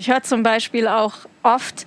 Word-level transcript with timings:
Ich 0.00 0.08
höre 0.08 0.22
zum 0.22 0.44
Beispiel 0.44 0.86
auch 0.86 1.14
oft, 1.42 1.84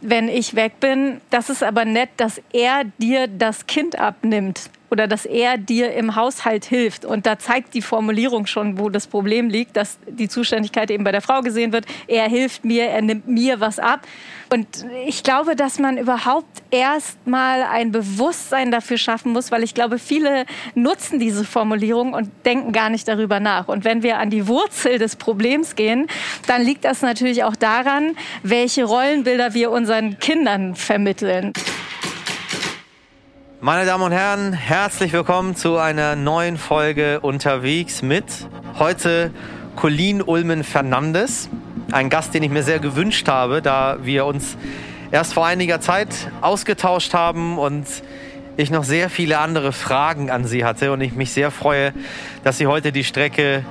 wenn 0.00 0.28
ich 0.28 0.54
weg 0.54 0.78
bin, 0.78 1.20
das 1.30 1.50
ist 1.50 1.64
aber 1.64 1.84
nett, 1.84 2.10
dass 2.16 2.40
er 2.52 2.84
dir 2.98 3.26
das 3.26 3.66
Kind 3.66 3.98
abnimmt 3.98 4.70
oder 4.90 5.06
dass 5.06 5.26
er 5.26 5.58
dir 5.58 5.92
im 5.92 6.16
Haushalt 6.16 6.64
hilft. 6.64 7.04
Und 7.04 7.26
da 7.26 7.38
zeigt 7.38 7.74
die 7.74 7.82
Formulierung 7.82 8.46
schon, 8.46 8.78
wo 8.78 8.88
das 8.88 9.06
Problem 9.06 9.48
liegt, 9.48 9.76
dass 9.76 9.98
die 10.06 10.28
Zuständigkeit 10.28 10.90
eben 10.90 11.04
bei 11.04 11.12
der 11.12 11.20
Frau 11.20 11.40
gesehen 11.42 11.72
wird. 11.72 11.86
Er 12.06 12.28
hilft 12.28 12.64
mir, 12.64 12.86
er 12.86 13.02
nimmt 13.02 13.28
mir 13.28 13.60
was 13.60 13.78
ab. 13.78 14.06
Und 14.50 14.86
ich 15.06 15.22
glaube, 15.22 15.56
dass 15.56 15.78
man 15.78 15.98
überhaupt 15.98 16.62
erst 16.70 17.26
mal 17.26 17.64
ein 17.64 17.92
Bewusstsein 17.92 18.70
dafür 18.70 18.96
schaffen 18.96 19.32
muss, 19.32 19.50
weil 19.50 19.62
ich 19.62 19.74
glaube, 19.74 19.98
viele 19.98 20.46
nutzen 20.74 21.18
diese 21.18 21.44
Formulierung 21.44 22.14
und 22.14 22.30
denken 22.46 22.72
gar 22.72 22.88
nicht 22.88 23.06
darüber 23.08 23.40
nach. 23.40 23.68
Und 23.68 23.84
wenn 23.84 24.02
wir 24.02 24.18
an 24.18 24.30
die 24.30 24.48
Wurzel 24.48 24.98
des 24.98 25.16
Problems 25.16 25.76
gehen, 25.76 26.06
dann 26.46 26.62
liegt 26.62 26.86
das 26.86 27.02
natürlich 27.02 27.44
auch 27.44 27.56
daran, 27.56 28.16
welche 28.42 28.84
Rollenbilder 28.84 29.52
wir 29.52 29.70
unseren 29.70 30.18
Kindern 30.18 30.74
vermitteln. 30.74 31.52
Meine 33.60 33.86
Damen 33.86 34.04
und 34.04 34.12
Herren, 34.12 34.52
herzlich 34.52 35.12
willkommen 35.12 35.56
zu 35.56 35.78
einer 35.78 36.14
neuen 36.14 36.58
Folge 36.58 37.18
unterwegs 37.18 38.02
mit 38.02 38.24
heute 38.78 39.32
Colleen 39.74 40.22
Ulmen 40.22 40.62
Fernandes. 40.62 41.48
Ein 41.90 42.08
Gast, 42.08 42.32
den 42.34 42.44
ich 42.44 42.50
mir 42.50 42.62
sehr 42.62 42.78
gewünscht 42.78 43.26
habe, 43.26 43.60
da 43.60 43.98
wir 44.02 44.26
uns 44.26 44.56
erst 45.10 45.34
vor 45.34 45.44
einiger 45.44 45.80
Zeit 45.80 46.30
ausgetauscht 46.40 47.14
haben 47.14 47.58
und 47.58 47.84
ich 48.56 48.70
noch 48.70 48.84
sehr 48.84 49.10
viele 49.10 49.38
andere 49.38 49.72
Fragen 49.72 50.30
an 50.30 50.44
sie 50.44 50.64
hatte 50.64 50.92
und 50.92 51.00
ich 51.00 51.14
mich 51.14 51.32
sehr 51.32 51.50
freue, 51.50 51.92
dass 52.44 52.58
sie 52.58 52.68
heute 52.68 52.92
die 52.92 53.02
Strecke 53.02 53.64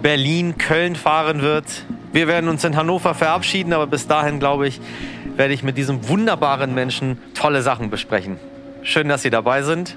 Berlin-Köln 0.00 0.96
fahren 0.96 1.42
wird. 1.42 1.66
Wir 2.14 2.26
werden 2.26 2.48
uns 2.48 2.64
in 2.64 2.74
Hannover 2.74 3.14
verabschieden, 3.14 3.74
aber 3.74 3.86
bis 3.86 4.06
dahin, 4.06 4.40
glaube 4.40 4.66
ich, 4.66 4.80
werde 5.36 5.52
ich 5.52 5.62
mit 5.62 5.76
diesem 5.76 6.08
wunderbaren 6.08 6.72
Menschen 6.72 7.18
tolle 7.34 7.60
Sachen 7.60 7.90
besprechen. 7.90 8.38
Schön, 8.82 9.08
dass 9.08 9.20
Sie 9.20 9.28
dabei 9.28 9.62
sind. 9.62 9.94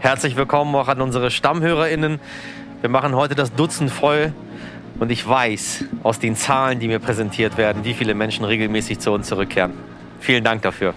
Herzlich 0.00 0.34
willkommen 0.34 0.74
auch 0.74 0.88
an 0.88 1.00
unsere 1.00 1.30
StammhörerInnen. 1.30 2.18
Wir 2.80 2.90
machen 2.90 3.14
heute 3.14 3.36
das 3.36 3.54
Dutzend 3.54 3.88
voll. 3.88 4.32
Und 4.98 5.12
ich 5.12 5.26
weiß 5.26 5.84
aus 6.02 6.18
den 6.18 6.34
Zahlen, 6.34 6.80
die 6.80 6.88
mir 6.88 6.98
präsentiert 6.98 7.56
werden, 7.56 7.84
wie 7.84 7.94
viele 7.94 8.14
Menschen 8.14 8.44
regelmäßig 8.44 8.98
zu 8.98 9.12
uns 9.12 9.28
zurückkehren. 9.28 9.74
Vielen 10.18 10.42
Dank 10.42 10.62
dafür. 10.62 10.94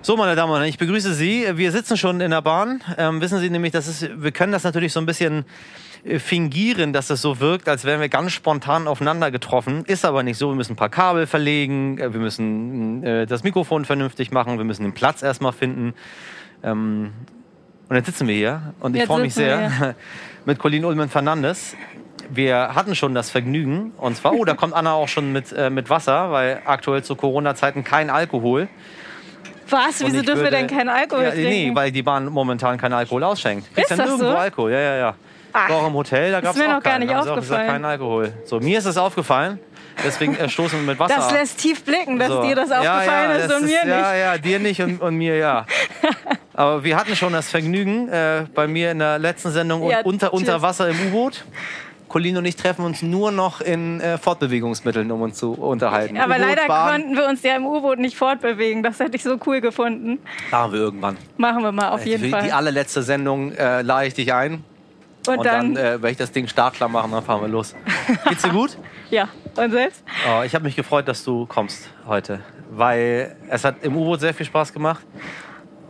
So, 0.00 0.16
meine 0.16 0.36
Damen 0.36 0.52
und 0.52 0.58
Herren, 0.58 0.68
ich 0.68 0.78
begrüße 0.78 1.12
Sie. 1.12 1.44
Wir 1.54 1.72
sitzen 1.72 1.96
schon 1.96 2.20
in 2.20 2.30
der 2.30 2.42
Bahn. 2.42 2.82
Ähm, 2.98 3.20
wissen 3.20 3.40
Sie 3.40 3.50
nämlich, 3.50 3.72
das 3.72 3.88
ist, 3.88 4.10
wir 4.22 4.30
können 4.30 4.52
das 4.52 4.62
natürlich 4.62 4.92
so 4.92 5.00
ein 5.00 5.06
bisschen 5.06 5.44
fingieren, 6.18 6.92
dass 6.92 7.10
es 7.10 7.22
so 7.22 7.38
wirkt, 7.38 7.68
als 7.68 7.84
wären 7.84 8.00
wir 8.00 8.08
ganz 8.08 8.32
spontan 8.32 8.88
aufeinander 8.88 9.30
getroffen. 9.30 9.84
Ist 9.86 10.04
aber 10.04 10.22
nicht 10.22 10.36
so. 10.36 10.48
Wir 10.50 10.56
müssen 10.56 10.72
ein 10.72 10.76
paar 10.76 10.88
Kabel 10.88 11.26
verlegen, 11.26 11.98
äh, 11.98 12.12
wir 12.12 12.20
müssen 12.20 13.04
äh, 13.04 13.26
das 13.26 13.44
Mikrofon 13.44 13.84
vernünftig 13.84 14.32
machen, 14.32 14.58
wir 14.58 14.64
müssen 14.64 14.82
den 14.82 14.94
Platz 14.94 15.22
erstmal 15.22 15.52
finden. 15.52 15.94
Ähm, 16.64 17.12
und 17.88 17.96
jetzt 17.96 18.06
sitzen 18.06 18.26
wir 18.26 18.34
hier 18.34 18.74
und 18.80 18.96
ich 18.96 19.04
freue 19.04 19.22
mich 19.22 19.34
sehr 19.34 19.94
mit 20.44 20.58
Colleen 20.58 20.84
Ullmann 20.84 21.08
Fernandes. 21.08 21.76
Wir 22.30 22.74
hatten 22.74 22.94
schon 22.94 23.14
das 23.14 23.30
Vergnügen 23.30 23.92
und 23.98 24.16
zwar, 24.16 24.32
oh, 24.32 24.44
da 24.44 24.54
kommt 24.54 24.72
Anna 24.74 24.94
auch 24.94 25.08
schon 25.08 25.30
mit, 25.32 25.52
äh, 25.52 25.70
mit 25.70 25.90
Wasser, 25.90 26.32
weil 26.32 26.62
aktuell 26.64 27.04
zu 27.04 27.14
Corona-Zeiten 27.14 27.84
kein 27.84 28.10
Alkohol. 28.10 28.68
Was? 29.68 30.04
Wieso 30.04 30.22
dürfen 30.22 30.42
wir 30.42 30.50
denn 30.50 30.66
keinen 30.66 30.88
Alkohol 30.88 31.24
ja, 31.24 31.30
trinken? 31.30 31.48
Nee, 31.48 31.70
weil 31.74 31.92
die 31.92 32.02
Bahn 32.02 32.26
momentan 32.26 32.78
keinen 32.78 32.94
Alkohol 32.94 33.24
ausschenkt. 33.24 33.68
Ist 33.76 33.90
ja 33.90 33.96
das 33.96 34.06
nirgendwo 34.06 34.30
so? 34.30 34.36
Alkohol, 34.36 34.72
ja, 34.72 34.80
ja, 34.80 34.96
ja. 34.96 35.14
Ach, 35.52 35.68
War 35.68 35.76
auch 35.76 35.86
im 35.88 35.94
Hotel, 35.94 36.30
da 36.32 36.40
gab 36.40 36.50
ist 36.54 36.56
es 36.56 36.62
mir 36.62 36.70
auch 36.70 36.76
noch 36.78 36.82
gar 36.82 36.92
keinen. 36.94 37.06
nicht 37.06 37.14
auch 37.14 37.20
gesagt, 37.20 37.38
aufgefallen. 37.38 37.66
kein 37.68 37.84
Alkohol. 37.84 38.32
So, 38.44 38.60
mir 38.60 38.78
ist 38.78 38.86
es 38.86 38.96
aufgefallen, 38.96 39.58
deswegen 40.04 40.34
äh, 40.36 40.48
stoßen 40.48 40.78
wir 40.80 40.86
mit 40.86 40.98
Wasser 40.98 41.14
Das 41.16 41.30
lässt 41.32 41.58
tief 41.58 41.84
blicken, 41.84 42.18
dass 42.18 42.28
So. 42.28 42.42
dir 42.42 42.54
das 42.54 42.70
ja, 42.70 42.76
aufgefallen 42.78 43.30
ja, 43.30 43.36
ist 43.36 43.50
das 43.50 43.56
und 43.60 43.64
mir 43.66 43.72
Ja, 43.86 43.96
nicht. 44.12 44.20
ja, 44.20 44.38
dir 44.38 44.58
nicht 44.58 44.80
und, 44.80 45.00
und 45.02 45.16
mir 45.16 45.36
ja. 45.36 45.66
Aber 46.54 46.84
wir 46.84 46.96
hatten 46.96 47.16
schon 47.16 47.32
das 47.32 47.50
Vergnügen 47.50 48.08
äh, 48.08 48.44
bei 48.54 48.66
mir 48.66 48.90
in 48.90 48.98
der 48.98 49.18
letzten 49.18 49.50
Sendung 49.52 49.88
Ja, 49.88 50.00
unter, 50.02 50.32
unter. 50.34 50.62
Wasser 50.62 50.88
im 50.88 50.96
U-Boot. 51.08 51.44
Colin 52.08 52.36
und 52.36 52.44
ich 52.44 52.56
treffen 52.56 52.84
uns 52.84 53.00
nur 53.00 53.32
noch 53.32 53.62
in 53.62 53.98
äh, 54.02 54.18
Fortbewegungsmitteln, 54.18 55.10
um 55.10 55.22
uns 55.22 55.38
zu 55.38 55.52
unterhalten. 55.54 56.18
Aber 56.18 56.36
leider 56.36 56.66
Bahn, 56.66 57.00
konnten 57.00 57.16
wir 57.16 57.26
uns 57.26 57.42
ja 57.42 57.56
im 57.56 57.64
U-Boot 57.64 57.98
nicht 57.98 58.18
fortbewegen. 58.18 58.82
Das 58.82 59.00
hätte 59.00 59.16
ich 59.16 59.22
so 59.22 59.38
cool 59.46 59.62
gefunden. 59.62 60.18
Machen 60.50 60.72
wir 60.74 60.80
irgendwann. 60.80 61.16
Machen 61.38 61.62
wir 61.62 61.72
mal 61.72 61.88
auf 61.88 62.04
jeden 62.04 62.24
Für 62.24 62.28
Fall. 62.28 62.42
die 62.42 62.52
allerletzte 62.52 63.02
Sendung 63.02 63.52
äh, 63.52 63.80
lade 63.80 64.08
ich 64.08 64.12
dich 64.14 64.30
ein. 64.34 64.62
Und, 65.26 65.38
Und 65.38 65.46
dann, 65.46 65.74
dann, 65.74 65.84
äh, 65.84 65.90
werde 66.02 66.10
ich 66.10 66.16
das 66.16 66.32
Ding 66.32 66.48
startklar 66.48 66.88
machen, 66.88 67.12
dann 67.12 67.22
fahren 67.22 67.42
wir 67.42 67.48
los. 67.48 67.74
Geht's 68.28 68.42
dir 68.42 68.50
gut? 68.50 68.76
ja. 69.10 69.28
Und 69.56 69.70
selbst? 69.70 70.02
Oh, 70.26 70.42
ich 70.42 70.54
habe 70.54 70.64
mich 70.64 70.74
gefreut, 70.76 71.06
dass 71.06 71.24
du 71.24 71.44
kommst 71.46 71.88
heute, 72.06 72.40
weil 72.70 73.36
es 73.48 73.64
hat 73.64 73.76
im 73.82 73.96
U-Boot 73.96 74.20
sehr 74.20 74.32
viel 74.32 74.46
Spaß 74.46 74.72
gemacht. 74.72 75.04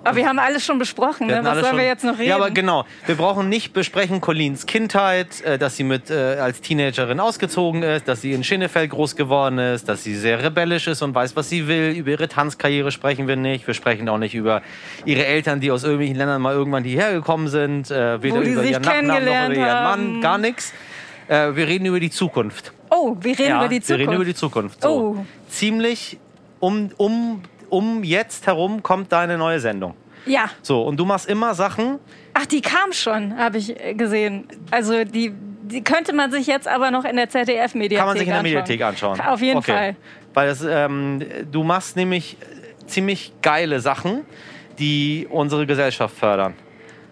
Aber 0.04 0.16
wir 0.16 0.26
haben 0.28 0.38
alles 0.38 0.64
schon 0.64 0.78
besprochen. 0.78 1.28
Wir 1.28 1.36
Ne? 1.36 1.44
Was 1.44 1.54
sollen 1.54 1.66
schon- 1.66 1.78
wir 1.78 1.86
jetzt 1.86 2.04
noch 2.04 2.18
reden? 2.18 2.28
Ja, 2.28 2.36
aber 2.36 2.50
genau. 2.50 2.84
Wir 3.06 3.14
brauchen 3.14 3.48
nicht 3.48 3.72
besprechen 3.72 4.20
Collins 4.20 4.66
Kindheit, 4.66 5.40
äh, 5.42 5.58
dass 5.58 5.76
sie 5.76 5.84
mit 5.84 6.10
äh, 6.10 6.36
als 6.40 6.60
Teenagerin 6.60 7.20
ausgezogen 7.20 7.82
ist, 7.82 8.08
dass 8.08 8.20
sie 8.20 8.32
in 8.32 8.42
Schinnefeld 8.44 8.90
groß 8.90 9.14
geworden 9.16 9.58
ist, 9.58 9.88
dass 9.88 10.02
sie 10.02 10.14
sehr 10.16 10.42
rebellisch 10.42 10.86
ist 10.88 11.02
und 11.02 11.14
weiß, 11.14 11.36
was 11.36 11.48
sie 11.48 11.68
will. 11.68 11.90
Über 11.96 12.10
ihre 12.10 12.28
Tanzkarriere 12.28 12.90
sprechen 12.90 13.28
wir 13.28 13.36
nicht. 13.36 13.66
Wir 13.66 13.74
sprechen 13.74 14.08
auch 14.08 14.18
nicht 14.18 14.34
über 14.34 14.62
ihre 15.04 15.24
Eltern, 15.24 15.60
die 15.60 15.70
aus 15.70 15.84
irgendwelchen 15.84 16.16
Ländern 16.16 16.42
mal 16.42 16.54
irgendwann 16.54 16.84
hierher 16.84 17.12
gekommen 17.12 17.48
sind. 17.48 17.90
Äh, 17.90 18.22
weder 18.22 18.36
Wo 18.36 18.40
die 18.42 18.50
über 18.50 18.62
sich 18.62 18.70
ihren 18.72 18.82
Nachnamen 18.82 19.06
noch 19.24 19.44
über 19.46 19.54
ihren 19.54 19.70
haben. 19.70 20.12
Mann. 20.14 20.20
Gar 20.20 20.38
nichts. 20.38 20.72
Äh, 21.28 21.54
wir 21.54 21.68
reden 21.68 21.86
über 21.86 22.00
die 22.00 22.10
Zukunft. 22.10 22.72
oh, 22.90 23.16
wir 23.20 23.38
reden 23.38 23.56
über 23.56 23.68
die 23.68 23.76
Wir 23.76 23.82
Zukunft. 23.82 24.00
reden 24.00 24.12
über 24.14 24.24
die 24.24 24.34
Zukunft. 24.34 24.82
So. 24.82 24.88
Oh. 25.18 25.26
Ziemlich 25.48 26.18
um, 26.60 26.90
um, 26.96 27.42
um 27.72 28.04
jetzt 28.04 28.46
herum 28.46 28.82
kommt 28.82 29.10
deine 29.12 29.38
neue 29.38 29.58
Sendung. 29.58 29.94
ja. 30.26 30.50
So, 30.62 30.82
und 30.82 30.96
du 30.98 31.04
machst 31.04 31.28
immer 31.28 31.54
Sachen, 31.54 31.98
Ach, 32.34 32.46
die 32.46 32.60
kam 32.60 32.92
schon, 32.92 33.36
habe 33.36 33.58
ich 33.58 33.78
äh, 33.78 33.94
gesehen. 33.94 34.46
Also 34.70 35.04
die, 35.04 35.32
die 35.64 35.82
könnte 35.84 36.12
man 36.14 36.30
sich 36.30 36.46
jetzt 36.46 36.66
aber 36.68 36.90
noch 36.90 37.04
in 37.04 37.16
der 37.16 37.28
ZDF-Mediathek 37.28 37.98
Kann 37.98 38.06
man 38.06 38.16
sich 38.16 38.26
in 38.26 38.32
der 38.32 38.38
anschauen. 38.40 38.42
Mediathek 38.42 38.82
anschauen. 38.82 39.20
Auf 39.20 39.40
jeden 39.42 39.58
Okay. 39.58 39.72
Fall. 39.72 39.96
Weil 40.34 40.48
das, 40.48 40.64
ähm, 40.68 41.22
du 41.50 41.62
machst 41.62 41.96
nämlich 41.96 42.36
ziemlich 42.86 43.32
geile 43.42 43.80
Sachen, 43.80 44.22
die 44.78 45.26
unsere 45.30 45.66
Gesellschaft 45.66 46.16
fördern. 46.16 46.54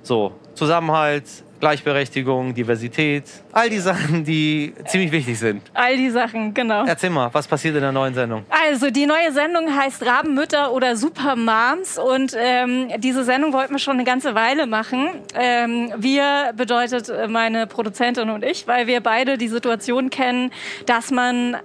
So, 0.02 0.32
Zusammenhalt, 0.54 1.24
Gleichberechtigung, 1.60 2.54
Diversität, 2.54 3.24
all 3.52 3.68
die 3.68 3.78
Sachen, 3.78 4.24
die 4.24 4.74
ziemlich 4.86 5.12
wichtig 5.12 5.38
sind. 5.38 5.62
All 5.74 5.96
die 5.96 6.10
Sachen, 6.10 6.54
genau. 6.54 6.84
Erzähl 6.86 7.10
mal, 7.10 7.28
was 7.32 7.46
passiert 7.46 7.76
in 7.76 7.82
der 7.82 7.92
neuen 7.92 8.14
Sendung? 8.14 8.44
Also 8.48 8.90
die 8.90 9.06
neue 9.06 9.30
Sendung 9.32 9.74
heißt 9.76 10.04
Rabenmütter 10.04 10.72
oder 10.72 10.96
Supermoms 10.96 11.98
und 11.98 12.34
ähm, 12.38 12.88
diese 12.98 13.24
Sendung 13.24 13.52
wollten 13.52 13.74
wir 13.74 13.78
schon 13.78 13.94
eine 13.94 14.04
ganze 14.04 14.34
Weile 14.34 14.66
machen. 14.66 15.10
Ähm, 15.34 15.92
wir 15.96 16.52
bedeutet 16.56 17.10
meine 17.28 17.66
Produzentin 17.66 18.30
und 18.30 18.42
ich, 18.42 18.66
weil 18.66 18.86
wir 18.86 19.00
beide 19.00 19.36
die 19.36 19.48
Situation 19.48 20.10
kennen, 20.10 20.50
dass 20.86 21.10
man 21.10 21.56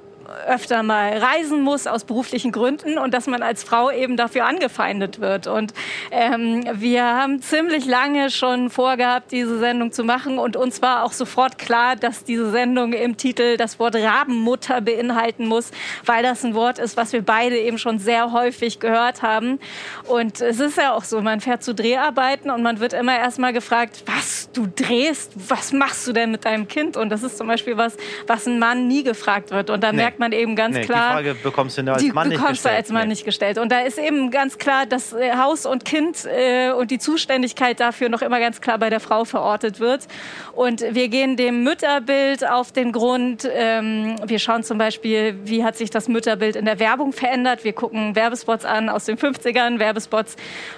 öfter 0.47 0.83
mal 0.83 1.17
reisen 1.17 1.61
muss 1.61 1.87
aus 1.87 2.03
beruflichen 2.03 2.51
Gründen 2.51 2.97
und 2.97 3.13
dass 3.13 3.27
man 3.27 3.41
als 3.43 3.63
Frau 3.63 3.91
eben 3.91 4.17
dafür 4.17 4.45
angefeindet 4.45 5.19
wird. 5.19 5.47
Und 5.47 5.73
ähm, 6.11 6.63
wir 6.73 7.03
haben 7.03 7.41
ziemlich 7.41 7.85
lange 7.85 8.29
schon 8.29 8.69
vorgehabt, 8.69 9.31
diese 9.31 9.59
Sendung 9.59 9.91
zu 9.91 10.03
machen 10.03 10.37
und 10.39 10.55
uns 10.57 10.81
war 10.81 11.03
auch 11.03 11.11
sofort 11.13 11.57
klar, 11.57 11.95
dass 11.95 12.23
diese 12.23 12.51
Sendung 12.51 12.93
im 12.93 13.17
Titel 13.17 13.57
das 13.57 13.79
Wort 13.79 13.95
Rabenmutter 13.95 14.81
beinhalten 14.81 15.47
muss, 15.47 15.71
weil 16.05 16.23
das 16.23 16.43
ein 16.43 16.53
Wort 16.53 16.79
ist, 16.79 16.97
was 16.97 17.13
wir 17.13 17.21
beide 17.23 17.57
eben 17.57 17.77
schon 17.77 17.99
sehr 17.99 18.31
häufig 18.31 18.79
gehört 18.79 19.21
haben. 19.21 19.59
Und 20.07 20.41
es 20.41 20.59
ist 20.59 20.77
ja 20.77 20.93
auch 20.93 21.03
so, 21.03 21.21
man 21.21 21.41
fährt 21.41 21.63
zu 21.63 21.73
Dreharbeiten 21.73 22.49
und 22.49 22.61
man 22.61 22.79
wird 22.79 22.93
immer 22.93 23.17
erstmal 23.17 23.53
gefragt, 23.53 24.03
was 24.05 24.49
du 24.53 24.67
drehst, 24.75 25.31
was 25.49 25.71
machst 25.73 26.07
du 26.07 26.13
denn 26.13 26.31
mit 26.31 26.45
deinem 26.45 26.67
Kind? 26.67 26.97
Und 26.97 27.09
das 27.09 27.23
ist 27.23 27.37
zum 27.37 27.47
Beispiel 27.47 27.77
was, 27.77 27.97
was 28.27 28.45
ein 28.47 28.59
Mann 28.59 28.87
nie 28.87 29.03
gefragt 29.03 29.51
wird. 29.51 29.69
Und 29.69 29.83
da 29.83 29.91
Nee. 29.91 29.97
merkt 29.97 30.19
man 30.19 30.24
eben 30.33 30.55
ganz 30.55 30.75
Nee, 30.75 30.85
klar, 30.85 31.09
die 31.09 31.13
Frage 31.25 31.35
bekommst 31.35 31.77
du 31.77 31.91
als 31.91 32.01
die 32.01 32.11
Mann 32.11 32.29
nicht 32.29 32.37
bekommst 32.37 32.63
du 32.65 32.69
gestellt. 32.69 32.77
als 32.77 32.89
Mann 32.91 33.01
Nee. 33.03 33.07
nicht 33.09 33.25
gestellt. 33.25 33.57
Und 33.57 33.71
da 33.71 33.79
ist 33.79 33.97
eben 33.97 34.31
ganz 34.31 34.57
klar, 34.57 34.85
dass 34.85 35.13
äh, 35.13 35.35
Haus 35.37 35.65
und 35.65 35.83
Kind 35.85 36.25
äh, 36.25 36.71
und 36.71 36.91
die 36.91 36.99
Zuständigkeit 36.99 37.79
dafür 37.79 38.09
noch 38.09 38.21
immer 38.21 38.39
ganz 38.39 38.61
klar 38.61 38.77
bei 38.77 38.89
der 38.89 38.99
Frau 38.99 39.25
verortet 39.25 39.79
wird. 39.79 40.07
Und 40.53 40.81
wir 40.91 41.09
gehen 41.09 41.35
dem 41.35 41.63
Mütterbild 41.63 42.47
auf 42.47 42.71
den 42.71 42.91
Grund. 42.91 43.49
Ähm, 43.51 44.15
wir 44.25 44.39
schauen 44.39 44.63
zum 44.63 44.77
Beispiel, 44.77 45.37
wie 45.43 45.63
hat 45.63 45.75
sich 45.75 45.89
das 45.89 46.07
Mütterbild 46.07 46.55
in 46.55 46.65
der 46.65 46.79
Werbung 46.79 47.11
verändert. 47.11 47.63
Wir 47.63 47.73
gucken 47.73 48.15
Werbespots 48.15 48.63
an 48.65 48.89
aus 48.89 49.05
den 49.05 49.17
50ern, 49.17 49.79
Werbespots 49.79 50.35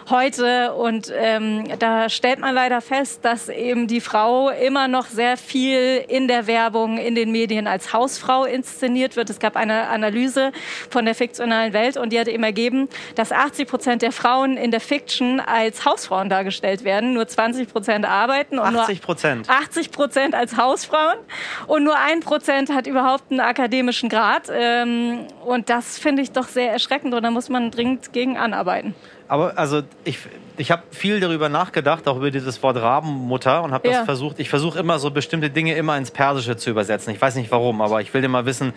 heute. 0.10 0.74
Und 0.74 1.12
ähm, 1.16 1.66
da 1.80 2.10
stellt 2.10 2.40
man 2.40 2.56
leider 2.56 2.82
fest, 2.82 3.24
dass 3.24 3.50
eben 3.50 3.88
die 3.88 4.02
Frau 4.02 4.50
immer 4.50 4.88
noch 4.88 5.06
sehr 5.08 5.38
viel 5.38 6.04
in 6.08 6.28
der 6.28 6.48
Werbung, 6.48 6.98
in 6.98 7.14
den 7.16 7.32
Medien 7.32 7.68
als 7.68 7.94
Hausfrau 7.94 8.46
inszeniert 8.46 9.16
wird, 9.16 9.18
wird. 9.18 9.37
Es 9.38 9.40
gab 9.40 9.56
eine 9.56 9.88
Analyse 9.90 10.52
von 10.90 11.06
der 11.06 11.14
fiktionalen 11.14 11.72
Welt 11.72 11.96
und 11.96 12.12
die 12.12 12.20
hat 12.20 12.28
eben 12.28 12.42
ergeben, 12.42 12.90
dass 13.14 13.32
80 13.32 13.68
Prozent 13.68 14.02
der 14.02 14.12
Frauen 14.12 14.58
in 14.58 14.72
der 14.72 14.80
Fiction 14.80 15.40
als 15.40 15.86
Hausfrauen 15.86 16.28
dargestellt 16.28 16.84
werden, 16.84 17.14
nur 17.14 17.28
20 17.28 17.72
Prozent 17.72 18.04
arbeiten 18.10 18.58
und 18.58 18.76
80 18.76 19.00
Prozent. 19.00 19.48
80 19.48 19.92
Prozent 19.92 20.34
als 20.34 20.58
Hausfrauen 20.58 21.20
und 21.68 21.84
nur 21.84 21.96
ein 21.96 22.22
Prozent 22.22 22.74
hat 22.74 22.88
überhaupt 22.88 23.30
einen 23.30 23.40
akademischen 23.42 24.10
Grad. 24.10 24.50
Ähm, 24.52 25.28
und 25.46 25.70
das 25.70 26.00
finde 26.00 26.24
ich 26.24 26.32
doch 26.32 26.48
sehr 26.48 26.72
erschreckend 26.72 27.14
und 27.14 27.22
da 27.22 27.30
muss 27.30 27.48
man 27.48 27.70
dringend 27.70 28.14
gegen 28.14 28.38
anarbeiten. 28.38 28.96
Aber 29.30 29.58
also 29.58 29.82
ich, 30.06 30.20
ich 30.58 30.72
habe 30.72 30.84
viel 30.92 31.20
darüber 31.20 31.50
nachgedacht, 31.50 32.08
auch 32.08 32.18
über 32.18 32.32
dieses 32.32 32.64
Wort 32.64 32.78
Rabenmutter 32.78 33.62
und 33.64 33.72
habe 33.74 33.88
das 33.88 33.98
Ja. 33.98 34.06
versucht. 34.06 34.40
Ich 34.40 34.50
versuche 34.50 34.80
immer 34.80 35.00
so 35.00 35.12
bestimmte 35.12 35.50
Dinge 35.50 35.76
immer 35.76 35.98
ins 35.98 36.12
Persische 36.12 36.56
zu 36.56 36.70
übersetzen. 36.70 37.14
Ich 37.14 37.22
weiß 37.22 37.36
nicht 37.36 37.52
warum, 37.52 37.82
aber 37.82 38.00
ich 38.02 38.14
will 38.14 38.22
dir 38.22 38.30
mal 38.30 38.46
wissen, 38.46 38.74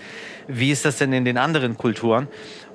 wie 0.48 0.70
ist 0.72 0.84
das 0.84 0.98
denn 0.98 1.12
in 1.12 1.24
den 1.24 1.38
anderen 1.38 1.76
Kulturen? 1.76 2.26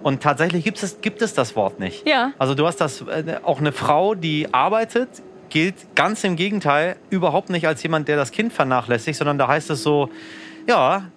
Und 0.02 0.24
tatsächlich 0.24 0.64
gibt 0.64 0.82
es, 0.82 1.02
gibt 1.02 1.22
es 1.22 1.34
das 1.34 1.56
Wort 1.56 1.80
nicht. 1.80 2.08
Ja. 2.08 2.32
Also 2.38 2.56
du 2.56 2.66
hast 2.66 2.78
das 2.80 3.02
äh, 3.02 3.40
auch 3.44 3.60
eine 3.60 3.72
Frau, 3.74 4.16
die 4.16 4.54
arbeitet, 4.54 5.10
gilt 5.50 5.96
ganz 5.96 6.24
im 6.24 6.36
Gegenteil 6.36 6.96
überhaupt 7.10 7.50
nicht 7.50 7.68
als 7.68 7.84
jemand, 7.84 8.08
der 8.08 8.16
das 8.16 8.32
Kind 8.32 8.54
vernachlässigt, 8.54 9.18
sondern 9.18 9.38
da 9.38 9.48
heißt 9.48 9.70
es 9.70 9.84
so, 9.84 10.10
ja, 10.68 11.10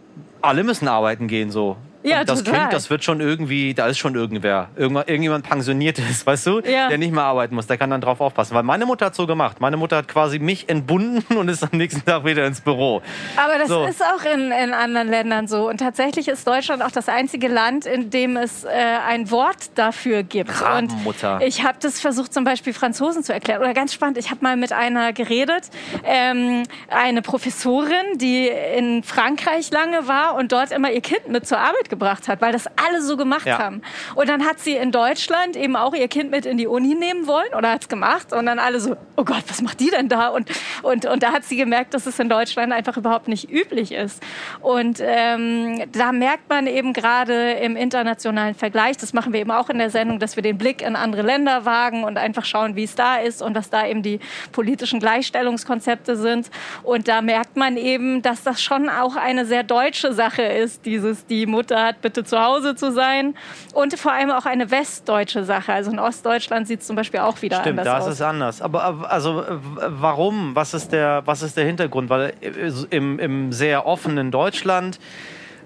alle 0.43 0.64
müssen 0.64 0.88
arbeiten 0.88 1.28
gehen 1.28 1.50
so. 1.50 1.76
Ja, 2.02 2.24
das 2.24 2.44
total. 2.44 2.60
Kind, 2.60 2.72
das 2.72 2.90
wird 2.90 3.02
schon 3.04 3.20
irgendwie, 3.20 3.74
da 3.74 3.86
ist 3.88 3.98
schon 3.98 4.14
irgendwer, 4.14 4.68
irgendjemand 4.76 5.48
pensioniert 5.48 5.98
ist, 6.10 6.26
weißt 6.26 6.46
du, 6.46 6.60
Ja. 6.60 6.88
der 6.88 6.98
nicht 6.98 7.12
mehr 7.12 7.24
arbeiten 7.24 7.54
muss, 7.54 7.66
der 7.66 7.76
kann 7.76 7.90
dann 7.90 8.00
drauf 8.00 8.20
aufpassen. 8.20 8.54
Weil 8.54 8.62
meine 8.62 8.86
Mutter 8.86 9.06
hat 9.06 9.14
so 9.14 9.26
gemacht. 9.26 9.60
Meine 9.60 9.76
Mutter 9.76 9.96
hat 9.96 10.08
quasi 10.08 10.38
mich 10.38 10.68
entbunden 10.68 11.36
und 11.36 11.48
ist 11.48 11.62
am 11.62 11.70
nächsten 11.72 12.04
Tag 12.04 12.24
wieder 12.24 12.46
ins 12.46 12.60
Büro. 12.60 13.02
Aber 13.36 13.58
das 13.58 13.68
So. 13.68 13.84
ist 13.84 14.02
auch 14.02 14.24
in, 14.24 14.52
in 14.52 14.72
anderen 14.74 15.08
Ländern 15.08 15.48
so. 15.48 15.68
Und 15.68 15.78
tatsächlich 15.78 16.28
ist 16.28 16.46
Deutschland 16.46 16.82
auch 16.82 16.90
das 16.90 17.08
einzige 17.08 17.48
Land, 17.48 17.84
in 17.86 18.10
dem 18.10 18.36
es 18.36 18.64
äh, 18.64 18.68
ein 18.68 19.30
Wort 19.30 19.70
dafür 19.74 20.22
gibt. 20.22 20.60
Rabenmutter. 20.62 21.36
Und 21.36 21.42
ich 21.42 21.64
habe 21.64 21.78
das 21.80 22.00
versucht, 22.00 22.32
zum 22.32 22.44
Beispiel 22.44 22.72
Franzosen 22.72 23.22
zu 23.24 23.32
erklären. 23.32 23.60
Oder 23.60 23.74
ganz 23.74 23.92
spannend, 23.92 24.18
ich 24.18 24.30
habe 24.30 24.38
mal 24.42 24.56
mit 24.56 24.72
einer 24.72 25.12
geredet, 25.12 25.64
ähm, 26.04 26.62
eine 26.88 27.22
Professorin, 27.22 28.16
die 28.18 28.48
in 28.76 29.02
Frankreich 29.02 29.70
lange 29.72 30.06
war 30.06 30.34
und 30.36 30.52
dort 30.52 30.70
immer 30.70 30.90
ihr 30.92 31.00
Kind 31.00 31.28
mit 31.28 31.46
zur 31.46 31.58
Arbeit 31.58 31.88
gebracht 31.88 32.29
hat, 32.29 32.40
weil 32.40 32.52
das 32.52 32.67
alle 32.76 33.02
so 33.02 33.17
gemacht 33.17 33.46
Ja. 33.46 33.58
haben. 33.58 33.82
Und 34.14 34.29
dann 34.29 34.44
hat 34.44 34.61
sie 34.61 34.76
in 34.76 34.90
Deutschland 34.93 35.56
eben 35.56 35.76
auch 35.76 35.94
ihr 35.94 36.08
Kind 36.08 36.31
mit 36.31 36.46
in 36.46 36.56
die 36.58 36.67
Uni 36.67 36.94
nehmen 36.94 37.26
wollen 37.26 37.55
oder 37.56 37.70
hat 37.70 37.82
es 37.82 37.88
gemacht. 37.88 38.32
Und 38.32 38.46
dann 38.46 38.58
alle 38.58 38.81
so, 38.81 38.96
oh 39.17 39.25
Gott, 39.25 39.44
was 39.49 39.62
macht 39.62 39.81
die 39.81 39.90
denn 39.90 40.08
da? 40.08 40.29
Und, 40.29 40.50
und, 40.82 41.06
und 41.06 41.23
da 41.23 41.32
hat 41.32 41.44
sie 41.44 41.56
gemerkt, 41.56 41.94
dass 41.94 42.06
es 42.06 42.19
in 42.19 42.29
Deutschland 42.29 42.73
einfach 42.73 42.96
überhaupt 42.96 43.29
nicht 43.29 43.50
üblich 43.50 43.93
ist. 43.93 44.23
Und 44.61 45.00
ähm, 45.02 45.82
da 45.93 46.12
merkt 46.12 46.49
man 46.49 46.67
eben 46.67 46.93
gerade 46.93 47.52
im 47.52 47.76
internationalen 47.76 48.55
Vergleich, 48.55 48.96
das 48.96 49.12
machen 49.12 49.32
wir 49.32 49.41
eben 49.41 49.50
auch 49.50 49.70
in 49.70 49.79
der 49.79 49.91
Sendung, 49.91 50.19
dass 50.19 50.37
wir 50.37 50.43
den 50.43 50.58
Blick 50.58 50.82
in 50.82 50.96
andere 50.96 51.23
Länder 51.23 51.64
wagen 51.64 52.05
und 52.05 52.19
einfach 52.19 52.44
schauen, 52.44 52.76
wie 52.76 52.84
es 52.84 52.94
da 52.94 53.17
ist 53.17 53.43
und 53.43 53.55
was 53.55 53.70
da 53.70 53.87
eben 53.87 54.02
die 54.02 54.20
politischen 54.52 55.00
Gleichstellungskonzepte 55.00 56.17
sind. 56.17 56.50
Und 56.82 57.08
da 57.08 57.23
merkt 57.23 57.56
man 57.56 57.76
eben, 57.76 58.23
dass 58.23 58.43
das 58.43 58.62
schon 58.62 58.88
auch 58.88 59.17
eine 59.17 59.44
sehr 59.46 59.62
deutsche 59.62 60.12
Sache 60.12 60.43
ist, 60.43 60.84
dieses, 60.87 61.26
die 61.26 61.46
Mutter 61.46 61.77
hat 61.84 62.00
bitte 62.00 62.25
zu 62.25 62.40
Hause 62.40 62.75
zu 62.75 62.92
sein. 62.92 63.34
Und 63.75 63.98
vor 63.98 64.12
allem 64.12 64.30
auch 64.30 64.46
eine 64.46 64.70
westdeutsche 64.70 65.44
Sache. 65.44 65.72
Also 65.72 65.90
in 65.90 65.98
Ostdeutschland 65.98 66.66
sieht 66.66 66.80
es 66.80 66.86
zum 66.86 66.96
Beispiel 66.96 67.20
auch 67.20 67.40
wieder 67.42 67.60
Stimmt, 67.60 67.80
anders 67.80 67.84
da 67.86 67.98
ist 67.98 68.04
aus. 68.04 68.12
es 68.12 68.22
anders. 68.22 68.62
Aber 68.62 68.82
aber, 68.82 69.10
also 69.10 69.42
äh, 69.42 69.58
warum? 69.88 70.54
Was 70.54 70.75
ist 70.75 70.92
der, 70.92 71.22
was 71.25 71.42
ist 71.42 71.56
der 71.56 71.64
Hintergrund? 71.64 72.10
Weil 72.10 72.32
äh, 72.40 72.70
im, 72.90 73.19
im 73.19 73.52
sehr 73.52 73.86
offenen 73.86 74.30
Deutschland, 74.30 74.98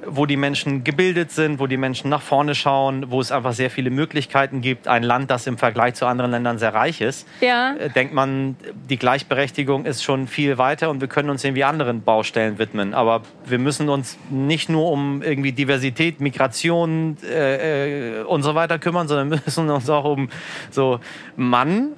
wo 0.07 0.27
die 0.27 0.37
Menschen 0.37 0.85
gebildet 0.85 1.31
sind, 1.31 1.59
wo 1.61 1.67
die 1.67 1.77
Menschen 1.77 2.11
nach 2.11 2.23
vorne 2.23 2.55
schauen, 2.55 3.11
wo 3.11 3.21
es 3.21 3.31
einfach 3.33 3.53
sehr 3.53 3.71
viele 3.71 3.91
Möglichkeiten 3.91 4.61
gibt, 4.61 4.89
ein 4.89 5.03
Land, 5.03 5.31
das 5.31 5.47
im 5.47 5.59
Vergleich 5.59 5.95
zu 5.95 6.07
anderen 6.07 6.31
Ländern 6.31 6.59
sehr 6.59 6.75
reich 6.75 7.01
ist, 7.01 7.27
Ja. 7.41 7.75
äh, 7.77 7.89
denkt 7.91 8.13
man, 8.13 8.57
die 8.91 8.97
Gleichberechtigung 8.99 9.85
ist 9.85 10.03
schon 10.03 10.27
viel 10.27 10.59
weiter 10.59 10.91
und 10.91 11.01
wir 11.01 11.09
können 11.09 11.31
uns 11.31 11.45
irgendwie 11.45 11.65
anderen 11.65 12.03
Baustellen 12.03 12.59
widmen. 12.59 12.95
Aber 12.95 13.23
wir 13.47 13.59
müssen 13.59 13.89
uns 13.89 14.19
nicht 14.31 14.69
nur 14.69 14.91
um 14.91 15.23
irgendwie 15.23 15.53
Diversität, 15.53 16.21
Migration 16.21 17.17
äh, 17.25 18.21
äh, 18.21 18.23
und 18.25 18.43
so 18.43 18.55
weiter 18.55 18.79
kümmern, 18.79 19.09
sondern 19.09 19.31
wir 19.31 19.41
müssen 19.45 19.71
uns 19.71 19.89
auch 19.89 20.05
um 20.05 20.29
so 20.71 21.01
Mann 21.37 21.91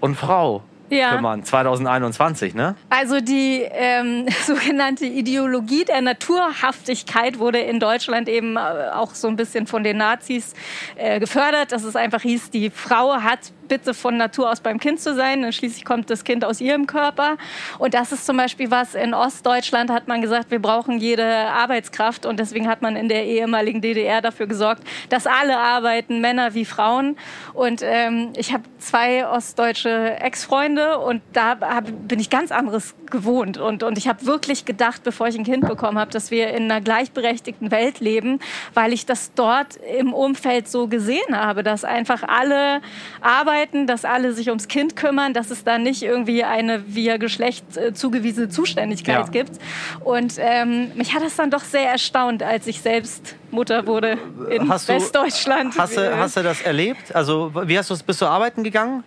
und 0.00 0.16
Frau 0.16 0.62
Ja. 0.94 1.16
kümmern. 1.16 1.44
2021, 1.44 2.54
ne? 2.54 2.76
Also 2.90 3.20
die 3.20 3.62
ähm, 3.70 4.26
sogenannte 4.46 5.06
Ideologie 5.06 5.84
der 5.84 6.00
Naturhaftigkeit 6.00 7.38
wurde 7.38 7.58
in 7.58 7.80
Deutschland 7.80 8.28
eben 8.28 8.56
äh, 8.56 8.60
auch 8.92 9.14
so 9.14 9.28
ein 9.28 9.36
bisschen 9.36 9.66
von 9.66 9.84
den 9.84 9.96
Nazis 9.96 10.54
äh, 10.96 11.20
gefördert, 11.20 11.72
dass 11.72 11.84
es 11.84 11.96
einfach 11.96 12.22
hieß, 12.22 12.50
die 12.50 12.70
Frau 12.70 13.14
hat 13.14 13.52
bitte 13.74 13.92
von 13.92 14.16
Natur 14.16 14.52
aus 14.52 14.60
beim 14.60 14.78
Kind 14.78 15.00
zu 15.00 15.16
sein. 15.16 15.42
Und 15.44 15.52
schließlich 15.52 15.84
kommt 15.84 16.08
das 16.08 16.22
Kind 16.22 16.44
aus 16.44 16.60
ihrem 16.60 16.86
Körper. 16.86 17.36
Und 17.80 17.92
das 17.92 18.12
ist 18.12 18.24
zum 18.24 18.36
Beispiel 18.36 18.70
was, 18.70 18.94
in 18.94 19.14
Ostdeutschland 19.14 19.90
hat 19.90 20.06
man 20.06 20.22
gesagt, 20.22 20.52
wir 20.52 20.60
brauchen 20.60 20.98
jede 20.98 21.26
Arbeitskraft. 21.26 22.24
Und 22.24 22.38
deswegen 22.38 22.68
hat 22.68 22.82
man 22.82 22.94
in 22.94 23.08
der 23.08 23.24
ehemaligen 23.24 23.80
DDR 23.80 24.20
dafür 24.20 24.46
gesorgt, 24.46 24.84
dass 25.08 25.26
alle 25.26 25.58
arbeiten, 25.58 26.20
Männer 26.20 26.54
wie 26.54 26.64
Frauen. 26.64 27.16
Und 27.52 27.80
ähm, 27.82 28.32
ich 28.36 28.52
habe 28.52 28.62
zwei 28.78 29.26
ostdeutsche 29.26 30.18
Ex-Freunde 30.20 30.98
und 30.98 31.20
da 31.32 31.58
hab, 31.60 31.86
bin 32.06 32.20
ich 32.20 32.30
ganz 32.30 32.52
anderes 32.52 32.94
gewohnt. 33.10 33.58
Und, 33.58 33.82
und 33.82 33.98
ich 33.98 34.06
habe 34.06 34.24
wirklich 34.24 34.64
gedacht, 34.64 35.02
bevor 35.02 35.26
ich 35.26 35.36
ein 35.36 35.44
Kind 35.44 35.66
bekommen 35.66 35.98
habe, 35.98 36.12
dass 36.12 36.30
wir 36.30 36.48
in 36.50 36.70
einer 36.70 36.80
gleichberechtigten 36.80 37.72
Welt 37.72 37.98
leben, 37.98 38.38
weil 38.72 38.92
ich 38.92 39.04
das 39.04 39.34
dort 39.34 39.76
im 39.98 40.12
Umfeld 40.12 40.68
so 40.68 40.86
gesehen 40.86 41.36
habe, 41.36 41.64
dass 41.64 41.84
einfach 41.84 42.22
alle 42.22 42.80
arbeiten, 43.20 43.63
dass 43.72 44.04
alle 44.04 44.32
sich 44.32 44.48
ums 44.48 44.68
Kind 44.68 44.96
kümmern, 44.96 45.32
dass 45.34 45.50
es 45.50 45.64
da 45.64 45.78
nicht 45.78 46.02
irgendwie 46.02 46.44
eine 46.44 46.94
via 46.94 47.16
Geschlecht 47.16 47.76
äh, 47.76 47.92
zugewiesene 47.94 48.48
Zuständigkeit 48.48 49.26
Ja. 49.26 49.30
gibt. 49.30 49.52
Und 50.00 50.34
ähm, 50.38 50.92
mich 50.94 51.14
hat 51.14 51.22
das 51.22 51.36
dann 51.36 51.50
doch 51.50 51.64
sehr 51.64 51.88
erstaunt, 51.90 52.42
als 52.42 52.66
ich 52.66 52.80
selbst 52.80 53.36
Mutter 53.50 53.86
wurde 53.86 54.18
in 54.50 54.68
Hast 54.68 54.88
du- 54.88 54.92
Westdeutschland. 54.94 55.76
Hast 55.78 55.96
Äh, 55.96 56.10
du, 56.10 56.18
hast 56.18 56.36
du 56.36 56.42
das 56.42 56.62
erlebt? 56.62 57.14
Also, 57.14 57.50
wie 57.64 57.78
hast 57.78 57.90
du 57.90 57.96
Bist 57.98 58.20
du 58.20 58.26
arbeiten 58.26 58.62
gegangen 58.64 59.02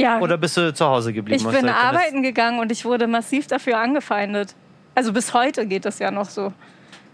ja, 0.00 0.20
oder 0.20 0.36
bist 0.38 0.56
du 0.56 0.72
zu 0.72 0.86
Hause 0.86 1.12
geblieben? 1.12 1.40
ich 1.40 1.46
Hast 1.46 1.60
bin 1.60 1.68
arbeiten 1.68 2.22
gegangen 2.22 2.60
und 2.60 2.70
ich 2.72 2.84
wurde 2.84 3.06
massiv 3.06 3.46
dafür 3.48 3.78
angefeindet. 3.78 4.54
Also 4.94 5.12
bis 5.12 5.34
heute 5.34 5.66
geht 5.66 5.84
das 5.84 5.98
ja 5.98 6.10
noch 6.10 6.28
so. 6.30 6.52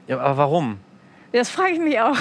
Ja, 0.06 0.18
aber 0.20 0.36
warum? 0.36 0.78
Das 1.32 1.50
frage 1.50 1.72
ich 1.72 1.78
mich 1.80 1.98
auch. 2.00 2.16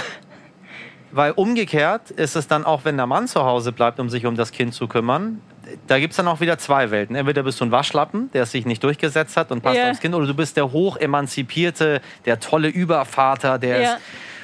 Weil 1.16 1.32
umgekehrt 1.34 2.10
ist 2.12 2.36
es 2.36 2.48
dann 2.48 2.66
auch, 2.66 2.86
wenn 2.86 2.98
der 2.98 3.06
Mann 3.06 3.28
zu 3.28 3.44
Hause 3.44 3.72
bleibt, 3.72 4.00
um 4.00 4.10
sich 4.10 4.26
um 4.26 4.36
das 4.36 4.52
Kind 4.52 4.74
zu 4.74 4.88
kümmern, 4.88 5.42
da 5.88 6.00
gibt 6.00 6.12
es 6.12 6.18
dann 6.18 6.28
auch 6.28 6.40
wieder 6.40 6.58
zwei 6.58 6.90
Welten. 6.90 7.16
Entweder 7.16 7.44
bist 7.44 7.62
du 7.62 7.66
ein 7.66 7.72
Waschlappen, 7.72 8.32
der 8.32 8.46
sich 8.48 8.66
nicht 8.66 8.84
durchgesetzt 8.84 9.38
hat 9.38 9.52
und 9.52 9.62
passt 9.62 9.78
Ja. 9.78 9.92
aufs 9.92 10.00
Kind, 10.00 10.16
oder 10.16 10.26
du 10.26 10.34
bist 10.34 10.58
der 10.58 10.72
hochemanzipierte, 10.72 12.02
der 12.26 12.40
tolle 12.40 12.68
Übervater, 12.68 13.60
der 13.60 13.82
Ja. 13.82 13.94
ist. 13.94 14.02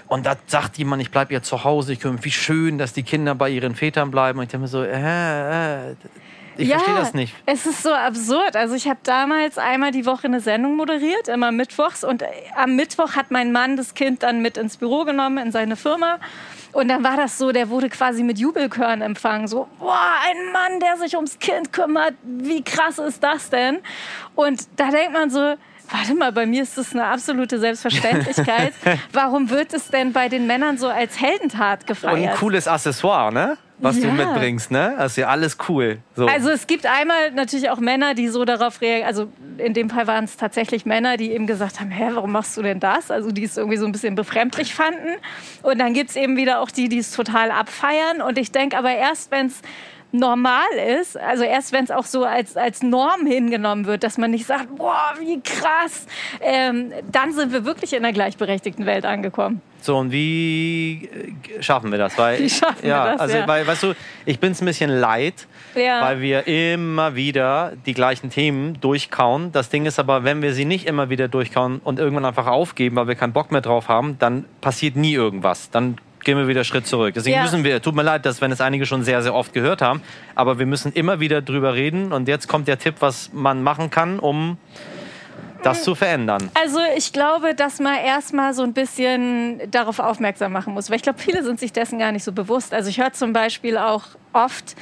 Und 0.07 0.25
da 0.25 0.35
sagt 0.47 0.77
jemand, 0.77 1.01
ich 1.01 1.11
bleibe 1.11 1.33
jetzt 1.33 1.47
zu 1.47 1.63
Hause, 1.63 1.93
ich 1.93 1.99
kümmere 1.99 2.17
mich, 2.17 2.25
wie 2.25 2.31
schön, 2.31 2.77
dass 2.77 2.93
die 2.93 3.03
Kinder 3.03 3.35
bei 3.35 3.49
ihren 3.49 3.75
Vätern 3.75 4.11
bleiben. 4.11 4.39
Und 4.39 4.45
ich 4.45 4.49
denke 4.49 4.61
mir 4.63 4.67
so, 4.67 4.83
äh, 4.83 5.91
äh, 5.91 5.95
ich 6.59 6.67
ja, 6.67 6.77
verstehe 6.77 6.95
das 6.95 7.13
nicht. 7.13 7.33
Es 7.45 7.65
ist 7.65 7.83
so 7.83 7.91
absurd. 7.91 8.55
Also 8.55 8.75
ich 8.75 8.87
habe 8.87 8.99
damals 9.03 9.57
einmal 9.57 9.91
die 9.91 10.05
Woche 10.05 10.25
eine 10.25 10.41
Sendung 10.41 10.75
moderiert, 10.75 11.27
immer 11.27 11.51
mittwochs. 11.51 12.03
Und 12.03 12.21
äh, 12.21 12.27
am 12.55 12.75
Mittwoch 12.75 13.15
hat 13.15 13.31
mein 13.31 13.51
Mann 13.51 13.77
das 13.77 13.93
Kind 13.93 14.23
dann 14.23 14.41
mit 14.41 14.57
ins 14.57 14.77
Büro 14.77 15.05
genommen, 15.05 15.37
in 15.37 15.51
seine 15.51 15.75
Firma. 15.75 16.19
Und 16.71 16.89
dann 16.89 17.03
war 17.03 17.17
das 17.17 17.37
so, 17.37 17.51
der 17.51 17.69
wurde 17.69 17.89
quasi 17.89 18.23
mit 18.23 18.37
Jubelchören 18.37 19.01
empfangen. 19.01 19.47
So, 19.47 19.67
boah, 19.79 20.11
ein 20.27 20.51
Mann, 20.51 20.79
der 20.79 20.97
sich 20.97 21.15
ums 21.15 21.39
Kind 21.39 21.73
kümmert. 21.73 22.13
Wie 22.23 22.63
krass 22.63 22.99
ist 22.99 23.23
das 23.23 23.49
denn? 23.49 23.79
Und 24.35 24.67
da 24.75 24.91
denkt 24.91 25.13
man 25.13 25.29
so, 25.29 25.55
warte 25.91 26.15
mal, 26.15 26.31
bei 26.31 26.45
mir 26.45 26.63
ist 26.63 26.77
das 26.77 26.93
eine 26.93 27.05
absolute 27.05 27.59
Selbstverständlichkeit. 27.59 28.73
Warum 29.13 29.49
wird 29.49 29.73
es 29.73 29.89
denn 29.89 30.13
bei 30.13 30.29
den 30.29 30.47
Männern 30.47 30.77
so 30.77 30.87
als 30.87 31.19
Heldentat 31.21 31.81
Und 31.81 31.87
gefeiert? 31.87 32.31
ein 32.31 32.37
cooles 32.37 32.67
Accessoire, 32.67 33.31
ne? 33.33 33.57
Was 33.81 33.97
du 33.97 34.07
Ja. 34.07 34.13
mitbringst, 34.13 34.71
ne? 34.71 34.95
Das 34.97 35.13
ist 35.13 35.17
ja 35.17 35.27
alles 35.29 35.57
cool. 35.69 35.99
So. 36.13 36.25
Also 36.27 36.49
es 36.49 36.67
gibt 36.67 36.85
einmal 36.85 37.31
natürlich 37.31 37.69
auch 37.69 37.79
Männer, 37.79 38.13
die 38.13 38.27
so 38.27 38.43
darauf 38.43 38.81
reagieren, 38.81 39.07
also 39.07 39.31
in 39.57 39.73
dem 39.73 39.89
Fall 39.89 40.05
waren 40.05 40.25
es 40.25 40.35
tatsächlich 40.35 40.85
Männer, 40.85 41.15
die 41.15 41.31
eben 41.31 41.47
gesagt 41.47 41.79
haben, 41.79 41.89
hä, 41.89 42.09
warum 42.13 42.33
machst 42.33 42.57
du 42.57 42.61
denn 42.61 42.81
das? 42.81 43.09
Also 43.09 43.31
die 43.31 43.45
es 43.45 43.55
irgendwie 43.55 43.77
so 43.77 43.85
ein 43.85 43.93
bisschen 43.93 44.15
befremdlich 44.15 44.75
fanden. 44.75 45.15
Und 45.63 45.79
dann 45.79 45.93
gibt 45.93 46.09
es 46.09 46.17
eben 46.17 46.35
wieder 46.35 46.59
auch 46.59 46.71
die, 46.71 46.89
die 46.89 46.97
es 46.97 47.11
total 47.11 47.51
abfeiern. 47.51 48.21
Und 48.21 48.37
ich 48.37 48.51
denke 48.51 48.77
aber 48.77 48.91
erst, 48.91 49.31
wenn 49.31 49.45
es 49.47 49.61
normal 50.11 50.69
ist, 50.99 51.17
also 51.17 51.43
erst 51.43 51.71
wenn 51.71 51.83
es 51.83 51.91
auch 51.91 52.05
so 52.05 52.23
als, 52.23 52.57
als 52.57 52.81
Norm 52.81 53.25
hingenommen 53.25 53.85
wird, 53.85 54.03
dass 54.03 54.17
man 54.17 54.31
nicht 54.31 54.45
sagt, 54.45 54.75
boah, 54.75 55.13
wie 55.19 55.39
krass, 55.41 56.07
ähm, 56.41 56.91
dann 57.11 57.33
sind 57.33 57.53
wir 57.53 57.65
wirklich 57.65 57.93
in 57.93 58.03
einer 58.03 58.13
gleichberechtigten 58.13 58.85
Welt 58.85 59.05
angekommen. 59.05 59.61
So, 59.81 59.97
und 59.97 60.11
wie 60.11 61.09
äh, 61.57 61.63
schaffen 61.63 61.91
wir 61.91 61.97
das? 61.97 62.17
Weil, 62.17 62.39
wie 62.39 62.49
schaffen 62.49 62.85
ja, 62.85 63.05
wir 63.05 63.11
das? 63.11 63.21
Also, 63.21 63.37
ja. 63.37 63.47
weil, 63.47 63.65
weißt 63.65 63.83
du, 63.83 63.93
ich 64.25 64.39
bin 64.39 64.51
es 64.51 64.61
ein 64.61 64.65
bisschen 64.65 64.89
leid, 64.89 65.47
ja. 65.75 66.01
weil 66.01 66.21
wir 66.21 66.47
immer 66.47 67.15
wieder 67.15 67.73
die 67.85 67.93
gleichen 67.93 68.29
Themen 68.29 68.79
durchkauen. 68.81 69.51
Das 69.51 69.69
Ding 69.69 69.85
ist 69.85 69.99
aber, 69.99 70.23
wenn 70.23 70.41
wir 70.41 70.53
sie 70.53 70.65
nicht 70.65 70.85
immer 70.85 71.09
wieder 71.09 71.27
durchkauen 71.27 71.79
und 71.83 71.99
irgendwann 71.99 72.25
einfach 72.25 72.47
aufgeben, 72.47 72.97
weil 72.97 73.07
wir 73.07 73.15
keinen 73.15 73.33
Bock 73.33 73.51
mehr 73.51 73.61
drauf 73.61 73.87
haben, 73.87 74.17
dann 74.19 74.45
passiert 74.59 74.95
nie 74.95 75.13
irgendwas. 75.13 75.69
Dann 75.69 75.97
gehen 76.23 76.37
wir 76.37 76.47
wieder 76.47 76.59
einen 76.59 76.65
Schritt 76.65 76.87
zurück. 76.87 77.13
Deswegen 77.15 77.35
Ja. 77.37 77.43
müssen 77.43 77.63
wir, 77.63 77.81
tut 77.81 77.95
mir 77.95 78.03
leid, 78.03 78.25
dass 78.25 78.41
wenn 78.41 78.51
es 78.51 78.61
einige 78.61 78.85
schon 78.85 79.03
sehr, 79.03 79.21
sehr 79.23 79.33
oft 79.33 79.53
gehört 79.53 79.81
haben, 79.81 80.01
aber 80.35 80.59
wir 80.59 80.65
müssen 80.65 80.91
immer 80.93 81.19
wieder 81.19 81.41
drüber 81.41 81.73
reden. 81.73 82.11
Und 82.11 82.27
jetzt 82.27 82.47
kommt 82.47 82.67
der 82.67 82.77
Tipp, 82.79 82.95
was 82.99 83.31
man 83.33 83.63
machen 83.63 83.89
kann, 83.89 84.19
um 84.19 84.57
das 85.63 85.83
zu 85.83 85.93
verändern. 85.95 86.49
Also 86.53 86.79
ich 86.95 87.11
glaube, 87.11 87.53
dass 87.53 87.79
man 87.79 87.95
erstmal 87.97 88.53
so 88.53 88.63
ein 88.63 88.73
bisschen 88.73 89.59
darauf 89.71 89.99
aufmerksam 89.99 90.53
machen 90.53 90.73
muss, 90.73 90.89
weil 90.89 90.95
ich 90.97 91.03
glaube, 91.03 91.19
viele 91.19 91.43
sind 91.43 91.59
sich 91.59 91.73
dessen 91.73 91.99
gar 91.99 92.11
nicht 92.13 92.23
so 92.23 92.31
bewusst. 92.31 92.73
Also 92.73 92.89
ich 92.89 92.97
höre 92.99 93.11
zum 93.11 93.33
Beispiel 93.33 93.77
auch 93.77 94.03
oft, 94.31 94.75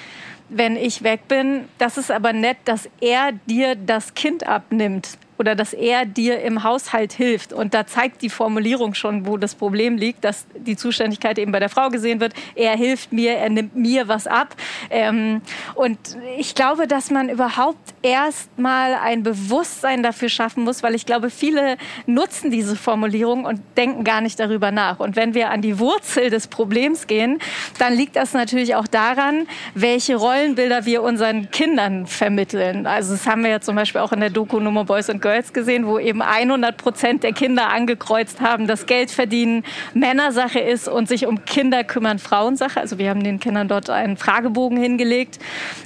wenn 0.50 0.76
ich 0.78 1.04
weg 1.04 1.28
bin, 1.28 1.66
das 1.78 1.98
ist 1.98 2.12
aber 2.12 2.32
nett, 2.32 2.58
dass 2.66 2.88
er 3.02 3.32
dir 3.48 3.76
das 3.76 4.14
Kind 4.14 4.46
abnimmt 4.48 5.18
oder 5.38 5.56
dass 5.56 5.74
er 5.74 6.06
dir 6.06 6.42
im 6.42 6.64
Haushalt 6.64 7.14
hilft. 7.14 7.54
Und 7.54 7.74
da 7.74 7.86
zeigt 7.86 8.22
die 8.22 8.30
Formulierung 8.30 8.94
schon, 8.94 9.26
wo 9.26 9.38
das 9.38 9.56
Problem 9.56 9.98
liegt, 9.98 10.24
dass 10.24 10.46
die 10.56 10.76
Zuständigkeit 10.76 11.38
eben 11.38 11.52
bei 11.52 11.60
der 11.60 11.70
Frau 11.70 11.90
gesehen 11.90 12.20
wird. 12.20 12.34
Er 12.56 12.76
hilft 12.76 13.14
mir, 13.14 13.34
er 13.34 13.50
nimmt 13.50 13.76
mir 13.76 14.08
was 14.08 14.28
ab. 14.28 14.56
Ähm, 14.90 15.42
und 15.76 15.98
ich 16.38 16.56
glaube, 16.56 16.88
dass 16.88 17.12
man 17.12 17.30
überhaupt 17.30 17.94
erst 18.02 18.58
mal 18.58 18.96
ein 18.96 19.24
Bewusstsein 19.24 20.04
dafür 20.04 20.30
schaffen 20.30 20.64
muss, 20.64 20.84
weil 20.84 20.96
ich 20.96 21.06
glaube, 21.06 21.30
viele 21.30 21.78
nutzen 22.06 22.52
diese 22.52 22.76
Formulierung 22.76 23.46
und 23.46 23.62
denken 23.76 24.04
gar 24.04 24.22
nicht 24.22 24.40
darüber 24.40 24.72
nach. 24.72 25.00
Und 25.00 25.16
wenn 25.16 25.34
wir 25.34 25.52
an 25.52 25.62
die 25.62 25.80
Wurzel 25.80 26.30
des 26.30 26.48
Problems 26.48 27.08
gehen, 27.08 27.40
dann 27.78 27.94
liegt 27.94 28.16
das 28.16 28.34
natürlich 28.34 28.76
auch 28.76 28.88
daran, 28.88 29.48
welche 29.76 30.16
Rollenbilder 30.16 30.86
wir 30.86 31.04
unseren 31.04 31.52
Kindern 31.52 32.08
vermitteln. 32.08 32.88
Also 32.88 33.14
das 33.14 33.28
haben 33.28 33.44
wir 33.44 33.52
ja 33.52 33.62
zum 33.62 33.76
Beispiel 33.76 34.02
auch 34.02 34.12
in 34.12 34.20
der 34.20 34.30
Doku 34.30 34.60
Nummer 34.60 34.84
Boys 34.84 35.08
Girls 35.08 35.27
gesehen, 35.54 35.88
wo 35.88 36.00
eben 36.00 36.22
100 36.22 36.78
Prozent 36.78 37.24
der 37.24 37.34
Kinder 37.34 37.70
angekreuzt 37.70 38.42
haben, 38.42 38.68
dass 38.68 38.86
Geld 38.86 39.12
verdienen 39.12 39.64
Männersache 39.94 40.60
ist 40.60 40.88
und 40.88 41.08
sich 41.08 41.26
um 41.26 41.46
Kinder 41.46 41.84
kümmern 41.84 42.20
Frauensache. 42.20 42.80
Also 42.80 42.98
wir 42.98 43.10
haben 43.10 43.24
den 43.24 43.40
Kindern 43.40 43.68
dort 43.68 43.90
einen 43.90 44.18
Fragebogen 44.18 44.78
hingelegt. 44.78 45.40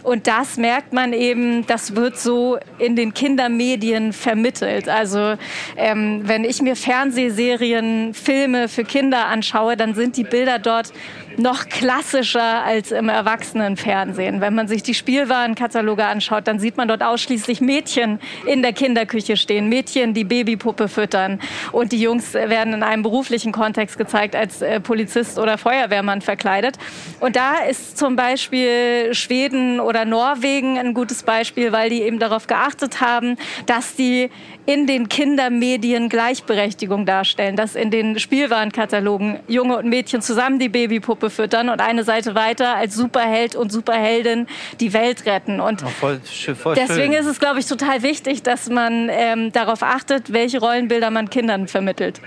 Und 0.03 0.27
das 0.27 0.57
merkt 0.57 0.93
man 0.93 1.13
eben, 1.13 1.65
das 1.67 1.95
wird 1.95 2.17
so 2.17 2.57
in 2.77 2.95
den 2.95 3.13
Kindermedien 3.13 4.13
vermittelt. 4.13 4.89
Also 4.89 5.35
ähm, 5.77 6.21
wenn 6.23 6.43
ich 6.43 6.61
mir 6.61 6.75
Fernsehserien, 6.75 8.13
Filme 8.13 8.67
für 8.67 8.83
Kinder 8.83 9.27
anschaue, 9.27 9.77
dann 9.77 9.95
sind 9.95 10.17
die 10.17 10.23
Bilder 10.23 10.59
dort 10.59 10.93
noch 11.37 11.67
klassischer 11.69 12.63
als 12.63 12.91
im 12.91 13.09
Erwachsenenfernsehen. 13.09 14.41
Wenn 14.41 14.55
man 14.55 14.67
sich 14.67 14.83
die 14.83 14.93
Spielwarenkataloge 14.93 16.05
anschaut, 16.05 16.47
dann 16.47 16.59
sieht 16.59 16.77
man 16.77 16.87
dort 16.87 17.03
ausschließlich 17.03 17.61
Mädchen 17.61 18.19
in 18.45 18.61
der 18.61 18.73
Kinderküche 18.73 19.37
stehen, 19.37 19.69
Mädchen, 19.69 20.13
die 20.13 20.23
Babypuppe 20.23 20.87
füttern. 20.87 21.39
Und 21.71 21.91
die 21.91 22.01
Jungs 22.01 22.33
werden 22.33 22.73
in 22.73 22.83
einem 22.83 23.03
beruflichen 23.03 23.51
Kontext 23.51 23.97
gezeigt 23.97 24.35
als 24.35 24.61
äh, 24.61 24.79
Polizist 24.79 25.39
oder 25.39 25.57
Feuerwehrmann 25.57 26.21
verkleidet. 26.21 26.77
Und 27.19 27.35
da 27.35 27.59
ist 27.59 27.97
zum 27.97 28.15
Beispiel 28.15 29.13
Schweden 29.13 29.79
oder 29.79 30.05
Norwegen 30.05 30.77
ein 30.77 30.93
gutes 30.93 31.23
Beispiel, 31.23 31.71
weil 31.71 31.89
die 31.89 32.01
eben 32.01 32.19
darauf 32.19 32.47
geachtet 32.47 33.01
haben, 33.01 33.37
dass 33.65 33.95
die 33.95 34.29
in 34.65 34.85
den 34.85 35.09
Kindermedien 35.09 36.07
Gleichberechtigung 36.07 37.05
darstellen, 37.05 37.55
dass 37.55 37.75
in 37.75 37.89
den 37.89 38.19
Spielwarenkatalogen 38.19 39.39
Junge 39.47 39.77
und 39.77 39.87
Mädchen 39.87 40.21
zusammen 40.21 40.59
die 40.59 40.69
Babypuppe 40.69 41.29
füttern 41.29 41.69
und 41.69 41.81
eine 41.81 42.03
Seite 42.03 42.35
weiter 42.35 42.75
als 42.75 42.95
Superheld 42.95 43.55
und 43.55 43.71
Superheldin 43.71 44.47
die 44.79 44.93
Welt 44.93 45.25
retten. 45.25 45.59
Und 45.59 45.83
Oh, 45.83 45.87
voll, 45.87 46.21
voll 46.55 46.75
deswegen 46.75 47.13
schön. 47.13 47.21
ist 47.21 47.27
es, 47.27 47.39
glaube 47.39 47.59
ich, 47.59 47.65
total 47.65 48.03
wichtig, 48.03 48.43
dass 48.43 48.69
man 48.69 49.09
ähm, 49.11 49.51
darauf 49.51 49.81
achtet, 49.83 50.31
welche 50.31 50.59
Rollenbilder 50.59 51.09
man 51.09 51.29
Kindern 51.29 51.67
vermittelt. 51.67 52.21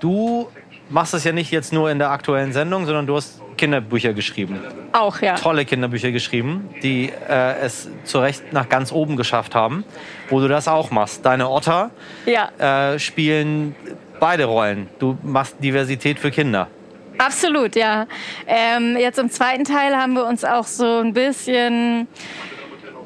Du 0.00 0.48
machst 0.90 1.14
das 1.14 1.24
ja 1.24 1.32
nicht 1.32 1.50
jetzt 1.50 1.72
nur 1.72 1.90
in 1.90 1.98
der 1.98 2.10
aktuellen 2.10 2.52
Sendung, 2.52 2.84
sondern 2.84 3.06
du 3.06 3.16
hast 3.16 3.40
Kinderbücher 3.54 4.12
geschrieben. 4.12 4.60
Auch, 4.92 5.20
ja. 5.20 5.34
Tolle 5.36 5.64
Kinderbücher 5.64 6.10
geschrieben, 6.12 6.68
die 6.82 7.10
äh, 7.28 7.54
es 7.60 7.88
zu 8.04 8.18
Recht 8.20 8.52
nach 8.52 8.68
ganz 8.68 8.92
oben 8.92 9.16
geschafft 9.16 9.54
haben, 9.54 9.84
wo 10.28 10.40
du 10.40 10.48
das 10.48 10.68
auch 10.68 10.90
machst. 10.90 11.24
Deine 11.24 11.48
Otter 11.48 11.90
Ja. 12.26 12.92
äh, 12.92 12.98
spielen 12.98 13.74
beide 14.20 14.44
Rollen. 14.44 14.88
Du 14.98 15.18
machst 15.22 15.56
Diversität 15.60 16.18
für 16.18 16.30
Kinder. 16.30 16.68
Absolut, 17.18 17.76
ja. 17.76 18.06
Ähm, 18.46 18.96
jetzt 18.98 19.18
im 19.18 19.30
zweiten 19.30 19.64
Teil 19.64 19.96
haben 19.96 20.14
wir 20.14 20.26
uns 20.26 20.44
auch 20.44 20.66
so 20.66 20.98
ein 20.98 21.12
bisschen 21.12 22.08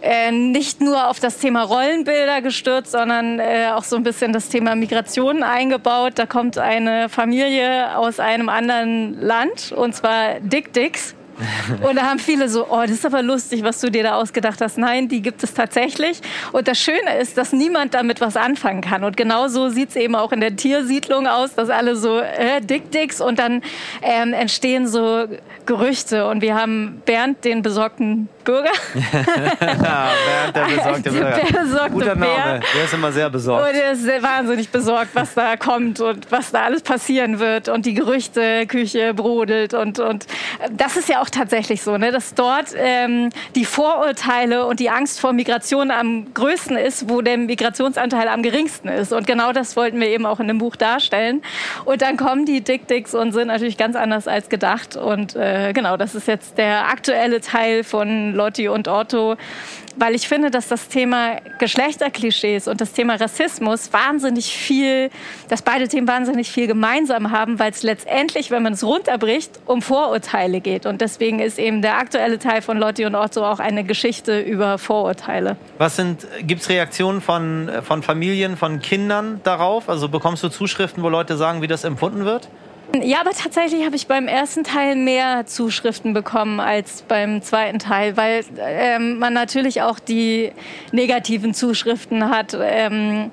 äh, 0.02 0.30
nicht 0.30 0.80
nur 0.80 1.08
auf 1.08 1.20
das 1.20 1.38
Thema 1.38 1.62
Rollenbilder 1.62 2.42
gestürzt, 2.42 2.92
sondern 2.92 3.38
äh, 3.38 3.70
auch 3.74 3.84
so 3.84 3.96
ein 3.96 4.02
bisschen 4.02 4.32
das 4.32 4.48
Thema 4.48 4.74
Migration 4.74 5.42
eingebaut. 5.42 6.12
Da 6.16 6.26
kommt 6.26 6.58
eine 6.58 7.08
Familie 7.08 7.96
aus 7.96 8.20
einem 8.20 8.48
anderen 8.48 9.20
Land, 9.20 9.72
und 9.72 9.94
zwar 9.94 10.40
Dick 10.40 10.72
Dicks. 10.72 11.14
Und 11.82 11.96
da 11.96 12.02
haben 12.02 12.18
viele 12.18 12.48
so, 12.48 12.66
oh, 12.68 12.82
das 12.82 12.90
ist 12.90 13.06
aber 13.06 13.22
lustig, 13.22 13.62
was 13.62 13.80
du 13.80 13.90
dir 13.90 14.02
da 14.02 14.14
ausgedacht 14.16 14.60
hast. 14.60 14.78
Nein, 14.78 15.08
die 15.08 15.22
gibt 15.22 15.42
es 15.42 15.54
tatsächlich. 15.54 16.20
Und 16.52 16.68
das 16.68 16.78
Schöne 16.78 17.18
ist, 17.20 17.38
dass 17.38 17.52
niemand 17.52 17.94
damit 17.94 18.20
was 18.20 18.36
anfangen 18.36 18.80
kann. 18.80 19.04
Und 19.04 19.16
genau 19.16 19.48
so 19.48 19.68
sieht 19.68 19.90
es 19.90 19.96
eben 19.96 20.14
auch 20.14 20.32
in 20.32 20.40
der 20.40 20.56
Tiersiedlung 20.56 21.26
aus, 21.26 21.54
dass 21.54 21.70
alle 21.70 21.96
so 21.96 22.18
äh, 22.18 22.60
Dick 22.60 22.90
Dicks 22.90 23.20
und 23.20 23.38
dann 23.38 23.62
ähm, 24.02 24.32
entstehen 24.32 24.86
so 24.86 25.26
Gerüchte. 25.66 26.26
Und 26.26 26.42
wir 26.42 26.54
haben 26.54 27.02
Bernd, 27.04 27.44
den 27.44 27.62
besorgten 27.62 28.28
Bürger. 28.48 28.70
Ja, 29.60 30.10
Bernd, 30.52 30.56
der 30.56 30.76
besorgte 30.76 31.10
Bürger. 31.10 31.30
Der 31.30 31.60
besorgte 31.60 31.90
Guter 31.90 32.14
Name. 32.14 32.26
Bär. 32.26 32.60
Der 32.74 32.84
ist 32.84 32.94
immer 32.94 33.12
sehr 33.12 33.28
besorgt. 33.28 33.68
Und 33.68 33.74
er 33.74 33.92
ist 33.92 34.06
wahnsinnig 34.22 34.70
besorgt, 34.70 35.10
was 35.14 35.34
da 35.34 35.56
kommt 35.56 36.00
und 36.00 36.30
was 36.30 36.50
da 36.50 36.62
alles 36.62 36.82
passieren 36.82 37.38
wird. 37.38 37.68
Und 37.68 37.84
die 37.84 37.92
Gerüchteküche 37.92 39.12
brodelt. 39.12 39.74
Und, 39.74 39.98
und 39.98 40.26
das 40.70 40.96
ist 40.96 41.10
ja 41.10 41.20
auch 41.20 41.28
tatsächlich 41.28 41.82
so, 41.82 41.98
ne? 41.98 42.10
dass 42.10 42.34
dort 42.34 42.68
ähm, 42.74 43.28
die 43.54 43.66
Vorurteile 43.66 44.64
und 44.64 44.80
die 44.80 44.88
Angst 44.88 45.20
vor 45.20 45.34
Migration 45.34 45.90
am 45.90 46.32
größten 46.32 46.78
ist, 46.78 47.10
wo 47.10 47.20
der 47.20 47.36
Migrationsanteil 47.36 48.28
am 48.28 48.42
geringsten 48.42 48.88
ist. 48.88 49.12
Und 49.12 49.26
genau 49.26 49.52
das 49.52 49.76
wollten 49.76 50.00
wir 50.00 50.08
eben 50.08 50.24
auch 50.24 50.40
in 50.40 50.48
dem 50.48 50.58
Buch 50.58 50.76
darstellen. 50.76 51.42
Und 51.84 52.00
dann 52.00 52.16
kommen 52.16 52.46
die 52.46 52.62
Dick 52.62 52.88
Dicks 52.88 53.14
und 53.14 53.32
sind 53.32 53.48
natürlich 53.48 53.76
ganz 53.76 53.94
anders 53.94 54.26
als 54.26 54.48
gedacht. 54.48 54.96
Und 54.96 55.36
äh, 55.36 55.74
genau, 55.74 55.98
das 55.98 56.14
ist 56.14 56.26
jetzt 56.28 56.56
der 56.56 56.88
aktuelle 56.88 57.42
Teil 57.42 57.84
von 57.84 58.37
Lotti 58.38 58.68
und 58.68 58.88
Otto 58.88 59.36
weil 59.98 60.14
ich 60.14 60.28
finde, 60.28 60.50
dass 60.50 60.68
das 60.68 60.88
Thema 60.88 61.40
Geschlechterklischees 61.58 62.68
und 62.68 62.80
das 62.80 62.92
Thema 62.92 63.16
Rassismus 63.16 63.92
wahnsinnig 63.92 64.46
viel, 64.46 65.10
dass 65.48 65.62
beide 65.62 65.88
Themen 65.88 66.06
wahnsinnig 66.06 66.50
viel 66.50 66.66
gemeinsam 66.66 67.30
haben, 67.30 67.58
weil 67.58 67.72
es 67.72 67.82
letztendlich, 67.82 68.50
wenn 68.50 68.62
man 68.62 68.74
es 68.74 68.84
runterbricht, 68.84 69.58
um 69.66 69.82
Vorurteile 69.82 70.60
geht. 70.60 70.86
Und 70.86 71.00
deswegen 71.00 71.40
ist 71.40 71.58
eben 71.58 71.82
der 71.82 71.98
aktuelle 71.98 72.38
Teil 72.38 72.62
von 72.62 72.78
Lotti 72.78 73.04
und 73.06 73.14
Otto 73.14 73.44
auch 73.44 73.58
eine 73.58 73.84
Geschichte 73.84 74.40
über 74.40 74.78
Vorurteile. 74.78 75.56
Was 75.78 75.96
sind, 75.96 76.26
gibt 76.42 76.62
es 76.62 76.68
Reaktionen 76.68 77.20
von, 77.20 77.70
von 77.82 78.02
Familien, 78.02 78.56
von 78.56 78.80
Kindern 78.80 79.40
darauf? 79.42 79.88
Also 79.88 80.08
bekommst 80.08 80.42
du 80.44 80.48
Zuschriften, 80.48 81.02
wo 81.02 81.08
Leute 81.08 81.36
sagen, 81.36 81.62
wie 81.62 81.66
das 81.66 81.84
empfunden 81.84 82.24
wird? 82.24 82.48
Ja, 83.02 83.20
aber 83.20 83.32
tatsächlich 83.32 83.84
habe 83.84 83.96
ich 83.96 84.06
beim 84.06 84.28
ersten 84.28 84.64
Teil 84.64 84.96
mehr 84.96 85.44
Zuschriften 85.44 86.14
bekommen 86.14 86.58
als 86.58 87.02
beim 87.02 87.42
zweiten 87.42 87.78
Teil, 87.78 88.16
weil 88.16 88.42
ähm, 88.58 89.18
man 89.18 89.34
natürlich 89.34 89.82
auch 89.82 89.98
die 89.98 90.52
negativen 90.90 91.52
Zuschriften 91.52 92.30
hat. 92.30 92.56
Ähm, 92.58 93.30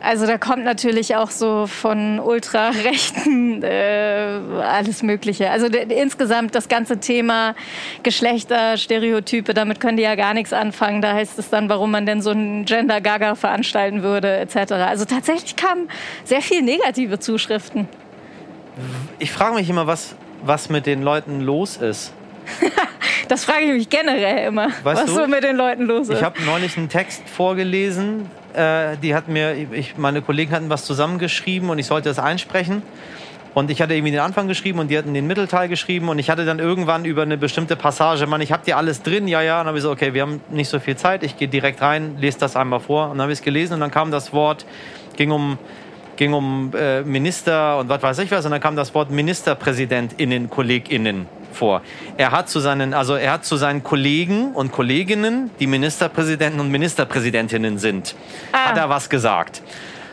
also 0.00 0.24
da 0.26 0.38
kommt 0.38 0.62
natürlich 0.64 1.16
auch 1.16 1.30
so 1.30 1.66
von 1.66 2.20
Ultrarechten 2.20 3.62
äh, 3.64 4.38
alles 4.62 5.02
Mögliche. 5.02 5.50
Also 5.50 5.66
insgesamt 5.66 6.54
das 6.54 6.68
ganze 6.68 7.00
Thema 7.00 7.56
Geschlechterstereotype, 8.04 9.52
damit 9.52 9.80
können 9.80 9.96
die 9.96 10.04
ja 10.04 10.14
gar 10.14 10.32
nichts 10.32 10.52
anfangen. 10.52 11.02
Da 11.02 11.12
heißt 11.12 11.40
es 11.40 11.50
dann, 11.50 11.68
warum 11.68 11.90
man 11.90 12.06
denn 12.06 12.22
so 12.22 12.30
einen 12.30 12.66
Gender 12.66 13.00
Gaga 13.00 13.34
veranstalten 13.34 14.04
würde 14.04 14.36
etc. 14.36 14.72
Also 14.72 15.06
tatsächlich 15.06 15.56
kamen 15.56 15.88
sehr 16.22 16.40
viele 16.40 16.62
negative 16.62 17.18
Zuschriften. 17.18 17.88
Ich 19.18 19.32
frage 19.32 19.54
mich 19.54 19.68
immer, 19.68 19.86
was, 19.86 20.14
was 20.44 20.68
mit 20.68 20.86
den 20.86 21.02
Leuten 21.02 21.40
los 21.40 21.76
ist. 21.76 22.12
Das 23.28 23.44
frage 23.44 23.64
ich 23.64 23.72
mich 23.72 23.90
generell 23.90 24.46
immer, 24.46 24.68
Weißt 24.84 25.02
was 25.02 25.06
du, 25.06 25.22
so 25.22 25.26
mit 25.26 25.42
den 25.42 25.56
Leuten 25.56 25.84
los 25.86 26.08
ist. 26.08 26.18
Ich 26.18 26.22
habe 26.22 26.40
neulich 26.44 26.76
einen 26.76 26.88
Text 26.88 27.28
vorgelesen. 27.28 28.30
Äh, 28.54 28.96
die 29.02 29.16
hat 29.16 29.26
mir, 29.26 29.56
ich, 29.72 29.96
meine 29.96 30.22
Kollegen 30.22 30.52
hatten 30.52 30.70
was 30.70 30.84
zusammengeschrieben 30.84 31.68
und 31.68 31.80
ich 31.80 31.86
sollte 31.86 32.08
das 32.08 32.20
einsprechen. 32.20 32.82
Und 33.56 33.70
ich 33.70 33.80
hatte 33.80 33.94
irgendwie 33.94 34.12
den 34.12 34.20
Anfang 34.20 34.48
geschrieben 34.48 34.78
und 34.80 34.88
die 34.88 34.98
hatten 34.98 35.14
den 35.14 35.26
Mittelteil 35.26 35.68
geschrieben 35.68 36.10
und 36.10 36.18
ich 36.18 36.28
hatte 36.28 36.44
dann 36.44 36.58
irgendwann 36.58 37.06
über 37.06 37.22
eine 37.22 37.38
bestimmte 37.38 37.74
Passage, 37.74 38.26
Mann, 38.26 38.42
ich 38.42 38.52
habe 38.52 38.64
dir 38.64 38.76
alles 38.76 39.02
drin, 39.02 39.26
ja, 39.26 39.40
ja. 39.40 39.54
Und 39.54 39.60
dann 39.60 39.68
habe 39.68 39.78
ich 39.78 39.82
so, 39.82 39.90
okay, 39.90 40.12
wir 40.12 40.22
haben 40.22 40.42
nicht 40.50 40.68
so 40.68 40.78
viel 40.78 40.96
Zeit, 40.96 41.22
ich 41.22 41.38
gehe 41.38 41.48
direkt 41.48 41.80
rein, 41.80 42.16
lese 42.20 42.38
das 42.38 42.54
einmal 42.54 42.80
vor. 42.80 43.04
Und 43.04 43.12
dann 43.12 43.22
habe 43.22 43.32
ich 43.32 43.38
es 43.38 43.44
gelesen 43.44 43.74
und 43.74 43.80
dann 43.80 43.90
kam 43.90 44.10
das 44.10 44.34
Wort, 44.34 44.66
ging 45.16 45.30
um, 45.30 45.56
ging 46.16 46.32
um 46.32 46.72
äh, 46.74 47.02
Minister 47.02 47.78
und 47.78 47.88
was 47.88 48.02
weiß 48.02 48.18
ich 48.20 48.30
was. 48.30 48.44
Und 48.44 48.50
dann 48.50 48.60
kam 48.60 48.76
das 48.76 48.94
Wort 48.94 49.10
MinisterpräsidentInnen, 49.10 50.50
KollegInnen 50.50 51.26
vor. 51.52 51.82
Er 52.16 52.32
hat 52.32 52.48
zu 52.48 52.60
seinen, 52.60 52.92
also 52.94 53.14
er 53.14 53.32
hat 53.32 53.44
zu 53.44 53.56
seinen 53.56 53.82
Kollegen 53.82 54.52
und 54.52 54.72
Kolleginnen, 54.72 55.50
die 55.58 55.66
Ministerpräsidenten 55.66 56.60
und 56.60 56.70
Ministerpräsidentinnen 56.70 57.78
sind, 57.78 58.14
Ah. 58.52 58.70
hat 58.70 58.76
er 58.78 58.88
was 58.88 59.08
gesagt. 59.08 59.62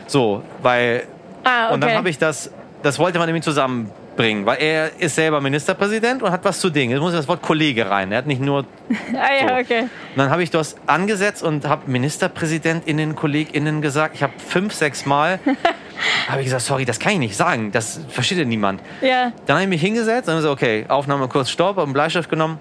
So, 0.06 0.42
weil 0.62 1.04
Ah, 1.44 1.66
okay. 1.66 1.74
und 1.74 1.80
dann 1.82 1.94
habe 1.94 2.08
ich 2.08 2.18
das, 2.18 2.50
das 2.82 2.98
wollte 2.98 3.18
man 3.18 3.26
nämlich 3.26 3.44
zusammenbringen, 3.44 4.46
weil 4.46 4.56
er 4.62 4.90
ist 4.98 5.14
selber 5.16 5.40
Ministerpräsident 5.42 6.22
und 6.22 6.30
hat 6.30 6.44
was 6.44 6.60
zu 6.60 6.70
dingen. 6.70 6.92
Jetzt 6.92 7.00
muss 7.00 7.12
das 7.12 7.28
Wort 7.28 7.42
Kollege 7.42 7.90
rein. 7.90 8.10
Er 8.12 8.18
hat 8.18 8.26
nicht 8.26 8.40
nur. 8.40 8.58
Und 8.60 8.66
ah 9.14 9.34
ja, 9.38 9.48
so. 9.48 9.54
okay. 9.60 9.84
dann 10.16 10.30
habe 10.30 10.42
ich 10.42 10.50
das 10.50 10.76
angesetzt 10.86 11.42
und 11.42 11.66
habe 11.68 11.90
MinisterpräsidentInnen, 11.90 13.14
KollegInnen 13.16 13.82
gesagt. 13.82 14.14
Ich 14.14 14.22
habe 14.22 14.32
fünf, 14.38 14.72
sechs 14.72 15.04
Mal 15.04 15.38
habe 16.28 16.40
ich 16.40 16.46
gesagt, 16.46 16.62
sorry, 16.62 16.84
das 16.84 16.98
kann 16.98 17.12
ich 17.14 17.18
nicht 17.18 17.36
sagen. 17.36 17.70
Das 17.72 18.00
versteht 18.08 18.38
ja 18.38 18.44
niemand. 18.44 18.80
Ja, 19.00 19.32
Dann 19.46 19.56
habe 19.56 19.64
ich 19.64 19.68
mich 19.70 19.80
hingesetzt 19.80 20.28
und 20.28 20.40
so, 20.40 20.50
okay, 20.50 20.84
Aufnahme 20.88 21.28
kurz 21.28 21.50
Stopp, 21.50 21.76
habe 21.76 21.82
einen 21.82 21.92
Bleistift 21.92 22.28
genommen 22.30 22.58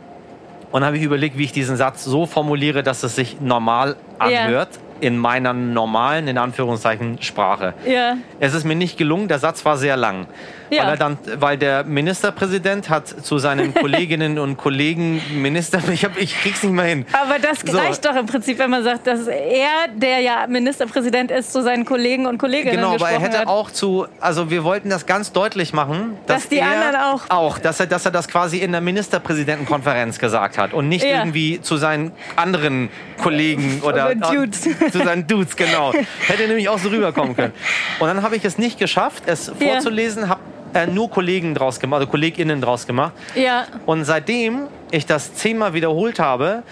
und 0.72 0.84
habe 0.84 0.98
ich 0.98 1.04
überlegt, 1.04 1.38
wie 1.38 1.44
ich 1.46 1.52
diesen 1.52 1.78
Satz 1.78 2.04
so 2.04 2.26
formuliere, 2.26 2.84
dass 2.84 3.04
es 3.04 3.16
sich 3.16 3.40
normal 3.42 3.96
Ja. 4.20 4.44
anhört 4.46 4.70
in 5.02 5.18
meiner 5.18 5.52
normalen, 5.52 6.28
in 6.30 6.38
Anführungszeichen, 6.38 7.22
Sprache. 7.22 7.74
ja, 7.86 8.16
Es 8.40 8.54
ist 8.54 8.64
mir 8.64 8.76
nicht 8.76 8.98
gelungen, 8.98 9.28
der 9.28 9.38
Satz 9.40 9.66
war 9.66 9.76
sehr 9.78 9.98
lang. 9.98 10.28
Ja. 10.76 10.88
Weil, 10.88 10.98
dann, 10.98 11.18
weil 11.38 11.58
der 11.58 11.84
Ministerpräsident 11.84 12.90
hat 12.90 13.08
zu 13.08 13.38
seinen 13.38 13.74
Kolleginnen 13.84 14.40
und 14.40 14.58
Kollegen 14.58 15.22
Minister, 15.42 15.80
ich, 15.92 16.04
hab, 16.06 16.18
ich 16.18 16.40
krieg's 16.42 16.64
nicht 16.64 16.72
mehr 16.74 16.86
hin. 16.86 17.06
aber 17.14 17.40
das 17.40 17.60
So. 17.62 17.78
reicht 17.78 18.06
doch 18.06 18.16
im 18.16 18.26
Prinzip, 18.26 18.60
wenn 18.60 18.70
man 18.70 18.84
sagt, 18.84 19.08
dass 19.08 19.28
er, 19.28 19.88
der 19.96 20.20
ja 20.20 20.46
Ministerpräsident 20.48 21.32
ist, 21.32 21.52
zu 21.54 21.62
seinen 21.62 21.86
Kollegen 21.86 22.26
und 22.26 22.38
Kolleginnen 22.38 22.76
Genau, 22.78 22.96
aber 22.96 23.10
er 23.10 23.20
hätte 23.20 23.40
hat. 23.40 23.48
auch 23.48 23.72
zu, 23.72 24.06
also 24.20 24.50
wir 24.50 24.64
wollten 24.64 24.90
das 24.90 25.06
ganz 25.06 25.32
deutlich 25.32 25.74
machen, 25.74 26.18
dass, 26.28 26.44
Dass 26.44 26.50
die 26.50 26.58
er 26.60 26.72
anderen 26.72 26.96
auch- 26.96 27.30
auch, 27.30 27.58
dass 27.60 27.80
er, 27.80 27.88
dass 27.88 28.06
er 28.06 28.12
das 28.12 28.28
quasi 28.28 28.58
in 28.58 28.72
der 28.72 28.82
Ministerpräsidentenkonferenz 28.82 30.20
gesagt 30.20 30.58
hat 30.58 30.74
und 30.74 30.90
nicht 30.90 31.04
Ja. 31.06 31.20
irgendwie 31.20 31.62
zu 31.62 31.78
seinen 31.78 32.12
anderen 32.36 32.90
Kollegen 33.22 33.82
oder 33.84 34.12
Oder 34.12 34.16
Dudes. 34.16 34.62
zu 34.92 34.98
seinen 35.04 35.28
Dudes, 35.28 35.56
genau. 35.56 35.94
Hätte 36.28 36.48
nämlich 36.48 36.70
auch 36.70 36.80
so 36.80 36.90
rüberkommen 36.90 37.36
können. 37.36 37.54
Und 38.00 38.08
dann 38.08 38.22
habe 38.22 38.36
ich 38.36 38.46
es 38.46 38.58
nicht 38.58 38.80
geschafft, 38.80 39.24
es 39.26 39.52
Ja. 39.60 39.74
vorzulesen, 39.74 40.30
habe 40.30 40.42
äh, 40.74 40.88
nur 40.88 41.10
Kollegen 41.10 41.54
draus 41.56 41.80
gemacht, 41.80 42.00
also 42.02 42.12
KollegInnen 42.12 42.62
draus 42.62 42.86
gemacht. 42.88 43.14
Ja, 43.36 43.66
Und 43.86 44.06
seitdem 44.06 44.68
ich 44.92 45.06
das 45.06 45.34
zehnmal 45.36 45.74
wiederholt 45.74 46.20
habe, 46.20 46.64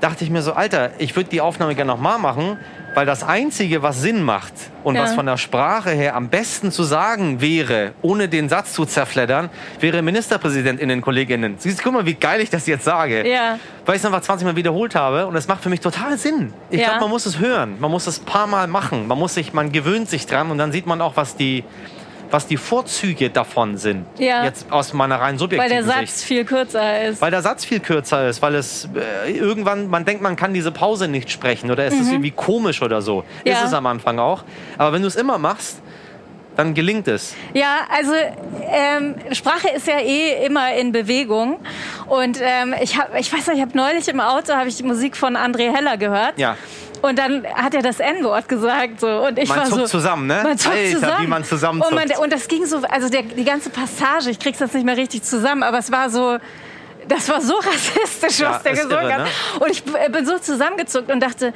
dachte 0.00 0.22
ich 0.24 0.30
mir 0.30 0.42
so, 0.42 0.52
Alter, 0.52 0.90
ich 0.98 1.16
würde 1.16 1.28
die 1.30 1.40
Aufnahme 1.40 1.74
gerne 1.74 1.90
nochmal 1.90 2.18
machen, 2.20 2.56
weil 2.94 3.04
das 3.04 3.22
Einzige, 3.24 3.82
was 3.82 4.00
Sinn 4.00 4.22
macht 4.22 4.52
und 4.84 4.94
Ja. 4.94 5.02
was 5.02 5.14
von 5.14 5.26
der 5.26 5.36
Sprache 5.36 5.90
her 5.90 6.14
am 6.16 6.28
besten 6.28 6.70
zu 6.72 6.84
sagen 6.84 7.40
wäre, 7.40 7.92
ohne 8.02 8.28
den 8.28 8.48
Satz 8.48 8.72
zu 8.72 8.84
zerfleddern, 8.86 9.50
wäre 9.80 10.00
MinisterpräsidentInnen, 10.02 11.00
KollegInnen. 11.00 11.56
Siehst 11.58 11.80
du, 11.80 11.82
guck 11.82 11.92
mal, 11.94 12.06
wie 12.06 12.14
geil 12.14 12.40
ich 12.40 12.50
das 12.50 12.66
jetzt 12.66 12.84
sage. 12.84 13.28
Ja. 13.28 13.58
Weil 13.86 13.96
ich 13.96 14.00
es 14.02 14.06
einfach 14.06 14.20
20 14.20 14.46
Mal 14.46 14.56
wiederholt 14.56 14.94
habe 14.94 15.26
und 15.26 15.34
es 15.36 15.48
macht 15.48 15.62
für 15.62 15.68
mich 15.68 15.80
total 15.80 16.16
Sinn. 16.16 16.52
Ich 16.70 16.80
Ja. 16.80 16.86
glaube, 16.90 17.00
man 17.02 17.10
muss 17.10 17.26
es 17.26 17.38
hören. 17.38 17.76
Man 17.80 17.90
muss 17.90 18.06
es 18.06 18.20
ein 18.20 18.24
paar 18.24 18.46
Mal 18.46 18.66
machen. 18.68 19.06
Man 19.08 19.18
muss 19.18 19.34
sich, 19.34 19.52
man 19.52 19.72
gewöhnt 19.72 20.08
sich 20.08 20.26
dran 20.26 20.50
und 20.50 20.58
dann 20.58 20.70
sieht 20.72 20.86
man 20.86 21.00
auch, 21.00 21.16
was 21.16 21.36
die, 21.36 21.64
was 22.30 22.46
die 22.46 22.56
Vorzüge 22.56 23.30
davon 23.30 23.76
sind. 23.76 24.06
Ja. 24.18 24.44
Jetzt 24.44 24.70
aus 24.70 24.92
meiner 24.92 25.16
rein 25.16 25.34
weil 25.34 25.38
subjektiven 25.38 25.76
der 25.76 25.84
Sicht. 25.84 26.08
Satz 26.12 26.22
viel 26.22 26.44
kürzer 26.44 27.02
ist. 27.02 27.20
Weil 27.20 27.30
der 27.30 27.42
Satz 27.42 27.64
viel 27.64 27.80
kürzer 27.80 28.28
ist, 28.28 28.42
weil 28.42 28.54
es 28.54 28.88
äh, 29.26 29.30
irgendwann, 29.32 29.88
man 29.88 30.04
denkt, 30.04 30.22
man 30.22 30.36
kann 30.36 30.54
diese 30.54 30.72
Pause 30.72 31.08
nicht 31.08 31.30
sprechen 31.30 31.70
oder 31.70 31.84
es 31.84 31.94
ist 31.94 32.10
irgendwie 32.10 32.30
komisch 32.30 32.82
oder 32.82 33.02
so. 33.02 33.24
Ja. 33.44 33.54
Ist 33.54 33.64
es 33.64 33.72
am 33.72 33.86
Anfang 33.86 34.18
auch. 34.18 34.44
Aber 34.76 34.92
wenn 34.92 35.02
du 35.02 35.08
es 35.08 35.16
immer 35.16 35.38
machst, 35.38 35.80
dann 36.58 36.74
gelingt 36.74 37.06
es. 37.06 37.36
Ja, 37.54 37.86
also 37.88 38.12
ähm, 38.68 39.14
Sprache 39.30 39.68
ist 39.68 39.86
ja 39.86 40.00
eh 40.00 40.44
immer 40.44 40.74
in 40.74 40.90
Bewegung. 40.90 41.60
Und 42.08 42.40
ähm, 42.42 42.74
ich, 42.82 42.98
hab, 42.98 43.16
ich 43.16 43.32
weiß 43.32 43.46
noch, 43.46 43.54
ich 43.54 43.60
habe 43.60 43.76
neulich 43.76 44.08
im 44.08 44.18
Auto 44.18 44.54
habe 44.54 44.68
ich 44.68 44.76
die 44.76 44.82
Musik 44.82 45.16
von 45.16 45.36
André 45.36 45.72
Heller 45.72 45.96
gehört. 45.96 46.36
Ja. 46.36 46.56
Und 47.02 47.18
dann 47.18 47.46
hat 47.46 47.74
er 47.74 47.82
das 47.82 48.00
N-Wort 48.00 48.48
gesagt. 48.48 49.00
So. 49.00 49.06
Und 49.26 49.38
ich 49.38 49.48
Man 49.48 49.58
war 49.58 49.64
zuckt 49.66 49.80
so, 49.82 49.86
zusammen, 49.86 50.26
ne? 50.26 50.40
Man 50.42 50.58
zuckt 50.58 50.74
Alter, 50.76 50.94
zusammen. 51.00 51.22
wie 51.22 51.26
man 51.26 51.44
zusammenzuckt. 51.44 51.92
Und, 51.92 52.08
man, 52.08 52.18
und 52.24 52.32
das 52.32 52.48
ging 52.48 52.66
so, 52.66 52.82
also 52.88 53.08
der, 53.08 53.22
die 53.22 53.44
ganze 53.44 53.70
Passage, 53.70 54.30
ich 54.30 54.38
krieg's 54.38 54.58
jetzt 54.58 54.74
nicht 54.74 54.84
mehr 54.84 54.96
richtig 54.96 55.22
zusammen, 55.22 55.62
aber 55.62 55.78
es 55.78 55.90
war 55.92 56.10
so, 56.10 56.38
das 57.06 57.28
war 57.28 57.40
so 57.40 57.54
rassistisch, 57.58 58.40
Ja, 58.40 58.50
was 58.52 58.62
der 58.62 58.72
gesungen 58.72 58.92
irre, 58.92 59.12
hat. 59.14 59.20
ne? 59.20 59.26
Und 59.60 59.70
ich 59.70 59.82
bin 59.84 60.26
so 60.26 60.38
zusammengezuckt 60.38 61.10
und 61.10 61.20
dachte, 61.20 61.52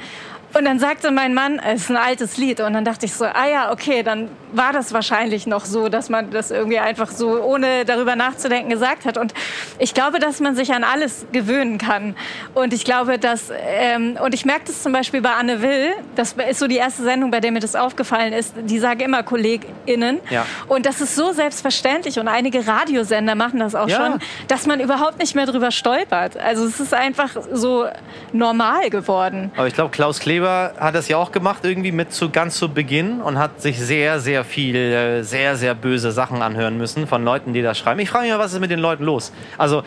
und 0.53 0.65
dann 0.65 0.79
sagte 0.79 1.11
mein 1.11 1.33
Mann, 1.33 1.59
es 1.59 1.81
ist 1.83 1.89
ein 1.89 1.97
altes 1.97 2.37
Lied. 2.37 2.59
Und 2.61 2.73
dann 2.73 2.85
dachte 2.85 3.05
ich 3.05 3.13
so, 3.13 3.25
ah 3.25 3.47
ja, 3.51 3.71
okay, 3.71 4.03
dann 4.03 4.29
war 4.53 4.71
das 4.71 4.93
wahrscheinlich 4.93 5.47
noch 5.47 5.65
so, 5.65 5.89
dass 5.89 6.09
man 6.09 6.29
das 6.29 6.51
irgendwie 6.51 6.77
einfach 6.79 7.09
so, 7.09 7.41
ohne 7.41 7.85
darüber 7.85 8.15
nachzudenken, 8.15 8.69
gesagt 8.69 9.05
hat. 9.05 9.17
Und 9.17 9.33
ich 9.79 9.93
glaube, 9.95 10.19
dass 10.19 10.39
man 10.39 10.55
sich 10.55 10.71
an 10.73 10.83
alles 10.83 11.25
gewöhnen 11.31 11.79
kann. 11.79 12.15
Und 12.53 12.71
ich 12.73 12.85
glaube, 12.85 13.17
dass, 13.17 13.51
ähm, 13.65 14.17
und 14.23 14.33
ich 14.35 14.45
merke 14.45 14.65
das 14.67 14.83
zum 14.83 14.91
Beispiel 14.93 15.21
bei 15.21 15.31
Anne 15.31 15.61
Will, 15.63 15.91
das 16.15 16.33
ist 16.49 16.59
so 16.59 16.67
die 16.67 16.75
erste 16.77 17.01
Sendung, 17.01 17.31
bei 17.31 17.39
der 17.39 17.51
mir 17.51 17.59
das 17.59 17.75
aufgefallen 17.75 18.31
ist, 18.33 18.53
die 18.57 18.77
sagen 18.77 18.99
immer 18.99 19.23
KollegInnen. 19.23 20.19
Ja. 20.29 20.45
Und 20.67 20.85
das 20.85 21.01
ist 21.01 21.15
so 21.15 21.31
selbstverständlich 21.31 22.19
und 22.19 22.27
einige 22.27 22.67
Radiosender 22.67 23.33
machen 23.33 23.59
das 23.59 23.73
auch 23.73 23.87
Ja. 23.89 23.97
schon, 23.97 24.19
dass 24.47 24.67
man 24.67 24.79
überhaupt 24.79 25.17
nicht 25.19 25.33
mehr 25.35 25.47
drüber 25.47 25.71
stolpert. 25.71 26.37
Also 26.37 26.65
es 26.65 26.79
ist 26.79 26.93
einfach 26.93 27.29
so 27.51 27.87
normal 28.33 28.89
geworden. 28.91 29.51
Aber 29.55 29.67
ich 29.67 29.73
glaube, 29.73 29.89
Klaus 29.91 30.19
Kleber 30.19 30.42
hat 30.49 30.95
das 30.95 31.07
ja 31.07 31.17
auch 31.17 31.31
gemacht, 31.31 31.63
irgendwie 31.63 31.91
mit 31.91 32.13
zu 32.13 32.29
ganz 32.29 32.57
zu 32.57 32.69
Beginn 32.69 33.21
und 33.21 33.39
hat 33.39 33.61
sich 33.61 33.79
sehr, 33.79 34.19
sehr 34.19 34.43
viel, 34.43 34.75
äh, 34.75 35.23
sehr, 35.23 35.55
sehr 35.55 35.75
böse 35.75 36.11
Sachen 36.11 36.41
anhören 36.41 36.77
müssen 36.77 37.07
von 37.07 37.23
Leuten, 37.23 37.53
die 37.53 37.61
das 37.61 37.77
schreiben. 37.77 37.99
Ich 37.99 38.09
frage 38.09 38.25
mich 38.25 38.33
mal, 38.33 38.39
was 38.39 38.53
ist 38.53 38.59
mit 38.59 38.71
den 38.71 38.79
Leuten 38.79 39.03
los? 39.03 39.31
Also, 39.57 39.83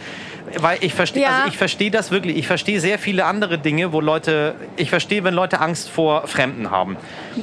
weil 0.59 0.78
ich 0.80 0.94
verstehe, 0.94 1.22
Ja. 1.22 1.37
also 1.38 1.48
ich 1.48 1.56
verstehe 1.59 1.90
das 1.90 2.11
wirklich. 2.11 2.37
Ich 2.37 2.46
verstehe 2.46 2.80
sehr 2.80 2.98
viele 2.98 3.24
andere 3.24 3.59
Dinge, 3.59 3.92
wo 3.92 4.00
Leute, 4.00 4.54
ich 4.76 4.90
verstehe, 4.90 5.24
wenn 5.24 5.35
Leute 5.35 5.61
Angst 5.61 5.88
vor 5.90 6.26
Fremden 6.26 6.70
haben. 6.70 6.96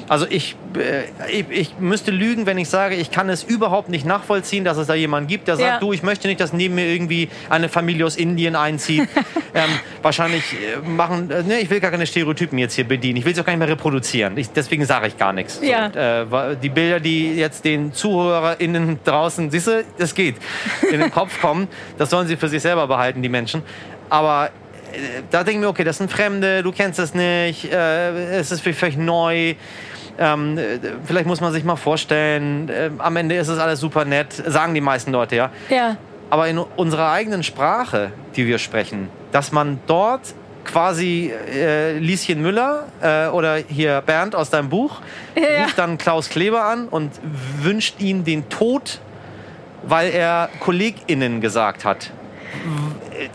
Also 0.08 0.26
ich, 0.30 0.56
äh, 0.78 1.04
ich, 1.32 1.46
ich 1.50 1.76
müsste 1.80 2.12
lügen, 2.12 2.46
wenn 2.46 2.58
ich 2.58 2.70
sage, 2.70 2.96
ich 2.96 3.12
kann 3.12 3.30
es 3.30 3.44
überhaupt 3.44 3.89
nicht 3.89 4.06
nachvollziehen, 4.06 4.63
dass 4.63 4.78
es 4.78 4.88
da 4.88 4.94
jemanden 4.96 5.28
gibt, 5.28 5.48
der 5.48 5.56
sagt, 5.58 5.68
Ja. 5.68 5.80
du, 5.80 5.94
ich 5.94 6.04
möchte 6.04 6.28
nicht, 6.28 6.39
dass 6.39 6.54
neben 6.54 6.76
mir 6.76 6.86
irgendwie 6.88 7.30
eine 7.50 7.70
Familie 7.70 8.06
aus 8.06 8.16
Indien 8.16 8.56
einzieht. 8.56 9.08
ähm, 9.54 9.70
wahrscheinlich 10.02 10.44
äh, 10.54 10.88
machen, 10.88 11.30
äh, 11.32 11.44
ne, 11.44 11.60
ich 11.60 11.70
will 11.70 11.80
gar 11.80 11.92
keine 11.92 12.08
Stereotypen 12.08 12.58
jetzt 12.58 12.74
hier 12.76 12.88
bedienen. 12.88 13.18
Ich 13.18 13.26
will 13.26 13.34
es 13.34 13.39
auch 13.39 13.46
gar 13.46 13.54
nicht 13.54 13.60
mehr 13.60 13.70
reproduzieren. 13.70 14.38
Ich, 14.38 14.50
deswegen 14.52 14.86
sage 14.86 15.08
ich 15.08 15.18
gar 15.18 15.34
nichts. 15.34 15.60
Ja. 15.62 15.92
So, 16.30 16.38
äh, 16.38 16.56
die 16.62 16.70
Bilder, 16.70 17.00
die 17.00 17.36
jetzt 17.36 17.66
den 17.66 17.94
ZuhörerInnen 17.94 19.00
draußen, 19.04 19.52
siehst 19.52 19.68
du, 19.68 19.84
das 19.98 20.16
geht, 20.16 20.36
in 20.92 21.00
den 21.00 21.12
Kopf 21.12 21.39
kommen, 21.42 21.68
das 21.98 22.10
sollen 22.10 22.28
sie 22.28 22.36
für 22.38 22.48
sich 22.48 22.62
selber 22.62 22.88
behalten, 22.94 23.22
die 23.22 23.30
Menschen. 23.30 23.64
Aber 24.10 24.50
äh, 24.94 25.22
da 25.32 25.44
denken 25.44 25.62
wir, 25.62 25.70
okay, 25.70 25.84
das 25.84 25.98
sind 25.98 26.12
Fremde, 26.12 26.64
du 26.64 26.72
kennst 26.72 27.00
es 27.00 27.14
nicht, 27.14 27.72
äh, 27.72 28.38
es 28.40 28.52
ist 28.52 28.62
vielleicht 28.62 28.98
neu. 29.00 29.56
Ähm, 30.20 30.58
äh, 30.58 30.80
vielleicht 31.06 31.26
muss 31.26 31.42
man 31.42 31.52
sich 31.52 31.64
mal 31.64 31.76
vorstellen, 31.76 32.70
äh, 32.70 32.92
am 33.00 33.16
Ende 33.16 33.36
ist 33.36 33.48
es 33.48 33.58
alles 33.58 33.80
super 33.80 34.06
nett, 34.06 34.32
sagen 34.34 34.74
die 34.76 34.82
meisten 34.82 35.12
Leute, 35.12 35.36
ja. 35.36 35.50
Ja. 35.70 35.98
Aber 36.30 36.48
in 36.48 36.58
unserer 36.60 37.12
eigenen 37.12 37.44
Sprache, 37.44 38.12
die 38.36 38.46
wir 38.46 38.60
sprechen, 38.60 39.10
dass 39.32 39.52
man 39.52 39.80
dort 39.88 40.22
quasi 40.66 41.32
äh, 41.54 41.98
Lieschen 41.98 42.42
Müller 42.42 42.86
äh, 43.02 43.28
oder 43.28 43.58
hier 43.58 44.02
Bernd 44.02 44.36
aus 44.36 44.50
deinem 44.50 44.70
Buch 44.70 45.02
Ja. 45.36 45.64
ruft 45.64 45.78
dann 45.78 45.98
Klaus 45.98 46.30
Kleber 46.30 46.64
an 46.64 46.88
und 46.88 47.12
wünscht 47.62 47.96
ihm 48.00 48.24
den 48.24 48.48
Tod, 48.50 49.00
weil 49.84 50.12
er 50.12 50.50
KollegInnen 50.60 51.42
gesagt 51.42 51.84
hat. 51.86 52.12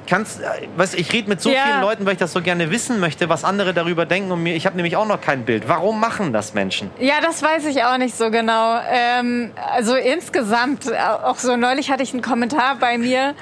Kannst, 0.07 0.40
weißt, 0.76 0.94
ich 0.94 1.12
rede 1.12 1.28
mit 1.28 1.40
so 1.40 1.50
Ja. 1.50 1.62
vielen 1.64 1.81
Leuten, 1.81 2.07
weil 2.07 2.12
ich 2.14 2.18
das 2.18 2.33
so 2.33 2.40
gerne 2.42 2.70
wissen 2.70 3.00
möchte, 3.00 3.28
was 3.28 3.44
andere 3.44 3.74
darüber 3.74 4.07
denken 4.07 4.31
und 4.33 4.42
mir. 4.42 4.54
Ich 4.54 4.66
habe 4.66 4.76
nämlich 4.76 4.96
auch 4.96 5.07
noch 5.07 5.20
kein 5.20 5.44
Bild. 5.44 5.68
Warum 5.68 6.00
machen 6.00 6.33
das 6.33 6.54
Menschen? 6.54 6.90
Ja, 6.98 7.20
das 7.22 7.42
weiß 7.42 7.66
ich 7.66 7.85
auch 7.85 7.98
nicht 7.98 8.16
so 8.16 8.31
genau. 8.31 8.78
Ähm, 8.90 9.52
also 9.72 9.94
insgesamt, 9.94 10.87
äh, 10.87 10.96
auch 11.24 11.37
so 11.38 11.57
neulich 11.57 11.90
hatte 11.90 12.02
ich 12.02 12.12
einen 12.12 12.22
Kommentar 12.22 12.76
bei 12.76 12.98
mir, 12.98 13.35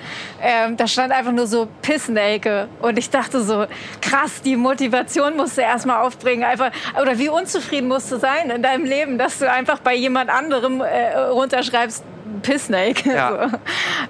ähm, 0.43 0.77
da 0.77 0.87
stand 0.87 1.13
einfach 1.13 1.33
nur 1.33 1.47
so 1.47 1.69
Pissnelke. 1.83 2.69
Und 2.81 2.99
ich 2.99 3.11
dachte 3.11 3.43
so, 3.43 3.67
krass, 4.01 4.43
die 4.43 4.57
Motivation 4.57 5.37
musst 5.37 5.57
du 5.57 5.63
erstmal 5.63 6.03
aufbringen. 6.03 6.45
Einfach, 6.45 6.71
oder 7.01 7.19
wie 7.19 7.29
unzufrieden 7.29 7.89
musst 7.89 8.11
du 8.13 8.19
sein 8.19 8.51
in 8.51 8.63
deinem 8.63 8.85
Leben, 8.85 9.19
dass 9.19 9.39
du 9.39 9.51
einfach 9.51 9.79
bei 9.81 9.95
jemand 9.95 10.31
anderem 10.31 10.81
äh, 10.81 11.17
runterschreibst, 11.17 12.03
Pissnake. 12.47 13.13
Ja. 13.13 13.27
So. 13.37 13.59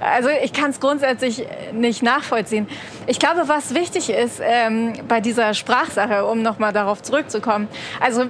Also 0.00 0.28
ich 0.42 0.52
kann 0.52 0.70
es 0.70 0.80
grundsätzlich 0.80 1.46
nicht 1.72 2.02
nachvollziehen. 2.02 2.68
Ich 3.06 3.18
glaube, 3.18 3.48
was 3.48 3.74
wichtig 3.74 4.10
ist 4.10 4.40
ähm, 4.42 4.92
bei 5.08 5.20
dieser 5.20 5.54
Sprachsache, 5.54 6.24
um 6.26 6.42
nochmal 6.42 6.72
darauf 6.72 7.02
zurückzukommen, 7.02 7.68
also 8.00 8.26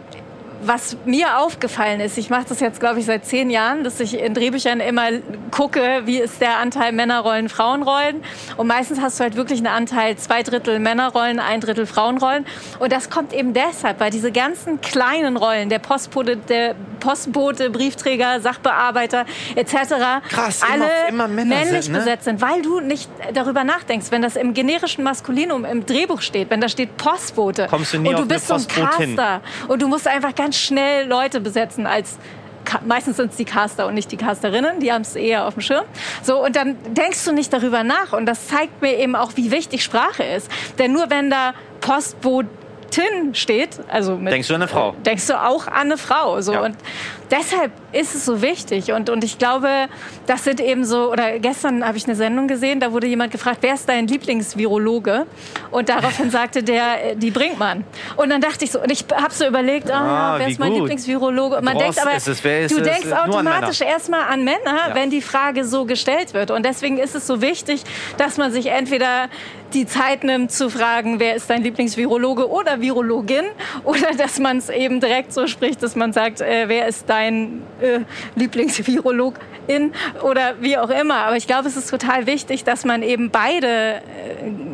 was 0.62 0.96
mir 1.04 1.38
aufgefallen 1.38 2.00
ist, 2.00 2.18
ich 2.18 2.30
mache 2.30 2.46
das 2.48 2.60
jetzt, 2.60 2.80
glaube 2.80 3.00
ich, 3.00 3.06
seit 3.06 3.24
zehn 3.24 3.50
Jahren, 3.50 3.84
dass 3.84 4.00
ich 4.00 4.18
in 4.18 4.34
Drehbüchern 4.34 4.80
immer 4.80 5.08
gucke, 5.50 6.02
wie 6.04 6.18
ist 6.18 6.40
der 6.40 6.58
Anteil 6.58 6.92
Männerrollen, 6.92 7.48
Frauenrollen. 7.48 8.22
Und 8.56 8.66
meistens 8.66 9.00
hast 9.00 9.18
du 9.18 9.24
halt 9.24 9.36
wirklich 9.36 9.58
einen 9.58 9.68
Anteil 9.68 10.16
zwei 10.16 10.42
Drittel 10.42 10.78
Männerrollen, 10.78 11.40
ein 11.40 11.60
Drittel 11.60 11.86
Frauenrollen. 11.86 12.46
Und 12.78 12.92
das 12.92 13.10
kommt 13.10 13.32
eben 13.32 13.52
deshalb, 13.52 14.00
weil 14.00 14.10
diese 14.10 14.32
ganzen 14.32 14.80
kleinen 14.80 15.36
Rollen, 15.36 15.68
der 15.68 15.78
Postbote, 15.78 16.36
der 16.36 16.74
Postbote, 17.00 17.70
Briefträger, 17.70 18.40
Sachbearbeiter 18.40 19.26
etc. 19.54 19.74
Krass, 20.28 20.62
alle 20.62 20.84
immer, 21.08 21.26
immer 21.26 21.28
männlich 21.28 21.84
sind, 21.84 21.92
ne? 21.92 21.98
besetzt 21.98 22.24
sind, 22.24 22.40
weil 22.40 22.62
du 22.62 22.80
nicht 22.80 23.10
darüber 23.32 23.64
nachdenkst, 23.64 24.10
wenn 24.10 24.22
das 24.22 24.36
im 24.36 24.54
generischen 24.54 25.04
Maskulinum 25.04 25.64
im 25.64 25.86
Drehbuch 25.86 26.20
steht, 26.20 26.50
wenn 26.50 26.60
da 26.60 26.68
steht 26.68 26.96
Postbote 26.96 27.66
Kommst 27.68 27.94
du 27.94 27.98
nie 27.98 28.08
und 28.08 28.16
du 28.16 28.22
auf 28.22 28.28
bist 28.28 28.46
so 28.48 28.54
ein. 28.54 28.66
Caster 28.66 29.40
und 29.68 29.82
du 29.82 29.88
musst 29.88 30.08
einfach 30.08 30.34
ganz 30.34 30.45
schnell 30.54 31.08
Leute 31.08 31.40
besetzen 31.40 31.86
als 31.86 32.18
Meistens 32.84 33.16
sind 33.16 33.30
es 33.30 33.36
die 33.36 33.44
Caster 33.44 33.86
und 33.86 33.94
nicht 33.94 34.10
die 34.10 34.16
Casterinnen, 34.16 34.80
die 34.80 34.92
haben 34.92 35.02
es 35.02 35.14
eher 35.14 35.46
auf 35.46 35.54
dem 35.54 35.60
Schirm. 35.60 35.84
So, 36.22 36.44
und 36.44 36.56
dann 36.56 36.76
denkst 36.94 37.24
du 37.24 37.32
nicht 37.32 37.52
darüber 37.52 37.84
nach. 37.84 38.12
Und 38.12 38.26
das 38.26 38.48
zeigt 38.48 38.82
mir 38.82 38.98
eben 38.98 39.14
auch, 39.14 39.32
wie 39.36 39.52
wichtig 39.52 39.84
Sprache 39.84 40.24
ist. 40.24 40.50
Denn 40.76 40.92
nur 40.92 41.08
wenn 41.08 41.30
da 41.30 41.54
Postbotin 41.80 43.34
steht, 43.34 43.78
also 43.88 44.16
mit, 44.16 44.32
Denkst 44.32 44.48
du 44.48 44.54
an 44.54 44.62
eine 44.62 44.68
Frau? 44.68 44.94
denkst 45.04 45.28
du 45.28 45.40
auch 45.40 45.68
an 45.68 45.74
eine 45.74 45.96
Frau. 45.98 46.40
So. 46.40 46.54
Ja. 46.54 46.64
Und 46.64 46.76
deshalb 47.30 47.72
ist 47.92 48.14
es 48.14 48.24
so 48.24 48.42
wichtig. 48.42 48.92
Und, 48.92 49.10
und 49.10 49.24
ich 49.24 49.38
glaube, 49.38 49.68
das 50.26 50.44
sind 50.44 50.60
eben 50.60 50.84
so, 50.84 51.10
oder 51.10 51.38
gestern 51.38 51.84
habe 51.86 51.96
ich 51.96 52.04
eine 52.06 52.14
Sendung 52.14 52.48
gesehen, 52.48 52.80
da 52.80 52.92
wurde 52.92 53.06
jemand 53.06 53.32
gefragt, 53.32 53.58
wer 53.62 53.74
ist 53.74 53.88
dein 53.88 54.06
Lieblingsvirologe? 54.06 55.26
Und 55.70 55.88
daraufhin 55.88 56.30
sagte 56.38 56.62
der, 56.62 57.12
äh, 57.12 57.16
die 57.16 57.30
Brinkmann. 57.30 57.84
Und 58.16 58.30
dann 58.30 58.40
dachte 58.40 58.64
ich 58.64 58.70
so, 58.70 58.80
und 58.80 58.90
ich 58.90 59.04
habe 59.14 59.32
so 59.32 59.46
überlegt, 59.46 59.90
ah, 59.90 60.34
Ah, 60.34 60.38
wer 60.38 60.48
ist 60.48 60.58
mein 60.58 60.70
gut. 60.70 60.80
Lieblingsvirologe? 60.80 61.56
Und 61.56 61.64
man 61.64 61.78
denkt 61.78 62.00
aber, 62.00 62.12
es, 62.14 62.24
du 62.24 62.80
denkst 62.80 63.12
automatisch 63.12 63.80
erstmal 63.80 64.22
an 64.22 64.44
Männer, 64.44 64.88
Ja. 64.88 64.94
wenn 64.94 65.10
die 65.10 65.22
Frage 65.22 65.64
so 65.64 65.84
gestellt 65.84 66.34
wird. 66.34 66.50
Und 66.50 66.64
deswegen 66.64 66.98
ist 66.98 67.14
es 67.14 67.26
so 67.26 67.40
wichtig, 67.40 67.82
dass 68.18 68.36
man 68.36 68.52
sich 68.52 68.66
entweder 68.66 69.28
die 69.72 69.84
Zeit 69.86 70.22
nimmt 70.22 70.52
zu 70.52 70.70
fragen, 70.70 71.18
wer 71.18 71.34
ist 71.34 71.50
dein 71.50 71.62
Lieblingsvirologe 71.62 72.48
oder 72.48 72.80
Virologin, 72.80 73.44
oder 73.84 74.12
dass 74.16 74.38
man 74.38 74.58
es 74.58 74.68
eben 74.68 75.00
direkt 75.00 75.32
so 75.32 75.46
spricht, 75.46 75.82
dass 75.82 75.96
man 75.96 76.12
sagt, 76.12 76.40
äh, 76.40 76.68
wer 76.68 76.86
ist 76.86 77.08
dein 77.08 77.15
äh, 77.22 78.00
Lieblingsvirologin 78.34 79.92
oder 80.22 80.54
wie 80.60 80.78
auch 80.78 80.90
immer. 80.90 81.26
Aber 81.26 81.36
ich 81.36 81.46
glaube, 81.46 81.68
es 81.68 81.76
ist 81.76 81.90
total 81.90 82.26
wichtig, 82.26 82.64
dass 82.64 82.84
man 82.84 83.02
eben 83.02 83.30
beide 83.30 83.66
äh, 83.66 84.00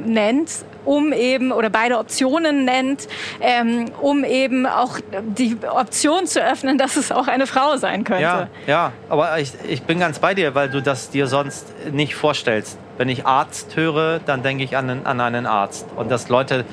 nennt, 0.05 0.50
um 0.85 1.12
eben 1.12 1.52
oder 1.52 1.70
beide 1.70 1.98
Optionen 1.98 2.64
nennt, 2.64 3.09
ähm, 3.40 3.87
um 4.00 4.24
eben 4.24 4.66
auch 4.66 4.98
die 5.37 5.57
Option 5.68 6.26
zu 6.26 6.42
öffnen, 6.42 6.78
dass 6.78 6.96
es 6.96 7.12
auch 7.12 7.28
eine 7.28 7.46
Frau 7.46 7.76
sein 7.76 8.05
könnte. 8.05 8.22
Ja, 8.22 8.48
ja, 8.66 8.92
aber 9.09 9.38
ich, 9.38 9.52
ich 9.68 9.83
bin 9.83 10.00
ganz 10.00 10.18
bei 10.18 10.35
dir, 10.35 10.55
weil 10.55 10.68
du 10.68 10.83
das 10.83 11.11
dir 11.11 11.26
sonst 11.26 11.66
nicht 11.92 12.14
vorstellst. 12.14 12.78
Wenn 12.98 13.09
ich 13.09 13.26
Arzt 13.26 13.76
höre, 13.76 14.20
dann 14.20 14.42
denke 14.42 14.64
ich 14.64 14.76
an 14.76 15.05
an 15.05 15.20
einen 15.20 15.46
Arzt. 15.46 15.87
Und 15.96 16.11
dass 16.11 16.28
Leute, 16.28 16.64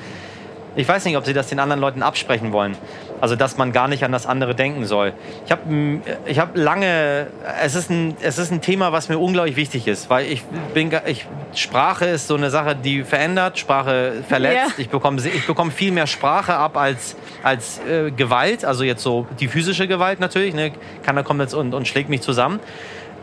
ich 0.76 0.86
weiß 0.86 1.04
nicht, 1.04 1.16
ob 1.16 1.24
sie 1.24 1.32
das 1.32 1.48
den 1.48 1.58
anderen 1.58 1.80
Leuten 1.80 2.02
absprechen 2.02 2.52
wollen. 2.52 2.76
Also, 3.20 3.36
dass 3.36 3.56
man 3.58 3.72
gar 3.72 3.88
nicht 3.88 4.04
an 4.04 4.12
das 4.12 4.26
andere 4.26 4.54
denken 4.54 4.86
soll. 4.86 5.12
Ich 5.44 5.52
habe 5.52 6.00
ich 6.26 6.38
hab 6.38 6.56
lange, 6.56 7.26
es 7.62 7.74
ist, 7.74 7.90
ein, 7.90 8.16
es 8.22 8.38
ist 8.38 8.50
ein 8.50 8.60
Thema, 8.60 8.92
was 8.92 9.08
mir 9.08 9.18
unglaublich 9.18 9.56
wichtig 9.56 9.86
ist, 9.86 10.08
weil 10.08 10.26
ich 10.26 10.42
bin, 10.74 10.90
ich, 11.06 11.26
Sprache 11.54 12.06
ist 12.06 12.28
so 12.28 12.36
eine 12.36 12.50
Sache, 12.50 12.74
die 12.74 13.04
verändert, 13.04 13.58
Sprache 13.58 14.24
verletzt. 14.26 14.56
Ja. 14.56 14.74
Ich 14.78 14.88
bekomme, 14.88 15.20
ich 15.22 15.46
bekomme 15.46 15.70
viel 15.70 15.92
mehr 15.92 16.06
Sprache 16.06 16.54
ab 16.54 16.76
als, 16.76 17.16
als 17.42 17.80
äh, 17.80 18.10
Gewalt, 18.10 18.64
also 18.64 18.84
jetzt 18.84 19.02
so 19.02 19.26
die 19.38 19.48
physische 19.48 19.86
Gewalt 19.86 20.20
natürlich. 20.20 20.54
Ne? 20.54 20.72
Keiner 21.02 21.22
kommt 21.22 21.40
jetzt 21.40 21.54
und, 21.54 21.74
und 21.74 21.86
schlägt 21.86 22.08
mich 22.08 22.22
zusammen. 22.22 22.60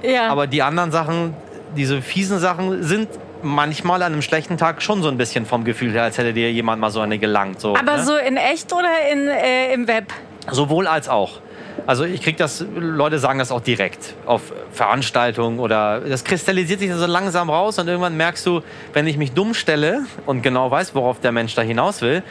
Ja. 0.04 0.30
Aber 0.30 0.48
die 0.48 0.62
anderen 0.62 0.92
Sachen, 0.92 1.34
diese 1.76 2.02
fiesen 2.02 2.40
Sachen, 2.40 2.84
sind 2.84 3.10
manchmal 3.44 4.02
an 4.04 4.14
einem 4.14 4.22
schlechten 4.22 4.58
Tag 4.58 4.82
schon 4.82 5.02
so 5.02 5.10
ein 5.10 5.18
bisschen 5.18 5.46
vom 5.46 5.64
Gefühl 5.64 5.92
her, 5.92 6.04
als 6.04 6.18
hätte 6.18 6.34
dir 6.34 6.52
jemand 6.52 6.82
mal 6.82 6.92
so 6.92 7.02
eine 7.02 7.20
gelangt. 7.20 7.60
So, 7.60 7.76
Aber 7.76 7.98
ne? 7.98 8.04
so 8.04 8.16
in 8.16 8.38
echt 8.38 8.72
oder 8.74 8.90
in, 9.12 9.28
äh, 9.28 9.74
im 9.74 9.88
Web? 9.88 10.14
Sowohl 10.52 10.88
als 10.88 11.10
auch. 11.10 11.40
Also 11.86 12.04
ich 12.04 12.22
kriege 12.22 12.38
das, 12.38 12.66
Leute 12.76 13.20
sagen 13.20 13.40
das 13.40 13.52
auch 13.52 13.62
direkt 13.62 14.14
auf 14.26 14.52
Veranstaltungen 14.72 15.60
oder 15.60 16.02
das 16.02 16.24
kristallisiert 16.24 16.80
sich 16.80 16.92
so 16.92 17.06
langsam 17.06 17.50
raus 17.50 17.80
und 17.80 17.88
irgendwann 17.88 18.18
merkst 18.18 18.46
du, 18.46 18.62
wenn 18.94 19.08
ich 19.08 19.18
mich 19.18 19.32
dumm 19.32 19.54
stelle 19.54 20.02
und 20.26 20.42
genau 20.42 20.70
weiß, 20.70 20.96
worauf 20.96 21.22
der 21.22 21.32
Mensch 21.32 21.56
da 21.56 21.62
hinaus 21.62 22.02
will, 22.02 22.24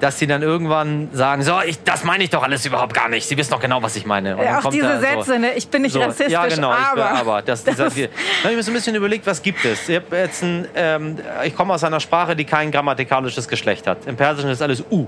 dass 0.00 0.18
sie 0.18 0.26
dann 0.26 0.42
irgendwann 0.42 1.08
sagen, 1.12 1.42
so, 1.42 1.60
ich, 1.66 1.82
das 1.84 2.04
meine 2.04 2.24
ich 2.24 2.30
doch 2.30 2.42
alles 2.42 2.66
überhaupt 2.66 2.92
gar 2.94 3.08
nicht. 3.08 3.26
Sie 3.26 3.36
wissen 3.36 3.52
doch 3.52 3.60
genau, 3.60 3.82
was 3.82 3.96
ich 3.96 4.04
meine. 4.06 4.36
Und 4.36 4.44
Ja, 4.44 4.58
auch 4.60 4.70
diese 4.70 4.86
da 4.88 4.96
so- 4.96 5.00
Sätze, 5.22 5.38
ne? 5.38 5.54
ich 5.54 5.68
bin 5.68 5.82
nicht 5.82 5.92
so, 5.92 6.00
rassistisch, 6.00 6.32
ja, 6.32 6.46
genau, 6.46 6.72
ich 6.72 6.92
bin, 6.94 7.02
aber. 7.02 7.10
aber 7.18 7.42
das, 7.42 7.64
dieser, 7.64 7.84
Das- 7.84 7.94
da 7.94 8.00
habe 8.00 8.50
ich 8.50 8.56
mir 8.56 8.62
so 8.62 8.70
ein 8.70 8.74
bisschen 8.74 8.96
überlegt, 8.96 9.26
was 9.26 9.40
gibt 9.40 9.64
es? 9.64 9.88
Ich, 9.88 10.00
ein, 10.42 10.66
ähm, 10.74 11.16
ich 11.44 11.54
komme 11.56 11.72
aus 11.74 11.84
einer 11.84 12.00
Sprache, 12.00 12.34
die 12.36 12.44
kein 12.44 12.70
grammatikalisches 12.70 13.48
Geschlecht 13.48 13.86
hat. 13.86 13.98
Im 14.06 14.16
Persischen 14.16 14.50
ist 14.50 14.60
alles 14.62 14.82
U. 14.90 15.06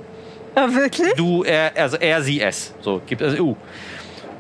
Ja, 0.57 0.73
wirklich? 0.75 1.13
Du, 1.17 1.43
er, 1.43 1.73
also 1.77 1.97
er, 1.99 2.23
sie, 2.23 2.41
es. 2.41 2.73
So 2.81 3.03
gibt 3.07 3.21
es 3.23 3.39
U. 3.39 3.57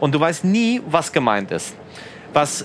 Und 0.00 0.14
du 0.14 0.20
weißt 0.20 0.44
nie, 0.44 0.80
was 0.86 1.12
gemeint 1.12 1.50
ist. 1.50 1.74
Was 2.32 2.64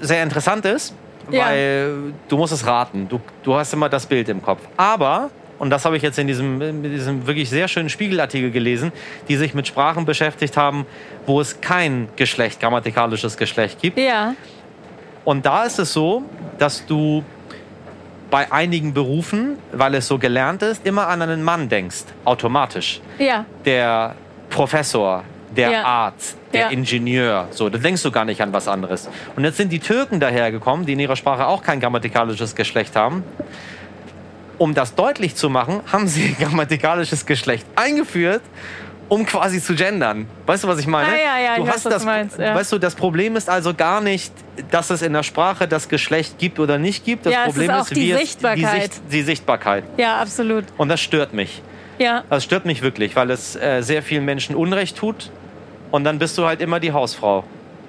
sehr 0.00 0.22
interessant 0.22 0.64
ist, 0.66 0.94
Ja. 1.30 1.46
weil 1.46 2.12
du 2.28 2.36
musst 2.36 2.52
es 2.52 2.66
raten. 2.66 3.08
Du, 3.08 3.20
du 3.42 3.54
hast 3.54 3.72
immer 3.72 3.88
das 3.88 4.04
Bild 4.06 4.28
im 4.28 4.42
Kopf. 4.42 4.60
Aber, 4.76 5.30
und 5.62 5.70
das 5.70 5.84
habe 5.84 5.96
ich 5.96 6.02
jetzt 6.02 6.18
in 6.18 6.26
diesem, 6.26 6.60
in 6.60 6.82
diesem 6.82 7.24
wirklich 7.24 7.48
sehr 7.48 7.68
schönen 7.68 7.88
Spiegelartikel 7.88 8.50
gelesen, 8.50 8.90
die 9.28 9.36
sich 9.36 9.54
mit 9.54 9.68
Sprachen 9.68 10.04
beschäftigt 10.04 10.56
haben, 10.56 10.86
wo 11.24 11.40
es 11.40 11.60
kein 11.60 12.08
Geschlecht, 12.16 12.58
grammatikalisches 12.58 13.36
Geschlecht 13.36 13.80
gibt. 13.80 13.96
Ja. 13.96 14.34
Und 15.24 15.46
da 15.46 15.62
ist 15.62 15.78
es 15.78 15.92
so, 15.92 16.24
dass 16.58 16.84
du 16.84 17.22
bei 18.28 18.50
einigen 18.50 18.92
Berufen, 18.92 19.56
weil 19.70 19.94
es 19.94 20.08
so 20.08 20.18
gelernt 20.18 20.62
ist, 20.62 20.84
immer 20.84 21.06
an 21.06 21.22
einen 21.22 21.44
Mann 21.44 21.68
denkst, 21.68 22.06
automatisch. 22.24 23.00
Ja. 23.20 23.44
Der 23.64 24.16
Professor, 24.50 25.22
der 25.56 25.70
Ja. 25.70 25.84
Arzt, 25.84 26.38
der 26.52 26.62
Ja. 26.62 26.68
Ingenieur, 26.70 27.46
so, 27.52 27.68
da 27.68 27.78
denkst 27.78 28.02
du 28.02 28.10
gar 28.10 28.24
nicht 28.24 28.40
an 28.40 28.52
was 28.52 28.66
anderes. 28.66 29.08
Und 29.36 29.44
jetzt 29.44 29.58
sind 29.58 29.70
die 29.70 29.78
Türken 29.78 30.18
dahergekommen, 30.18 30.86
die 30.86 30.94
in 30.94 30.98
ihrer 30.98 31.14
Sprache 31.14 31.46
auch 31.46 31.62
kein 31.62 31.78
grammatikalisches 31.78 32.56
Geschlecht 32.56 32.96
haben. 32.96 33.22
Um 34.62 34.74
das 34.74 34.94
deutlich 34.94 35.34
zu 35.34 35.50
machen, 35.50 35.80
haben 35.92 36.06
sie 36.06 36.34
grammatikalisches 36.40 37.26
Geschlecht 37.26 37.66
eingeführt, 37.74 38.42
um 39.08 39.26
quasi 39.26 39.60
zu 39.60 39.74
gendern. 39.74 40.28
Weißt 40.46 40.62
du, 40.62 40.68
was 40.68 40.78
ich 40.78 40.86
meine? 40.86 41.08
Ah, 41.08 41.16
ja, 41.16 41.44
ja, 41.44 41.56
du 41.56 41.62
weiß, 41.66 41.68
hast 41.74 41.84
was 41.86 41.92
das, 41.94 42.02
du 42.02 42.06
meinst, 42.06 42.38
ja. 42.38 42.54
Weißt 42.54 42.70
du, 42.70 42.78
das 42.78 42.94
Problem 42.94 43.34
ist 43.34 43.50
also 43.50 43.74
gar 43.74 44.00
nicht, 44.00 44.32
dass 44.70 44.90
es 44.90 45.02
in 45.02 45.14
der 45.14 45.24
Sprache 45.24 45.66
das 45.66 45.88
Geschlecht 45.88 46.38
gibt 46.38 46.60
oder 46.60 46.78
nicht 46.78 47.04
gibt. 47.04 47.26
Das 47.26 47.32
Ja, 47.32 47.46
Problem 47.46 47.70
ist 47.70 47.76
auch 47.76 47.88
die 47.88 48.12
es- 48.12 48.20
Sichtbarkeit. 48.20 48.58
Die, 48.76 48.80
Sicht, 48.82 48.92
die 49.10 49.22
Sichtbarkeit. 49.22 49.82
Ja, 49.96 50.20
absolut. 50.20 50.64
Und 50.76 50.88
das 50.90 51.00
stört 51.00 51.34
mich. 51.34 51.60
Ja. 51.98 52.22
Das 52.30 52.44
stört 52.44 52.64
mich 52.64 52.82
wirklich, 52.82 53.16
weil 53.16 53.32
es 53.32 53.56
äh, 53.56 53.80
sehr 53.82 54.00
vielen 54.04 54.24
Menschen 54.24 54.54
Unrecht 54.54 54.96
tut. 54.96 55.30
Und 55.90 56.04
dann 56.04 56.20
bist 56.20 56.38
du 56.38 56.46
halt 56.46 56.60
immer 56.60 56.78
die 56.78 56.92
Hausfrau. 56.92 57.42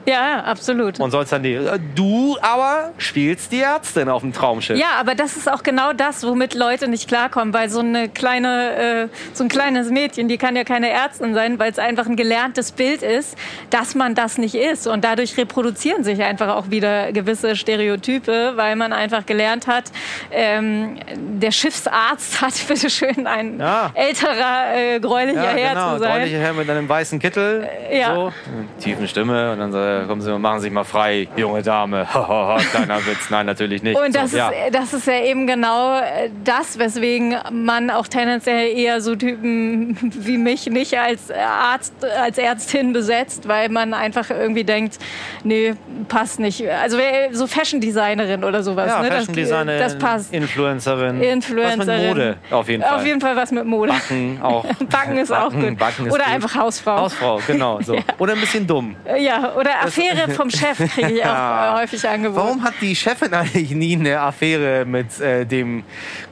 Ja, 0.05 0.41
absolut. 0.43 0.99
Und 0.99 1.11
sollst 1.11 1.31
dann 1.31 1.43
die. 1.43 1.53
Äh, 1.53 1.79
du 1.95 2.37
aber 2.41 2.91
spielst 2.97 3.51
die 3.51 3.61
Ärztin 3.61 4.09
auf 4.09 4.21
dem 4.21 4.33
Traumschiff. 4.33 4.77
Ja, 4.77 4.99
aber 4.99 5.15
das 5.15 5.37
ist 5.37 5.49
auch 5.51 5.63
genau 5.63 5.93
das, 5.93 6.25
womit 6.25 6.53
Leute 6.55 6.87
nicht 6.87 7.07
klarkommen, 7.07 7.53
weil 7.53 7.69
so 7.69 7.79
eine 7.79 8.09
kleine, 8.09 8.75
äh, 8.75 9.07
so 9.33 9.43
ein 9.43 9.49
kleines 9.49 9.89
Mädchen, 9.89 10.27
die 10.27 10.37
kann 10.37 10.55
ja 10.55 10.63
keine 10.63 10.89
Ärztin 10.89 11.33
sein, 11.33 11.59
weil 11.59 11.71
es 11.71 11.79
einfach 11.79 12.05
ein 12.05 12.15
gelerntes 12.15 12.71
Bild 12.71 13.01
ist, 13.01 13.37
dass 13.69 13.95
man 13.95 14.15
das 14.15 14.37
nicht 14.37 14.55
ist 14.55 14.87
und 14.87 15.03
dadurch 15.03 15.37
reproduzieren 15.37 16.03
sich 16.03 16.21
einfach 16.21 16.55
auch 16.55 16.69
wieder 16.69 17.11
gewisse 17.11 17.55
Stereotype, 17.55 18.53
weil 18.55 18.75
man 18.75 18.93
einfach 18.93 19.25
gelernt 19.25 19.67
hat, 19.67 19.85
ähm, 20.31 20.97
der 21.15 21.51
Schiffsarzt 21.51 22.41
hat 22.41 22.53
bitteschön 22.67 23.27
ein 23.27 23.59
Ja. 23.59 23.91
älterer 23.93 24.75
äh, 24.75 24.99
gräulicher 24.99 25.43
Ja, 25.43 25.49
Herr 25.51 25.69
genau. 25.75 25.93
zu 25.93 25.99
sein. 25.99 26.19
Deutlicher 26.19 26.39
Herr 26.39 26.53
mit 26.53 26.69
einem 26.69 26.89
weißen 26.89 27.19
Kittel. 27.19 27.67
ja. 27.91 28.13
So. 28.15 28.33
Tiefen 28.79 29.07
Stimme. 29.07 29.51
Und 29.53 29.59
dann 29.59 29.71
so, 29.71 29.77
kommen 30.07 30.21
Sie, 30.21 30.37
machen 30.37 30.59
Sie 30.59 30.63
sich 30.63 30.71
mal 30.71 30.83
frei, 30.83 31.27
junge 31.35 31.61
Dame. 31.61 32.07
Kleiner 32.71 33.05
Witz. 33.05 33.29
Nein, 33.29 33.45
natürlich 33.45 33.83
nicht. 33.83 33.99
Und 33.99 34.15
das, 34.15 34.31
so, 34.31 34.37
ja. 34.37 34.49
ist, 34.49 34.75
das 34.75 34.93
ist 34.93 35.07
ja 35.07 35.21
eben 35.21 35.47
genau 35.47 35.97
äh, 35.97 36.29
das, 36.43 36.77
weswegen 36.79 37.35
man 37.51 37.89
auch 37.89 38.07
tendenziell 38.07 38.75
eher 38.77 39.01
so 39.01 39.15
Typen 39.15 39.97
wie 40.01 40.37
mich 40.37 40.67
nicht 40.67 40.97
als 40.97 41.31
Arzt, 41.31 41.93
als 42.03 42.37
Ärztin 42.37 42.93
besetzt, 42.93 43.47
weil 43.47 43.69
man 43.69 43.93
einfach 43.93 44.29
irgendwie 44.29 44.63
denkt, 44.63 44.97
nee, 45.43 45.73
passt 46.07 46.39
nicht. 46.39 46.67
Also 46.67 46.97
so 47.31 47.47
Fashion 47.47 47.81
Designerin 47.81 48.43
oder 48.43 48.63
sowas. 48.63 48.87
Ja, 48.87 49.01
ne? 49.01 49.09
das, 49.09 49.19
Fashion 49.19 49.35
Designerin, 49.35 49.79
das 49.79 49.97
passt. 49.97 50.33
Influencerin. 50.33 51.21
Influencerin. 51.21 51.79
Was 51.79 51.87
mit 51.87 52.07
Mode, 52.07 52.37
auf 52.51 52.69
jeden 52.69 52.83
Fall. 52.83 52.95
Auf 52.97 53.05
jeden 53.05 53.21
Fall 53.21 53.35
was 53.35 53.51
mit 53.51 53.65
Mode. 53.65 53.91
Backen 53.93 54.39
auch. 54.41 54.65
Backen 54.89 55.17
ist 55.17 55.31
auch 55.31 55.51
gut. 55.51 55.77
Backen 55.77 56.07
ist 56.07 56.13
oder 56.13 56.23
gut. 56.23 56.33
einfach 56.33 56.55
Hausfrau. 56.55 56.97
Hausfrau, 56.97 57.39
genau. 57.45 57.81
So. 57.81 57.97
Oder 58.17 58.33
ein 58.33 58.39
bisschen 58.39 58.65
dumm. 58.65 58.95
Ja, 59.17 59.53
oder 59.55 59.71
Affäre 59.83 60.31
vom 60.31 60.49
Chef 60.49 60.77
kriege 60.93 61.11
ich 61.11 61.25
auch 61.25 61.27
äh, 61.77 61.81
häufig 61.81 62.07
angeboten. 62.07 62.35
Warum 62.47 62.63
hat 62.63 62.73
die 62.81 62.95
Chefin 62.95 63.33
eigentlich 63.33 63.71
nie 63.71 63.95
eine 63.95 64.19
Affäre 64.19 64.85
mit 64.85 65.19
äh, 65.19 65.45
dem 65.45 65.83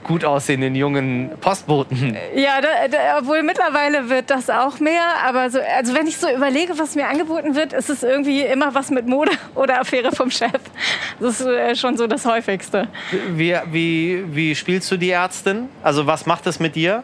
gut 0.04 0.26
aussehenden 0.26 0.76
jungen 0.76 1.32
Postboten? 1.40 2.18
Ja, 2.36 2.62
da, 2.62 2.88
da, 2.90 3.20
obwohl 3.20 3.44
mittlerweile 3.44 4.10
wird 4.10 4.30
das 4.30 4.50
auch 4.50 4.80
mehr. 4.80 5.04
Aber 5.26 5.50
so, 5.50 5.60
also 5.60 5.94
wenn 5.96 6.08
ich 6.08 6.18
so 6.18 6.30
überlege, 6.30 6.78
was 6.78 6.96
mir 6.96 7.08
angeboten 7.08 7.56
wird, 7.56 7.74
ist 7.74 7.90
es 7.90 8.04
irgendwie 8.04 8.42
immer 8.42 8.74
was 8.74 8.90
mit 8.90 9.08
Mode 9.08 9.32
oder 9.56 9.80
Affäre 9.80 10.12
vom 10.12 10.32
Chef. 10.32 10.52
Das 11.20 11.40
ist 11.40 11.48
äh, 11.48 11.76
schon 11.76 11.98
so 11.98 12.08
das 12.08 12.26
Häufigste. 12.26 12.88
Wie, 13.30 13.56
wie, 13.72 14.24
wie 14.28 14.56
spielst 14.56 14.92
du 14.92 14.98
die 14.98 15.12
Ärztin? 15.12 15.70
Also 15.84 16.08
was 16.08 16.26
macht 16.26 16.48
es 16.48 16.60
mit 16.60 16.76
dir, 16.76 17.04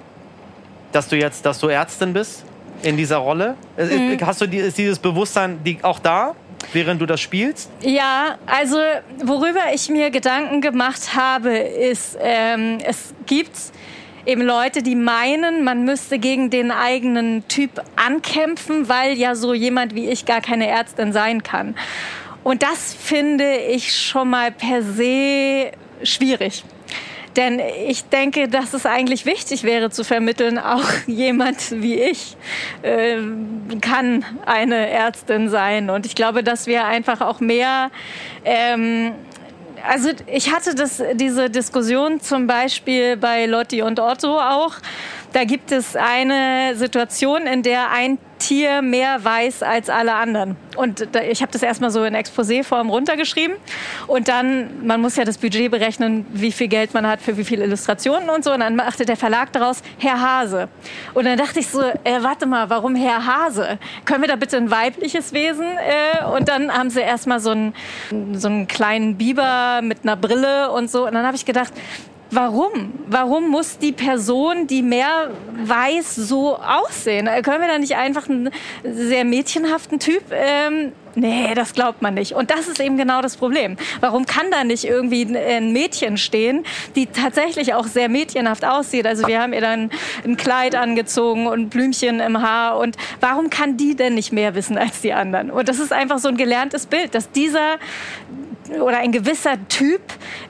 dass 0.92 1.08
du 1.08 1.16
jetzt, 1.16 1.46
dass 1.46 1.60
du 1.60 1.68
Ärztin 1.68 2.14
bist 2.14 2.44
in 2.84 2.98
dieser 2.98 3.18
Rolle? 3.18 3.56
Mhm. 3.78 4.18
Hast 4.26 4.42
du 4.42 4.48
die, 4.48 4.58
ist 4.58 4.78
dieses 4.78 5.00
Bewusstsein 5.00 5.60
die, 5.63 5.80
auch 5.84 6.00
da, 6.00 6.36
während 6.74 7.02
du 7.02 7.06
das 7.06 7.22
spielst? 7.22 7.70
Ja, 7.82 8.38
also 8.46 8.78
worüber 9.24 9.62
ich 9.74 9.90
mir 9.90 10.10
Gedanken 10.10 10.62
gemacht 10.62 11.16
habe, 11.16 11.58
ist, 11.58 12.18
ähm, 12.22 12.80
es 12.84 13.13
gibt 13.26 13.56
eben 14.26 14.42
Leute, 14.42 14.84
die 14.84 14.96
meinen, 14.96 15.63
man 15.63 15.86
müsste 15.86 16.20
gegen 16.20 16.50
den 16.50 16.72
eigenen 16.72 17.48
Typ 17.48 17.82
ankämpfen, 17.96 18.90
weil 18.90 19.18
ja 19.18 19.36
so 19.36 19.54
jemand 19.54 19.96
wie 19.96 20.10
ich 20.10 20.26
gar 20.26 20.42
keine 20.42 20.68
Ärztin 20.68 21.13
sein 21.13 21.44
kann. 21.44 21.76
Und 22.44 22.63
das 22.63 22.94
finde 22.94 23.58
ich 23.58 23.96
schon 23.96 24.30
mal 24.30 24.52
per 24.52 24.82
se 24.84 25.72
schwierig. 26.04 26.63
Denn 27.38 27.62
ich 27.88 28.04
denke, 28.06 28.47
dass 28.47 28.73
es 28.73 28.86
eigentlich 28.86 29.26
wichtig 29.26 29.63
wäre 29.63 29.91
zu 29.91 30.04
vermitteln, 30.04 30.58
auch 30.58 30.84
jemand 31.08 31.82
wie 31.82 31.95
ich 31.95 32.36
äh, 32.82 33.17
kann 33.80 34.26
eine 34.45 34.89
Ärztin 34.89 35.50
sein. 35.50 35.89
Und 35.89 36.06
ich 36.06 36.15
glaube, 36.15 36.43
dass 36.43 36.67
wir 36.67 36.86
einfach 36.86 37.21
auch 37.21 37.39
mehr 37.39 37.91
ähm, 38.43 39.13
also 39.88 40.10
ich 40.26 40.54
hatte 40.54 40.76
das, 40.76 41.02
diese 41.13 41.50
Diskussion 41.50 42.19
zum 42.19 42.47
Beispiel 42.47 43.15
bei 43.15 43.45
Lotti 43.45 43.82
und 43.82 44.00
Otto 44.00 44.39
auch. 44.39 44.73
Da 45.34 45.43
gibt 45.43 45.71
es 45.71 45.95
eine 45.95 46.76
Situation, 46.76 47.45
in 47.45 47.63
der 47.63 47.91
ein 47.91 48.17
Tier 48.39 48.82
mehr 48.82 49.23
weiß 49.23 49.63
als 49.63 49.89
alle 49.89 50.13
anderen. 50.13 50.56
Und 50.76 51.08
da, 51.12 51.21
ich 51.21 51.41
habe 51.41 51.52
das 51.52 51.63
erstmal 51.63 51.91
so 51.91 52.04
in 52.04 52.13
Exposé-Form 52.13 52.89
runtergeschrieben. 52.89 53.58
Und 54.06 54.28
dann, 54.28 54.86
man 54.86 55.02
muss 55.02 55.15
ja 55.15 55.26
das 55.26 55.38
Budget 55.38 55.71
berechnen, 55.71 56.26
wie 56.32 56.52
viel 56.52 56.67
Geld 56.67 56.93
man 56.93 57.08
hat 57.08 57.21
für 57.21 57.38
wie 57.38 57.43
viele 57.43 57.65
Illustrationen 57.65 58.30
und 58.30 58.43
so. 58.43 58.54
Und 58.54 58.60
dann 58.60 58.76
machte 58.76 59.06
der 59.06 59.17
Verlag 59.17 59.52
daraus 59.54 59.82
Herr 59.97 60.21
Hase. 60.21 60.69
Und 61.13 61.26
dann 61.26 61.38
dachte 61.38 61.60
ich 61.60 61.67
so, 61.67 61.82
äh, 61.82 62.21
warte 62.21 62.45
mal, 62.45 62.69
warum 62.69 62.95
Herr 62.95 63.26
Hase? 63.26 63.80
Können 64.06 64.21
wir 64.21 64.28
da 64.28 64.36
bitte 64.36 64.58
ein 64.58 64.69
weibliches 64.69 65.34
Wesen? 65.34 65.65
Äh, 65.65 66.26
und 66.26 66.47
dann 66.47 66.71
haben 66.71 66.89
sie 66.89 67.02
erstmal 67.02 67.39
so 67.39 67.52
einen, 67.52 67.73
so 68.34 68.47
einen 68.47 68.67
kleinen 68.67 69.17
Biber 69.17 69.82
mit 69.82 70.00
einer 70.04 70.15
Brille 70.15 70.71
und 70.71 70.91
so. 70.91 71.08
Und 71.08 71.13
dann 71.13 71.26
habe 71.26 71.36
ich 71.36 71.45
gedacht, 71.45 71.73
Warum? 72.32 72.94
Warum 73.08 73.50
muss 73.50 73.78
die 73.78 73.94
Person, 73.94 74.68
die 74.68 74.82
mehr 74.82 75.32
weiß, 75.66 76.16
so 76.16 76.58
aussehen? 76.58 77.28
Äh, 77.28 77.42
Können 77.42 77.62
wir 77.62 77.68
da 77.68 77.78
nicht 77.78 77.96
einfach 77.96 78.28
einen 78.30 78.50
sehr 78.84 79.24
mädchenhaften 79.24 80.00
Typ? 80.00 80.24
Ähm, 80.32 80.92
nee, 81.17 81.53
das 81.56 81.73
glaubt 81.73 82.01
man 82.01 82.13
nicht. 82.13 82.34
Und 82.34 82.49
das 82.51 82.67
ist 82.67 82.80
eben 82.80 82.97
genau 82.97 83.21
das 83.21 83.36
Problem. 83.36 83.75
Warum 83.99 84.25
kann 84.25 84.45
da 84.51 84.63
nicht 84.63 84.86
irgendwie 84.86 85.23
ein- 85.23 85.36
ein 85.36 85.73
Mädchen 85.73 86.17
stehen, 86.17 86.63
die 86.95 87.08
tatsächlich 87.08 87.73
auch 87.73 87.86
sehr 87.88 88.08
mädchenhaft 88.10 88.63
aussieht? 88.65 89.06
Also 89.06 89.27
wir 89.27 89.41
haben 89.41 89.53
ihr 89.53 89.62
dann 89.62 89.89
ein 90.23 90.38
Kleid 90.38 90.75
angezogen 90.75 91.47
und 91.47 91.69
Blümchen 91.69 92.19
im 92.19 92.41
Haar. 92.41 92.77
Und 92.77 92.95
warum 93.19 93.49
kann 93.49 93.77
die 93.77 93.95
denn 93.95 94.13
nicht 94.15 94.32
mehr 94.32 94.56
wissen 94.56 94.77
als 94.77 95.01
die 95.01 95.13
anderen? 95.13 95.51
Und 95.51 95.67
das 95.67 95.80
ist 95.80 95.91
einfach 95.91 96.19
so 96.19 96.30
ein 96.30 96.38
gelerntes 96.38 96.86
Bild, 96.86 97.13
dass 97.15 97.32
dieser 97.32 97.77
oder 98.82 98.97
ein 98.97 99.13
gewisser 99.13 99.53
Typ 99.69 100.01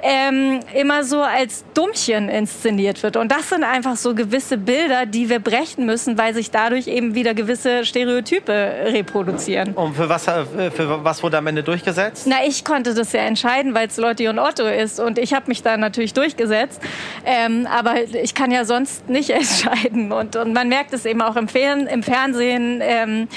ähm, 0.01 0.59
immer 0.73 1.03
so 1.03 1.21
als 1.21 1.63
Dummchen 1.75 2.29
inszeniert 2.29 3.03
wird. 3.03 3.15
Und 3.15 3.31
das 3.31 3.49
sind 3.49 3.63
einfach 3.63 3.95
so 3.95 4.15
gewisse 4.15 4.57
Bilder, 4.57 5.05
die 5.05 5.29
wir 5.29 5.37
brechen 5.37 5.85
müssen, 5.85 6.17
weil 6.17 6.33
sich 6.33 6.49
dadurch 6.49 6.87
eben 6.87 7.13
wieder 7.13 7.35
gewisse 7.35 7.85
Stereotype 7.85 8.51
reproduzieren. 8.85 9.73
Und 9.73 9.95
für 9.95 10.09
was, 10.09 10.27
äh, 10.27 10.45
für 10.71 11.03
was 11.03 11.23
wurde 11.23 11.37
am 11.37 11.47
Ende 11.47 11.63
durchgesetzt? 11.63 12.27
Na, 12.27 12.37
ich 12.45 12.65
konnte 12.65 12.93
das 12.93 13.13
ja 13.13 13.21
entscheiden, 13.21 13.73
weil 13.73 13.87
es 13.87 13.97
Lotti 13.97 14.27
und 14.27 14.39
Otto 14.39 14.65
ist. 14.65 14.99
Und 14.99 15.17
ich 15.17 15.33
habe 15.33 15.47
mich 15.47 15.63
da 15.63 15.77
natürlich 15.77 16.13
durchgesetzt. 16.13 16.81
Ähm, 17.25 17.67
aber 17.67 17.95
ich 18.03 18.33
kann 18.33 18.51
ja 18.51 18.65
sonst 18.65 19.09
nicht 19.09 19.29
entscheiden. 19.31 20.11
Und, 20.11 20.35
und 20.35 20.53
man 20.53 20.69
merkt 20.69 20.93
es 20.93 21.05
eben 21.05 21.21
auch 21.21 21.35
im, 21.35 21.47
Fern 21.47 21.87
im 21.87 22.03
Fernsehen, 22.03 22.81
ähm, 22.81 23.27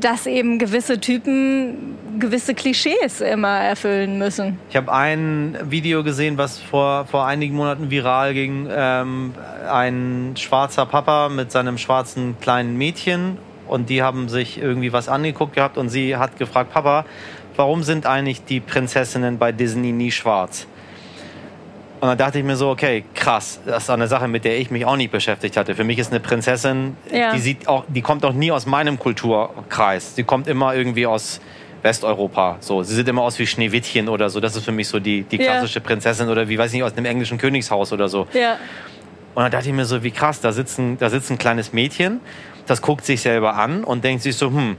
dass 0.00 0.26
eben 0.26 0.58
gewisse 0.58 1.00
Typen 1.00 1.96
gewisse 2.18 2.54
Klischees 2.54 3.20
immer 3.20 3.58
erfüllen 3.60 4.18
müssen. 4.18 4.58
Ich 4.70 4.76
habe 4.76 4.92
ein 4.92 5.56
Video 5.64 6.02
gesehen, 6.02 6.36
was 6.38 6.58
vor, 6.58 7.06
vor 7.06 7.26
einigen 7.26 7.54
Monaten 7.54 7.90
viral 7.90 8.34
ging. 8.34 8.68
Ähm, 8.70 9.34
ein 9.70 10.34
schwarzer 10.36 10.86
Papa 10.86 11.28
mit 11.28 11.52
seinem 11.52 11.78
schwarzen 11.78 12.36
kleinen 12.40 12.76
Mädchen. 12.76 13.38
Und 13.68 13.88
die 13.90 14.02
haben 14.02 14.28
sich 14.28 14.58
irgendwie 14.60 14.92
was 14.92 15.08
angeguckt 15.08 15.54
gehabt. 15.54 15.76
Und 15.78 15.88
sie 15.88 16.16
hat 16.16 16.38
gefragt, 16.38 16.72
Papa, 16.72 17.04
warum 17.56 17.82
sind 17.82 18.06
eigentlich 18.06 18.44
die 18.44 18.60
Prinzessinnen 18.60 19.38
bei 19.38 19.52
Disney 19.52 19.92
nie 19.92 20.10
schwarz? 20.10 20.66
Und 22.00 22.06
dann 22.08 22.18
dachte 22.18 22.38
ich 22.38 22.44
mir 22.44 22.54
so, 22.54 22.70
okay, 22.70 23.04
krass, 23.14 23.58
das 23.66 23.82
ist 23.84 23.90
eine 23.90 24.06
Sache, 24.06 24.28
mit 24.28 24.44
der 24.44 24.56
ich 24.58 24.70
mich 24.70 24.84
auch 24.86 24.94
nicht 24.94 25.10
beschäftigt 25.10 25.56
hatte. 25.56 25.74
Für 25.74 25.82
mich 25.82 25.98
ist 25.98 26.12
eine 26.12 26.20
Prinzessin, 26.20 26.96
Ja. 27.12 27.32
die 27.34 27.40
sieht 27.40 27.66
auch, 27.66 27.84
die 27.88 28.02
kommt 28.02 28.24
auch 28.24 28.32
nie 28.32 28.52
aus 28.52 28.66
meinem 28.66 29.00
Kulturkreis. 29.00 30.14
Sie 30.14 30.22
kommt 30.22 30.46
immer 30.46 30.76
irgendwie 30.76 31.06
aus 31.06 31.40
Westeuropa. 31.82 32.56
So, 32.60 32.84
sie 32.84 32.94
sieht 32.94 33.08
immer 33.08 33.22
aus 33.22 33.36
wie 33.40 33.46
Schneewittchen 33.48 34.08
oder 34.08 34.30
so. 34.30 34.38
Das 34.38 34.54
ist 34.54 34.64
für 34.64 34.70
mich 34.72 34.86
so 34.86 35.00
die, 35.00 35.22
die 35.24 35.38
Ja. 35.38 35.44
klassische 35.44 35.80
Prinzessin 35.80 36.28
oder 36.28 36.48
wie 36.48 36.56
weiß 36.56 36.72
nicht 36.72 36.84
aus 36.84 36.92
einem 36.96 37.06
englischen 37.06 37.36
Königshaus 37.36 37.92
oder 37.92 38.08
so. 38.08 38.28
Ja. 38.32 38.58
Und 39.34 39.42
dann 39.42 39.50
dachte 39.50 39.68
ich 39.68 39.74
mir 39.74 39.84
so, 39.84 40.02
wie 40.04 40.10
krass, 40.12 40.40
da 40.40 40.52
sitzt 40.52 40.78
ein, 40.78 40.98
da 40.98 41.10
sitzt 41.10 41.30
ein 41.32 41.38
kleines 41.38 41.72
Mädchen, 41.72 42.20
das 42.68 42.82
guckt 42.82 43.04
sich 43.04 43.20
selber 43.22 43.56
an 43.56 43.82
und 43.82 44.04
denkt 44.04 44.22
sich 44.22 44.36
so, 44.36 44.48
hm, 44.50 44.76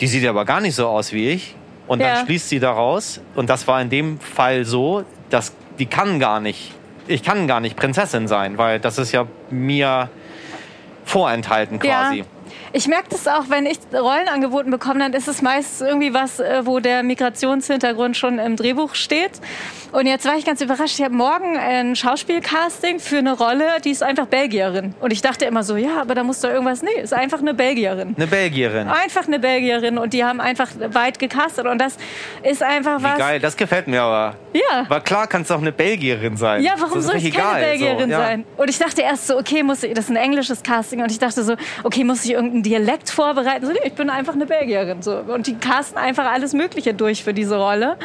die 0.00 0.06
sieht 0.06 0.26
aber 0.26 0.44
gar 0.44 0.60
nicht 0.60 0.74
so 0.74 0.88
aus 0.88 1.12
wie 1.12 1.30
ich. 1.30 1.54
Und 1.86 2.00
dann 2.00 2.16
Ja. 2.16 2.24
schließt 2.24 2.48
sie 2.48 2.60
daraus, 2.60 3.20
und 3.34 3.48
das 3.48 3.66
war 3.68 3.80
in 3.80 3.90
dem 3.90 4.18
Fall 4.18 4.64
so, 4.64 5.04
dass 5.30 5.52
die 5.78 5.86
kann 5.86 6.18
gar 6.18 6.40
nicht, 6.40 6.72
ich 7.06 7.22
kann 7.22 7.46
gar 7.46 7.60
nicht 7.60 7.76
Prinzessin 7.76 8.26
sein, 8.26 8.58
weil 8.58 8.80
das 8.80 8.98
ist 8.98 9.12
ja 9.12 9.26
mir 9.50 10.08
vorenthalten 11.04 11.78
quasi. 11.78 12.18
Ja. 12.18 12.24
Ich 12.76 12.88
merke 12.88 13.08
das 13.10 13.28
auch, 13.28 13.44
wenn 13.50 13.66
ich 13.66 13.78
Rollen 13.92 14.26
angeboten 14.26 14.72
bekomme, 14.72 14.98
dann 14.98 15.12
ist 15.12 15.28
es 15.28 15.42
meist 15.42 15.80
irgendwie 15.80 16.12
was, 16.12 16.40
äh, 16.40 16.62
wo 16.64 16.80
der 16.80 17.04
Migrationshintergrund 17.04 18.16
schon 18.16 18.40
im 18.40 18.56
Drehbuch 18.56 18.96
steht. 18.96 19.30
Und 19.92 20.08
jetzt 20.08 20.26
war 20.26 20.36
ich 20.36 20.44
ganz 20.44 20.60
überrascht. 20.60 20.98
Ich 20.98 21.04
habe 21.04 21.14
morgen 21.14 21.56
ein 21.56 21.94
Schauspielcasting 21.94 22.98
für 22.98 23.18
eine 23.18 23.38
Rolle, 23.38 23.64
die 23.84 23.90
ist 23.90 24.02
einfach 24.02 24.26
Belgierin. 24.26 24.92
Und 25.00 25.12
ich 25.12 25.22
dachte 25.22 25.44
immer 25.44 25.62
so, 25.62 25.76
ja, 25.76 26.00
aber 26.00 26.16
da 26.16 26.24
muss 26.24 26.40
doch 26.40 26.48
irgendwas. 26.48 26.82
Nee, 26.82 27.00
ist 27.00 27.14
einfach 27.14 27.38
eine 27.38 27.54
Belgierin. 27.54 28.16
Eine 28.16 28.26
Belgierin. 28.26 28.88
Einfach 28.88 29.28
eine 29.28 29.38
Belgierin 29.38 29.96
und 29.96 30.12
die 30.12 30.24
haben 30.24 30.40
einfach 30.40 30.68
weit 30.88 31.20
gecastet. 31.20 31.66
Und 31.66 31.78
das 31.78 31.96
ist 32.42 32.60
einfach 32.60 32.98
Wie 32.98 33.04
was. 33.04 33.18
geil, 33.18 33.38
das 33.38 33.56
gefällt 33.56 33.86
mir 33.86 34.02
aber. 34.02 34.34
Ja. 34.52 34.90
War 34.90 35.00
klar, 35.00 35.28
kannst 35.28 35.50
du 35.50 35.54
auch 35.54 35.60
eine 35.60 35.70
Belgierin 35.70 36.36
sein. 36.36 36.60
Ja, 36.64 36.74
warum 36.76 37.00
soll 37.00 37.14
ich 37.18 37.24
nicht 37.24 37.36
keine 37.36 37.64
Belgierin 37.64 38.06
so, 38.06 38.10
ja. 38.10 38.18
sein? 38.18 38.44
Und 38.56 38.68
ich 38.68 38.78
dachte 38.78 39.02
erst 39.02 39.28
so, 39.28 39.38
okay, 39.38 39.62
muss 39.62 39.84
ich, 39.84 39.94
das 39.94 40.06
ist 40.06 40.10
ein 40.10 40.16
englisches 40.16 40.60
Casting. 40.64 41.02
Und 41.02 41.12
ich 41.12 41.20
dachte 41.20 41.44
so, 41.44 41.54
okay, 41.84 42.02
muss 42.02 42.24
ich 42.24 42.32
irgendeinen 42.32 42.63
Dialekt 42.64 43.10
vorbereiten? 43.10 43.66
So, 43.66 43.72
nee, 43.72 43.78
ich 43.84 43.92
bin 43.92 44.10
einfach 44.10 44.32
eine 44.34 44.46
Belgierin. 44.46 45.02
So. 45.02 45.16
Und 45.18 45.46
die 45.46 45.54
casten 45.56 45.96
einfach 45.98 46.24
alles 46.30 46.52
Mögliche 46.52 46.94
durch 46.94 47.22
für 47.22 47.32
diese 47.32 47.56
Rolle. 47.56 47.96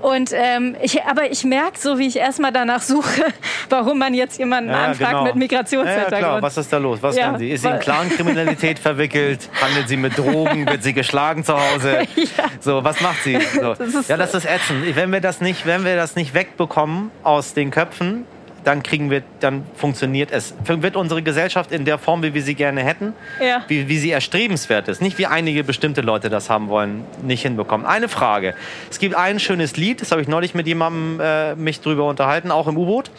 Und 0.00 0.30
ähm, 0.32 0.76
ich, 0.80 1.02
aber 1.04 1.30
ich 1.30 1.44
merke 1.44 1.78
so, 1.78 1.98
wie 1.98 2.06
ich 2.06 2.16
erstmal 2.16 2.52
danach 2.52 2.80
suche, 2.80 3.24
warum 3.68 3.98
man 3.98 4.14
jetzt 4.14 4.38
jemanden 4.38 4.70
Ja, 4.70 4.84
anfragt 4.86 5.10
genau. 5.10 5.22
mit 5.24 5.26
Ja, 5.26 5.34
ja, 5.34 5.38
Migrationshintergrund. 5.38 6.18
klar. 6.18 6.42
Was 6.42 6.56
ist 6.56 6.72
da 6.72 6.78
los? 6.78 6.98
Was 7.02 7.16
Ja, 7.16 7.26
kann 7.26 7.38
sie? 7.38 7.50
Ist 7.50 7.62
sie 7.62 7.68
in 7.68 7.78
Clankriminalität 7.80 8.78
verwickelt? 8.78 9.48
Handelt 9.60 9.88
sie 9.88 9.96
mit 9.96 10.16
Drogen? 10.16 10.66
Wird 10.66 10.82
sie 10.82 10.92
geschlagen 10.94 11.44
zu 11.44 11.54
Hause? 11.54 11.98
Ja. 12.16 12.44
So, 12.60 12.82
was 12.82 13.00
macht 13.00 13.22
sie? 13.24 13.38
So. 13.54 13.74
Das 13.74 13.94
ist- 13.94 14.08
ja, 14.08 14.16
das 14.16 14.34
ist 14.34 14.46
ätzend. 14.46 14.96
Wenn 14.96 15.12
wir 15.12 15.20
das 15.20 15.40
nicht, 15.40 15.66
wenn 15.66 15.84
wir 15.84 15.96
das 15.96 16.16
nicht 16.16 16.34
wegbekommen 16.34 17.10
aus 17.22 17.54
den 17.54 17.70
Köpfen, 17.70 18.24
dann 18.66 18.82
kriegen 18.82 19.10
wir, 19.12 19.22
dann 19.38 19.64
funktioniert 19.76 20.32
es. 20.32 20.52
Wird 20.64 20.96
unsere 20.96 21.22
Gesellschaft 21.22 21.70
in 21.70 21.84
der 21.84 21.98
Form, 21.98 22.24
wie 22.24 22.34
wir 22.34 22.42
sie 22.42 22.56
gerne 22.56 22.82
hätten, 22.82 23.12
Ja. 23.40 23.62
wie, 23.68 23.88
wie 23.88 23.96
sie 23.96 24.10
erstrebenswert 24.10 24.88
ist, 24.88 25.00
nicht 25.00 25.18
wie 25.18 25.26
einige 25.26 25.62
bestimmte 25.62 26.00
Leute 26.00 26.30
das 26.30 26.50
haben 26.50 26.68
wollen, 26.68 27.04
nicht 27.22 27.42
hinbekommen. 27.42 27.86
Eine 27.86 28.08
Frage. 28.08 28.54
Es 28.90 28.98
gibt 28.98 29.14
ein 29.14 29.38
schönes 29.38 29.76
Lied, 29.76 30.00
das 30.00 30.10
habe 30.10 30.20
ich 30.20 30.26
neulich 30.26 30.54
mit 30.54 30.66
jemandem 30.66 31.20
äh, 31.20 31.54
mich 31.54 31.80
drüber 31.80 32.08
unterhalten, 32.08 32.50
auch 32.50 32.66
im 32.66 32.76
U-Boot. 32.76 33.12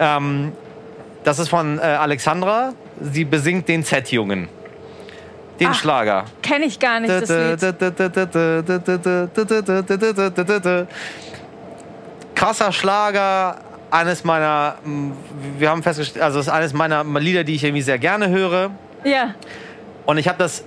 Ähm, 0.00 0.52
das 1.22 1.38
ist 1.38 1.50
von 1.50 1.78
äh, 1.78 1.82
Alexandra. 1.82 2.72
Sie 3.00 3.24
besingt 3.24 3.68
den 3.68 3.84
Z-Jungen. 3.84 4.48
Den 5.60 5.68
Ach, 5.68 5.74
Schlager. 5.74 6.24
Kenne 6.42 6.64
ich 6.64 6.80
gar 6.80 6.98
nicht, 6.98 7.10
das 7.10 7.28
Lied. 7.28 7.60
Krasser 12.34 12.72
Schlager, 12.72 13.58
eines 13.90 14.24
meiner, 14.24 14.76
wir 15.58 15.70
haben 15.70 15.82
festgestellt, 15.82 16.22
also 16.24 16.38
es 16.38 16.46
ist 16.46 16.52
eines 16.52 16.72
meiner 16.72 17.04
Lieder, 17.18 17.44
die 17.44 17.54
ich 17.54 17.64
irgendwie 17.64 17.82
sehr 17.82 17.98
gerne 17.98 18.28
höre. 18.28 18.70
Ja. 19.04 19.34
Und 20.06 20.18
ich 20.18 20.28
habe 20.28 20.38
das 20.38 20.64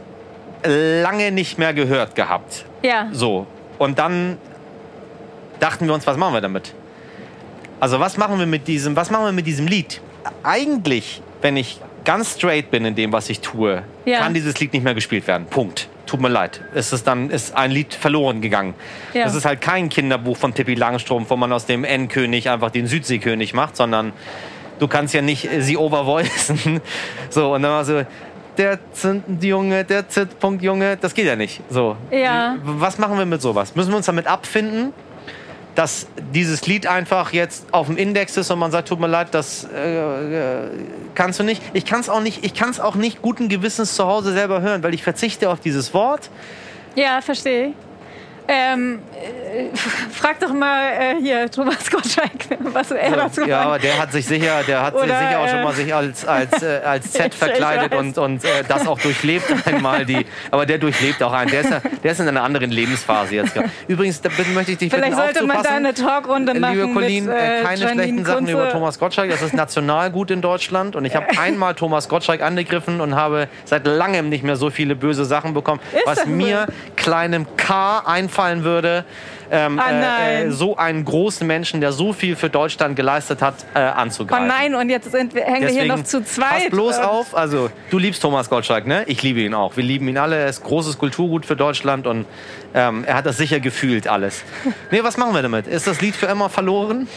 lange 0.66 1.32
nicht 1.32 1.58
mehr 1.58 1.74
gehört 1.74 2.16
gehabt. 2.16 2.66
Ja. 2.82 3.08
So. 3.12 3.48
Und 3.80 4.00
dann 4.00 4.38
dachten 5.60 5.88
wir 5.88 5.94
uns, 5.94 6.06
was 6.08 6.18
machen 6.18 6.34
wir 6.34 6.42
damit? 6.42 6.74
Also 7.80 8.00
was 8.00 8.18
machen 8.18 8.40
wir 8.40 8.46
mit 8.46 8.68
diesem, 8.68 8.96
was 8.96 9.10
machen 9.12 9.26
wir 9.26 9.32
mit 9.34 9.46
diesem 9.46 9.68
Lied? 9.68 10.02
Eigentlich, 10.44 11.22
wenn 11.42 11.58
ich 11.58 11.80
ganz 12.06 12.36
straight 12.36 12.72
bin 12.72 12.86
in 12.86 12.96
dem, 12.96 13.12
was 13.12 13.30
ich 13.30 13.40
tue, 13.42 13.84
Ja. 14.06 14.20
kann 14.20 14.34
dieses 14.34 14.60
Lied 14.60 14.74
nicht 14.74 14.84
mehr 14.84 14.94
gespielt 14.94 15.28
werden. 15.28 15.48
Punkt. 15.48 15.90
Tut 16.14 16.22
mir 16.22 16.30
leid. 16.30 16.62
Es 16.76 16.94
ist 16.94 17.08
dann 17.08 17.32
ist 17.32 17.56
ein 17.56 17.72
Lied 17.72 17.96
verloren 17.96 18.40
gegangen. 18.40 18.76
Ja. 19.16 19.24
Das 19.24 19.34
ist 19.34 19.46
halt 19.46 19.62
kein 19.62 19.90
Kinderbuch 19.90 20.38
von 20.38 20.54
Pippi 20.54 20.76
Langstrumpf, 20.76 21.32
wo 21.32 21.36
man 21.36 21.52
aus 21.52 21.66
dem 21.66 21.84
N-König 21.84 22.52
einfach 22.52 22.70
den 22.70 22.86
Südseekönig 22.86 23.56
macht, 23.56 23.76
sondern 23.76 24.14
du 24.78 24.88
kannst 24.88 25.16
ja 25.16 25.24
nicht 25.24 25.52
äh, 25.52 25.62
sie 25.64 25.76
overvoicen. 25.76 26.82
So, 27.32 27.56
und 27.56 27.64
dann 27.64 27.72
war 27.72 27.84
so, 27.84 28.04
der 28.60 28.78
Junge, 29.42 29.86
der 29.86 30.08
Z-Punkt-Junge, 30.08 30.98
das 30.98 31.16
geht 31.16 31.26
ja 31.26 31.36
nicht. 31.36 31.62
So. 31.72 31.98
Ja. 32.12 32.58
Was 32.62 33.00
machen 33.00 33.18
wir 33.18 33.26
mit 33.26 33.42
sowas? 33.42 33.76
Müssen 33.76 33.90
wir 33.90 33.98
uns 33.98 34.06
damit 34.06 34.28
abfinden, 34.28 34.94
dass 35.76 36.08
dieses 36.34 36.68
Lied 36.68 36.88
einfach 36.88 37.34
jetzt 37.34 37.66
auf 37.72 37.88
dem 37.88 37.98
Index 37.98 38.38
ist 38.38 38.52
und 38.52 38.60
man 38.60 38.72
sagt, 38.72 38.88
tut 38.88 39.00
mir 39.00 39.08
leid, 39.08 39.30
das 39.32 39.68
äh, 39.74 40.64
äh, 40.64 40.70
kannst 41.16 41.40
du 41.40 41.44
nicht. 41.44 41.62
Ich 41.74 41.86
kann 41.86 42.02
es 42.02 42.10
auch 42.10 42.22
nicht, 42.22 42.46
ich 42.46 42.54
kann 42.54 42.70
es 42.70 42.80
auch 42.80 42.96
nicht 42.96 43.22
guten 43.22 43.50
Gewissens 43.50 43.96
zu 43.96 44.06
Hause 44.06 44.34
selber 44.34 44.62
hören, 44.62 44.84
weil 44.84 44.94
ich 44.94 45.04
verzichte 45.04 45.50
auf 45.50 45.60
dieses 45.60 45.94
Wort. 45.94 46.30
Ja, 46.96 47.22
verstehe. 47.22 47.74
Ähm, 48.48 49.00
äh, 49.14 49.78
frag 50.12 50.40
doch 50.40 50.54
mal 50.54 50.84
äh, 50.92 51.16
hier 51.22 51.50
Thomas 51.50 51.90
Gottschalk, 51.90 52.32
was 52.60 52.92
er 52.92 53.12
dazu 53.12 53.46
ja, 53.46 53.62
aber 53.62 53.74
sagt. 53.74 53.84
der 53.86 53.98
hat 54.00 54.12
sich 54.12 54.26
sicher, 54.26 54.64
der 54.68 54.82
hat 54.84 54.94
sich 54.94 55.04
Oder, 55.04 55.20
sicher 55.20 55.40
auch 55.40 55.48
schon 55.48 55.60
äh, 55.60 55.64
mal 55.64 55.74
sich 55.74 55.94
als, 55.94 56.26
als, 56.26 56.62
äh, 56.62 56.82
als 56.84 57.12
Z 57.12 57.34
verkleidet 57.36 57.96
und, 57.96 58.18
und 58.18 58.44
äh, 58.44 58.64
das 58.68 58.86
auch 58.86 59.00
durchlebt 59.00 59.46
einmal. 59.66 60.06
Die, 60.06 60.26
aber 60.52 60.66
der 60.66 60.78
durchlebt 60.78 61.24
auch 61.24 61.32
einen. 61.32 61.52
Der 61.52 61.62
ist, 61.62 61.72
der 62.04 62.12
ist 62.12 62.20
in 62.20 62.28
einer 62.28 62.44
anderen 62.44 62.72
Lebensphase 62.72 63.36
jetzt. 63.36 63.54
Übrigens, 63.88 64.22
da 64.22 64.30
bitte 64.30 64.50
möchte 64.52 64.74
ich 64.74 64.78
dich 64.78 64.92
Vielleicht 64.92 65.16
bitten, 65.16 65.24
sollte 65.24 65.48
man 65.48 65.64
da 65.64 65.70
eine 65.70 65.94
Talkrunde 65.94 66.54
machen 66.60 66.80
Liebe 66.80 66.94
Colleen, 66.94 67.26
mit 67.26 67.36
äh, 67.36 67.62
keine 67.64 67.82
Janine 67.82 68.04
schlechten 68.04 68.26
Sachen 68.26 68.38
Kunze. 68.40 68.52
über 68.52 68.70
Thomas 68.70 69.00
Gottschalk. 69.00 69.30
Das 69.30 69.42
ist 69.42 69.54
Nationalgut 69.54 70.32
in 70.32 70.42
Deutschland. 70.42 70.96
Und 70.96 71.06
ich 71.06 71.16
habe 71.16 71.28
einmal 71.40 71.76
Thomas 71.76 72.10
Gottschalk 72.10 72.42
angegriffen 72.42 73.00
und 73.00 73.16
habe 73.16 73.48
seit 73.66 73.86
langem 73.86 74.30
nicht 74.30 74.44
mehr 74.44 74.56
so 74.56 74.70
viele 74.70 74.96
böse 74.96 75.26
Sachen 75.26 75.54
bekommen, 75.54 75.80
Ist 75.94 76.06
was 76.06 76.16
das 76.18 76.26
so? 76.26 76.32
mir, 76.32 76.68
kleinem 76.96 77.46
K, 77.56 78.00
einfallen 78.34 78.64
würde, 78.64 79.06
ähm, 79.52 79.80
Ah, 79.80 79.90
äh, 79.90 80.00
nein. 80.00 80.48
äh, 80.48 80.52
so 80.52 80.76
einen 80.78 81.06
großen 81.06 81.46
Menschen, 81.46 81.82
der 81.82 81.92
so 81.92 82.14
viel 82.14 82.36
für 82.36 82.50
Deutschland 82.50 82.96
geleistet 82.96 83.42
hat, 83.42 83.56
äh, 83.76 83.80
Oh 83.80 84.00
anzugreifen. 84.00 84.48
nein, 84.48 84.74
und 84.76 84.90
jetzt 84.90 85.12
sind 85.12 85.36
wir, 85.36 85.44
hängen 85.44 85.62
wir 85.68 85.70
hier 85.70 85.86
noch 85.86 86.04
zu 86.04 86.24
zweit. 86.24 86.50
Pass 86.64 86.70
bloß 86.72 87.00
auf, 87.00 87.36
also 87.36 87.70
du 87.92 88.00
liebst 88.00 88.22
Thomas 88.22 88.50
Gottschalk, 88.50 88.88
ne? 88.88 89.04
Ich 89.06 89.22
liebe 89.22 89.42
ihn 89.42 89.54
auch. 89.54 89.78
Wir 89.78 89.84
lieben 89.84 90.08
ihn 90.08 90.18
alle. 90.18 90.38
Er 90.38 90.48
ist 90.48 90.64
großes 90.64 90.98
Kulturgut 90.98 91.46
für 91.46 91.56
Deutschland 91.56 92.08
und 92.08 92.26
ähm, 92.74 93.04
er 93.06 93.16
hat 93.16 93.26
das 93.28 93.38
sicher 93.38 93.60
gefühlt 93.60 94.08
alles. 94.08 94.44
Nee, 94.92 95.04
was 95.04 95.18
machen 95.18 95.34
wir 95.36 95.42
damit? 95.42 95.68
Ist 95.68 95.86
das 95.88 96.02
Lied 96.02 96.16
für 96.16 96.28
immer 96.28 96.50
verloren? 96.50 97.08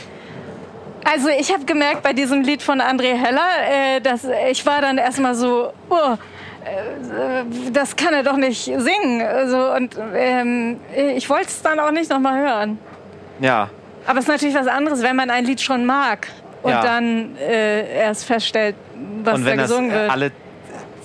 Also 1.04 1.28
ich 1.28 1.52
habe 1.52 1.64
gemerkt 1.64 2.02
bei 2.02 2.12
diesem 2.12 2.42
Lied 2.42 2.62
von 2.62 2.80
André 2.80 3.14
Heller, 3.14 3.96
äh, 3.96 4.00
dass 4.00 4.26
ich 4.50 4.66
war 4.66 4.80
dann 4.80 4.98
erstmal 4.98 5.34
so, 5.34 5.72
oh, 5.88 6.16
das 7.72 7.96
kann 7.96 8.14
er 8.14 8.22
doch 8.22 8.36
nicht 8.36 8.64
singen. 8.64 9.22
Also, 9.22 9.72
und 9.74 9.96
ähm, 10.14 10.78
ich 11.16 11.28
wollte 11.30 11.46
es 11.48 11.62
dann 11.62 11.78
auch 11.80 11.90
nicht 11.90 12.10
nochmal 12.10 12.38
hören. 12.40 12.78
Ja. 13.40 13.70
Aber 14.06 14.18
es 14.18 14.24
ist 14.24 14.28
natürlich 14.30 14.54
was 14.54 14.66
anderes, 14.68 15.02
wenn 15.02 15.16
man 15.16 15.30
ein 15.30 15.44
Lied 15.44 15.60
schon 15.60 15.84
mag 15.84 16.28
und 16.62 16.70
Ja. 16.70 16.82
dann 16.82 17.36
äh, 17.36 17.98
erst 17.98 18.24
feststellt, 18.24 18.76
was 19.24 19.42
da 19.42 19.56
gesungen 19.56 19.90
äh, 19.90 19.94
wird. 19.94 20.10
alle, 20.10 20.32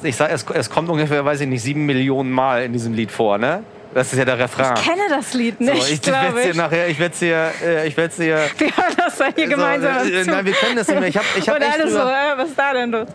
ich 0.03 0.15
sag, 0.15 0.31
es, 0.31 0.45
es 0.53 0.69
kommt 0.69 0.89
ungefähr, 0.89 1.23
weiß 1.25 1.41
ich 1.41 1.47
nicht, 1.47 1.61
sieben 1.61 1.85
Millionen 1.85 2.31
Mal 2.31 2.63
in 2.63 2.73
diesem 2.73 2.93
Lied 2.93 3.11
vor, 3.11 3.37
ne? 3.37 3.63
Das 3.93 4.11
ist 4.13 4.19
ja 4.19 4.25
der 4.25 4.39
Refrain. 4.39 4.73
ich 4.75 4.83
kenne 4.83 5.01
das 5.09 5.33
Lied 5.33 5.55
so, 5.59 5.65
nicht, 5.65 5.91
ich 5.91 6.07
werde 6.07 6.19
glaube 6.27 6.41
dir 6.41 6.49
ich. 6.51 6.55
nachher, 6.55 6.87
ich 6.87 6.99
werde 6.99 7.15
dir, 7.17 7.51
äh, 7.63 7.87
ich 7.87 7.97
werde 7.97 8.15
dir. 8.15 8.39
Wir 8.57 8.77
hören 8.77 8.93
das 8.97 9.17
dann 9.17 9.33
hier 9.35 9.47
gemeinsam 9.47 9.99
so, 10.03 10.09
äh, 10.13 10.23
zu. 10.23 10.31
nein, 10.31 10.45
wir 10.45 10.53
können 10.53 10.75
das 10.77 10.87
nicht 10.87 10.99
mehr. 10.99 11.09
Ich 11.09 11.17
habe, 11.17 11.25
ich 11.37 11.49
habe 11.49 11.59
und 11.59 11.65
echt 11.65 11.73
alle 11.81 11.91
so, 11.91 11.97
äh, 11.97 12.37
was 12.37 12.49
ist 12.49 12.57
da 12.59 12.73
denn 12.73 12.91
los? 12.91 13.07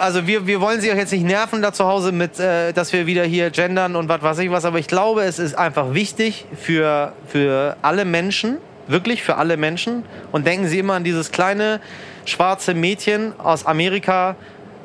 Also 0.00 0.26
wir, 0.26 0.46
wir 0.46 0.60
wollen 0.60 0.80
Sie 0.80 0.90
auch 0.90 0.96
jetzt 0.96 1.12
nicht 1.12 1.24
nerven 1.24 1.62
da 1.62 1.72
zu 1.72 1.84
Hause 1.84 2.10
mit, 2.10 2.40
äh, 2.40 2.72
dass 2.72 2.92
wir 2.92 3.06
wieder 3.06 3.24
hier 3.24 3.50
gendern 3.50 3.94
und 3.94 4.08
was 4.08 4.22
weiß 4.22 4.38
ich 4.38 4.50
was. 4.50 4.64
Aber 4.64 4.78
ich 4.78 4.88
glaube, 4.88 5.22
es 5.22 5.38
ist 5.38 5.54
einfach 5.56 5.94
wichtig 5.94 6.46
für, 6.60 7.12
für 7.28 7.76
alle 7.82 8.04
Menschen, 8.04 8.58
wirklich 8.88 9.22
für 9.22 9.36
alle 9.36 9.56
Menschen. 9.56 10.04
Und 10.32 10.46
denken 10.46 10.66
Sie 10.66 10.80
immer 10.80 10.94
an 10.94 11.04
dieses 11.04 11.30
kleine 11.30 11.80
schwarze 12.24 12.74
Mädchen 12.74 13.38
aus 13.38 13.66
Amerika, 13.66 14.36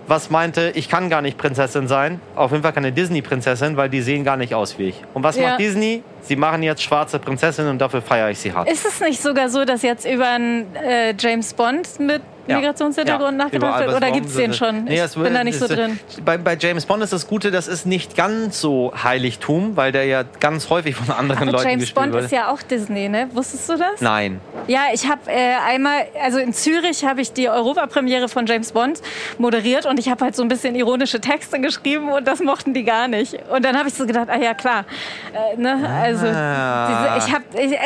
was 0.10 0.30
meinte, 0.30 0.72
ich 0.76 0.90
kann 0.90 1.10
gar 1.10 1.22
nicht 1.22 1.38
Prinzessin 1.38 1.88
sein. 1.88 2.20
Auf 2.36 2.52
jeden 2.52 2.64
Fall 2.64 2.74
keine 2.74 2.92
Disney-Prinzessin, 2.92 3.78
weil 3.78 3.90
die 3.90 4.02
sehen 4.02 4.24
gar 4.24 4.38
nicht 4.38 4.56
aus 4.56 4.78
wie 4.80 4.90
ich. 4.90 5.02
Und 5.14 5.24
was 5.24 5.38
Ja. 5.38 5.50
macht 5.50 5.60
Disney? 5.60 6.04
Sie 6.22 6.36
machen 6.36 6.64
jetzt 6.64 6.82
schwarze 6.84 7.20
Prinzessinnen 7.20 7.70
und 7.72 7.80
dafür 7.80 8.02
feiere 8.02 8.30
ich 8.32 8.40
sie 8.40 8.52
hart. 8.54 8.70
Ist 8.70 8.86
es 8.86 9.00
nicht 9.02 9.22
sogar 9.22 9.50
so, 9.50 9.66
dass 9.66 9.82
jetzt 9.84 10.06
über 10.06 10.28
einen 10.28 10.76
äh, 10.76 11.14
James 11.18 11.54
Bond 11.54 12.00
mit. 12.00 12.22
Migrationshintergrund 12.56 13.32
Ja, 13.40 13.44
nachgedacht 13.46 13.80
wird? 13.86 13.96
Oder 13.96 14.12
gibt 14.12 14.28
es 14.28 14.36
den 14.36 14.54
schon? 14.54 14.84
Nee, 14.86 15.04
ich 15.04 15.14
bin 15.14 15.34
da 15.34 15.44
nicht 15.44 15.58
so 15.60 15.66
es- 15.66 15.72
drin. 15.72 16.00
Bei, 16.26 16.38
bei 16.38 16.58
James 16.60 16.86
Bond 16.86 17.04
ist 17.04 17.14
das 17.14 17.28
Gute, 17.28 17.52
das 17.52 17.68
ist 17.68 17.86
nicht 17.86 18.16
ganz 18.16 18.60
so 18.62 18.92
Heiligtum, 19.04 19.76
weil 19.78 19.92
der 19.92 20.06
ja 20.06 20.24
ganz 20.40 20.70
häufig 20.70 20.96
von 20.96 21.10
anderen 21.14 21.50
Aber 21.50 21.58
Leuten 21.58 21.70
James 21.70 21.82
gespielt 21.84 21.96
Bond 22.04 22.14
wird. 22.14 22.26
ist 22.26 22.32
ja 22.32 22.52
auch 22.52 22.62
Disney, 22.62 23.10
ne? 23.10 23.30
Wusstest 23.34 23.70
du 23.70 23.78
das? 23.78 24.02
Nein. 24.02 24.40
Ja, 24.68 24.84
ich 24.94 25.08
habe 25.08 25.22
äh, 25.28 25.56
einmal, 25.68 26.04
also 26.22 26.40
in 26.40 26.54
Zürich 26.54 27.06
habe 27.06 27.22
ich 27.22 27.34
die 27.34 27.50
Europapremiere 27.50 28.30
von 28.30 28.46
James 28.46 28.72
Bond 28.72 29.02
moderiert 29.38 29.86
und 29.86 30.00
ich 30.00 30.10
habe 30.10 30.24
halt 30.26 30.36
so 30.36 30.42
ein 30.44 30.48
bisschen 30.48 30.76
ironische 30.76 31.20
Texte 31.22 31.60
geschrieben 31.60 32.10
und 32.10 32.28
das 32.28 32.40
mochten 32.42 32.74
die 32.74 32.84
gar 32.84 33.08
nicht. 33.08 33.38
Und 33.50 33.64
dann 33.66 33.78
habe 33.78 33.90
ich 33.90 33.96
so 33.96 34.06
gedacht, 34.06 34.28
ah 34.30 34.38
ja 34.38 34.54
klar, 34.54 34.86
äh, 35.34 35.60
ne? 35.60 35.90
Also 36.02 36.26
Ah. 36.28 37.18
diese, 37.18 37.28
ich 37.28 37.34
habe, 37.34 37.44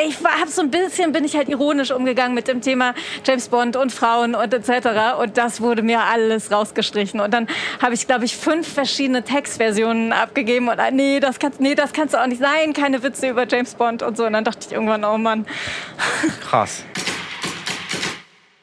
ich, 0.08 0.10
ich 0.20 0.26
hab 0.26 0.48
so 0.50 0.62
ein 0.62 0.70
bisschen 0.72 1.12
bin 1.12 1.24
ich 1.24 1.36
halt 1.36 1.50
ironisch 1.50 1.92
umgegangen 1.92 2.34
mit 2.36 2.48
dem 2.48 2.62
Thema 2.62 2.94
James 3.26 3.48
Bond 3.48 3.76
und 3.76 3.92
Frauen 3.92 4.36
und 4.36 4.53
etc. 4.54 5.20
Und 5.20 5.38
das 5.38 5.60
wurde 5.62 5.82
mir 5.82 6.02
alles 6.02 6.52
rausgestrichen. 6.52 7.20
Und 7.20 7.34
dann 7.34 7.48
habe 7.82 7.94
ich, 7.94 8.08
glaube 8.08 8.26
ich, 8.26 8.38
fünf 8.38 8.72
verschiedene 8.72 9.24
Textversionen 9.24 10.14
abgegeben 10.14 10.70
und 10.70 10.80
ah, 10.80 10.92
nee, 10.92 11.20
das 11.20 11.40
kannst, 11.40 11.60
nee, 11.60 11.76
das 11.76 11.92
kannst 11.94 12.14
du 12.14 12.22
auch 12.22 12.28
nicht 12.28 12.42
sein, 12.42 12.74
keine 12.74 13.04
Witze 13.04 13.28
über 13.30 13.48
James 13.48 13.76
Bond 13.76 14.04
und 14.04 14.16
so. 14.18 14.26
Und 14.26 14.34
dann 14.34 14.44
dachte 14.44 14.60
ich 14.68 14.72
irgendwann, 14.74 15.04
oh 15.04 15.18
Mann. 15.18 15.46
Krass. 16.42 16.84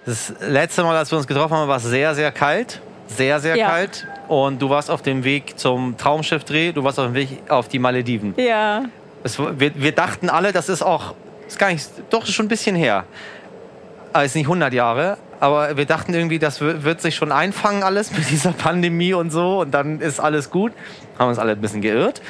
Das 0.07 0.33
letzte 0.41 0.83
Mal, 0.83 0.97
als 0.97 1.11
wir 1.11 1.19
uns 1.19 1.27
getroffen 1.27 1.57
haben, 1.57 1.69
war 1.69 1.77
es 1.77 1.85
sehr, 1.85 2.15
sehr 2.15 2.33
kalt. 2.33 2.81
Sehr, 3.07 3.41
sehr 3.41 3.57
Ja. 3.57 3.69
kalt. 3.69 4.07
Und 4.29 4.63
du 4.63 4.71
warst 4.71 4.91
auf 4.91 5.03
dem 5.03 5.25
Weg 5.25 5.59
zum 5.59 5.97
Traumschiffdreh, 5.97 6.73
du 6.73 6.85
warst 6.85 6.99
auf 6.99 7.07
dem 7.07 7.15
Weg 7.15 7.43
auf 7.51 7.69
die 7.69 7.79
Malediven. 7.81 8.35
Ja. 8.37 8.85
Es, 9.25 9.39
wir, 9.39 9.73
wir 9.75 9.93
dachten 9.93 10.31
alle, 10.31 10.53
das 10.53 10.69
ist 10.69 10.83
auch, 10.83 11.15
ist 11.47 11.59
gar 11.59 11.71
nicht, 11.73 11.89
doch 12.09 12.23
ist 12.25 12.33
schon 12.33 12.47
ein 12.47 12.49
bisschen 12.49 12.77
her. 12.77 13.05
Aber 14.13 14.25
ist 14.25 14.35
nicht 14.37 14.47
100 14.47 14.73
Jahre, 14.73 15.19
aber 15.41 15.77
wir 15.77 15.87
dachten 15.87 16.15
irgendwie, 16.15 16.39
das 16.39 16.61
wird, 16.61 17.01
sich 17.01 17.17
schon 17.17 17.33
einfangen 17.33 17.83
alles 17.83 18.13
mit 18.13 18.31
dieser 18.31 18.53
Pandemie 18.53 19.15
und 19.15 19.31
so 19.31 19.61
und 19.61 19.73
dann 19.73 20.01
ist 20.01 20.21
alles 20.21 20.51
gut. 20.51 20.73
Haben 21.19 21.31
uns 21.31 21.39
alle 21.39 21.53
ein 21.53 21.61
bisschen 21.61 21.81
geirrt. 21.81 22.21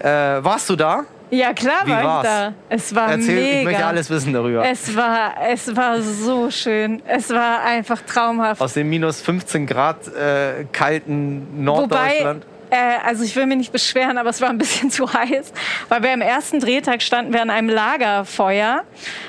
Äh, 0.00 0.08
warst 0.08 0.68
du 0.70 0.76
da? 0.76 1.04
Ja, 1.30 1.52
klar 1.52 1.80
Wie 1.84 1.90
war 1.90 2.04
war's? 2.04 2.24
ich 2.24 2.30
da. 2.30 2.52
Es 2.68 2.94
war 2.94 3.10
Erzähl, 3.10 3.34
mega. 3.34 3.58
ich 3.58 3.64
möchte 3.64 3.86
alles 3.86 4.10
wissen 4.10 4.32
darüber. 4.32 4.64
Es 4.64 4.96
war, 4.96 5.34
es 5.48 5.74
war 5.74 6.00
so 6.00 6.50
schön. 6.50 7.02
Es 7.06 7.30
war 7.30 7.62
einfach 7.64 8.00
traumhaft. 8.02 8.60
Aus 8.60 8.74
dem 8.74 8.88
minus 8.88 9.20
15 9.20 9.66
Grad 9.66 10.06
äh, 10.08 10.64
kalten 10.72 11.64
Norddeutschland. 11.64 12.44
Wobei, 12.44 12.55
äh, 12.76 13.06
also 13.06 13.24
ich 13.24 13.34
will 13.36 13.46
mich 13.46 13.56
nicht 13.58 13.72
beschweren, 13.72 14.18
aber 14.18 14.30
es 14.30 14.40
war 14.40 14.48
ein 14.50 14.58
bisschen 14.58 14.90
zu 14.96 15.12
heiß, 15.12 15.52
weil 15.88 16.02
wir 16.02 16.12
am 16.12 16.20
ersten 16.20 16.60
Drehtag 16.60 17.02
standen 17.02 17.32
wir 17.32 17.42
an 17.42 17.50
einem 17.50 17.68
Lagerfeuer. 17.68 18.82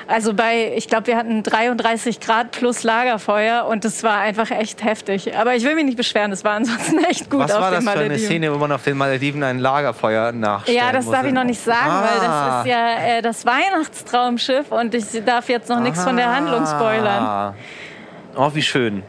Also 0.07 0.33
bei, 0.33 0.73
ich 0.75 0.87
glaube, 0.87 1.07
wir 1.07 1.17
hatten 1.17 1.43
33 1.43 2.19
Grad 2.19 2.51
plus 2.51 2.83
Lagerfeuer 2.83 3.65
und 3.67 3.85
das 3.85 4.03
war 4.03 4.17
einfach 4.19 4.51
echt 4.51 4.83
heftig. 4.83 5.35
Aber 5.37 5.55
ich 5.55 5.63
will 5.63 5.75
mich 5.75 5.85
nicht 5.85 5.97
beschweren, 5.97 6.31
es 6.31 6.43
war 6.43 6.53
ansonsten 6.53 6.97
echt 7.09 7.29
gut 7.29 7.39
Was 7.41 7.51
auf 7.51 7.61
war 7.61 7.71
den 7.71 7.75
das 7.75 7.83
für 7.85 7.91
eine 7.91 8.07
Malediven. 8.09 8.25
Szene, 8.27 8.53
wo 8.53 8.57
man 8.57 8.71
auf 8.71 8.83
den 8.83 8.97
Malediven 8.97 9.43
ein 9.43 9.59
Lagerfeuer 9.59 10.31
nachstellen 10.31 10.77
Ja, 10.77 10.91
das 10.91 11.09
darf 11.09 11.25
ich 11.25 11.33
noch 11.33 11.43
nicht 11.43 11.61
sagen, 11.63 11.89
weil 11.89 12.27
Ah. 12.29 12.57
das 12.57 12.65
ist 12.65 12.71
ja 12.71 13.17
äh, 13.17 13.21
das 13.21 13.45
Weihnachtstraumschiff 13.45 14.71
und 14.71 14.93
ich 14.93 15.05
darf 15.25 15.49
jetzt 15.49 15.69
noch 15.69 15.79
nichts 15.79 16.03
von 16.03 16.15
der 16.17 16.33
Handlung 16.35 16.65
spoilern. 16.65 17.23
Ah. 17.23 17.53
Oh, 18.35 18.51
wie 18.53 18.61
schön. 18.61 19.03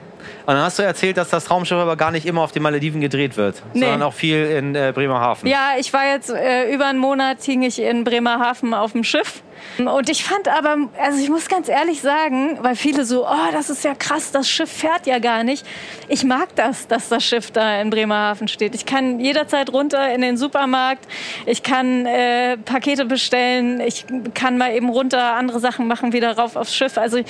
Und 0.49 0.55
dann 0.55 0.63
hast 0.65 0.79
du 0.79 0.83
erzählt, 0.83 1.19
dass 1.19 1.29
das 1.29 1.45
Traumschiff 1.45 1.77
aber 1.77 1.95
gar 1.97 2.11
nicht 2.11 2.25
immer 2.25 2.41
auf 2.41 2.53
den 2.53 2.63
Malediven 2.63 3.03
gedreht 3.03 3.37
wird, 3.37 3.63
Nee. 3.75 3.81
sondern 3.81 4.01
auch 4.03 4.15
viel 4.15 4.47
in 4.47 4.75
äh, 4.75 4.93
Bremerhaven. 4.95 5.47
Ja, 5.47 5.73
ich 5.79 5.93
war 5.93 6.07
jetzt 6.11 6.31
äh, 6.31 6.73
über 6.73 6.87
einen 6.87 6.99
Monat 6.99 7.43
hing 7.43 7.61
ich 7.61 7.79
in 7.83 8.03
Bremerhaven 8.03 8.73
auf 8.73 8.93
dem 8.93 9.05
Schiff. 9.05 9.43
Und 9.79 10.09
ich 10.09 10.25
fand 10.25 10.49
aber, 10.49 10.89
also 11.01 11.19
ich 11.21 11.29
muss 11.29 11.49
ganz 11.49 11.69
ehrlich 11.69 12.01
sagen, 12.01 12.59
weil 12.63 12.75
viele 12.75 13.05
so, 13.05 13.27
oh, 13.27 13.53
das 13.53 13.71
ist 13.71 13.85
ja 13.85 13.95
krass, 13.95 14.33
das 14.33 14.49
Schiff 14.49 14.71
fährt 14.71 15.07
ja 15.07 15.19
gar 15.19 15.45
nicht. 15.45 15.65
Ich 16.09 16.25
mag 16.25 16.55
das, 16.57 16.89
dass 16.89 17.09
das 17.09 17.25
Schiff 17.25 17.51
da 17.51 17.81
in 17.81 17.91
Bremerhaven 17.91 18.49
steht. 18.49 18.75
Ich 18.75 18.87
kann 18.87 19.21
jederzeit 19.21 19.73
runter 19.73 20.13
in 20.13 20.21
den 20.21 20.37
Supermarkt, 20.37 21.07
ich 21.47 21.63
kann 21.63 22.07
äh, 22.07 22.57
Pakete 22.57 23.05
bestellen, 23.05 23.81
ich 23.81 24.05
kann 24.35 24.59
mal 24.59 24.75
eben 24.75 24.89
runter 24.89 25.35
andere 25.35 25.61
Sachen 25.61 25.87
machen, 25.87 26.13
wieder 26.13 26.37
rauf 26.37 26.57
aufs 26.57 26.75
Schiff. 26.75 26.99
Also 26.99 27.21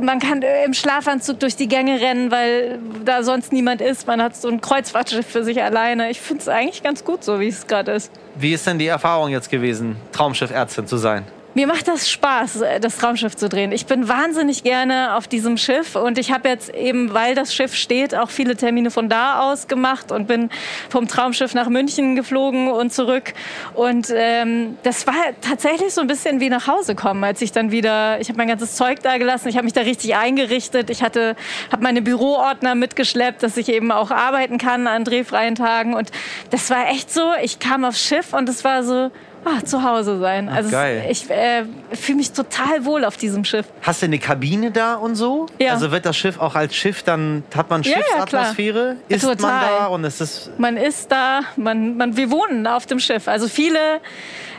man 0.00 0.18
kann 0.18 0.42
äh, 0.42 0.64
im 0.64 0.74
Schlafanzug 0.74 1.40
durch 1.40 1.56
die 1.56 1.68
Gänge 1.68 2.00
rennen, 2.00 2.30
weil 2.30 2.78
da 3.04 3.22
sonst 3.22 3.52
niemand 3.52 3.80
ist. 3.80 4.06
Man 4.06 4.22
hat 4.22 4.36
so 4.36 4.48
ein 4.48 4.60
Kreuzfahrtschiff 4.60 5.26
für 5.26 5.44
sich 5.44 5.62
alleine. 5.62 6.10
Ich 6.10 6.20
finde 6.20 6.42
es 6.42 6.48
eigentlich 6.48 6.82
ganz 6.82 7.04
gut, 7.04 7.24
so 7.24 7.40
wie 7.40 7.48
es 7.48 7.66
gerade 7.66 7.92
ist. 7.92 8.10
Wie 8.38 8.52
ist 8.52 8.66
denn 8.66 8.78
die 8.78 8.86
Erfahrung 8.86 9.30
jetzt 9.30 9.50
gewesen, 9.50 9.96
Traumschiffärztin 10.12 10.86
zu 10.86 10.98
sein? 10.98 11.24
Mir 11.56 11.66
macht 11.66 11.88
das 11.88 12.10
Spaß, 12.10 12.62
das 12.82 12.98
Traumschiff 12.98 13.34
zu 13.34 13.48
drehen. 13.48 13.72
Ich 13.72 13.86
bin 13.86 14.08
wahnsinnig 14.08 14.62
gerne 14.62 15.16
auf 15.16 15.26
diesem 15.26 15.56
Schiff 15.56 15.96
und 15.96 16.18
ich 16.18 16.30
habe 16.30 16.50
jetzt 16.50 16.68
eben, 16.74 17.14
weil 17.14 17.34
das 17.34 17.54
Schiff 17.54 17.74
steht, 17.74 18.14
auch 18.14 18.28
viele 18.28 18.56
Termine 18.56 18.90
von 18.90 19.08
da 19.08 19.40
aus 19.40 19.66
gemacht 19.66 20.12
und 20.12 20.28
bin 20.28 20.50
vom 20.90 21.08
Traumschiff 21.08 21.54
nach 21.54 21.70
München 21.70 22.14
geflogen 22.14 22.68
und 22.70 22.92
zurück. 22.92 23.32
Und 23.72 24.08
ähm, 24.14 24.76
das 24.82 25.06
war 25.06 25.14
tatsächlich 25.40 25.94
so 25.94 26.02
ein 26.02 26.08
bisschen 26.08 26.40
wie 26.40 26.50
nach 26.50 26.66
Hause 26.66 26.94
kommen, 26.94 27.24
als 27.24 27.40
ich 27.40 27.52
dann 27.52 27.70
wieder, 27.70 28.20
ich 28.20 28.28
habe 28.28 28.36
mein 28.36 28.48
ganzes 28.48 28.76
Zeug 28.76 29.00
da 29.02 29.16
gelassen, 29.16 29.48
ich 29.48 29.56
habe 29.56 29.64
mich 29.64 29.72
da 29.72 29.80
richtig 29.80 30.14
eingerichtet, 30.14 30.90
ich 30.90 31.02
hatte, 31.02 31.36
habe 31.72 31.82
meine 31.82 32.02
Büroordner 32.02 32.74
mitgeschleppt, 32.74 33.42
dass 33.42 33.56
ich 33.56 33.70
eben 33.70 33.92
auch 33.92 34.10
arbeiten 34.10 34.58
kann 34.58 34.86
an 34.86 35.04
drehfreien 35.04 35.54
Tagen 35.54 35.94
und 35.94 36.10
das 36.50 36.68
war 36.68 36.90
echt 36.90 37.10
so, 37.10 37.32
ich 37.42 37.60
kam 37.60 37.86
aufs 37.86 38.04
Schiff 38.04 38.25
und 38.32 38.48
es 38.48 38.64
war 38.64 38.82
so, 38.82 39.10
ah, 39.44 39.64
zu 39.64 39.82
Hause 39.82 40.18
sein. 40.18 40.48
Ach, 40.50 40.56
also 40.56 40.70
geil. 40.70 41.04
Es, 41.08 41.22
ich 41.22 41.30
äh, 41.30 41.64
fühle 41.92 42.18
mich 42.18 42.32
total 42.32 42.84
wohl 42.84 43.04
auf 43.04 43.16
diesem 43.16 43.44
Schiff. 43.44 43.66
Hast 43.82 44.02
du 44.02 44.06
eine 44.06 44.18
Kabine 44.18 44.70
da 44.70 44.94
und 44.94 45.14
so? 45.14 45.46
Ja. 45.58 45.72
Also 45.72 45.90
wird 45.90 46.04
das 46.06 46.16
Schiff 46.16 46.38
auch 46.40 46.54
als 46.54 46.74
Schiff, 46.74 47.02
dann 47.02 47.44
hat 47.54 47.70
man 47.70 47.82
Ja, 47.82 47.92
ja, 47.92 47.96
Schiffsatmosphäre? 48.02 48.96
ist 49.08 49.24
man 49.24 49.38
Total. 49.38 49.70
da 49.78 49.86
und 49.86 50.04
es 50.04 50.20
ist. 50.20 50.50
Man 50.58 50.76
ist 50.76 51.10
da, 51.10 51.40
man, 51.56 51.96
man, 51.96 52.16
wir 52.16 52.30
wohnen 52.30 52.66
auf 52.66 52.86
dem 52.86 52.98
Schiff. 52.98 53.28
Also 53.28 53.48
viele 53.48 53.78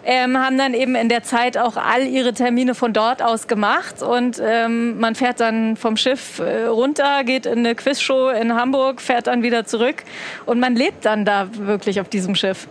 ähm, 0.05 0.37
haben 0.37 0.57
dann 0.57 0.73
eben 0.73 0.95
in 0.95 1.09
der 1.09 1.23
Zeit 1.23 1.57
auch 1.57 1.75
all 1.75 2.03
ihre 2.03 2.33
Termine 2.33 2.75
von 2.75 2.93
dort 2.93 3.21
aus 3.21 3.47
gemacht 3.47 4.01
und 4.01 4.41
ähm, 4.43 4.99
man 4.99 5.15
fährt 5.15 5.41
dann 5.41 5.75
vom 5.75 5.97
Schiff 5.97 6.39
äh, 6.39 6.65
runter, 6.65 7.25
geht 7.25 7.45
in 7.45 7.59
eine 7.59 7.75
Quizshow 7.75 8.29
in 8.29 8.53
Hamburg, 8.55 9.01
fährt 9.01 9.27
dann 9.27 9.43
wieder 9.43 9.65
zurück 9.65 10.03
und 10.45 10.59
man 10.61 10.75
lebt 10.75 11.03
dann 11.03 11.25
da 11.25 11.49
wirklich 11.51 11.99
auf 11.99 12.07
diesem 12.07 12.35
Schiff. 12.35 12.67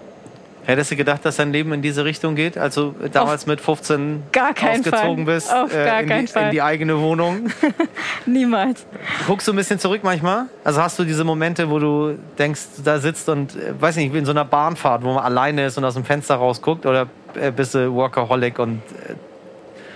Hättest 0.67 0.91
du 0.91 0.97
gedacht, 0.97 1.25
dass 1.25 1.37
dein 1.37 1.53
Leben 1.53 1.73
in 1.73 1.81
diese 1.81 2.05
Richtung 2.05 2.35
geht? 2.35 2.59
Also 2.59 2.95
äh, 3.03 3.09
damals 3.09 3.47
mit 3.47 3.61
15 3.61 4.25
gar 4.33 4.51
ausgezogen 4.51 5.25
Fall. 5.25 5.35
bist 5.35 5.51
äh, 5.51 5.55
Auf 5.55 5.73
gar 5.73 6.01
in, 6.01 6.09
die, 6.09 6.27
Fall. 6.27 6.45
in 6.47 6.51
die 6.51 6.61
eigene 6.63 7.01
Wohnung? 7.01 7.49
Niemals. 8.27 8.85
Guckst 9.29 9.47
du 9.47 9.53
ein 9.53 9.57
bisschen 9.57 9.79
zurück 9.79 10.01
manchmal? 10.03 10.47
Also 10.65 10.83
hast 10.83 10.99
du 10.99 11.05
diese 11.05 11.23
Momente, 11.23 11.71
wo 11.71 11.79
du 11.79 12.19
denkst, 12.37 12.63
du 12.79 12.83
da 12.83 12.99
sitzt 12.99 13.29
und, 13.29 13.55
äh, 13.55 13.81
weiß 13.81 13.95
nicht, 13.95 14.13
wie 14.13 14.19
in 14.19 14.25
so 14.25 14.33
einer 14.33 14.45
Bahnfahrt, 14.45 15.05
wo 15.05 15.13
man 15.15 15.23
alleine 15.23 15.67
ist 15.67 15.79
und 15.79 15.85
aus 15.85 15.95
dem 15.95 16.05
Fenster 16.05 16.35
rausguckt? 16.35 16.85
Oder 16.85 17.07
äh, 17.35 17.53
bist 17.53 17.75
du 17.75 17.93
Workaholic 17.95 18.59
und 18.59 18.83
äh, 19.09 19.15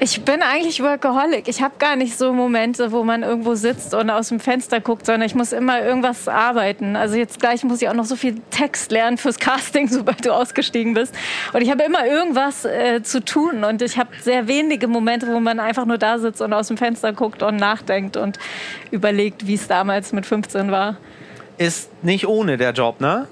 Ich 0.02 0.22
bin 0.22 0.40
eigentlich 0.40 0.82
Workaholic. 0.82 1.46
Ich 1.46 1.60
habe 1.60 1.74
gar 1.78 1.94
nicht 1.94 2.16
so 2.16 2.32
Momente, 2.32 2.90
wo 2.90 3.04
man 3.04 3.22
irgendwo 3.22 3.54
sitzt 3.54 3.92
und 3.92 4.08
aus 4.08 4.30
dem 4.30 4.40
Fenster 4.40 4.80
guckt, 4.80 5.04
sondern 5.04 5.26
ich 5.26 5.34
muss 5.34 5.52
immer 5.52 5.82
irgendwas 5.82 6.26
arbeiten. 6.26 6.96
Also 6.96 7.16
jetzt 7.16 7.38
gleich 7.38 7.64
muss 7.64 7.82
ich 7.82 7.88
auch 7.90 7.94
noch 7.94 8.06
so 8.06 8.16
viel 8.16 8.40
Text 8.50 8.92
lernen 8.92 9.18
fürs 9.18 9.38
Casting, 9.38 9.88
sobald 9.90 10.24
du 10.24 10.32
ausgestiegen 10.32 10.94
bist. 10.94 11.14
Und 11.52 11.60
ich 11.60 11.70
habe 11.70 11.82
immer 11.82 12.06
irgendwas 12.06 12.64
äh, 12.64 13.02
zu 13.02 13.22
tun 13.22 13.62
und 13.62 13.82
ich 13.82 13.98
habe 13.98 14.08
sehr 14.22 14.48
wenige 14.48 14.88
Momente, 14.88 15.26
wo 15.26 15.38
man 15.38 15.60
einfach 15.60 15.84
nur 15.84 15.98
da 15.98 16.18
sitzt 16.18 16.40
und 16.40 16.54
aus 16.54 16.68
dem 16.68 16.78
Fenster 16.78 17.12
guckt 17.12 17.42
und 17.42 17.56
nachdenkt 17.56 18.16
und 18.16 18.38
überlegt, 18.90 19.46
wie 19.46 19.54
es 19.54 19.68
damals 19.68 20.14
mit 20.14 20.24
15 20.24 20.70
war. 20.70 20.96
ist 21.58 21.90
nicht 22.02 22.26
ohne 22.26 22.56
der 22.56 22.72
Job, 22.72 23.02
ne? 23.02 23.28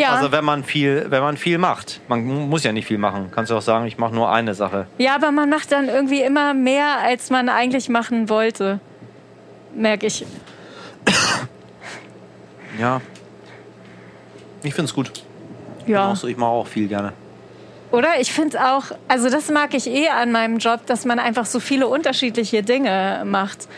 Ja, 0.00 0.14
Also 0.14 0.32
wenn 0.32 0.44
man 0.44 0.64
viel, 0.64 1.06
wenn 1.08 1.22
man 1.22 1.36
viel 1.36 1.58
macht. 1.58 2.00
Man 2.08 2.24
muss 2.48 2.64
ja 2.64 2.72
nicht 2.72 2.86
viel 2.86 2.98
machen. 2.98 3.30
Kannst 3.34 3.50
du 3.50 3.56
auch 3.56 3.62
sagen, 3.62 3.86
ich 3.86 3.98
mache 3.98 4.14
nur 4.14 4.30
eine 4.32 4.54
Sache. 4.54 4.86
ja, 4.98 5.14
aber 5.14 5.30
man 5.30 5.48
macht 5.48 5.72
dann 5.72 5.88
irgendwie 5.88 6.22
immer 6.22 6.54
mehr, 6.54 6.98
als 7.02 7.30
man 7.30 7.48
eigentlich 7.48 7.88
machen 7.88 8.28
wollte. 8.28 8.80
Merke 9.74 10.06
ich. 10.06 10.24
Ja. 12.78 13.00
Ich 14.62 14.74
find's 14.74 14.94
gut. 14.94 15.10
Ja. 15.86 16.12
Ich 16.26 16.36
mache 16.36 16.50
auch 16.50 16.66
viel 16.66 16.88
gerne. 16.88 17.12
Oder? 17.90 18.20
Ich 18.20 18.32
finde 18.32 18.58
auch, 18.72 18.84
also 19.08 19.28
das 19.30 19.50
mag 19.50 19.74
ich 19.74 19.86
eh 19.88 20.08
an 20.08 20.32
meinem 20.32 20.58
Job, 20.58 20.86
dass 20.86 21.04
man 21.04 21.18
einfach 21.18 21.46
so 21.46 21.60
viele 21.60 21.88
unterschiedliche 21.88 22.62
Dinge 22.62 23.22
macht 23.26 23.68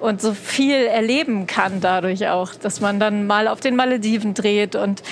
und 0.00 0.20
so 0.20 0.34
viel 0.34 0.86
erleben 0.86 1.46
kann 1.46 1.80
dadurch 1.80 2.28
auch, 2.28 2.54
dass 2.54 2.80
man 2.80 3.00
dann 3.00 3.26
mal 3.26 3.48
auf 3.48 3.60
den 3.60 3.76
Malediven 3.76 4.34
dreht 4.34 4.76
und 4.76 5.02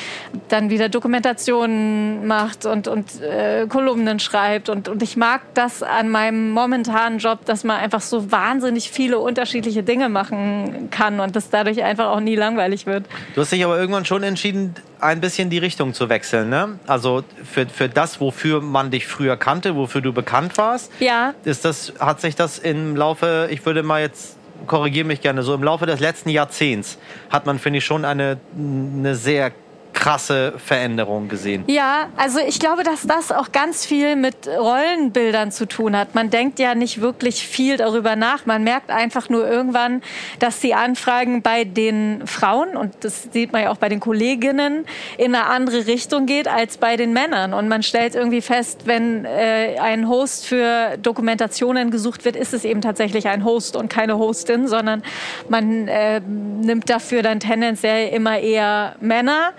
dann 0.48 0.70
wieder 0.70 0.88
Dokumentationen 0.88 2.26
macht 2.26 2.66
und, 2.66 2.88
und 2.88 3.20
äh, 3.20 3.66
Kolumnen 3.68 4.20
schreibt. 4.20 4.68
Und, 4.68 4.88
und 4.88 5.02
ich 5.02 5.16
mag 5.16 5.40
das 5.54 5.82
an 5.82 6.08
meinem 6.08 6.50
momentanen 6.50 7.18
Job, 7.18 7.44
dass 7.44 7.64
man 7.64 7.78
einfach 7.78 8.00
so 8.00 8.30
wahnsinnig 8.30 8.90
viele 8.90 9.18
unterschiedliche 9.18 9.82
Dinge 9.82 10.08
machen 10.08 10.88
kann 10.90 11.20
und 11.20 11.36
das 11.36 11.50
dadurch 11.50 11.82
einfach 11.82 12.06
auch 12.06 12.20
nie 12.20 12.36
langweilig 12.36 12.86
wird. 12.86 13.04
Du 13.34 13.40
hast 13.40 13.52
dich 13.52 13.64
aber 13.64 13.78
irgendwann 13.78 14.04
schon 14.04 14.22
entschieden, 14.22 14.74
ein 15.00 15.20
bisschen 15.20 15.50
die 15.50 15.58
Richtung 15.58 15.94
zu 15.94 16.08
wechseln, 16.08 16.48
ne? 16.48 16.78
Also 16.86 17.24
für, 17.44 17.66
für 17.66 17.88
das, 17.88 18.20
wofür 18.20 18.60
man 18.60 18.90
dich 18.90 19.06
früher 19.06 19.36
kannte, 19.36 19.74
wofür 19.74 20.00
du 20.00 20.12
bekannt 20.12 20.56
warst, 20.58 20.92
Ja, 21.00 21.34
ist 21.44 21.64
das, 21.64 21.92
hat 21.98 22.20
sich 22.20 22.36
das 22.36 22.58
im 22.58 22.94
Laufe, 22.94 23.48
ich 23.50 23.66
würde 23.66 23.82
mal 23.82 24.00
jetzt, 24.00 24.36
korrigiere 24.66 25.06
mich 25.06 25.20
gerne, 25.20 25.42
so 25.42 25.54
im 25.54 25.62
Laufe 25.62 25.86
des 25.86 26.00
letzten 26.00 26.28
Jahrzehnts 26.30 26.98
hat 27.30 27.46
man, 27.46 27.58
finde 27.58 27.78
ich, 27.78 27.84
schon 27.84 28.04
eine, 28.04 28.38
eine 28.56 29.14
sehr 29.14 29.52
krasse 29.92 30.54
Veränderung 30.56 31.28
gesehen. 31.28 31.64
Ja, 31.66 32.08
also 32.16 32.38
ich 32.40 32.58
glaube, 32.58 32.82
dass 32.82 33.02
das 33.02 33.30
auch 33.32 33.52
ganz 33.52 33.84
viel 33.86 34.16
mit 34.16 34.48
Rollenbildern 34.48 35.52
zu 35.52 35.66
tun 35.66 35.96
hat. 35.96 36.14
Man 36.14 36.30
denkt 36.30 36.58
ja 36.58 36.74
nicht 36.74 37.00
wirklich 37.00 37.46
viel 37.46 37.76
darüber 37.76 38.16
nach. 38.16 38.46
Man 38.46 38.64
merkt 38.64 38.90
einfach 38.90 39.28
nur 39.28 39.48
irgendwann, 39.48 40.02
dass 40.38 40.60
die 40.60 40.74
Anfragen 40.74 41.42
bei 41.42 41.64
den 41.64 42.26
Frauen, 42.26 42.76
und 42.76 42.94
das 43.00 43.28
sieht 43.32 43.52
man 43.52 43.62
ja 43.62 43.70
auch 43.70 43.76
bei 43.76 43.88
den 43.88 44.00
Kolleginnen, 44.00 44.86
in 45.18 45.34
eine 45.34 45.46
andere 45.46 45.86
Richtung 45.86 46.26
geht 46.26 46.48
als 46.48 46.78
bei 46.78 46.96
den 46.96 47.12
Männern. 47.12 47.54
Und 47.54 47.68
man 47.68 47.82
stellt 47.82 48.14
irgendwie 48.14 48.42
fest, 48.42 48.82
wenn 48.86 49.24
äh, 49.24 49.76
ein 49.80 50.08
Host 50.08 50.46
für 50.46 50.96
Dokumentationen 50.98 51.90
gesucht 51.90 52.24
wird, 52.24 52.36
ist 52.36 52.54
es 52.54 52.64
eben 52.64 52.80
tatsächlich 52.80 53.28
ein 53.28 53.44
Host 53.44 53.76
und 53.76 53.88
keine 53.88 54.18
Hostin, 54.18 54.68
sondern 54.68 55.02
man 55.48 55.88
äh, 55.88 56.20
nimmt 56.20 56.88
dafür 56.90 57.22
dann 57.22 57.40
tendenziell 57.40 58.08
immer 58.08 58.38
eher 58.38 58.96
Männer. 59.00 59.52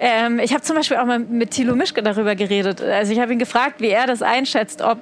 Ähm, 0.00 0.38
ich 0.38 0.52
habe 0.52 0.62
zum 0.62 0.76
Beispiel 0.76 0.96
auch 0.96 1.04
mal 1.04 1.18
mit 1.18 1.50
Thilo 1.50 1.74
Mischke 1.74 2.02
darüber 2.02 2.34
geredet. 2.34 2.80
Also 2.80 3.12
ich 3.12 3.20
habe 3.20 3.32
ihn 3.32 3.38
gefragt, 3.38 3.80
wie 3.80 3.88
er 3.88 4.06
das 4.06 4.22
einschätzt, 4.22 4.82
ob 4.82 4.98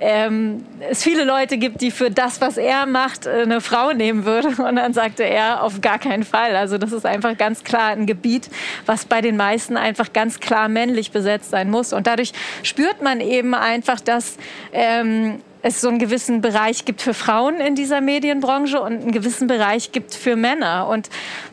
ähm, 0.00 0.64
es 0.90 1.02
viele 1.02 1.24
Leute 1.24 1.58
gibt, 1.58 1.80
die 1.80 1.90
für 1.90 2.10
das, 2.10 2.40
was 2.40 2.56
er 2.56 2.86
macht, 2.86 3.26
äh, 3.26 3.42
eine 3.42 3.60
Frau 3.60 3.92
nehmen 3.92 4.24
würde. 4.24 4.48
Und 4.62 4.76
dann 4.76 4.92
sagte 4.92 5.24
er, 5.24 5.62
auf 5.62 5.80
gar 5.80 5.98
keinen 5.98 6.24
Fall. 6.24 6.56
Also 6.56 6.78
das 6.78 6.92
ist 6.92 7.06
einfach 7.06 7.36
ganz 7.36 7.64
klar 7.64 7.90
ein 7.90 8.06
Gebiet, 8.06 8.48
was 8.86 9.04
bei 9.04 9.20
den 9.20 9.36
meisten 9.36 9.76
einfach 9.76 10.12
ganz 10.12 10.40
klar 10.40 10.68
männlich 10.68 11.10
besetzt 11.10 11.50
sein 11.50 11.70
muss. 11.70 11.92
Und 11.92 12.06
dadurch 12.06 12.32
spürt 12.62 13.02
man 13.02 13.20
eben 13.20 13.54
einfach, 13.54 14.00
dass 14.00 14.36
ähm, 14.72 15.40
es 15.62 15.80
so 15.80 15.88
einen 15.88 15.98
gewissen 15.98 16.40
Bereich 16.40 16.84
gibt 16.84 17.02
für 17.02 17.14
Frauen 17.14 17.60
in 17.60 17.74
dieser 17.74 18.00
Medienbranche 18.00 18.80
und 18.80 19.02
einen 19.02 19.12
gewissen 19.12 19.48
Bereich 19.48 19.92
gibt 19.92 20.14
für 20.14 20.36
Männer. 20.36 20.88
Und 20.88 21.10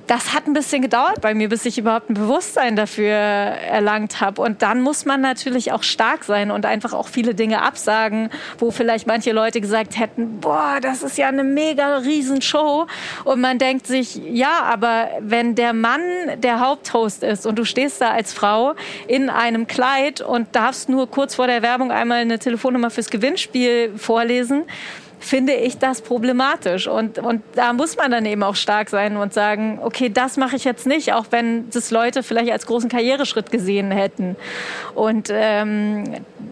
das 0.08 0.34
hat 0.34 0.48
ein 0.48 0.54
bisschen 0.54 0.82
gedauert 0.82 1.22
bei 1.22 1.34
mir, 1.34 1.50
bis 1.50 1.66
ich 1.66 1.78
überhaupt 1.78 2.10
ein 2.10 2.14
Bewusstsein 2.14 2.76
dafür 2.76 3.14
erlangt 3.14 4.22
habe. 4.22 4.42
Und 4.42 4.62
dann 4.62 4.82
muss 4.82 5.06
man 5.06 5.22
natürlich 5.22 5.72
auch 5.72 5.84
stark 5.84 6.24
sein 6.24 6.52
und 6.52 6.66
einfach 6.66 6.94
auch 6.94 7.08
viele 7.08 7.34
Dinge 7.34 7.62
absagen, 7.62 8.30
wo 8.60 8.72
vielleicht 8.72 9.08
manche 9.08 9.32
Leute 9.32 9.62
gesagt 9.62 9.98
hätten, 9.98 10.40
boah, 10.40 10.78
das 10.82 11.04
ist 11.04 11.18
ja 11.18 11.28
eine 11.28 11.44
mega 11.44 11.98
Riesenshow. 11.98 12.88
Und 13.24 13.42
man 13.42 13.58
denkt 13.58 13.88
sich, 13.88 14.16
ja, 14.16 14.62
aber 14.64 15.10
wenn 15.20 15.56
der 15.56 15.74
Mann 15.74 16.02
der 16.38 16.60
Haupthost 16.60 17.24
ist 17.24 17.46
und 17.46 17.58
du 17.58 17.66
stehst 17.66 18.02
da 18.02 18.12
als 18.12 18.34
Frau 18.34 18.76
in 19.08 19.30
einem 19.30 19.68
Kleid 19.68 20.22
und 20.22 20.56
darfst 20.56 20.90
nur 20.90 21.10
kurz 21.10 21.36
vor 21.36 21.48
der 21.48 21.62
Werbung 21.62 21.92
einmal 21.92 22.20
eine 22.20 22.40
Telefonnummer 22.40 22.90
fürs 22.90 23.10
Gewinnspiel 23.10 23.98
vorlesen, 23.98 24.66
finde 25.20 25.54
ich 25.54 25.78
das 25.78 26.02
problematisch. 26.02 26.88
Und, 26.88 27.20
und 27.20 27.42
da 27.56 27.74
muss 27.74 27.98
man 27.98 28.12
dann 28.12 28.26
eben 28.26 28.44
auch 28.44 28.56
stark 28.56 28.90
sein 28.90 29.18
und 29.18 29.34
sagen, 29.34 29.80
okay, 29.82 30.10
das 30.10 30.38
mache 30.38 30.56
ich 30.56 30.64
jetzt 30.64 30.86
nicht, 30.86 31.14
auch 31.14 31.26
wenn 31.32 31.70
das 31.70 31.92
Leute 31.92 32.24
vielleicht 32.24 32.52
als 32.52 32.66
großen 32.66 32.90
Karriereschritt 32.90 33.52
gesehen 33.52 33.92
hätten. 33.92 34.36
Und 34.94 35.30
ähm, 35.32 36.04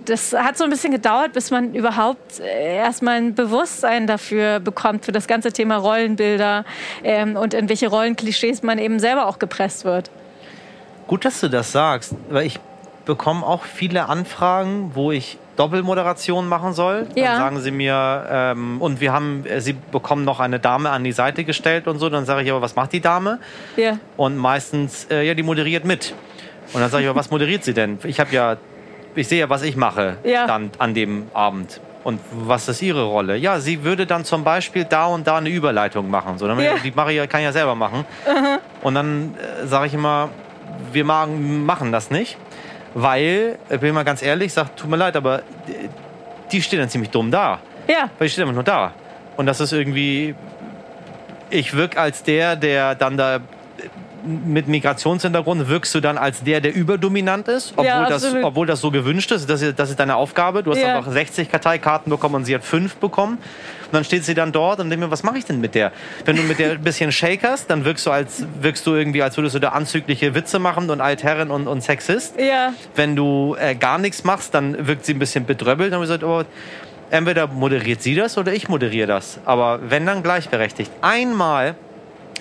das 0.06 0.34
hat 0.34 0.58
so 0.58 0.64
ein 0.64 0.70
bisschen 0.70 0.92
gedauert, 0.92 1.34
bis 1.34 1.52
man 1.52 1.74
überhaupt 1.74 2.40
äh, 2.40 2.78
erstmal 2.78 3.18
ein 3.18 3.36
Bewusstsein 3.36 4.08
dafür 4.08 4.60
bekommt, 4.60 5.06
für 5.06 5.12
das 5.12 5.28
ganze 5.28 5.52
Thema 5.52 5.78
Rollenbilder 5.78 6.66
ähm, 7.04 7.36
und 7.36 7.54
in 7.54 7.70
welche 7.70 7.88
Rollenklischees 7.88 8.64
man 8.64 8.80
eben 8.80 9.00
selber 9.00 9.28
auch 9.28 9.40
gepresst 9.40 9.86
wird. 9.86 10.10
Gut, 11.08 11.26
dass 11.26 11.40
du 11.42 11.50
das 11.50 11.72
sagst, 11.72 12.16
weil 12.30 12.46
ich 12.46 12.60
bekomme 13.06 13.46
auch 13.46 13.64
viele 13.64 14.08
Anfragen, 14.08 14.92
wo 14.94 15.12
ich 15.12 15.38
Doppelmoderation 15.56 16.48
machen 16.48 16.74
soll. 16.74 17.06
Dann 17.16 17.24
Ja. 17.24 17.38
sagen 17.38 17.60
sie 17.60 17.72
mir, 17.72 18.26
ähm, 18.30 18.82
und 18.82 19.00
wir 19.02 19.14
haben, 19.14 19.46
äh, 19.46 19.62
sie 19.62 19.74
bekommen 19.74 20.26
noch 20.26 20.40
eine 20.40 20.60
Dame 20.60 20.90
an 20.90 21.04
die 21.04 21.12
Seite 21.12 21.44
gestellt 21.44 21.88
und 21.88 22.00
so. 22.00 22.10
Dann 22.10 22.26
sage 22.26 22.44
ich 22.44 22.52
aber, 22.52 22.62
was 22.62 22.76
macht 22.76 22.92
die 22.94 23.02
Dame? 23.02 23.40
Ja. 23.76 23.98
Und 24.18 24.38
meistens, 24.38 25.06
äh, 25.12 25.26
ja, 25.26 25.34
die 25.34 25.44
moderiert 25.44 25.86
mit. 25.86 26.14
Und 26.74 26.82
dann 26.82 26.90
sage 26.90 27.04
ich 27.04 27.10
aber, 27.10 27.20
was 27.20 27.30
moderiert 27.30 27.64
sie 27.64 27.74
denn? 27.74 28.00
Ich 28.04 28.20
habe 28.20 28.34
ja, 28.34 28.58
ich 29.16 29.28
sehe 29.28 29.40
ja, 29.42 29.50
was 29.50 29.62
ich 29.62 29.76
mache 29.76 30.18
Ja. 30.24 30.48
dann 30.48 30.72
an 30.80 30.94
dem 30.94 31.28
Abend. 31.34 31.80
Und 32.04 32.20
was 32.32 32.68
ist 32.68 32.82
ihre 32.82 33.04
Rolle? 33.06 33.38
Ja, 33.38 33.60
sie 33.60 33.84
würde 33.86 34.06
dann 34.06 34.26
zum 34.26 34.44
Beispiel 34.44 34.84
da 34.84 35.06
und 35.06 35.26
da 35.26 35.38
eine 35.38 35.50
Überleitung 35.50 36.10
machen. 36.10 36.38
So, 36.38 36.48
dann 36.48 36.60
Ja. 36.60 36.74
Die 36.84 36.92
mache 36.92 37.14
ich, 37.14 37.30
kann 37.30 37.40
ich 37.42 37.46
ja 37.46 37.54
selber 37.54 37.76
machen. 37.76 38.06
Und 38.82 38.96
dann 38.96 39.36
äh, 39.64 39.68
sage 39.68 39.88
ich 39.88 39.94
immer, 39.94 40.30
wir 40.92 41.06
machen 41.06 41.92
das 41.92 42.10
nicht. 42.12 42.38
Weil, 42.94 43.58
ich 43.70 43.80
bin 43.80 43.94
mal 43.94 44.04
ganz 44.04 44.22
ehrlich, 44.22 44.54
sag, 44.54 44.76
tut 44.76 44.90
mir 44.90 44.98
leid, 44.98 45.16
aber 45.16 45.42
die 46.52 46.62
stehen 46.62 46.80
dann 46.80 46.90
ziemlich 46.90 47.10
dumm 47.10 47.32
da. 47.32 47.60
Ja. 47.88 48.10
Weil 48.18 48.28
ich 48.28 48.34
stehe 48.34 48.46
einfach 48.46 48.56
nur 48.56 48.64
da. 48.64 48.94
Und 49.38 49.46
das 49.46 49.60
ist 49.60 49.72
irgendwie. 49.72 50.36
Ich 51.50 51.76
wirke 51.76 52.00
als 52.00 52.24
der, 52.24 52.56
der 52.56 52.96
dann 52.96 53.18
da 53.18 53.40
mit 54.26 54.68
Migrationshintergrund 54.68 55.68
wirkst 55.68 55.94
du 55.96 56.00
dann 56.00 56.18
als 56.18 56.44
der, 56.44 56.62
der 56.62 56.74
überdominant 56.74 57.48
ist, 57.48 57.72
obwohl, 57.74 57.86
Ja, 57.86 58.08
das, 58.10 58.26
obwohl 58.44 58.66
das 58.66 58.82
so 58.82 58.92
gewünscht 58.92 59.32
ist. 59.32 59.50
Das 59.50 59.62
ist, 59.62 59.78
das 59.78 59.90
ist 59.90 60.00
deine 60.00 60.16
Aufgabe. 60.16 60.64
Du 60.64 60.72
hast 60.72 60.80
Ja. 60.80 60.98
einfach 60.98 61.12
60 61.12 61.52
Karteikarten 61.52 62.10
bekommen 62.10 62.36
und 62.36 62.46
sie 62.46 62.56
hat 62.56 62.64
fünf 62.64 62.96
bekommen. 62.96 63.34
Und 63.38 63.94
dann 63.94 64.04
steht 64.04 64.24
sie 64.26 64.34
dann 64.34 64.52
dort 64.52 64.80
und 64.80 64.90
denkt 64.90 65.06
mir, 65.06 65.12
was 65.12 65.24
mache 65.24 65.38
ich 65.38 65.46
denn 65.46 65.60
mit 65.62 65.76
der? 65.76 65.92
Wenn 66.26 66.36
du 66.36 66.42
mit 66.44 66.58
der 66.60 66.72
ein 66.72 66.82
bisschen 66.84 67.12
shakerst, 67.12 67.70
dann 67.70 67.86
wirkst 67.86 68.06
du, 68.08 68.12
als, 68.12 68.46
wirkst 68.60 68.88
du 68.88 68.96
irgendwie, 68.96 69.22
als 69.22 69.38
würdest 69.38 69.56
du 69.56 69.60
da 69.60 69.70
anzügliche 69.70 70.34
Witze 70.34 70.58
machen 70.60 70.90
und 70.90 71.00
Altherren 71.02 71.52
und, 71.52 71.68
und 71.68 71.82
Sexist. 71.82 72.40
Ja. 72.40 72.74
Wenn 72.96 73.16
du 73.16 73.56
äh, 73.60 73.76
gar 73.76 73.98
nichts 74.00 74.24
machst, 74.24 74.54
dann 74.56 74.88
wirkt 74.88 75.06
sie 75.06 75.14
ein 75.14 75.20
bisschen 75.20 75.46
bedröppelt. 75.46 75.92
Dann 75.92 76.00
haben 76.02 76.08
wir 76.10 76.18
gesagt, 76.18 76.24
oh, 76.24 76.44
entweder 77.12 77.46
moderiert 77.48 78.02
sie 78.02 78.16
das 78.16 78.38
oder 78.38 78.54
ich 78.54 78.68
moderiere 78.68 79.08
das. 79.08 79.40
Aber 79.46 79.80
wenn 79.90 80.06
dann 80.08 80.24
gleichberechtigt. 80.24 80.90
Einmal 81.02 81.76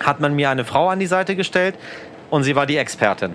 hat 0.01 0.19
man 0.19 0.33
mir 0.35 0.49
eine 0.49 0.65
Frau 0.65 0.89
an 0.89 0.99
die 0.99 1.05
Seite 1.05 1.35
gestellt 1.35 1.75
und 2.29 2.43
sie 2.43 2.55
war 2.55 2.65
die 2.65 2.77
Expertin. 2.77 3.33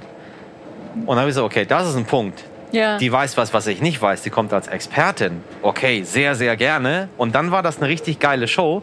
Und 0.95 1.07
dann 1.09 1.19
habe 1.19 1.29
ich 1.29 1.35
gesagt, 1.35 1.47
okay, 1.47 1.65
das 1.67 1.89
ist 1.89 1.97
ein 1.97 2.05
Punkt. 2.07 2.45
Ja. 2.73 2.99
Die 2.99 3.11
weiß 3.11 3.37
was, 3.37 3.55
was 3.55 3.67
ich 3.67 3.81
nicht 3.81 4.03
weiß. 4.03 4.23
Die 4.23 4.31
kommt 4.31 4.53
als 4.53 4.69
Expertin. 4.69 5.43
Okay, 5.63 6.03
sehr, 6.03 6.35
sehr 6.35 6.57
gerne. 6.57 7.09
Und 7.17 7.35
dann 7.35 7.51
war 7.51 7.63
das 7.63 7.79
eine 7.79 7.89
richtig 7.89 8.19
geile 8.19 8.47
Show, 8.47 8.83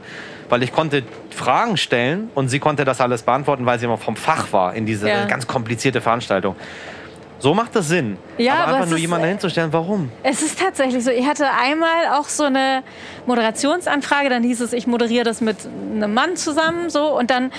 weil 0.50 0.64
ich 0.64 0.72
konnte 0.72 1.04
Fragen 1.30 1.78
stellen 1.78 2.30
und 2.34 2.50
sie 2.50 2.60
konnte 2.60 2.84
das 2.86 3.00
alles 3.02 3.22
beantworten, 3.24 3.66
weil 3.66 3.78
sie 3.78 3.86
immer 3.86 3.98
vom 3.98 4.16
Fach 4.16 4.52
war 4.54 4.74
in 4.74 4.86
diese 4.86 5.08
Ja. 5.10 5.26
ganz 5.26 5.46
komplizierte 5.46 6.02
Veranstaltung. 6.02 6.56
So 7.40 7.54
macht 7.54 7.76
das 7.76 7.88
Sinn. 7.88 8.18
Ja, 8.38 8.54
aber 8.54 8.64
aber 8.64 8.74
einfach 8.76 8.88
nur 8.88 8.96
ist, 8.96 9.02
jemanden 9.02 9.26
äh, 9.26 9.30
hinzustellen, 9.30 9.74
warum? 9.74 10.12
Es 10.24 10.42
ist 10.42 10.60
tatsächlich 10.60 11.04
so. 11.04 11.12
Ich 11.12 11.28
hatte 11.28 11.48
einmal 11.52 12.18
auch 12.18 12.30
so 12.30 12.44
eine 12.44 12.84
Moderationsanfrage, 13.26 14.30
dann 14.30 14.44
hieß 14.44 14.62
es, 14.62 14.74
ich 14.74 14.88
moderiere 14.88 15.26
das 15.26 15.42
mit 15.42 15.58
einem 15.66 16.14
Mann 16.14 16.36
zusammen, 16.38 16.90
so 16.90 17.18
und 17.18 17.30
dann 17.30 17.52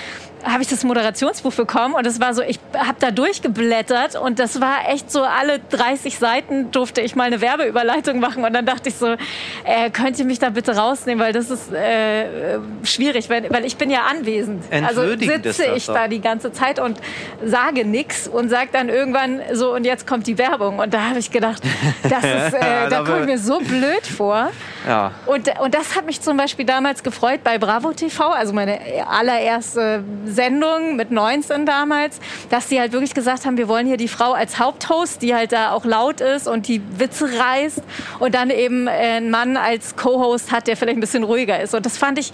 habe 0.47 0.61
ich 0.61 0.69
das 0.69 0.83
Moderationsbuch 0.83 1.53
bekommen 1.53 1.93
und 1.93 2.05
es 2.05 2.19
war 2.19 2.33
so, 2.33 2.41
ich 2.41 2.59
habe 2.73 2.97
da 2.99 3.11
durchgeblättert 3.11 4.15
und 4.15 4.39
das 4.39 4.61
war 4.61 4.89
echt 4.89 5.11
so, 5.11 5.23
alle 5.23 5.59
30 5.69 6.17
Seiten 6.17 6.71
durfte 6.71 7.01
ich 7.01 7.15
mal 7.15 7.25
eine 7.25 7.41
Werbeüberleitung 7.41 8.19
machen 8.19 8.43
und 8.43 8.53
dann 8.53 8.65
dachte 8.65 8.89
ich 8.89 8.95
so, 8.95 9.15
äh, 9.63 9.89
könnt 9.91 10.17
ihr 10.19 10.25
mich 10.25 10.39
da 10.39 10.49
bitte 10.49 10.75
rausnehmen, 10.75 11.23
weil 11.23 11.33
das 11.33 11.49
ist 11.49 11.71
äh, 11.71 12.59
schwierig, 12.83 13.29
weil, 13.29 13.49
weil 13.49 13.65
ich 13.65 13.77
bin 13.77 13.89
ja 13.89 14.01
anwesend. 14.09 14.63
Also 14.85 15.07
sitze 15.17 15.65
ich 15.75 15.85
da 15.85 16.07
die 16.07 16.21
ganze 16.21 16.51
Zeit 16.51 16.79
und 16.79 16.99
sage 17.43 17.85
nichts 17.85 18.27
und 18.27 18.49
sage 18.49 18.69
dann 18.71 18.89
irgendwann 18.89 19.41
so 19.53 19.73
und 19.73 19.85
jetzt 19.85 20.07
kommt 20.07 20.27
die 20.27 20.37
Werbung 20.37 20.79
und 20.79 20.93
da 20.93 21.09
habe 21.09 21.19
ich 21.19 21.31
gedacht, 21.31 21.61
das 22.03 22.23
ist, 22.23 22.53
äh, 22.53 22.89
da 22.89 23.03
komme 23.03 23.21
ich 23.21 23.25
mir 23.25 23.39
so 23.39 23.59
blöd 23.59 24.05
vor. 24.05 24.51
Ja. 24.87 25.11
Und, 25.25 25.59
und 25.59 25.73
das 25.73 25.95
hat 25.95 26.05
mich 26.05 26.21
zum 26.21 26.37
Beispiel 26.37 26.65
damals 26.65 27.03
gefreut 27.03 27.41
bei 27.43 27.57
Bravo 27.57 27.91
TV, 27.93 28.29
also 28.31 28.53
meine 28.53 28.79
allererste 29.07 30.03
Sendung 30.25 30.95
mit 30.95 31.11
19 31.11 31.65
damals, 31.65 32.19
dass 32.49 32.67
die 32.67 32.79
halt 32.79 32.93
wirklich 32.93 33.13
gesagt 33.13 33.45
haben, 33.45 33.57
wir 33.57 33.67
wollen 33.67 33.87
hier 33.87 33.97
die 33.97 34.07
Frau 34.07 34.31
als 34.31 34.59
Haupthost, 34.59 35.21
die 35.21 35.35
halt 35.35 35.51
da 35.51 35.71
auch 35.71 35.85
laut 35.85 36.21
ist 36.21 36.47
und 36.47 36.67
die 36.67 36.81
Witze 36.97 37.29
reißt 37.39 37.81
und 38.19 38.35
dann 38.35 38.49
eben 38.49 38.87
äh, 38.87 38.91
einen 38.91 39.29
Mann 39.29 39.57
als 39.57 39.95
Co-Host 39.95 40.51
hat, 40.51 40.67
der 40.67 40.77
vielleicht 40.77 40.97
ein 40.97 41.01
bisschen 41.01 41.23
ruhiger 41.23 41.59
ist. 41.59 41.73
Und 41.73 41.85
das 41.85 41.97
fand 41.97 42.19
ich 42.19 42.33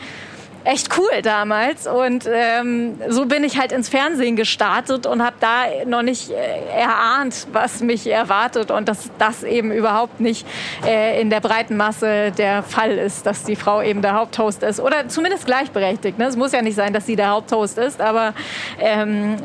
echt 0.63 0.97
cool 0.97 1.21
damals 1.21 1.87
und 1.87 2.27
ähm, 2.31 2.99
so 3.09 3.25
bin 3.25 3.43
ich 3.43 3.59
halt 3.59 3.71
ins 3.71 3.89
Fernsehen 3.89 4.35
gestartet 4.35 5.05
und 5.05 5.23
habe 5.23 5.35
da 5.39 5.63
noch 5.85 6.01
nicht 6.01 6.29
äh, 6.29 6.35
erahnt, 6.79 7.47
was 7.51 7.81
mich 7.81 8.07
erwartet 8.09 8.71
und 8.71 8.87
dass 8.87 9.09
das 9.17 9.43
eben 9.43 9.71
überhaupt 9.71 10.19
nicht 10.19 10.47
äh, 10.85 11.19
in 11.21 11.29
der 11.29 11.41
breiten 11.41 11.75
Masse 11.75 12.31
der 12.31 12.63
Fall 12.63 12.91
ist, 12.91 13.25
dass 13.25 13.43
die 13.43 13.55
Frau 13.55 13.81
eben 13.81 14.01
der 14.01 14.13
Haupthost 14.13 14.63
ist 14.63 14.79
oder 14.79 15.07
zumindest 15.09 15.45
gleichberechtigt. 15.45 16.17
Ne? 16.17 16.25
Es 16.25 16.37
muss 16.37 16.53
ja 16.53 16.61
nicht 16.61 16.75
sein, 16.75 16.93
dass 16.93 17.05
sie 17.05 17.15
der 17.15 17.29
Haupthost 17.29 17.77
ist, 17.77 17.99
aber 17.99 18.33
ähm, 18.79 19.35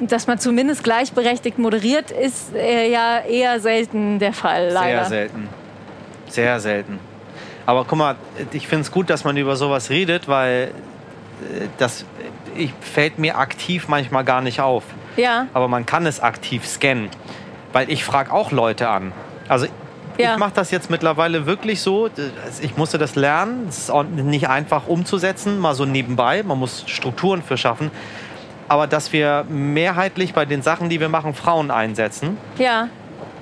dass 0.00 0.26
man 0.26 0.38
zumindest 0.38 0.84
gleichberechtigt 0.84 1.58
moderiert, 1.58 2.10
ist 2.10 2.54
äh, 2.54 2.90
ja 2.90 3.20
eher 3.20 3.60
selten 3.60 4.18
der 4.18 4.32
Fall, 4.32 4.70
leider. 4.72 5.04
Sehr 5.04 5.08
selten. 5.08 5.48
Sehr 6.28 6.60
selten. 6.60 7.11
Aber 7.66 7.84
guck 7.84 7.98
mal, 7.98 8.16
ich 8.52 8.66
finde 8.68 8.82
es 8.82 8.90
gut, 8.90 9.08
dass 9.10 9.24
man 9.24 9.36
über 9.36 9.56
sowas 9.56 9.90
redet, 9.90 10.28
weil 10.28 10.72
äh, 11.60 11.66
das 11.78 12.04
ich, 12.56 12.72
fällt 12.80 13.18
mir 13.18 13.38
aktiv 13.38 13.88
manchmal 13.88 14.24
gar 14.24 14.40
nicht 14.40 14.60
auf. 14.60 14.84
Ja, 15.16 15.46
Aber 15.52 15.68
man 15.68 15.86
kann 15.86 16.06
es 16.06 16.20
aktiv 16.20 16.66
scannen. 16.66 17.08
Weil 17.72 17.90
ich 17.90 18.04
frage 18.04 18.32
auch 18.32 18.50
Leute 18.50 18.88
an. 18.88 19.12
Also 19.48 19.66
Ja. 20.18 20.32
ich 20.34 20.38
mache 20.38 20.52
das 20.54 20.70
jetzt 20.70 20.90
mittlerweile 20.90 21.46
wirklich 21.46 21.80
so. 21.80 22.08
Ich 22.60 22.76
musste 22.76 22.98
das 22.98 23.14
lernen. 23.14 23.66
Es 23.68 23.78
ist 23.78 23.90
auch 23.90 24.02
nicht 24.04 24.48
einfach 24.48 24.86
umzusetzen, 24.86 25.58
mal 25.58 25.74
so 25.74 25.84
nebenbei. 25.86 26.42
Man 26.42 26.58
muss 26.58 26.84
Strukturen 26.86 27.42
für 27.42 27.56
schaffen. 27.56 27.90
Aber 28.68 28.86
dass 28.86 29.12
wir 29.12 29.44
mehrheitlich 29.48 30.32
bei 30.34 30.44
den 30.46 30.62
Sachen, 30.62 30.88
die 30.88 31.00
wir 31.00 31.08
machen, 31.08 31.34
Frauen 31.34 31.70
einsetzen 31.70 32.36
ja, 32.58 32.88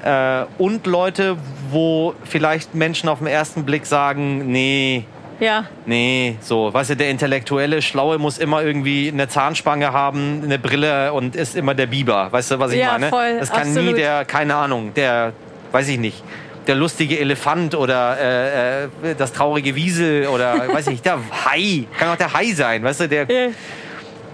äh, 0.04 0.44
und 0.58 0.86
Leute, 0.86 1.36
wo 1.70 2.14
vielleicht 2.24 2.74
Menschen 2.74 3.08
auf 3.08 3.18
den 3.18 3.26
ersten 3.28 3.64
Blick 3.64 3.86
sagen, 3.86 4.50
nee, 4.50 5.04
ja. 5.40 5.64
nee, 5.86 6.36
so, 6.40 6.72
weißt 6.72 6.90
du, 6.90 6.96
der 6.96 7.10
intellektuelle 7.10 7.80
Schlaue 7.82 8.18
muss 8.18 8.38
immer 8.38 8.62
irgendwie 8.62 9.08
eine 9.12 9.28
Zahnspange 9.28 9.92
haben, 9.92 10.42
eine 10.44 10.58
Brille 10.58 11.12
und 11.12 11.34
ist 11.36 11.56
immer 11.56 11.74
der 11.74 11.86
Biber, 11.86 12.30
weißt 12.30 12.52
du, 12.52 12.58
was 12.58 12.72
ich 12.72 12.78
Ja, 12.80 12.92
meine? 12.92 13.08
voll, 13.08 13.38
das 13.38 13.50
kann 13.50 13.72
nie 13.72 13.78
absolut. 13.78 13.98
der, 13.98 14.24
keine 14.24 14.54
Ahnung, 14.54 14.92
der, 14.94 15.32
weiß 15.72 15.88
ich 15.88 15.98
nicht, 15.98 16.22
der 16.66 16.74
lustige 16.74 17.18
Elefant 17.18 17.74
oder 17.74 18.18
äh, 18.20 18.84
äh, 18.84 18.88
das 19.16 19.32
traurige 19.32 19.74
Wiesel 19.74 20.26
oder, 20.26 20.68
weiß 20.72 20.86
ich 20.88 20.92
nicht, 20.92 21.06
der 21.06 21.18
Hai, 21.46 21.84
kann 21.98 22.08
auch 22.10 22.16
der 22.16 22.32
Hai 22.32 22.52
sein, 22.52 22.82
weißt 22.82 23.00
du, 23.00 23.08
der, 23.08 23.26
Ja. 23.30 23.48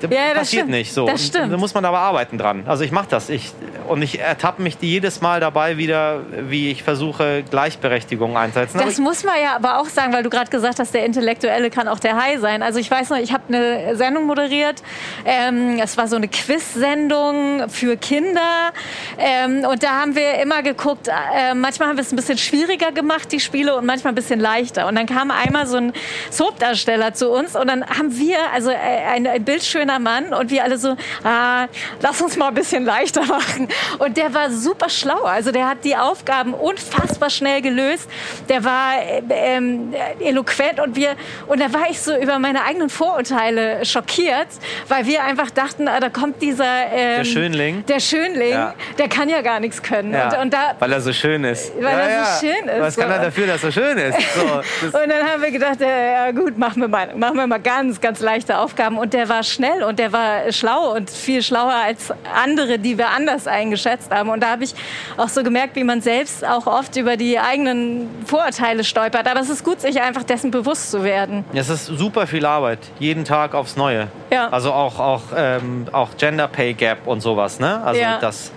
Das 0.00 0.10
Ja, 0.10 0.34
passiert 0.34 0.46
stimmt. 0.62 0.70
nicht 0.70 0.92
so. 0.92 1.06
Das 1.06 1.26
stimmt. 1.26 1.52
Da 1.52 1.56
muss 1.56 1.74
man 1.74 1.84
aber 1.84 1.98
arbeiten 1.98 2.38
dran. 2.38 2.64
Also 2.66 2.84
ich 2.84 2.92
mache 2.92 3.06
das. 3.10 3.28
Ich, 3.28 3.52
und 3.88 4.02
ich 4.02 4.20
ertappe 4.20 4.62
mich 4.62 4.76
jedes 4.80 5.20
Mal 5.20 5.40
dabei 5.40 5.76
wieder, 5.76 6.20
wie 6.48 6.70
ich 6.70 6.82
versuche, 6.82 7.42
Gleichberechtigung 7.50 8.36
einzusetzen. 8.36 8.80
Das 8.84 8.98
muss 8.98 9.24
man 9.24 9.34
ja 9.42 9.56
aber 9.56 9.78
auch 9.80 9.86
sagen, 9.86 10.12
weil 10.12 10.22
du 10.22 10.30
gerade 10.30 10.50
gesagt 10.50 10.78
hast, 10.78 10.92
der 10.94 11.04
Intellektuelle 11.04 11.70
kann 11.70 11.88
auch 11.88 11.98
der 11.98 12.16
Hai 12.20 12.38
sein. 12.38 12.62
Also 12.62 12.78
ich 12.78 12.90
weiß 12.90 13.10
noch, 13.10 13.18
ich 13.18 13.32
habe 13.32 13.44
eine 13.48 13.96
Sendung 13.96 14.26
moderiert. 14.26 14.82
Ähm, 15.24 15.78
es 15.82 15.96
war 15.96 16.08
so 16.08 16.16
eine 16.16 16.28
Quiz-Sendung 16.28 17.68
für 17.68 17.96
Kinder. 17.96 18.72
Ähm, 19.18 19.64
und 19.64 19.82
da 19.82 20.00
haben 20.00 20.14
wir 20.14 20.34
immer 20.42 20.62
geguckt, 20.62 21.08
äh, 21.08 21.54
manchmal 21.54 21.88
haben 21.88 21.96
wir 21.96 22.02
es 22.02 22.12
ein 22.12 22.16
bisschen 22.16 22.38
schwieriger 22.38 22.92
gemacht, 22.92 23.32
die 23.32 23.40
Spiele, 23.40 23.74
und 23.76 23.86
manchmal 23.86 24.12
ein 24.12 24.16
bisschen 24.16 24.40
leichter. 24.40 24.86
Und 24.86 24.96
dann 24.96 25.06
kam 25.06 25.30
einmal 25.30 25.66
so 25.66 25.76
ein 25.78 25.92
Soapdarsteller 26.30 27.14
zu 27.14 27.30
uns 27.30 27.56
und 27.56 27.66
dann 27.68 27.84
haben 27.86 28.16
wir, 28.18 28.36
also 28.52 28.70
äh, 28.70 28.74
ein, 28.74 29.26
ein 29.26 29.44
bildschöner 29.86 29.98
Mann, 29.98 30.32
und 30.34 30.50
wir 30.50 30.64
alle 30.64 30.78
so, 30.78 30.96
ah, 31.24 31.66
lass 32.00 32.20
uns 32.20 32.36
mal 32.36 32.48
ein 32.48 32.54
bisschen 32.54 32.84
leichter 32.84 33.24
machen. 33.24 33.68
Und 33.98 34.16
der 34.16 34.32
war 34.34 34.50
super 34.50 34.88
schlau. 34.88 35.22
Also 35.22 35.52
der 35.52 35.68
hat 35.68 35.78
die 35.84 35.96
Aufgaben 35.96 36.54
unfassbar 36.54 37.30
schnell 37.30 37.62
gelöst. 37.62 38.08
Der 38.48 38.64
war 38.64 38.94
äh, 39.00 39.22
ähm, 39.30 39.94
eloquent 40.20 40.80
und 40.80 40.96
wir 40.96 41.14
und 41.46 41.60
da 41.60 41.72
war 41.72 41.88
ich 41.90 42.00
so 42.00 42.16
über 42.16 42.38
meine 42.38 42.64
eigenen 42.64 42.90
Vorurteile 42.90 43.84
schockiert, 43.84 44.48
weil 44.88 45.06
wir 45.06 45.22
einfach 45.24 45.50
dachten, 45.50 45.88
ah, 45.88 46.00
da 46.00 46.08
kommt 46.08 46.42
dieser 46.42 46.64
ähm, 46.92 47.16
Der 47.18 47.24
Schönling. 47.24 47.86
der 47.86 48.00
Schönling, 48.00 48.50
Ja. 48.50 48.74
der 48.98 49.08
kann 49.08 49.28
ja 49.28 49.40
gar 49.42 49.60
nichts 49.60 49.82
können. 49.82 50.12
Ja, 50.12 50.28
Und, 50.28 50.38
und 50.46 50.52
da 50.54 50.74
weil 50.78 50.92
er 50.92 51.00
so 51.00 51.12
schön 51.12 51.44
ist. 51.44 51.72
Weil 51.80 51.98
er 51.98 52.24
so 52.24 52.46
schön 52.46 52.68
ist, 52.68 52.80
Was 52.80 52.96
kann 52.96 53.08
so. 53.08 53.14
er 53.14 53.22
dafür, 53.24 53.46
dass 53.46 53.64
er 53.64 53.72
schön 53.72 53.98
ist? 53.98 54.18
So, 54.34 54.96
Und 54.98 55.08
dann 55.08 55.26
haben 55.30 55.42
wir 55.42 55.50
gedacht, 55.50 55.80
äh, 55.80 56.12
ja 56.12 56.30
gut, 56.32 56.58
machen 56.58 56.80
wir, 56.82 56.88
mal, 56.88 57.14
machen 57.14 57.36
wir 57.36 57.46
mal 57.46 57.60
ganz, 57.60 58.00
ganz 58.00 58.20
leichte 58.20 58.58
Aufgaben. 58.58 58.98
Und 58.98 59.12
der 59.12 59.28
war 59.28 59.42
schnell 59.42 59.75
und 59.82 59.98
der 59.98 60.12
war 60.12 60.52
schlau 60.52 60.94
und 60.94 61.10
viel 61.10 61.42
schlauer 61.42 61.72
als 61.74 62.12
andere, 62.34 62.78
die 62.78 62.98
wir 62.98 63.08
anders 63.08 63.46
eingeschätzt 63.46 64.10
haben. 64.10 64.28
Und 64.30 64.40
da 64.42 64.50
habe 64.50 64.64
ich 64.64 64.74
auch 65.16 65.28
so 65.28 65.42
gemerkt, 65.42 65.76
wie 65.76 65.84
man 65.84 66.00
selbst 66.00 66.44
auch 66.44 66.66
oft 66.66 66.96
über 66.96 67.16
die 67.16 67.38
eigenen 67.38 68.08
Vorurteile 68.26 68.84
stolpert. 68.84 69.28
Aber 69.28 69.40
es 69.40 69.50
ist 69.50 69.64
gut, 69.64 69.80
sich 69.80 70.00
einfach 70.00 70.22
dessen 70.24 70.50
bewusst 70.50 70.90
zu 70.90 71.02
werden. 71.04 71.44
es 71.54 71.68
ist 71.68 71.86
super 71.86 72.26
viel 72.26 72.46
Arbeit. 72.46 72.78
Jeden 72.98 73.24
Tag 73.24 73.54
aufs 73.54 73.76
Neue. 73.76 74.08
Ja. 74.30 74.48
Also 74.48 74.72
auch, 74.72 74.98
auch, 74.98 75.22
ähm, 75.36 75.86
auch 75.92 76.16
Gender 76.16 76.48
Pay 76.48 76.74
Gap 76.74 77.06
und 77.06 77.20
sowas. 77.20 77.58
Ne? 77.58 77.82
Also 77.84 78.00
Ja. 78.00 78.18
dass 78.18 78.52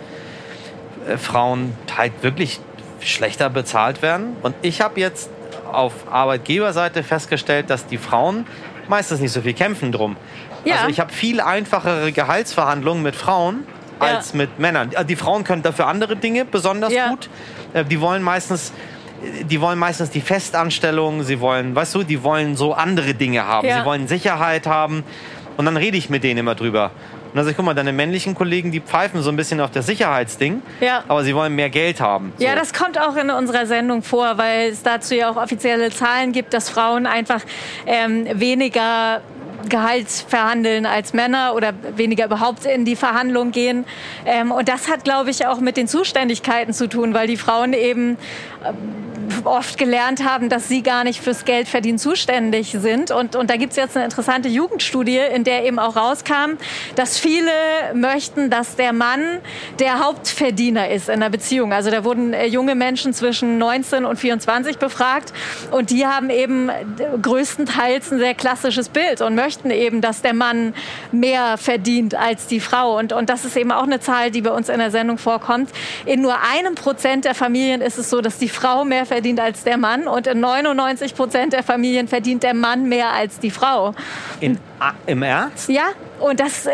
äh, 1.07 1.17
Frauen 1.17 1.73
halt 1.97 2.13
wirklich 2.21 2.59
schlechter 3.01 3.49
bezahlt 3.49 4.01
werden. 4.01 4.35
Und 4.41 4.55
ich 4.61 4.81
habe 4.81 4.99
jetzt 4.99 5.29
auf 5.71 5.93
Arbeitgeberseite 6.11 7.03
festgestellt, 7.03 7.69
dass 7.69 7.85
die 7.87 7.97
Frauen 7.97 8.45
meistens 8.87 9.19
nicht 9.19 9.31
so 9.31 9.41
viel 9.41 9.53
kämpfen 9.53 9.91
drum. 9.91 10.17
Ja. 10.69 10.75
Also 10.77 10.89
ich 10.89 10.99
habe 10.99 11.11
viel 11.13 11.41
einfachere 11.41 12.11
Gehaltsverhandlungen 12.11 13.03
mit 13.03 13.15
Frauen 13.15 13.65
Ja. 14.01 14.07
als 14.15 14.33
mit 14.33 14.59
Männern. 14.59 14.91
Die 15.07 15.15
Frauen 15.15 15.43
können 15.43 15.61
dafür 15.63 15.87
andere 15.87 16.15
Dinge 16.15 16.45
besonders 16.45 16.93
Ja. 16.93 17.09
gut. 17.09 17.29
Äh, 17.73 17.83
Die 17.85 17.99
wollen 18.01 18.23
meistens 18.23 18.71
die 19.49 19.59
wollen 19.59 19.77
meistens 19.77 20.11
die 20.11 20.21
Festanstellung, 20.21 21.23
sie 21.23 21.41
wollen, 21.41 21.75
weißt 21.75 21.93
du, 21.93 22.03
die 22.03 22.23
wollen 22.23 22.55
so 22.55 22.73
andere 22.73 23.13
Dinge 23.13 23.45
haben. 23.45 23.67
Ja. 23.67 23.79
Sie 23.79 23.85
wollen 23.85 24.07
Sicherheit 24.07 24.65
haben. 24.65 25.03
Und 25.57 25.65
dann 25.65 25.75
rede 25.75 25.97
ich 25.97 26.09
mit 26.09 26.23
denen 26.23 26.39
immer 26.39 26.55
drüber. 26.55 26.91
Und 27.25 27.35
dann 27.35 27.43
sag 27.43 27.51
ich, 27.51 27.57
guck 27.57 27.65
mal, 27.65 27.73
deine 27.73 27.91
männlichen 27.91 28.33
Kollegen, 28.33 28.71
die 28.71 28.79
pfeifen 28.79 29.21
so 29.21 29.29
ein 29.29 29.35
bisschen 29.35 29.59
auf 29.59 29.71
das 29.71 29.87
Sicherheitsding, 29.87 30.61
Ja. 30.79 31.03
aber 31.09 31.25
sie 31.25 31.35
wollen 31.35 31.53
mehr 31.53 31.69
Geld 31.69 31.99
haben. 31.99 32.31
So. 32.37 32.45
Ja, 32.45 32.55
das 32.55 32.73
kommt 32.73 32.97
auch 32.97 33.17
in 33.17 33.29
unserer 33.29 33.65
Sendung 33.65 34.03
vor, 34.03 34.37
weil 34.37 34.69
es 34.69 34.83
dazu 34.83 35.13
ja 35.15 35.29
auch 35.29 35.35
offizielle 35.35 35.89
Zahlen 35.91 36.31
gibt, 36.31 36.53
dass 36.53 36.69
Frauen 36.69 37.05
einfach 37.05 37.41
ähm, 37.85 38.25
weniger 38.35 39.19
Gehalt 39.67 40.09
verhandeln 40.09 40.85
als 40.85 41.13
Männer 41.13 41.53
oder 41.55 41.73
weniger 41.95 42.25
überhaupt 42.25 42.65
in 42.65 42.85
die 42.85 42.95
Verhandlung 42.95 43.51
gehen. 43.51 43.85
Ähm, 44.25 44.51
und 44.51 44.69
das 44.69 44.89
hat, 44.89 45.03
glaube 45.03 45.29
ich, 45.29 45.45
auch 45.47 45.59
mit 45.59 45.77
den 45.77 45.87
Zuständigkeiten 45.87 46.73
zu 46.73 46.87
tun, 46.87 47.13
weil 47.13 47.27
die 47.27 47.37
Frauen 47.37 47.73
eben 47.73 48.17
oft 49.43 49.77
gelernt 49.77 50.23
haben, 50.23 50.49
dass 50.49 50.67
sie 50.67 50.83
gar 50.83 51.03
nicht 51.03 51.21
fürs 51.21 51.45
Geldverdienen 51.45 51.99
zuständig 51.99 52.75
sind. 52.79 53.11
Und, 53.11 53.35
und 53.35 53.49
da 53.49 53.55
gibt 53.55 53.71
es 53.71 53.77
jetzt 53.77 53.95
eine 53.95 54.05
interessante 54.05 54.49
Jugendstudie, 54.49 55.19
in 55.33 55.43
der 55.43 55.65
eben 55.65 55.79
auch 55.79 55.95
rauskam, 55.95 56.57
dass 56.95 57.17
viele 57.17 57.51
möchten, 57.93 58.49
dass 58.49 58.75
der 58.75 58.93
Mann 58.93 59.39
der 59.79 59.99
Hauptverdiener 59.99 60.89
ist 60.89 61.09
in 61.09 61.19
der 61.19 61.29
Beziehung. 61.29 61.73
Also 61.73 61.91
da 61.91 62.03
wurden 62.03 62.33
äh, 62.33 62.45
junge 62.45 62.75
Menschen 62.75 63.13
zwischen 63.13 63.57
19 63.57 64.05
und 64.05 64.17
24 64.17 64.77
befragt 64.77 65.33
und 65.71 65.89
die 65.89 66.05
haben 66.05 66.29
eben 66.29 66.69
größtenteils 67.21 68.11
ein 68.11 68.19
sehr 68.19 68.33
klassisches 68.33 68.89
Bild 68.89 69.21
und 69.21 69.35
möchten 69.35 69.71
eben, 69.71 70.01
dass 70.01 70.21
der 70.21 70.33
Mann 70.33 70.73
mehr 71.11 71.57
verdient 71.57 72.15
als 72.15 72.47
die 72.47 72.59
Frau. 72.59 72.97
Und, 72.97 73.13
und 73.13 73.29
das 73.29 73.45
ist 73.45 73.55
eben 73.55 73.71
auch 73.71 73.83
eine 73.83 73.99
Zahl, 73.99 74.31
die 74.31 74.41
bei 74.41 74.51
uns 74.51 74.69
in 74.69 74.79
der 74.79 74.91
Sendung 74.91 75.17
vorkommt. 75.17 75.69
In 76.05 76.21
nur 76.21 76.35
einem 76.41 76.75
Prozent 76.75 77.25
der 77.25 77.35
Familien 77.35 77.81
ist 77.81 77.97
es 77.97 78.09
so, 78.09 78.21
dass 78.21 78.37
die 78.37 78.49
Frau 78.49 78.85
mehr 78.85 79.05
verdient 79.05 79.18
als 79.39 79.63
der 79.63 79.77
Mann 79.77 80.07
und 80.07 80.27
in 80.27 80.39
99 80.39 81.15
Prozent 81.15 81.53
der 81.53 81.63
Familien 81.63 82.07
verdient 82.07 82.43
der 82.43 82.53
Mann 82.53 82.87
mehr 82.87 83.11
als 83.11 83.39
die 83.39 83.51
Frau. 83.51 83.93
In, 84.39 84.57
ah, 84.79 84.93
Im 85.05 85.23
Ernst? 85.23 85.69
Ja, 85.69 85.89
und 86.19 86.39
das, 86.39 86.65
äh, 86.65 86.71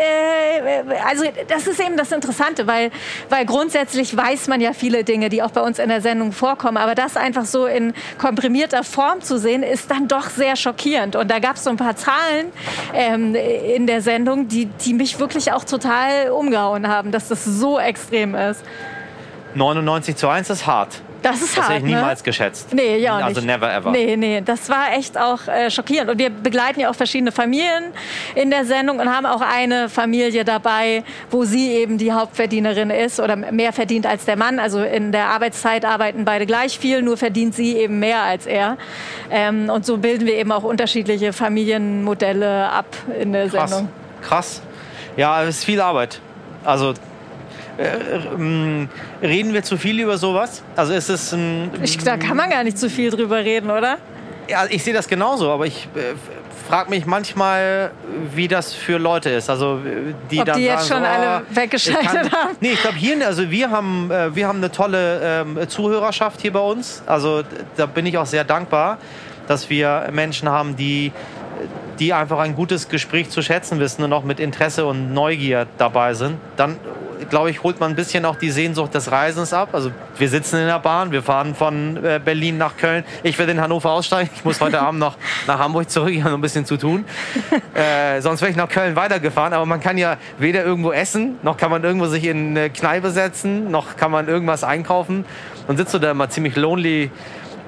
also 1.06 1.24
das 1.48 1.68
ist 1.68 1.80
eben 1.80 1.98
das 1.98 2.12
Interessante, 2.12 2.68
weil, 2.68 2.91
weil 3.30 3.46
grundsätzlich 3.46 4.16
weiß 4.16 4.48
man 4.48 4.60
ja 4.60 4.74
viele 4.74 5.04
Dinge, 5.04 5.30
die 5.30 5.43
auch 5.43 5.52
bei 5.52 5.62
uns 5.62 5.80
in 5.80 5.89
der 5.89 6.02
Sendung 6.02 6.32
vorkommen. 6.32 6.78
Aber 6.78 6.96
das 6.96 7.16
einfach 7.16 7.46
so 7.46 7.66
in 7.66 7.93
komprimierter 8.18 8.84
Form 8.84 9.22
zu 9.22 9.38
sehen, 9.38 9.64
ist 9.64 9.91
dann 9.91 10.08
doch 10.08 10.30
sehr 10.30 10.56
schockierend. 10.56 11.16
Und 11.16 11.30
da 11.30 11.39
gab 11.39 11.58
es 11.58 11.64
so 11.64 11.70
ein 11.70 11.78
paar 11.78 11.96
Zahlen 11.96 12.52
ähm, 12.93 13.36
in 13.36 13.88
der 13.88 14.02
Sendung, 14.02 14.48
die, 14.48 14.66
die 14.66 14.93
mich 14.93 15.20
wirklich 15.20 15.52
auch 15.52 15.64
total 15.64 16.32
umgehauen 16.32 16.88
haben, 16.88 17.12
dass 17.12 17.28
das 17.28 17.46
so 17.46 17.80
extrem 17.80 18.36
ist. 18.36 18.64
99 19.54 20.16
zu 20.16 20.28
1 20.28 20.50
ist 20.50 20.68
hart. 20.68 21.02
Das 21.26 21.42
ist 21.42 21.58
Das 21.58 21.64
hart. 21.66 21.74
hätte 21.76 21.86
ich 21.88 21.92
ne? 21.92 21.98
niemals 21.98 22.24
geschätzt. 22.24 22.74
Nee, 22.74 22.98
ja 22.98 23.16
Also 23.18 23.42
nicht. 23.42 23.48
never 23.48 23.74
ever. 23.74 23.92
Nee, 23.92 24.16
nee, 24.16 24.42
das 24.46 24.70
war 24.70 24.94
echt 24.96 25.18
auch 25.18 25.48
äh, 25.48 25.70
schockierend. 25.72 26.12
Und 26.12 26.20
wir 26.20 26.30
begleiten 26.30 26.80
ja 26.80 26.90
auch 26.90 26.96
verschiedene 26.96 27.32
Familien 27.32 27.86
in 28.36 28.52
der 28.52 28.66
Sendung 28.66 29.00
und 29.00 29.10
haben 29.14 29.26
auch 29.26 29.42
eine 29.42 29.90
Familie 29.90 30.46
dabei, 30.46 31.04
wo 31.32 31.44
sie 31.44 31.72
eben 31.72 31.98
die 31.98 32.12
Hauptverdienerin 32.14 32.90
ist 32.92 33.20
oder 33.20 33.36
mehr 33.36 33.74
verdient 33.74 34.06
als 34.06 34.26
der 34.26 34.38
Mann. 34.38 34.60
Also 34.60 34.84
in 34.84 35.12
der 35.12 35.26
Arbeitszeit 35.28 35.84
arbeiten 35.84 36.26
beide 36.26 36.46
gleich 36.46 36.78
viel, 36.78 37.02
nur 37.02 37.18
verdient 37.18 37.56
sie 37.56 37.76
eben 37.78 38.00
mehr 38.00 38.22
als 38.22 38.46
er. 38.46 38.78
Ähm, 39.32 39.70
und 39.70 39.86
so 39.86 39.98
bilden 39.98 40.26
wir 40.28 40.36
eben 40.36 40.52
auch 40.52 40.64
unterschiedliche 40.64 41.34
Familienmodelle 41.34 42.70
ab 42.70 42.86
in 43.20 43.34
der 43.34 43.48
Krass. 43.50 43.72
Sendung. 43.72 43.90
Krass. 44.22 44.62
Ja, 45.18 45.42
es 45.44 45.50
ist 45.58 45.64
viel 45.66 45.82
Arbeit. 45.82 46.20
Also 46.64 46.94
äh, 47.78 48.34
ähm, 48.34 48.90
reden 49.22 49.54
wir 49.54 49.64
zu 49.64 49.78
viel 49.78 50.00
über 50.00 50.18
sowas? 50.18 50.64
Also 50.76 50.94
ist 50.94 51.10
es 51.10 51.34
ein. 51.34 51.72
Ich, 51.84 51.98
da 51.98 52.18
kann 52.18 52.38
man 52.38 52.50
gar 52.50 52.64
nicht 52.64 52.78
zu 52.78 52.90
viel 52.90 53.10
drüber 53.10 53.38
reden, 53.38 53.70
oder? 53.70 53.98
Ja, 54.48 54.66
ich 54.70 54.84
sehe 54.84 54.94
das 54.94 55.08
genauso, 55.08 55.52
aber 55.52 55.66
ich 55.66 55.88
äh, 55.96 56.14
frage 56.68 56.90
mich 56.90 57.06
manchmal, 57.06 57.92
wie 58.34 58.48
das 58.48 58.74
für 58.74 58.98
Leute 58.98 59.30
ist. 59.32 59.50
Also 59.50 59.80
äh, 59.80 60.14
die 60.30 60.40
Ob 60.40 60.46
dann 60.46 60.58
die 60.58 60.66
jetzt 60.66 60.88
sagen, 60.88 61.04
schon 61.04 61.12
so, 61.12 61.24
alle 61.24 61.42
oh, 61.42 61.56
weggeschaltet 61.56 62.32
haben? 62.32 62.56
Nee, 62.62 62.72
ich 62.74 62.82
glaube 62.82 62.98
hier, 62.98 63.26
also 63.26 63.50
wir 63.50 63.72
haben, 63.72 64.12
äh, 64.12 64.36
wir 64.36 64.48
haben 64.48 64.58
eine 64.58 64.72
tolle 64.72 65.20
ähm, 65.24 65.68
Zuhörerschaft 65.68 66.42
hier 66.42 66.54
bei 66.54 66.60
uns. 66.60 67.02
Also 67.06 67.44
da 67.76 67.86
bin 67.86 68.06
ich 68.06 68.18
auch 68.18 68.26
sehr 68.26 68.44
dankbar, 68.44 69.00
dass 69.48 69.70
wir 69.70 70.10
Menschen 70.12 70.50
haben, 70.50 70.76
die 70.76 71.12
die 72.00 72.14
einfach 72.14 72.40
ein 72.40 72.56
gutes 72.56 72.90
Gespräch 72.90 73.30
zu 73.30 73.42
schätzen 73.42 73.80
wissen 73.80 74.04
und 74.04 74.12
auch 74.12 74.24
mit 74.24 74.40
Interesse 74.40 74.86
und 74.86 75.14
Neugier 75.14 75.66
dabei 75.78 76.14
sind, 76.14 76.38
dann 76.58 76.78
glaube 77.30 77.49
ich, 77.49 77.63
holt 77.63 77.80
man 77.80 77.91
ein 77.91 77.95
bisschen 77.95 78.26
auch 78.26 78.36
die 78.36 78.51
Sehnsucht 78.51 78.93
des 78.93 79.11
Reisens 79.11 79.53
ab. 79.53 79.70
Also 79.74 79.91
wir 80.18 80.30
sitzen 80.30 80.57
in 80.57 80.68
der 80.68 80.80
Bahn, 80.80 81.11
wir 81.11 81.24
fahren 81.24 81.55
von 81.55 82.03
äh, 82.03 82.20
Berlin 82.24 82.57
nach 82.57 82.78
Köln. 82.78 83.03
Ich 83.24 83.38
werde 83.38 83.51
in 83.51 83.61
Hannover 83.61 83.91
aussteigen. 83.91 84.30
Ich 84.36 84.45
muss 84.45 84.61
heute 84.61 84.80
Abend 84.82 84.99
noch 84.99 85.16
nach 85.47 85.59
Hamburg 85.59 85.89
zurück, 85.89 86.11
ich 86.11 86.20
habe 86.20 86.32
noch 86.32 86.38
ein 86.38 86.41
bisschen 86.41 86.66
zu 86.66 86.78
tun. 86.78 87.05
Äh, 87.74 88.22
sonst 88.22 88.41
wäre 88.41 88.51
ich 88.51 88.57
nach 88.57 88.70
Köln 88.70 88.95
weitergefahren. 88.95 89.53
Aber 89.53 89.66
man 89.66 89.82
kann 89.82 89.97
ja 89.97 90.18
weder 90.38 90.63
irgendwo 90.63 90.91
essen, 90.91 91.38
noch 91.43 91.57
kann 91.57 91.70
man 91.72 91.84
irgendwo 91.84 92.05
sich 92.05 92.24
in 92.24 92.51
eine 92.51 92.70
Kneipe 92.70 93.11
setzen, 93.11 93.70
noch 93.70 93.97
kann 93.97 94.11
man 94.11 94.30
irgendwas 94.30 94.63
einkaufen. 94.63 95.26
Und 95.68 95.78
sitzt 95.78 95.93
du 95.93 95.99
da 95.99 96.11
immer 96.11 96.30
ziemlich 96.30 96.55
lonely 96.55 97.11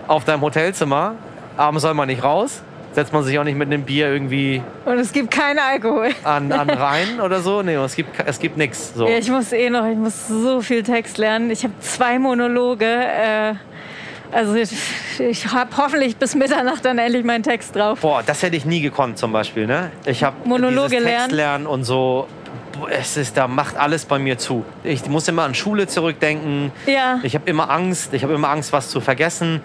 auf 0.08 0.24
deinem 0.24 0.42
Hotelzimmer. 0.42 1.16
Abends 1.58 1.82
soll 1.82 1.94
man 1.94 2.08
nicht 2.08 2.24
raus. 2.24 2.62
Setzt 2.98 3.14
man 3.14 3.24
sich 3.24 3.38
auch 3.38 3.44
nicht 3.44 3.60
mit 3.60 3.68
einem 3.68 3.84
Bier 3.84 4.12
irgendwie 4.12 4.60
Und 4.84 4.98
es 4.98 5.14
gibt 5.14 5.30
keinen 5.30 5.60
Alkohol. 5.60 6.10
an, 6.24 6.52
an 6.52 6.68
Rhein 6.72 7.22
oder 7.22 7.42
so. 7.42 7.62
Nee, 7.62 7.76
es 7.76 7.96
gibt, 7.96 8.10
es 8.26 8.40
gibt 8.40 8.58
nichts. 8.58 8.94
So. 8.96 9.08
Ja, 9.08 9.20
ich 9.20 9.30
muss 9.30 9.52
eh 9.52 9.70
noch, 9.70 9.86
ich 9.86 9.96
muss 9.96 10.28
so 10.28 10.62
viel 10.62 10.82
Text 10.82 11.20
lernen. 11.20 11.52
Ich 11.52 11.64
habe 11.64 11.76
zwei 11.80 12.18
Monologe. 12.18 12.88
Äh, 12.88 13.54
also 14.32 14.56
ich, 14.56 14.72
ich 15.20 15.46
habe 15.46 15.70
hoffentlich 15.78 16.18
bis 16.18 16.34
Mitternacht 16.34 16.84
dann 16.86 16.98
endlich 16.98 17.24
meinen 17.24 17.44
Text 17.44 17.76
drauf. 17.76 18.00
Boah, 18.00 18.24
das 18.26 18.42
hätte 18.42 18.56
ich 18.56 18.66
nie 18.66 18.82
gekonnt 18.82 19.20
zum 19.20 19.32
Beispiel. 19.32 19.68
Ne? 19.68 19.92
Ich 20.08 20.24
habe 20.24 20.36
Monologe 20.46 20.90
dieses 20.90 21.04
lernen. 21.04 21.20
Textlernen 21.26 21.68
und 21.68 21.84
so. 21.84 22.28
Es 22.90 23.16
ist, 23.16 23.38
da 23.38 23.48
macht 23.48 23.78
alles 23.78 24.06
bei 24.06 24.18
mir 24.18 24.40
zu. 24.40 24.66
Ich 24.84 25.06
muss 25.08 25.28
immer 25.28 25.44
an 25.44 25.54
Schule 25.54 25.86
zurückdenken. 25.86 26.72
Ja. 26.88 27.20
Ich 27.22 27.36
habe 27.36 27.48
immer 27.48 27.70
Angst. 27.70 28.16
Ich 28.16 28.24
habe 28.24 28.34
immer 28.34 28.50
Angst, 28.50 28.74
was 28.74 28.90
zu 28.90 29.02
vergessen. 29.02 29.62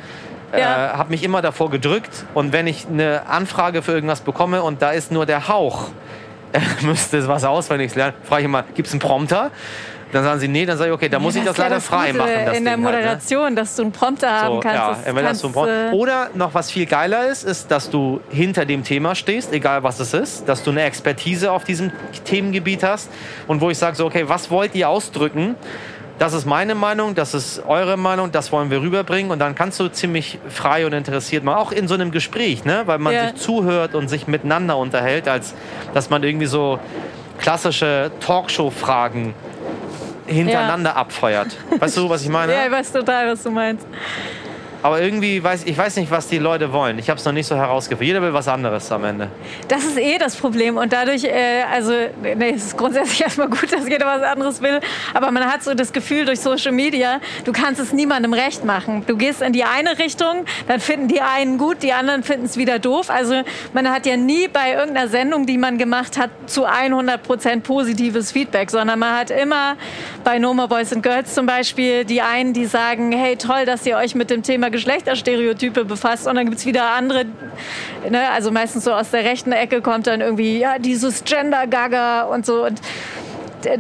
Ja. 0.53 0.93
Äh, 0.93 0.97
habe 0.99 1.11
mich 1.11 1.23
immer 1.23 1.43
davor 1.43 1.71
gedrückt. 1.71 2.25
Und 2.35 2.53
wenn 2.53 2.67
ich 2.67 2.87
eine 2.87 3.27
Anfrage 3.27 3.83
für 3.83 3.93
irgendwas 3.93 4.21
bekomme 4.21 4.63
und 4.63 4.83
da 4.83 4.91
ist 4.91 5.11
nur 5.13 5.27
der 5.27 5.49
Hauch, 5.49 5.89
äh, 6.53 6.61
müsste 6.85 7.19
es 7.19 7.29
was 7.29 7.45
auswendig 7.45 7.95
lernen, 7.95 8.15
frage 8.25 8.43
ich 8.43 8.47
immer, 8.47 8.63
gibt 8.75 8.87
es 8.89 8.93
einen 8.93 9.01
Prompter? 9.01 9.51
Dann 10.13 10.25
sagen 10.25 10.41
sie, 10.41 10.49
nee, 10.49 10.67
dann 10.67 10.77
sage 10.77 10.91
ich, 10.91 10.95
okay, 10.95 11.09
dann 11.09 11.23
muss 11.23 11.35
ich 11.37 11.43
das 11.43 11.57
ja 11.57 11.65
leider 11.65 11.81
frei 11.81 12.09
Gute 12.09 12.19
machen. 12.19 12.31
Das 12.45 12.57
in 12.59 12.65
der 12.67 12.77
Ding 12.77 12.85
halt, 12.85 12.95
ne? 12.95 13.01
Moderation, 13.01 13.57
dass 13.57 13.75
du 13.77 13.83
einen 13.83 13.93
Prompter 13.93 14.31
haben 14.31 14.61
kannst. 14.61 15.07
Ja, 15.07 15.13
Das 15.13 15.25
kannst, 15.25 15.53
Prompt. 15.55 15.71
äh, 15.71 15.91
Oder 15.93 16.29
noch 16.35 16.53
was 16.53 16.71
viel 16.71 16.85
geiler 16.85 17.29
ist, 17.29 17.45
ist, 17.45 17.71
dass 17.71 17.89
du 17.89 18.21
hinter 18.29 18.67
dem 18.67 18.85
Thema 18.85 19.15
stehst, 19.15 19.55
egal 19.55 19.83
was 19.85 20.01
es 20.01 20.13
ist, 20.13 20.47
dass 20.47 20.63
du 20.63 20.71
eine 20.71 20.83
Expertise 20.83 21.51
auf 21.51 21.65
diesem 21.65 21.93
Themengebiet 22.27 22.83
hast 22.83 23.09
und 23.47 23.63
wo 23.63 23.71
ich 23.71 23.79
sage 23.79 23.97
so, 23.97 24.05
okay, 24.05 24.29
was 24.29 24.51
wollt 24.51 24.75
ihr 24.75 24.91
ausdrücken? 24.91 25.55
Das 26.23 26.35
ist 26.35 26.47
meine 26.47 26.77
Meinung, 26.77 27.17
das 27.17 27.35
ist 27.35 27.65
eure 27.67 27.97
Meinung, 27.97 28.31
das 28.31 28.53
wollen 28.53 28.71
wir 28.71 28.81
rüberbringen 28.81 29.33
und 29.33 29.41
dann 29.41 29.57
kannst 29.57 29.81
du 29.81 29.89
ziemlich 29.89 30.39
frei 30.49 30.87
und 30.87 30.93
interessiert 30.93 31.43
mal, 31.43 31.57
auch 31.57 31.73
in 31.73 31.89
so 31.89 31.95
einem 31.95 32.13
Gespräch, 32.13 32.65
ne? 32.65 32.83
weil 32.87 32.99
man 32.99 33.13
Ja. 33.13 33.31
sich 33.31 33.43
zuhört 33.43 33.97
und 33.97 34.07
sich 34.07 34.29
miteinander 34.29 34.77
unterhält, 34.77 35.27
als 35.27 35.53
dass 35.95 36.11
man 36.11 36.23
irgendwie 36.23 36.47
so 36.47 36.79
klassische 37.41 38.13
Talkshow-Fragen 38.21 39.35
hintereinander 40.29 40.95
abfeuert. 40.95 41.57
Weißt 41.81 41.97
du, 41.97 42.09
was 42.09 42.23
ich 42.23 42.29
meine? 42.29 42.53
Ja, 42.57 42.67
ich 42.67 42.71
weiß 42.71 42.93
total, 42.93 43.33
was 43.33 43.43
du 43.43 43.51
meinst. 43.51 43.85
Aber 44.83 45.01
irgendwie 45.01 45.43
weiß 45.43 45.65
ich 45.65 45.79
weiß 45.79 45.97
nicht, 45.97 46.11
was 46.11 46.27
die 46.27 46.39
Leute 46.39 46.73
wollen. 46.73 46.99
Ich 46.99 47.09
habe 47.09 47.19
es 47.19 47.25
noch 47.25 47.33
nicht 47.33 47.47
so 47.47 47.55
herausgefunden. 47.55 48.07
Jeder 48.07 48.23
will 48.23 48.33
was 48.33 48.49
anderes 48.49 48.91
am 48.91 49.05
Ende. 49.05 49.29
Das 49.69 49.85
ist 49.85 49.97
eh 49.97 50.19
das 50.19 50.35
Problem. 50.35 50.77
Und 50.77 50.93
dadurch, 50.93 51.25
äh, 51.25 51.63
also, 51.73 51.93
nee, 52.23 52.51
es 52.51 52.67
ist 52.67 52.77
grundsätzlich 52.77 53.21
erstmal 53.23 53.49
gut, 53.49 53.73
dass 53.73 53.89
jeder 53.89 54.07
was 54.07 54.23
anderes 54.23 54.61
will. 54.61 54.81
Aber 55.15 55.31
man 55.31 55.45
hat 55.45 55.63
so 55.63 55.75
das 55.75 55.93
Gefühl 55.93 56.25
durch 56.25 56.41
Social 56.41 56.73
Media, 56.73 57.21
du 57.45 57.53
kannst 57.53 57.81
es 57.81 57.93
niemandem 57.93 58.33
recht 58.33 58.65
machen. 58.65 59.05
Du 59.07 59.17
gehst 59.17 59.41
in 59.41 59.53
die 59.53 59.65
eine 59.65 59.99
Richtung, 59.99 60.45
dann 60.67 60.81
finden 60.81 61.07
die 61.07 61.21
einen 61.21 61.59
gut, 61.59 61.83
die 61.83 61.93
anderen 61.93 62.25
finden 62.25 62.47
es 62.47 62.57
wieder 62.57 62.81
doof. 62.81 63.09
Also, 63.09 63.43
man 63.73 63.89
hat 63.89 64.05
ja 64.07 64.17
nie 64.17 64.49
bei 64.49 64.73
irgendeiner 64.73 65.09
Sendung, 65.09 65.47
die 65.47 65.59
man 65.59 65.79
gemacht 65.79 66.19
hat, 66.19 66.31
zu 66.47 66.65
100 66.65 67.23
Prozent 67.23 67.63
positives 67.63 68.33
Feedback, 68.33 68.71
sondern 68.71 68.99
man 68.99 69.17
hat 69.17 69.31
immer 69.31 69.77
bei 70.25 70.39
No 70.41 70.53
More 70.55 70.69
Boys 70.69 70.93
and 70.93 71.05
Girls 71.05 71.35
zum 71.35 71.47
Beispiel 71.47 72.05
die 72.05 72.21
einen, 72.21 72.53
die 72.53 72.67
sagen, 72.67 73.13
hey, 73.13 73.37
toll, 73.37 73.65
dass 73.65 73.87
ihr 73.87 73.97
euch 73.97 74.17
mit 74.17 74.31
dem 74.31 74.43
Thema 74.43 74.71
Geschlechterstereotype 74.73 75.85
befasst. 75.85 76.27
Und 76.27 76.35
dann 76.35 76.47
gibt 76.47 76.59
es 76.59 76.67
wieder 76.67 76.91
andere, 76.91 77.27
ne, 78.09 78.31
also 78.31 78.51
meistens 78.51 78.85
so 78.85 78.93
aus 78.93 79.11
der 79.11 79.25
rechten 79.25 79.53
Ecke 79.53 79.81
kommt 79.81 80.07
dann 80.07 80.21
irgendwie, 80.21 80.59
ja, 80.59 80.79
dieses 80.79 81.25
Gender-Gaga 81.25 82.23
und 82.23 82.45
so. 82.45 82.65
Und 82.65 82.81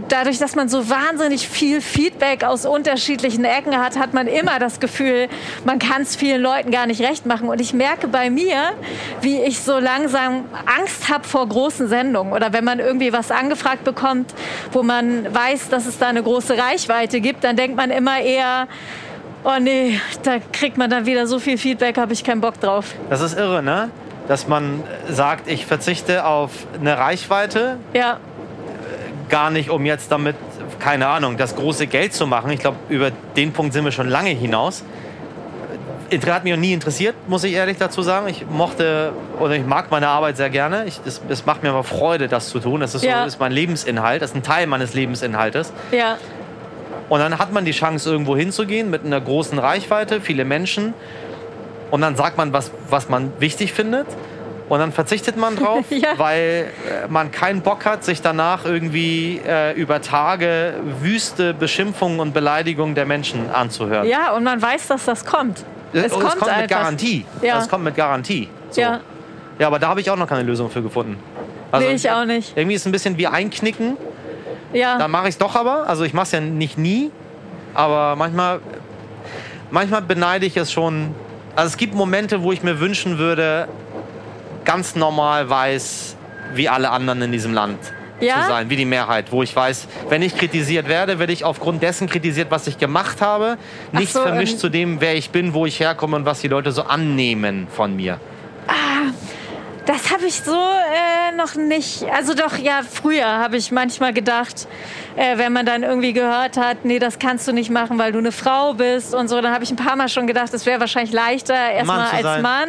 dadurch, 0.09 0.38
dass 0.38 0.55
man 0.55 0.68
so 0.68 0.88
wahnsinnig 0.88 1.49
viel 1.49 1.80
Feedback 1.80 2.45
aus 2.45 2.66
unterschiedlichen 2.66 3.45
Ecken 3.45 3.76
hat, 3.78 3.99
hat 3.99 4.14
man 4.14 4.26
immer 4.26 4.59
das 4.59 4.80
Gefühl, 4.80 5.28
man 5.64 5.78
kann 5.78 6.03
es 6.03 6.16
vielen 6.16 6.40
Leuten 6.43 6.70
gar 6.70 6.86
nicht 6.86 7.01
recht 7.01 7.26
machen. 7.26 7.49
Und 7.49 7.61
ich 7.61 7.72
merke 7.72 8.09
bei 8.09 8.30
mir, 8.30 8.72
wie 9.20 9.40
ich 9.40 9.61
so 9.61 9.78
langsam 9.78 10.45
Angst 10.78 11.09
habe 11.09 11.24
vor 11.24 11.49
großen 11.49 11.88
Sendungen 11.88 12.32
oder 12.32 12.53
wenn 12.53 12.64
man 12.64 12.78
irgendwie 12.78 13.12
was 13.12 13.30
angefragt 13.30 13.84
bekommt, 13.84 14.32
wo 14.72 14.82
man 14.82 15.32
weiß, 15.34 15.68
dass 15.68 15.86
es 15.86 15.99
da 15.99 16.09
eine 16.09 16.22
große 16.22 16.57
Reichweite 16.57 17.20
gibt, 17.20 17.45
dann 17.45 17.57
denkt 17.57 17.76
man 17.76 17.90
immer 17.90 18.20
eher, 18.20 18.68
oh 19.45 19.59
nee, 19.61 20.01
da 20.22 20.36
kriegt 20.53 20.76
man 20.78 20.90
dann 20.90 21.07
wieder 21.07 21.26
so 21.26 21.38
viel 21.38 21.59
Feedback, 21.59 21.99
habe 21.99 22.12
ich 22.12 22.24
keinen 22.24 22.40
Bock 22.40 22.61
drauf. 22.61 22.95
Das 23.11 23.20
ist 23.20 23.38
irre, 23.38 23.62
ne? 23.62 23.90
Dass 24.28 24.47
man 24.49 24.82
sagt, 25.09 25.49
ich 25.51 25.66
verzichte 25.66 26.24
auf 26.24 26.51
eine 26.80 26.97
Reichweite, 26.99 27.76
Ja, 27.93 28.18
gar 29.28 29.51
nicht, 29.51 29.70
um 29.70 29.84
jetzt 29.86 30.12
damit, 30.12 30.36
keine 30.78 31.07
Ahnung, 31.09 31.36
das 31.38 31.57
große 31.57 31.86
Geld 31.86 32.12
zu 32.12 32.26
machen. 32.26 32.51
Ich 32.51 32.61
glaube, 32.61 32.76
über 32.88 33.11
den 33.36 33.53
Punkt 33.53 33.72
sind 33.72 33.84
wir 33.84 33.93
schon 33.93 34.09
lange 34.09 34.30
hinaus. 34.30 34.84
Hat 36.26 36.45
mich 36.45 36.53
auch 36.53 36.59
nie 36.59 36.74
interessiert, 36.74 37.14
muss 37.26 37.43
ich 37.43 37.55
ehrlich 37.55 37.78
dazu 37.78 38.03
sagen. 38.03 38.28
Ich 38.28 38.45
mochte 38.47 39.14
oder 39.40 39.57
ich 39.57 39.64
mag 39.64 39.90
meine 39.90 40.09
Arbeit 40.09 40.36
sehr 40.36 40.51
gerne. 40.51 40.84
Ich, 40.84 41.01
es, 41.07 41.22
es 41.30 41.47
macht 41.47 41.62
mir 41.62 41.70
aber 41.70 41.84
Freude, 41.84 42.28
das 42.28 42.51
zu 42.51 42.61
tun. 42.61 42.80
Das 42.80 42.95
ist, 42.95 43.03
Ja. 43.03 43.22
so, 43.22 43.28
ist 43.28 43.40
mein 43.40 43.51
Lebensinhalt, 43.53 44.20
das 44.20 44.30
ist 44.32 44.36
ein 44.36 44.43
Teil 44.43 44.66
meines 44.66 44.93
Lebensinhaltes. 44.93 45.72
Ja. 45.90 46.18
Und 47.13 47.19
dann 47.19 47.39
hat 47.39 47.53
man 47.53 47.67
die 47.67 47.73
Chance, 47.73 48.11
irgendwo 48.11 48.39
hinzugehen 48.39 48.89
mit 48.89 49.05
einer 49.05 49.21
großen 49.21 49.59
Reichweite, 49.59 50.23
viele 50.23 50.47
Menschen. 50.47 50.95
Und 51.91 52.01
dann 52.01 52.17
sagt 52.17 52.39
man, 52.39 52.55
was, 52.55 52.71
was 52.89 53.11
man 53.11 53.35
wichtig 53.39 53.75
findet. 53.75 54.07
Und 54.71 54.79
dann 54.79 54.93
verzichtet 54.93 55.37
man 55.37 55.55
drauf, 55.57 55.85
Ja. 55.91 56.15
weil 56.17 56.71
äh, 56.89 57.09
man 57.11 57.31
keinen 57.31 57.61
Bock 57.61 57.85
hat, 57.85 58.03
sich 58.03 58.23
danach 58.23 58.65
irgendwie 58.65 59.43
äh, 59.47 59.75
über 59.75 60.01
Tage 60.01 60.73
wüste 61.03 61.53
Beschimpfungen 61.53 62.19
und 62.19 62.33
Beleidigungen 62.33 62.95
der 62.95 63.05
Menschen 63.05 63.51
anzuhören. 63.51 64.09
ja, 64.09 64.33
und 64.33 64.43
man 64.43 64.63
weiß, 64.63 64.89
dass 64.89 65.05
das 65.05 65.27
kommt. 65.27 65.67
Es 65.93 66.15
und 66.15 66.21
kommt, 66.23 66.33
es 66.33 66.39
kommt 66.41 66.57
mit. 66.63 66.71
Garantie. 66.71 67.27
Ja. 67.43 67.59
Es 67.59 67.69
kommt 67.69 67.85
mit 67.85 67.95
Garantie. 67.95 68.49
So. 68.71 68.81
Ja, 68.81 69.01
ja, 69.59 69.67
aber 69.67 69.79
da 69.79 69.89
habe 69.89 70.01
ich 70.01 70.09
auch 70.11 70.17
noch 70.17 70.29
keine 70.29 70.45
Lösung 70.45 70.71
für 70.71 70.81
gefunden. 70.81 71.19
Also, 71.73 71.87
nee, 71.87 71.95
ich 71.95 72.11
auch 72.11 72.25
nicht. 72.25 72.57
Irgendwie 72.57 72.75
ist 72.75 72.81
es 72.83 72.87
ein 72.87 72.93
bisschen 72.93 73.19
wie 73.19 73.27
einknicken. 73.27 73.99
Ja. 74.73 74.99
Dann 74.99 75.11
mache 75.11 75.25
ich 75.25 75.35
es 75.35 75.39
doch 75.39 75.55
aber. 75.55 75.89
Also 75.89 76.05
ich 76.05 76.14
mache 76.14 76.25
es 76.25 76.33
ja 76.33 76.41
nicht 76.41 76.79
nie. 76.79 77.11
Aber 77.75 78.16
manchmal, 78.16 78.61
manchmal 79.70 80.03
beneide 80.03 80.47
ich 80.47 80.57
es 80.57 80.73
schon. 80.73 81.14
Also 81.57 81.68
es 81.68 81.77
gibt 81.77 81.95
Momente, 81.95 82.43
wo 82.43 82.53
ich 82.53 82.62
mir 82.62 82.81
wünschen 82.81 83.18
würde, 83.18 83.68
ganz 84.64 84.95
normal 84.95 85.49
weiß, 85.51 86.16
wie 86.55 86.68
alle 86.68 86.91
anderen 86.91 87.23
in 87.23 87.33
diesem 87.33 87.53
Land 87.53 87.79
Ja? 88.20 88.43
zu 88.43 88.49
sein, 88.49 88.70
wie 88.70 88.77
die 88.77 88.85
Mehrheit. 88.85 89.33
Wo 89.33 89.43
ich 89.43 89.55
weiß, 89.55 89.89
wenn 90.09 90.23
ich 90.23 90.37
kritisiert 90.37 90.89
werde, 90.89 91.18
werde 91.18 91.33
ich 91.33 91.45
aufgrund 91.45 91.83
dessen 91.83 92.09
kritisiert, 92.09 92.51
was 92.51 92.66
ich 92.66 92.79
gemacht 92.79 93.20
habe. 93.20 93.59
Nichts 93.93 94.14
so, 94.14 94.20
vermischt 94.20 94.55
ähm, 94.55 94.59
zu 94.59 94.68
dem, 94.68 95.01
wer 95.01 95.14
ich 95.14 95.31
bin, 95.31 95.53
wo 95.55 95.66
ich 95.66 95.81
herkomme 95.81 96.16
und 96.16 96.25
was 96.25 96.41
die 96.41 96.49
Leute 96.49 96.73
so 96.73 96.85
annehmen 96.85 97.66
von 97.70 97.95
mir. 97.97 98.18
Das 99.85 100.12
habe 100.12 100.26
ich 100.26 100.41
so 100.43 100.53
äh, 100.55 101.35
noch 101.37 101.57
nicht. 101.57 102.05
Also 102.14 102.35
doch, 102.35 102.57
ja, 102.57 102.83
früher 102.89 103.26
habe 103.26 103.57
ich 103.57 103.72
manchmal 103.72 104.12
gedacht, 104.12 104.68
äh, 105.16 105.39
wenn 105.39 105.53
man 105.53 105.66
dann 105.66 105.83
irgendwie 105.83 106.12
gehört 106.12 106.57
hat, 106.57 106.85
nee, 106.85 107.01
das 107.01 107.18
kannst 107.18 107.49
du 107.49 107.53
nicht 107.53 107.68
machen, 107.68 107.99
weil 107.99 108.12
du 108.12 108.18
eine 108.18 108.30
Frau 108.30 108.74
bist 108.74 109.12
und 109.12 109.26
so, 109.26 109.41
dann 109.41 109.53
habe 109.53 109.64
ich 109.64 109.70
ein 109.70 109.76
paar 109.76 109.97
Mal 109.97 110.09
schon 110.09 110.28
gedacht, 110.28 110.55
es 110.55 110.66
wäre 110.66 110.78
wahrscheinlich 110.78 111.12
leichter, 111.12 111.55
erstmal 111.55 112.09
als 112.11 112.22
sein. 112.22 112.43
Mann 112.43 112.68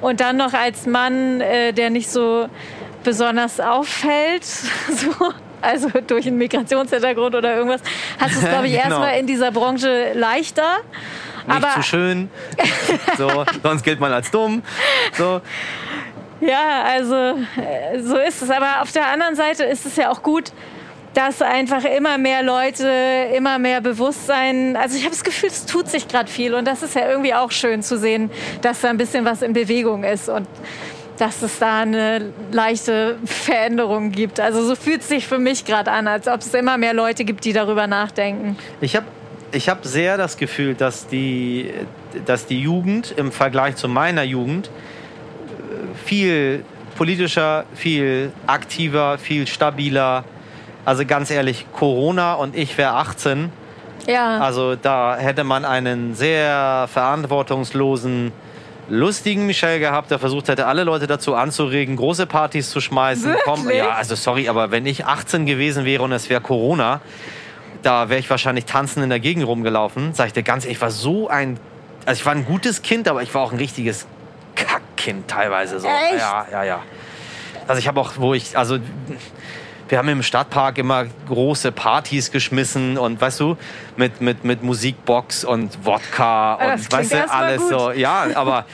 und 0.00 0.20
dann 0.20 0.36
noch 0.36 0.52
als 0.52 0.86
Mann, 0.86 1.40
äh, 1.40 1.72
der 1.72 1.90
nicht 1.90 2.08
so 2.10 2.48
besonders 3.04 3.58
auffällt. 3.60 4.44
So. 4.88 5.10
Also 5.60 5.88
durch 6.06 6.24
einen 6.28 6.38
Migrationshintergrund 6.38 7.34
oder 7.34 7.56
irgendwas, 7.56 7.80
hast 8.20 8.36
du 8.36 8.38
es, 8.38 8.48
glaube 8.48 8.66
ich, 8.68 8.74
Genau. 8.74 8.84
erstmal 8.90 9.18
in 9.18 9.26
dieser 9.26 9.50
Branche 9.50 10.12
leichter. 10.14 10.76
Nicht 11.48 11.56
Aber 11.64 11.74
zu 11.74 11.82
schön. 11.82 12.30
so, 13.18 13.44
sonst 13.64 13.82
gilt 13.82 13.98
man 13.98 14.12
als 14.12 14.30
dumm. 14.30 14.62
So. 15.14 15.40
Ja, 16.40 16.84
also 16.84 17.14
äh, 17.14 18.00
so 18.00 18.16
ist 18.16 18.42
es. 18.42 18.50
Aber 18.50 18.82
auf 18.82 18.92
der 18.92 19.06
anderen 19.08 19.34
Seite 19.34 19.64
ist 19.64 19.86
es 19.86 19.96
ja 19.96 20.10
auch 20.10 20.22
gut, 20.22 20.52
dass 21.14 21.42
einfach 21.42 21.84
immer 21.84 22.18
mehr 22.18 22.42
Leute, 22.42 22.88
immer 23.34 23.58
mehr 23.58 23.80
Bewusstsein. 23.80 24.76
Also 24.76 24.96
ich 24.96 25.02
habe 25.02 25.10
das 25.10 25.24
Gefühl, 25.24 25.48
es 25.48 25.66
tut 25.66 25.88
sich 25.88 26.06
gerade 26.06 26.30
viel 26.30 26.54
und 26.54 26.64
das 26.66 26.82
ist 26.82 26.94
ja 26.94 27.08
irgendwie 27.08 27.34
auch 27.34 27.50
schön 27.50 27.82
zu 27.82 27.98
sehen, 27.98 28.30
dass 28.62 28.82
da 28.82 28.90
ein 28.90 28.98
bisschen 28.98 29.24
was 29.24 29.42
in 29.42 29.52
Bewegung 29.52 30.04
ist 30.04 30.28
und 30.28 30.46
dass 31.18 31.42
es 31.42 31.58
da 31.58 31.80
eine 31.80 32.32
leichte 32.52 33.16
Veränderung 33.24 34.12
gibt. 34.12 34.38
Also 34.38 34.62
so 34.62 34.76
fühlt 34.76 35.00
es 35.00 35.08
sich 35.08 35.26
für 35.26 35.38
mich 35.38 35.64
gerade 35.64 35.90
an, 35.90 36.06
als 36.06 36.28
ob 36.28 36.40
es 36.40 36.54
immer 36.54 36.78
mehr 36.78 36.94
Leute 36.94 37.24
gibt, 37.24 37.44
die 37.44 37.52
darüber 37.52 37.88
nachdenken. 37.88 38.56
Ich 38.80 38.94
habe 38.94 39.06
ich 39.50 39.68
hab 39.68 39.84
sehr 39.84 40.18
das 40.18 40.36
Gefühl, 40.36 40.74
dass 40.74 41.08
die, 41.08 41.72
dass 42.26 42.46
die 42.46 42.60
Jugend 42.60 43.14
im 43.16 43.32
Vergleich 43.32 43.76
zu 43.76 43.88
meiner 43.88 44.22
Jugend 44.22 44.70
viel 46.04 46.64
politischer, 46.96 47.64
viel 47.74 48.32
aktiver, 48.46 49.18
viel 49.18 49.46
stabiler. 49.46 50.24
Also 50.84 51.04
ganz 51.04 51.30
ehrlich, 51.30 51.66
Corona 51.72 52.34
und 52.34 52.56
ich 52.56 52.76
wäre 52.78 52.92
18. 52.92 53.52
Ja, 54.06 54.38
Also 54.38 54.74
da 54.74 55.16
hätte 55.16 55.44
man 55.44 55.64
einen 55.64 56.14
sehr 56.14 56.88
verantwortungslosen, 56.90 58.32
lustigen 58.88 59.46
Michel 59.46 59.80
gehabt, 59.80 60.10
der 60.10 60.18
versucht 60.18 60.48
hätte, 60.48 60.66
alle 60.66 60.84
Leute 60.84 61.06
dazu 61.06 61.34
anzuregen, 61.34 61.96
große 61.96 62.26
Partys 62.26 62.70
zu 62.70 62.80
schmeißen. 62.80 63.32
Wirklich? 63.32 63.76
ja, 63.76 63.90
also 63.90 64.14
sorry, 64.14 64.48
aber 64.48 64.70
wenn 64.70 64.86
ich 64.86 65.04
18 65.04 65.44
gewesen 65.44 65.84
wäre 65.84 66.02
und 66.02 66.12
es 66.12 66.30
wäre 66.30 66.40
Corona, 66.40 67.00
da 67.82 68.08
wäre 68.08 68.18
ich 68.18 68.30
wahrscheinlich 68.30 68.64
tanzend 68.64 69.04
in 69.04 69.10
der 69.10 69.20
Gegend 69.20 69.46
rumgelaufen. 69.46 70.14
Sag 70.14 70.28
ich 70.28 70.32
dir 70.32 70.42
ganz 70.42 70.64
ehrlich, 70.64 70.78
ich 70.78 70.82
war 70.82 70.90
so 70.90 71.28
ein, 71.28 71.60
also 72.06 72.18
ich 72.18 72.26
war 72.26 72.32
ein 72.32 72.44
gutes 72.44 72.82
Kind, 72.82 73.08
aber 73.08 73.22
ich 73.22 73.34
war 73.34 73.42
auch 73.42 73.52
ein 73.52 73.58
richtiges 73.58 74.06
Kackkind 75.08 75.28
teilweise 75.28 75.80
so. 75.80 75.88
Echt? 75.88 76.18
Ja, 76.18 76.46
ja, 76.50 76.64
ja. 76.64 76.82
Also 77.66 77.78
ich 77.80 77.88
habe 77.88 78.00
auch, 78.00 78.12
wo 78.16 78.34
ich, 78.34 78.56
also 78.56 78.78
wir 79.88 79.98
haben 79.98 80.08
im 80.08 80.22
Stadtpark 80.22 80.78
immer 80.78 81.06
große 81.28 81.72
Partys 81.72 82.30
geschmissen 82.30 82.98
und 82.98 83.20
weißt 83.20 83.40
du, 83.40 83.56
mit, 83.96 84.20
mit, 84.20 84.44
mit 84.44 84.62
Musikbox 84.62 85.44
und 85.44 85.84
Wodka 85.84 86.54
Ah, 86.54 86.58
das 86.72 86.82
und 86.82 86.88
klingt 86.90 87.12
weißt 87.12 87.28
du, 87.28 87.32
alles 87.32 87.62
gut. 87.62 87.70
so. 87.70 87.90
Ja, 87.92 88.26
aber 88.34 88.66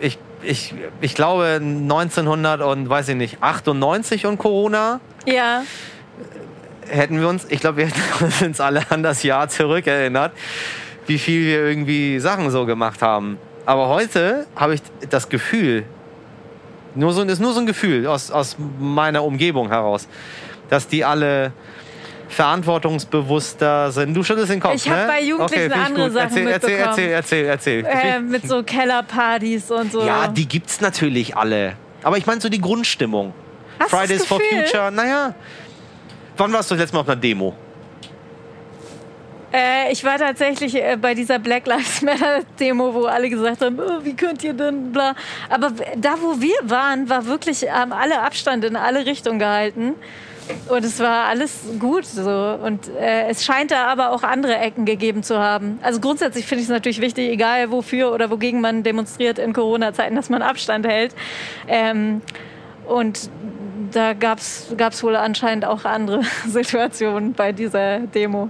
ich, 0.00 0.18
ich, 0.42 0.74
ich 1.00 1.14
glaube 1.14 1.60
1900 1.60 2.62
und 2.62 2.88
weiß 2.88 3.08
ich 3.10 3.16
nicht, 3.16 3.42
98 3.42 4.26
und 4.26 4.38
Corona 4.38 5.00
ja. 5.26 5.62
hätten 6.88 7.20
wir 7.20 7.28
uns, 7.28 7.46
ich 7.48 7.60
glaube, 7.60 7.78
wir 7.78 7.86
hätten 7.86 8.44
uns 8.46 8.60
alle 8.60 8.82
an 8.90 9.02
das 9.02 9.22
Jahr 9.22 9.48
zurückerinnert, 9.48 10.32
wie 11.06 11.18
viel 11.18 11.44
wir 11.44 11.64
irgendwie 11.64 12.18
Sachen 12.20 12.50
so 12.50 12.66
gemacht 12.66 13.02
haben. 13.02 13.38
Aber 13.66 13.88
heute 13.88 14.46
habe 14.56 14.74
ich 14.74 14.82
das 15.10 15.28
Gefühl, 15.28 15.84
nur 16.94 17.12
so, 17.12 17.22
ist 17.22 17.40
nur 17.40 17.52
so 17.52 17.60
ein 17.60 17.66
Gefühl 17.66 18.06
aus, 18.06 18.30
aus 18.30 18.56
meiner 18.78 19.24
Umgebung 19.24 19.68
heraus, 19.68 20.08
dass 20.68 20.86
die 20.88 21.04
alle 21.04 21.52
verantwortungsbewusster 22.28 23.92
sind. 23.92 24.14
Du 24.14 24.22
schüttelst 24.22 24.50
den 24.52 24.60
Kopf, 24.60 24.74
Ich 24.74 24.88
hab 24.88 24.96
ne? 24.98 25.04
bei 25.06 25.22
Jugendlichen 25.22 25.66
ich 25.70 25.76
andere 25.76 26.04
gut. 26.06 26.12
Sachen 26.14 26.46
erzähl, 26.46 26.48
erzähl, 26.48 26.70
mitbekommen. 26.70 27.12
erzähl, 27.18 27.44
erzähl, 27.46 27.84
erzähl, 27.84 28.14
Äh, 28.16 28.20
mit 28.20 28.48
so 28.48 28.62
Kellerpartys 28.62 29.70
und 29.70 29.92
so. 29.92 30.02
ja, 30.04 30.28
die 30.28 30.46
gibt's 30.48 30.80
natürlich 30.80 31.36
alle. 31.36 31.74
Aber 32.02 32.16
ich 32.18 32.26
meine 32.26 32.40
so 32.40 32.48
die 32.48 32.60
Grundstimmung. 32.60 33.32
Hast 33.78 33.90
Fridays 33.90 34.24
for? 34.26 34.40
Future, 34.40 34.90
naja. 34.90 35.34
Wann 36.36 36.52
warst 36.52 36.70
du 36.70 36.74
das 36.74 36.82
letzte 36.82 36.96
Mal 36.96 37.00
auf 37.02 37.08
einer 37.08 37.20
Demo? 37.20 37.54
Äh, 39.52 39.92
ich 39.92 40.02
war 40.02 40.18
tatsächlich 40.18 40.74
äh, 40.74 40.96
bei 40.96 41.14
dieser 41.14 41.38
Black 41.38 41.66
Lives 41.66 42.02
Matter 42.02 42.40
Demo, 42.58 42.94
wo 42.94 43.04
alle 43.04 43.28
gesagt 43.28 43.60
haben, 43.60 43.78
oh, 43.78 44.02
wie 44.02 44.14
könnt 44.14 44.42
ihr 44.42 44.54
denn 44.54 44.92
bla. 44.92 45.14
Aber 45.50 45.72
da, 45.96 46.14
wo 46.20 46.40
wir 46.40 46.56
waren, 46.62 47.08
war 47.08 47.26
wirklich, 47.26 47.70
haben 47.70 47.92
alle 47.92 48.22
Abstand 48.22 48.64
in 48.64 48.76
alle 48.76 49.04
Richtungen 49.04 49.38
gehalten. 49.38 49.94
Und 50.68 50.84
es 50.84 50.98
war 50.98 51.26
alles 51.26 51.60
gut 51.78 52.04
so. 52.04 52.58
Und 52.62 52.88
äh, 52.88 53.28
es 53.28 53.44
scheint 53.44 53.70
da 53.70 53.86
aber 53.86 54.10
auch 54.10 54.22
andere 54.22 54.56
Ecken 54.56 54.84
gegeben 54.84 55.22
zu 55.22 55.38
haben. 55.38 55.78
Also 55.82 56.00
grundsätzlich 56.00 56.46
finde 56.46 56.62
ich 56.62 56.68
es 56.68 56.72
natürlich 56.72 57.00
wichtig, 57.00 57.30
egal 57.30 57.70
wofür 57.70 58.12
oder 58.12 58.30
wogegen 58.30 58.60
man 58.60 58.82
demonstriert 58.82 59.38
in 59.38 59.52
Corona-Zeiten, 59.52 60.16
dass 60.16 60.30
man 60.30 60.42
Abstand 60.42 60.86
hält. 60.86 61.14
Ähm, 61.68 62.22
und 62.86 63.30
da 63.92 64.14
gab 64.14 64.38
es 64.38 65.02
wohl 65.02 65.16
anscheinend 65.16 65.64
auch 65.64 65.84
andere 65.84 66.22
Situationen 66.48 67.34
bei 67.34 67.52
dieser 67.52 68.00
Demo. 68.00 68.48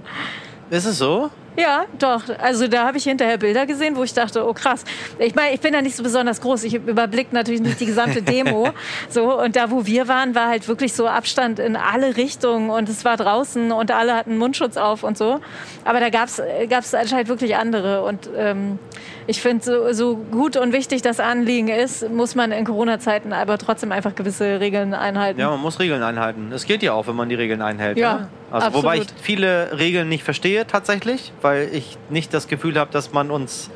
Ist 0.73 0.85
es 0.85 0.97
so? 0.97 1.29
Ja, 1.55 1.85
doch. 1.99 2.23
Also 2.39 2.67
da 2.67 2.87
habe 2.87 2.97
ich 2.97 3.03
hinterher 3.03 3.37
Bilder 3.37 3.67
gesehen, 3.67 3.95
wo 3.95 4.01
ich 4.01 4.11
dachte, 4.11 4.43
oh 4.43 4.53
krass. 4.53 4.83
Ich 5.19 5.35
meine, 5.35 5.53
ich 5.53 5.61
bin 5.61 5.71
ja 5.71 5.83
nicht 5.83 5.95
so 5.95 6.01
besonders 6.01 6.41
groß. 6.41 6.63
Ich 6.63 6.73
überblick 6.73 7.31
natürlich 7.31 7.61
nicht 7.61 7.79
die 7.79 7.85
gesamte 7.85 8.21
Demo. 8.23 8.69
so 9.07 9.39
und 9.39 9.55
da, 9.55 9.69
wo 9.69 9.85
wir 9.85 10.07
waren, 10.07 10.33
war 10.33 10.47
halt 10.47 10.67
wirklich 10.67 10.93
so 10.93 11.07
Abstand 11.07 11.59
in 11.59 11.75
alle 11.75 12.17
Richtungen 12.17 12.71
und 12.71 12.89
es 12.89 13.05
war 13.05 13.17
draußen 13.17 13.71
und 13.71 13.91
alle 13.91 14.15
hatten 14.15 14.39
Mundschutz 14.39 14.75
auf 14.75 15.03
und 15.03 15.15
so. 15.15 15.41
Aber 15.85 15.99
da 15.99 16.09
gab 16.09 16.27
es 16.27 16.95
anscheinend 16.95 17.27
wirklich 17.27 17.55
andere 17.55 18.01
und 18.01 18.27
ähm, 18.35 18.79
ich 19.27 19.41
finde, 19.41 19.63
so, 19.63 19.93
so 19.93 20.15
gut 20.15 20.57
und 20.57 20.73
wichtig 20.73 21.01
das 21.01 21.19
Anliegen 21.19 21.69
ist, 21.69 22.09
muss 22.09 22.35
man 22.35 22.51
in 22.51 22.65
Corona-Zeiten 22.65 23.33
aber 23.33 23.57
trotzdem 23.57 23.91
einfach 23.91 24.15
gewisse 24.15 24.59
Regeln 24.59 24.93
einhalten. 24.93 25.39
Ja, 25.39 25.49
man 25.49 25.61
muss 25.61 25.79
Regeln 25.79 26.03
einhalten. 26.03 26.51
Es 26.53 26.65
geht 26.65 26.83
ja 26.83 26.93
auch, 26.93 27.07
wenn 27.07 27.15
man 27.15 27.29
die 27.29 27.35
Regeln 27.35 27.61
einhält. 27.61 27.97
Ja, 27.97 28.13
ne? 28.15 28.29
also, 28.51 28.73
wobei 28.73 28.95
ich 28.95 29.01
absolut. 29.01 29.21
viele 29.21 29.79
Regeln 29.79 30.09
nicht 30.09 30.23
verstehe 30.23 30.67
tatsächlich, 30.67 31.31
weil 31.41 31.69
ich 31.71 31.97
nicht 32.09 32.33
das 32.33 32.47
Gefühl 32.47 32.77
habe, 32.79 32.91
dass 32.91 33.13
man 33.13 33.31
uns 33.31 33.69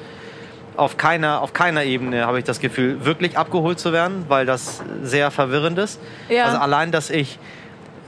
auf 0.76 0.98
keiner, 0.98 1.42
auf 1.42 1.54
keiner 1.54 1.84
Ebene 1.84 2.26
habe 2.26 2.40
ich 2.40 2.46
das 2.46 2.60
Gefühl, 2.60 3.04
wirklich 3.04 3.38
abgeholt 3.38 3.80
zu 3.80 3.94
werden, 3.94 4.26
weil 4.28 4.46
das 4.46 4.84
sehr 5.02 5.32
verwirrend 5.32 5.80
ist. 5.80 6.00
Ja. 6.30 6.46
Also 6.46 6.58
allein, 6.58 6.92
dass 6.92 7.10
ich 7.10 7.40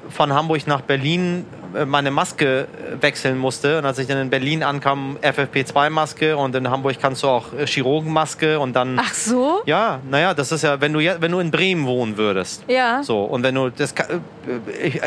von 0.09 0.33
Hamburg 0.33 0.67
nach 0.67 0.81
Berlin 0.81 1.45
meine 1.85 2.11
Maske 2.11 2.61
äh, 2.61 3.01
wechseln 3.01 3.37
musste. 3.37 3.77
Und 3.77 3.85
als 3.85 3.99
ich 3.99 4.07
dann 4.07 4.17
in 4.17 4.29
Berlin 4.29 4.63
ankam, 4.63 5.17
FFP2-Maske 5.21 6.35
und 6.35 6.55
in 6.55 6.69
Hamburg 6.69 6.97
kannst 7.01 7.23
du 7.23 7.27
auch 7.27 7.53
äh, 7.53 7.65
Chirurgenmaske 7.65 8.59
und 8.59 8.75
dann. 8.75 8.99
Ach 8.99 9.13
so? 9.13 9.61
Ja, 9.65 9.99
naja, 10.09 10.33
das 10.33 10.51
ist 10.51 10.63
ja, 10.63 10.79
wenn 10.81 10.93
du, 10.93 10.99
wenn 10.99 11.31
du 11.31 11.39
in 11.39 11.51
Bremen 11.51 11.85
wohnen 11.85 12.17
würdest. 12.17 12.63
Ja. 12.67 13.03
So, 13.03 13.23
und 13.23 13.43
wenn 13.43 13.55
du 13.55 13.69
das 13.69 13.93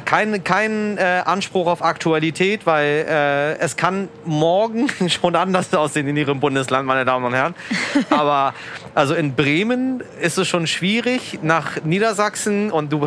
kein, 0.04 0.44
kein 0.44 0.98
äh, 0.98 1.22
Anspruch 1.24 1.66
auf 1.66 1.82
Aktualität, 1.82 2.66
weil 2.66 3.06
äh, 3.08 3.58
es 3.58 3.76
kann 3.76 4.08
morgen 4.24 4.88
schon 5.08 5.36
anders 5.36 5.72
aussehen 5.74 6.06
in 6.08 6.16
Ihrem 6.16 6.40
Bundesland, 6.40 6.86
meine 6.86 7.04
Damen 7.04 7.24
und 7.24 7.34
Herren. 7.34 7.54
Aber 8.10 8.54
also 8.94 9.14
in 9.14 9.34
Bremen 9.34 10.02
ist 10.20 10.38
es 10.38 10.48
schon 10.48 10.66
schwierig, 10.66 11.38
nach 11.42 11.82
Niedersachsen 11.84 12.70
und 12.70 12.92
du 12.92 13.00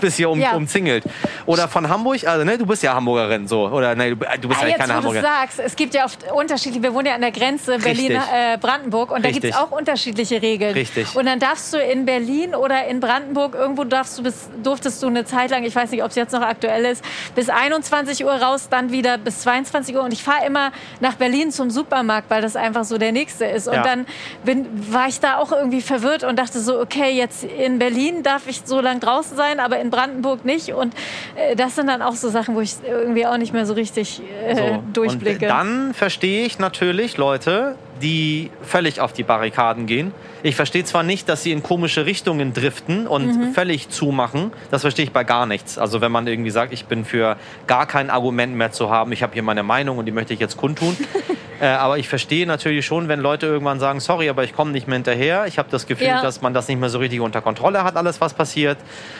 bist 0.00 0.16
hier 0.16 0.30
um, 0.30 0.40
ja. 0.40 0.52
umzingelt. 0.52 1.04
Oder 1.46 1.68
von 1.68 1.88
Hamburg, 1.88 2.26
also 2.26 2.44
ne, 2.44 2.58
du 2.58 2.66
bist 2.66 2.82
ja 2.82 2.87
Hamburgerin 2.94 3.48
so. 3.48 3.68
Oder 3.68 3.94
ne, 3.94 4.16
du, 4.16 4.48
bist 4.48 4.60
ja, 4.62 4.68
ja 4.68 4.76
keine 4.76 4.94
Hamburgerin. 4.94 5.24
Du 5.24 5.28
sagst, 5.28 5.60
es 5.60 5.76
gibt 5.76 5.94
ja 5.94 6.04
oft 6.04 6.30
unterschiedliche, 6.32 6.82
wir 6.82 6.94
wohnen 6.94 7.06
ja 7.06 7.14
an 7.14 7.20
der 7.20 7.32
Grenze 7.32 7.78
Berlin-Brandenburg 7.78 9.10
äh, 9.10 9.14
und 9.14 9.24
Richtig. 9.24 9.42
da 9.42 9.48
gibt 9.48 9.54
es 9.54 9.60
auch 9.60 9.70
unterschiedliche 9.76 10.42
Regeln. 10.42 10.74
Richtig. 10.74 11.14
Und 11.14 11.26
dann 11.26 11.38
darfst 11.38 11.72
du 11.72 11.78
in 11.78 12.04
Berlin 12.04 12.54
oder 12.54 12.86
in 12.86 13.00
Brandenburg, 13.00 13.54
irgendwo 13.54 13.84
darfst 13.84 14.18
du 14.18 14.22
bis, 14.22 14.48
durftest 14.62 15.02
du 15.02 15.08
eine 15.08 15.24
Zeit 15.24 15.50
lang, 15.50 15.64
ich 15.64 15.74
weiß 15.74 15.90
nicht, 15.90 16.02
ob 16.02 16.10
es 16.10 16.16
jetzt 16.16 16.32
noch 16.32 16.42
aktuell 16.42 16.84
ist, 16.84 17.04
bis 17.34 17.48
21 17.48 18.24
Uhr 18.24 18.32
raus, 18.32 18.68
dann 18.70 18.92
wieder 18.92 19.18
bis 19.18 19.40
22 19.40 19.96
Uhr. 19.96 20.02
Und 20.02 20.12
ich 20.12 20.22
fahre 20.22 20.46
immer 20.46 20.72
nach 21.00 21.14
Berlin 21.14 21.50
zum 21.50 21.70
Supermarkt, 21.70 22.30
weil 22.30 22.42
das 22.42 22.56
einfach 22.56 22.84
so 22.84 22.98
der 22.98 23.12
nächste 23.12 23.44
ist. 23.44 23.68
Und 23.68 23.74
ja. 23.74 23.82
dann 23.82 24.06
bin, 24.44 24.66
war 24.92 25.08
ich 25.08 25.20
da 25.20 25.38
auch 25.38 25.52
irgendwie 25.52 25.82
verwirrt 25.82 26.24
und 26.24 26.38
dachte 26.38 26.60
so, 26.60 26.80
okay, 26.80 27.10
jetzt 27.10 27.44
in 27.44 27.78
Berlin 27.78 28.22
darf 28.22 28.46
ich 28.46 28.62
so 28.64 28.80
lange 28.80 29.00
draußen 29.00 29.36
sein, 29.36 29.60
aber 29.60 29.78
in 29.78 29.90
Brandenburg 29.90 30.44
nicht. 30.44 30.72
Und 30.72 30.94
äh, 31.36 31.56
das 31.56 31.74
sind 31.74 31.88
dann 31.88 32.02
auch 32.02 32.14
so 32.14 32.28
Sachen, 32.28 32.54
wo 32.54 32.60
ich 32.60 32.74
irgendwie 32.84 33.26
auch 33.26 33.36
nicht 33.36 33.52
mehr 33.52 33.66
so 33.66 33.74
richtig 33.74 34.20
äh, 34.46 34.54
so. 34.54 34.82
durchblicke. 34.92 35.46
Und 35.46 35.50
dann 35.50 35.94
verstehe 35.94 36.46
ich 36.46 36.58
natürlich 36.58 37.16
Leute, 37.16 37.76
die 38.00 38.50
völlig 38.62 39.00
auf 39.00 39.12
die 39.12 39.22
Barrikaden 39.22 39.86
gehen. 39.86 40.12
Ich 40.42 40.56
verstehe 40.56 40.84
zwar 40.84 41.02
nicht, 41.02 41.28
dass 41.28 41.42
sie 41.42 41.52
in 41.52 41.62
komische 41.62 42.06
Richtungen 42.06 42.52
driften 42.52 43.06
und 43.06 43.26
mhm. 43.26 43.52
völlig 43.52 43.88
zumachen. 43.88 44.52
Das 44.70 44.82
verstehe 44.82 45.04
ich 45.04 45.12
bei 45.12 45.24
gar 45.24 45.46
nichts. 45.46 45.78
Also 45.78 46.00
wenn 46.00 46.12
man 46.12 46.26
irgendwie 46.26 46.50
sagt, 46.50 46.72
ich 46.72 46.86
bin 46.86 47.04
für 47.04 47.36
gar 47.66 47.86
kein 47.86 48.10
Argument 48.10 48.54
mehr 48.54 48.72
zu 48.72 48.90
haben, 48.90 49.12
ich 49.12 49.22
habe 49.22 49.32
hier 49.34 49.42
meine 49.42 49.62
Meinung 49.62 49.98
und 49.98 50.06
die 50.06 50.12
möchte 50.12 50.32
ich 50.32 50.40
jetzt 50.40 50.56
kundtun. 50.56 50.96
äh, 51.60 51.66
aber 51.66 51.98
ich 51.98 52.08
verstehe 52.08 52.46
natürlich 52.46 52.86
schon, 52.86 53.08
wenn 53.08 53.20
Leute 53.20 53.46
irgendwann 53.46 53.80
sagen, 53.80 54.00
sorry, 54.00 54.28
aber 54.28 54.44
ich 54.44 54.54
komme 54.54 54.70
nicht 54.70 54.86
mehr 54.86 54.96
hinterher. 54.96 55.46
Ich 55.46 55.58
habe 55.58 55.68
das 55.70 55.86
Gefühl, 55.86 56.06
ja. 56.06 56.22
dass 56.22 56.40
man 56.40 56.54
das 56.54 56.68
nicht 56.68 56.78
mehr 56.78 56.90
so 56.90 56.98
richtig 56.98 57.20
unter 57.20 57.40
Kontrolle 57.40 57.82
hat, 57.82 57.96
alles 57.96 58.20
was 58.20 58.34
passiert. 58.34 58.78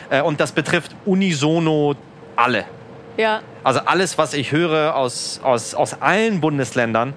Äh, 0.09 0.21
und 0.21 0.39
das 0.39 0.51
betrifft 0.51 0.95
unisono 1.05 1.95
alle. 2.35 2.65
Ja. 3.19 3.41
Also 3.65 3.81
alles, 3.81 4.17
was 4.17 4.33
ich 4.33 4.53
höre 4.53 4.95
aus, 4.95 5.41
aus, 5.43 5.75
aus 5.75 6.01
allen 6.01 6.39
Bundesländern, 6.39 7.13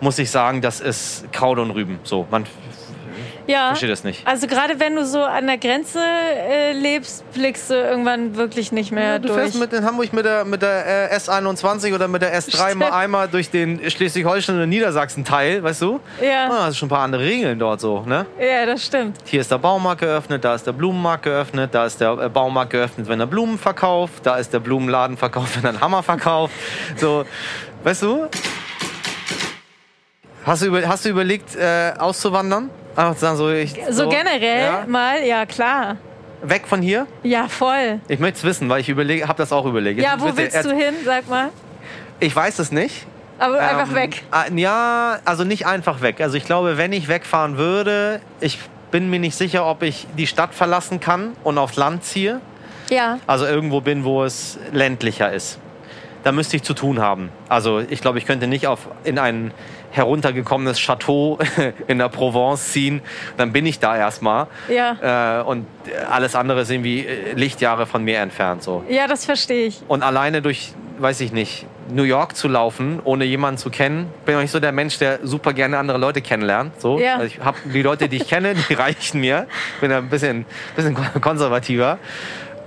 muss 0.00 0.18
ich 0.18 0.28
sagen, 0.28 0.60
das 0.60 0.80
ist 0.80 1.32
Kraut 1.32 1.60
und 1.60 1.70
Rüben. 1.70 2.00
So, 2.02 2.26
man 2.32 2.46
ja. 3.46 3.68
versteht 3.68 3.90
das 3.90 4.04
nicht. 4.04 4.26
Also 4.26 4.46
gerade 4.46 4.78
wenn 4.80 4.96
du 4.96 5.04
so 5.04 5.22
an 5.22 5.46
der 5.46 5.58
Grenze 5.58 6.00
äh, 6.00 6.72
lebst, 6.72 7.30
blickst 7.32 7.70
du 7.70 7.74
irgendwann 7.74 8.36
wirklich 8.36 8.72
nicht 8.72 8.92
mehr 8.92 9.04
ja, 9.04 9.18
du 9.18 9.28
durch. 9.28 9.36
Du 9.36 9.42
fährst 9.42 9.60
mit, 9.60 9.72
in 9.72 9.84
Hamburg 9.84 10.12
mit 10.12 10.24
der, 10.24 10.44
mit 10.44 10.62
der 10.62 11.10
äh, 11.12 11.16
S21 11.16 11.94
oder 11.94 12.08
mit 12.08 12.22
der 12.22 12.38
S3 12.38 12.74
mal 12.74 12.90
einmal 12.90 13.28
durch 13.28 13.50
den 13.50 13.90
Schleswig-Holstein 13.90 14.60
und 14.60 14.68
Niedersachsen-Teil, 14.68 15.62
weißt 15.62 15.82
du? 15.82 16.00
Ja. 16.20 16.46
Ah, 16.46 16.48
das 16.48 16.64
sind 16.66 16.76
schon 16.76 16.86
ein 16.86 16.90
paar 16.90 17.02
andere 17.02 17.22
Regeln 17.22 17.58
dort 17.58 17.80
so, 17.80 18.00
ne? 18.00 18.26
Ja, 18.38 18.66
das 18.66 18.84
stimmt. 18.84 19.18
Hier 19.24 19.40
ist 19.40 19.50
der 19.50 19.58
Baumarkt 19.58 20.00
geöffnet, 20.00 20.44
da 20.44 20.54
ist 20.54 20.66
der 20.66 20.72
Blumenmarkt 20.72 21.24
geöffnet, 21.24 21.74
da 21.74 21.86
ist 21.86 22.00
der 22.00 22.12
äh, 22.18 22.28
Baumarkt 22.28 22.72
geöffnet, 22.72 23.08
wenn 23.08 23.20
er 23.20 23.26
Blumen 23.26 23.58
verkauft, 23.58 24.24
da 24.24 24.36
ist 24.36 24.52
der 24.52 24.60
Blumenladen 24.60 25.16
verkauft, 25.16 25.56
wenn 25.56 25.64
er 25.64 25.70
einen 25.70 25.80
Hammer 25.80 26.02
verkauft. 26.02 26.54
So, 26.96 27.24
weißt 27.84 28.02
du? 28.02 28.28
Hast 30.46 30.62
du, 30.62 30.66
über, 30.66 30.86
hast 30.86 31.04
du 31.04 31.08
überlegt, 31.08 31.56
äh, 31.56 31.92
auszuwandern? 31.98 32.70
Einfach 32.94 33.14
zu 33.14 33.20
sagen, 33.20 33.36
so, 33.36 33.50
ich, 33.50 33.74
so, 33.90 34.04
so 34.04 34.08
generell 34.08 34.64
ja? 34.64 34.84
mal, 34.86 35.20
ja 35.24 35.44
klar. 35.44 35.96
Weg 36.40 36.68
von 36.68 36.80
hier? 36.80 37.08
Ja, 37.24 37.48
voll. 37.48 37.98
Ich 38.06 38.20
möchte 38.20 38.38
es 38.38 38.44
wissen, 38.44 38.68
weil 38.68 38.80
ich 38.80 38.88
habe 39.26 39.36
das 39.36 39.52
auch 39.52 39.66
überlegt. 39.66 40.00
Ja, 40.00 40.14
wo 40.20 40.36
willst 40.36 40.64
du 40.64 40.70
hin, 40.70 40.94
sag 41.04 41.28
mal? 41.28 41.48
Ich 42.20 42.34
weiß 42.34 42.60
es 42.60 42.70
nicht. 42.70 43.06
Aber 43.40 43.58
ähm, 43.58 43.76
einfach 43.76 43.92
weg. 43.92 44.22
Ah, 44.30 44.44
ja, 44.54 45.18
also 45.24 45.42
nicht 45.42 45.66
einfach 45.66 46.00
weg. 46.00 46.20
Also 46.20 46.36
ich 46.36 46.44
glaube, 46.44 46.78
wenn 46.78 46.92
ich 46.92 47.08
wegfahren 47.08 47.58
würde, 47.58 48.20
ich 48.38 48.60
bin 48.92 49.10
mir 49.10 49.18
nicht 49.18 49.34
sicher, 49.34 49.66
ob 49.66 49.82
ich 49.82 50.06
die 50.16 50.28
Stadt 50.28 50.54
verlassen 50.54 51.00
kann 51.00 51.32
und 51.42 51.58
aufs 51.58 51.76
Land 51.76 52.04
ziehe. 52.04 52.40
Ja. 52.88 53.18
Also 53.26 53.46
irgendwo 53.46 53.80
bin, 53.80 54.04
wo 54.04 54.22
es 54.22 54.60
ländlicher 54.72 55.32
ist. 55.32 55.58
Da 56.22 56.32
müsste 56.32 56.56
ich 56.56 56.62
zu 56.62 56.74
tun 56.74 57.00
haben. 57.00 57.30
Also 57.48 57.80
ich 57.80 58.00
glaube, 58.00 58.18
ich 58.18 58.26
könnte 58.26 58.46
nicht 58.46 58.68
auf, 58.68 58.88
in 59.04 59.18
einen 59.18 59.52
heruntergekommenes 59.96 60.78
Chateau 60.78 61.38
in 61.86 61.98
der 61.98 62.08
Provence 62.08 62.72
ziehen, 62.72 63.00
dann 63.36 63.52
bin 63.52 63.66
ich 63.66 63.78
da 63.78 63.96
erstmal. 63.96 64.46
Ja. 64.68 65.40
Äh, 65.40 65.42
und 65.44 65.66
alles 66.10 66.34
andere 66.34 66.64
sind 66.64 66.84
wie 66.84 67.06
äh, 67.06 67.32
Lichtjahre 67.34 67.86
von 67.86 68.04
mir 68.04 68.18
entfernt. 68.18 68.62
So. 68.62 68.84
Ja, 68.88 69.06
das 69.06 69.24
verstehe 69.24 69.66
ich. 69.66 69.80
Und 69.88 70.02
alleine 70.02 70.42
durch, 70.42 70.72
weiß 70.98 71.20
ich 71.20 71.32
nicht, 71.32 71.66
New 71.88 72.02
York 72.02 72.36
zu 72.36 72.48
laufen, 72.48 73.00
ohne 73.04 73.24
jemanden 73.24 73.58
zu 73.58 73.70
kennen, 73.70 74.08
bin 74.24 74.34
ich 74.36 74.42
nicht 74.42 74.50
so 74.50 74.60
der 74.60 74.72
Mensch, 74.72 74.98
der 74.98 75.20
super 75.22 75.52
gerne 75.52 75.78
andere 75.78 75.98
Leute 75.98 76.20
kennenlernt. 76.20 76.80
So. 76.80 76.98
Ja. 76.98 77.14
Also 77.14 77.26
ich 77.26 77.40
habe 77.40 77.58
die 77.64 77.82
Leute, 77.82 78.08
die 78.08 78.16
ich 78.16 78.28
kenne, 78.28 78.54
die 78.54 78.74
reichen 78.74 79.20
mir. 79.20 79.46
Bin 79.80 79.92
ein 79.92 80.08
bisschen, 80.08 80.46
bisschen 80.74 80.96
konservativer. 81.20 81.98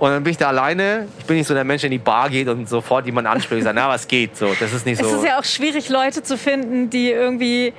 Und 0.00 0.10
dann 0.10 0.24
bin 0.24 0.32
ich 0.32 0.38
da 0.38 0.48
alleine. 0.48 1.06
Ich 1.18 1.26
bin 1.26 1.36
nicht 1.36 1.46
so 1.46 1.54
der 1.54 1.62
Mensch, 1.62 1.82
der 1.82 1.88
in 1.88 1.92
die 1.92 1.98
Bar 1.98 2.30
geht 2.30 2.48
und 2.48 2.68
sofort 2.68 3.06
jemand 3.06 3.28
anspricht 3.28 3.60
und 3.60 3.64
sagt, 3.64 3.76
na, 3.76 3.88
was 3.88 4.08
geht? 4.08 4.36
So, 4.36 4.48
das 4.58 4.72
ist 4.72 4.86
nicht 4.86 4.98
so. 4.98 5.06
Es 5.06 5.12
ist 5.12 5.24
ja 5.24 5.38
auch 5.38 5.44
schwierig, 5.44 5.90
Leute 5.90 6.22
zu 6.22 6.36
finden, 6.38 6.90
die 6.90 7.10
irgendwie 7.10 7.72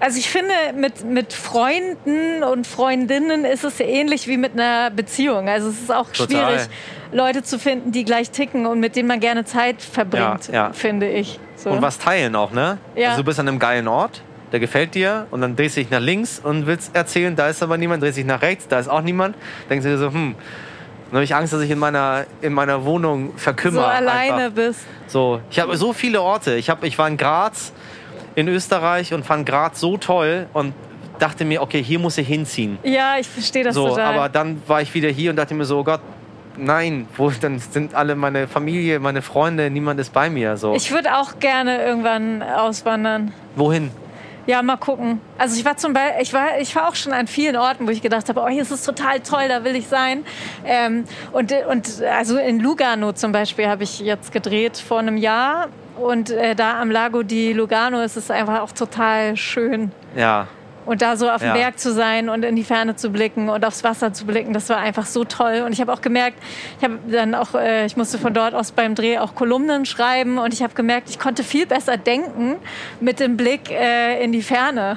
also 0.00 0.18
ich 0.18 0.30
finde, 0.30 0.54
mit, 0.74 1.04
mit 1.04 1.34
Freunden 1.34 2.42
und 2.42 2.66
Freundinnen 2.66 3.44
ist 3.44 3.64
es 3.64 3.80
ähnlich 3.80 4.26
wie 4.28 4.38
mit 4.38 4.54
einer 4.54 4.90
Beziehung. 4.90 5.48
Also 5.48 5.68
es 5.68 5.78
ist 5.78 5.92
auch 5.92 6.10
Total. 6.10 6.28
schwierig, 6.28 6.68
Leute 7.12 7.42
zu 7.42 7.58
finden, 7.58 7.92
die 7.92 8.04
gleich 8.04 8.30
ticken 8.30 8.64
und 8.64 8.80
mit 8.80 8.96
denen 8.96 9.08
man 9.08 9.20
gerne 9.20 9.44
Zeit 9.44 9.82
verbringt, 9.82 10.48
ja, 10.48 10.54
ja. 10.54 10.72
finde 10.72 11.10
ich. 11.10 11.38
So. 11.56 11.70
Und 11.70 11.82
was 11.82 11.98
teilen 11.98 12.34
auch, 12.34 12.50
ne? 12.50 12.78
Ja. 12.96 13.10
Also 13.10 13.20
du 13.20 13.26
bist 13.26 13.38
an 13.40 13.46
einem 13.46 13.58
geilen 13.58 13.88
Ort, 13.88 14.22
der 14.52 14.60
gefällt 14.60 14.94
dir 14.94 15.26
und 15.30 15.42
dann 15.42 15.54
drehst 15.54 15.76
du 15.76 15.82
dich 15.82 15.90
nach 15.90 16.00
links 16.00 16.40
und 16.42 16.66
willst 16.66 16.96
erzählen, 16.96 17.36
da 17.36 17.48
ist 17.48 17.62
aber 17.62 17.76
niemand, 17.76 18.02
drehst 18.02 18.16
dich 18.16 18.24
nach 18.24 18.40
rechts, 18.40 18.68
da 18.68 18.78
ist 18.78 18.88
auch 18.88 19.02
niemand. 19.02 19.36
Denkst 19.68 19.84
du 19.84 19.90
dir 19.90 19.98
so, 19.98 20.12
hm, 20.12 20.34
dann 21.10 21.16
habe 21.16 21.24
ich 21.24 21.34
Angst, 21.34 21.52
dass 21.52 21.60
ich 21.60 21.70
in 21.70 21.78
meiner, 21.78 22.24
in 22.40 22.52
meiner 22.52 22.84
Wohnung 22.84 23.36
verkümmere. 23.36 23.82
So 23.82 23.88
alleine 23.88 24.34
einfach. 24.44 24.54
bist. 24.54 24.80
So, 25.08 25.40
ich 25.50 25.58
habe 25.58 25.76
so 25.76 25.92
viele 25.92 26.22
Orte. 26.22 26.54
Ich, 26.54 26.70
hab, 26.70 26.84
ich 26.84 26.96
war 26.98 27.08
in 27.08 27.16
Graz, 27.16 27.72
in 28.36 28.46
Österreich 28.46 29.12
und 29.12 29.26
fand 29.26 29.44
Graz 29.44 29.80
so 29.80 29.96
toll 29.96 30.46
und 30.52 30.72
dachte 31.18 31.44
mir, 31.44 31.62
okay, 31.62 31.82
hier 31.82 31.98
muss 31.98 32.16
ich 32.16 32.28
hinziehen. 32.28 32.78
Ja, 32.84 33.16
ich 33.18 33.28
verstehe 33.28 33.64
das 33.64 33.74
so, 33.74 33.88
total. 33.88 34.14
Aber 34.14 34.28
dann 34.28 34.62
war 34.68 34.82
ich 34.82 34.94
wieder 34.94 35.08
hier 35.08 35.30
und 35.30 35.36
dachte 35.36 35.54
mir 35.54 35.64
so, 35.64 35.80
oh 35.80 35.84
Gott, 35.84 36.00
nein, 36.56 37.08
wo 37.16 37.30
dann 37.30 37.58
sind 37.58 37.94
alle 37.94 38.14
meine 38.14 38.46
Familie, 38.46 39.00
meine 39.00 39.20
Freunde, 39.20 39.68
niemand 39.68 39.98
ist 39.98 40.12
bei 40.12 40.30
mir. 40.30 40.56
So. 40.56 40.74
Ich 40.74 40.92
würde 40.92 41.16
auch 41.16 41.40
gerne 41.40 41.82
irgendwann 41.82 42.42
auswandern. 42.42 43.32
Wohin? 43.56 43.90
Ja, 44.50 44.62
mal 44.62 44.78
gucken. 44.78 45.20
Also 45.38 45.56
ich 45.56 45.64
war 45.64 45.76
zum 45.76 45.92
Beispiel, 45.92 46.22
ich 46.22 46.32
war, 46.32 46.58
ich 46.58 46.74
war 46.74 46.88
auch 46.88 46.96
schon 46.96 47.12
an 47.12 47.28
vielen 47.28 47.54
Orten, 47.54 47.86
wo 47.86 47.90
ich 47.92 48.02
gedacht 48.02 48.28
habe, 48.28 48.40
oh, 48.40 48.48
hier 48.48 48.62
ist 48.62 48.72
es 48.72 48.82
total 48.82 49.20
toll, 49.20 49.46
da 49.46 49.62
will 49.62 49.76
ich 49.76 49.86
sein. 49.86 50.24
Ähm, 50.64 51.04
und, 51.30 51.54
und 51.70 52.02
also 52.02 52.36
in 52.36 52.58
Lugano 52.58 53.12
zum 53.12 53.30
Beispiel 53.30 53.68
habe 53.68 53.84
ich 53.84 54.00
jetzt 54.00 54.32
gedreht 54.32 54.76
vor 54.76 54.98
einem 54.98 55.16
Jahr. 55.16 55.68
Und 56.00 56.30
äh, 56.30 56.56
da 56.56 56.80
am 56.80 56.90
Lago 56.90 57.22
di 57.22 57.52
Lugano 57.52 58.00
ist 58.00 58.16
es 58.16 58.28
einfach 58.28 58.62
auch 58.62 58.72
total 58.72 59.36
schön. 59.36 59.92
Ja. 60.16 60.48
Und 60.86 61.02
da 61.02 61.16
so 61.16 61.30
auf 61.30 61.40
dem 61.40 61.48
ja. 61.48 61.54
Berg 61.54 61.78
zu 61.78 61.92
sein 61.92 62.28
und 62.28 62.44
in 62.44 62.56
die 62.56 62.64
Ferne 62.64 62.96
zu 62.96 63.10
blicken 63.10 63.48
und 63.48 63.64
aufs 63.64 63.84
Wasser 63.84 64.12
zu 64.12 64.24
blicken, 64.24 64.52
das 64.52 64.68
war 64.68 64.78
einfach 64.78 65.06
so 65.06 65.24
toll. 65.24 65.62
Und 65.64 65.72
ich 65.72 65.80
habe 65.80 65.92
auch 65.92 66.00
gemerkt, 66.00 66.38
ich 66.78 66.84
habe 66.84 66.98
dann 67.08 67.34
auch, 67.34 67.54
äh, 67.54 67.86
ich 67.86 67.96
musste 67.96 68.18
von 68.18 68.32
dort 68.32 68.54
aus 68.54 68.72
beim 68.72 68.94
Dreh 68.94 69.18
auch 69.18 69.34
Kolumnen 69.34 69.84
schreiben 69.84 70.38
und 70.38 70.54
ich 70.54 70.62
habe 70.62 70.74
gemerkt, 70.74 71.10
ich 71.10 71.18
konnte 71.18 71.44
viel 71.44 71.66
besser 71.66 71.96
denken 71.96 72.56
mit 73.00 73.20
dem 73.20 73.36
Blick 73.36 73.70
äh, 73.70 74.22
in 74.24 74.32
die 74.32 74.42
Ferne. 74.42 74.96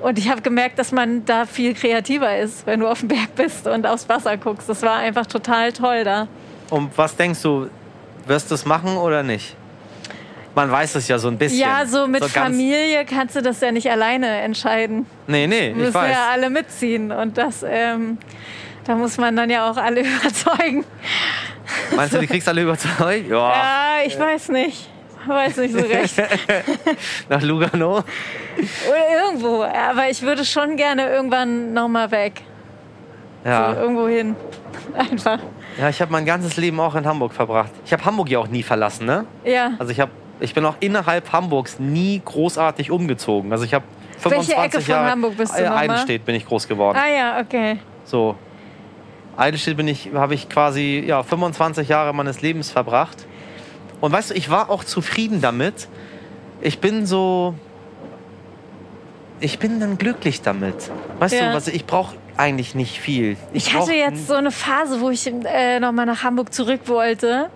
Und 0.00 0.18
ich 0.18 0.30
habe 0.30 0.40
gemerkt, 0.40 0.78
dass 0.78 0.92
man 0.92 1.24
da 1.26 1.44
viel 1.44 1.74
kreativer 1.74 2.38
ist, 2.38 2.66
wenn 2.66 2.80
du 2.80 2.88
auf 2.88 3.00
dem 3.00 3.08
Berg 3.08 3.34
bist 3.36 3.66
und 3.66 3.86
aufs 3.86 4.08
Wasser 4.08 4.36
guckst. 4.36 4.68
Das 4.68 4.82
war 4.82 4.96
einfach 4.96 5.26
total 5.26 5.72
toll 5.72 6.04
da. 6.04 6.26
Und 6.70 6.96
was 6.96 7.16
denkst 7.16 7.42
du, 7.42 7.68
wirst 8.26 8.50
du 8.50 8.54
es 8.54 8.64
machen 8.64 8.96
oder 8.96 9.22
nicht? 9.22 9.56
Man 10.54 10.70
weiß 10.70 10.96
es 10.96 11.08
ja 11.08 11.18
so 11.18 11.28
ein 11.28 11.38
bisschen. 11.38 11.60
Ja, 11.60 11.86
so 11.86 12.06
mit 12.06 12.22
so 12.22 12.28
Familie 12.28 13.04
kannst 13.04 13.36
du 13.36 13.42
das 13.42 13.60
ja 13.60 13.72
nicht 13.72 13.90
alleine 13.90 14.26
entscheiden. 14.40 15.06
Nee, 15.26 15.46
nee, 15.46 15.70
ich 15.70 15.94
weiß. 15.94 16.10
ja 16.10 16.28
alle 16.32 16.50
mitziehen 16.50 17.12
und 17.12 17.38
das, 17.38 17.64
ähm, 17.66 18.18
da 18.84 18.94
muss 18.94 19.18
man 19.18 19.36
dann 19.36 19.50
ja 19.50 19.70
auch 19.70 19.76
alle 19.76 20.00
überzeugen. 20.04 20.84
Meinst 21.94 22.14
du, 22.14 22.18
die 22.18 22.26
kriegst 22.26 22.48
alle 22.48 22.62
überzeugt? 22.62 23.28
Ja, 23.28 23.48
ja 23.48 24.06
ich 24.06 24.18
weiß 24.18 24.48
nicht. 24.48 24.88
Weiß 25.26 25.58
nicht 25.58 25.74
so 25.74 25.80
recht. 25.80 26.14
Nach 27.28 27.42
Lugano? 27.42 27.98
Oder 27.98 29.24
irgendwo. 29.24 29.62
Aber 29.62 30.08
ich 30.08 30.22
würde 30.22 30.44
schon 30.46 30.76
gerne 30.76 31.10
irgendwann 31.10 31.74
nochmal 31.74 32.10
weg. 32.10 32.40
Ja. 33.44 33.74
So, 33.74 33.80
irgendwo 33.80 34.08
hin. 34.08 34.34
einfach. 34.96 35.38
Ja, 35.78 35.88
ich 35.88 36.00
habe 36.00 36.12
mein 36.12 36.24
ganzes 36.26 36.56
Leben 36.56 36.80
auch 36.80 36.94
in 36.94 37.06
Hamburg 37.06 37.32
verbracht. 37.32 37.70
Ich 37.84 37.92
habe 37.92 38.04
Hamburg 38.04 38.28
ja 38.28 38.38
auch 38.38 38.48
nie 38.48 38.62
verlassen, 38.62 39.06
ne? 39.06 39.24
Ja. 39.44 39.72
Also 39.78 39.92
ich 39.92 40.00
habe, 40.00 40.10
ich 40.40 40.54
bin 40.54 40.64
auch 40.64 40.76
innerhalb 40.80 41.32
Hamburgs 41.32 41.78
nie 41.78 42.20
großartig 42.24 42.90
umgezogen. 42.90 43.52
Also 43.52 43.64
ich 43.64 43.74
habe 43.74 43.84
25 44.18 44.48
Welche 44.56 44.66
Ecke 44.66 44.80
von 44.84 44.90
Jahre 44.92 45.10
Hamburg 45.10 45.36
bist 45.36 45.58
du 45.58 45.62
Äh? 45.62 45.68
Eidelstedt 45.68 46.24
bin 46.24 46.34
ich 46.34 46.46
groß 46.46 46.68
geworden. 46.68 46.98
Ah 47.00 47.08
ja, 47.08 47.40
okay. 47.40 47.78
So. 48.04 48.36
Eidelstedt 49.36 49.76
bin 49.76 49.88
ich, 49.88 50.10
habe 50.14 50.34
ich 50.34 50.48
quasi 50.48 51.02
ja, 51.06 51.22
25 51.22 51.88
Jahre 51.88 52.12
meines 52.12 52.42
Lebens 52.42 52.70
verbracht. 52.70 53.26
Und 54.00 54.12
weißt 54.12 54.30
du, 54.30 54.34
ich 54.34 54.50
war 54.50 54.70
auch 54.70 54.84
zufrieden 54.84 55.40
damit. 55.40 55.88
Ich 56.60 56.80
bin 56.80 57.06
so. 57.06 57.54
Ich 59.40 59.58
bin 59.58 59.80
dann 59.80 59.96
glücklich 59.96 60.42
damit. 60.42 60.90
Weißt 61.18 61.34
Ja. 61.34 61.50
du, 61.50 61.54
was 61.56 61.68
ich 61.68 61.86
brauche 61.86 62.16
eigentlich 62.36 62.74
nicht 62.74 63.00
viel. 63.00 63.36
Ich 63.52 63.72
brauch 63.72 63.82
hatte 63.82 63.94
jetzt 63.94 64.26
so 64.26 64.34
eine 64.34 64.50
Phase, 64.50 65.00
wo 65.00 65.10
ich 65.10 65.26
äh, 65.26 65.80
nochmal 65.80 66.06
nach 66.06 66.22
Hamburg 66.22 66.52
zurück 66.52 66.80
wollte. 66.86 67.50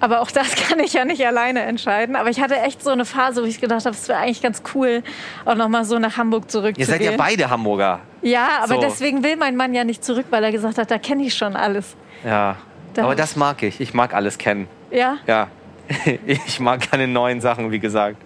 Aber 0.00 0.20
auch 0.22 0.30
das 0.30 0.54
kann 0.68 0.80
ich 0.80 0.94
ja 0.94 1.04
nicht 1.04 1.24
alleine 1.26 1.60
entscheiden. 1.62 2.16
Aber 2.16 2.30
ich 2.30 2.40
hatte 2.40 2.56
echt 2.58 2.82
so 2.82 2.90
eine 2.90 3.04
Phase, 3.04 3.42
wo 3.42 3.46
ich 3.46 3.60
gedacht 3.60 3.84
habe, 3.84 3.94
es 3.94 4.08
wäre 4.08 4.18
eigentlich 4.18 4.42
ganz 4.42 4.62
cool, 4.74 5.02
auch 5.44 5.54
nochmal 5.54 5.84
so 5.84 5.98
nach 5.98 6.16
Hamburg 6.16 6.44
Ihr 6.44 6.48
zurückzugehen. 6.48 6.88
seid 6.88 7.02
ja 7.02 7.12
beide 7.16 7.50
Hamburger. 7.50 8.00
Ja, 8.22 8.48
aber 8.62 8.74
So. 8.76 8.80
deswegen 8.80 9.22
will 9.22 9.36
mein 9.36 9.56
Mann 9.56 9.74
ja 9.74 9.84
nicht 9.84 10.04
zurück, 10.04 10.26
weil 10.30 10.42
er 10.42 10.52
gesagt 10.52 10.78
hat, 10.78 10.90
da 10.90 10.98
kenne 10.98 11.22
ich 11.24 11.34
schon 11.34 11.54
alles. 11.56 11.94
Ja. 12.24 12.56
Da- 12.94 13.04
Aber 13.04 13.14
das 13.14 13.36
mag 13.36 13.62
ich. 13.62 13.80
Ich 13.80 13.94
mag 13.94 14.14
alles 14.14 14.36
kennen. 14.38 14.66
Ja? 14.90 15.18
Ja. 15.26 15.48
Ich 16.26 16.60
mag 16.60 16.88
keine 16.90 17.06
neuen 17.08 17.40
Sachen, 17.40 17.70
wie 17.70 17.78
gesagt. 17.80 18.16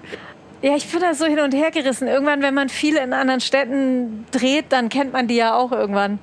Ja, 0.62 0.76
ich 0.76 0.86
bin 0.90 1.00
da 1.00 1.12
so 1.14 1.24
hin 1.26 1.40
und 1.40 1.52
her 1.52 1.70
gerissen. 1.70 2.08
Irgendwann, 2.08 2.40
wenn 2.40 2.54
man 2.54 2.68
viel 2.68 2.96
in 2.96 3.12
anderen 3.12 3.40
Städten 3.40 4.26
dreht, 4.30 4.66
dann 4.70 4.88
kennt 4.88 5.12
man 5.12 5.26
die 5.28 5.36
ja 5.36 5.54
auch 5.54 5.72
irgendwann. 5.72 6.18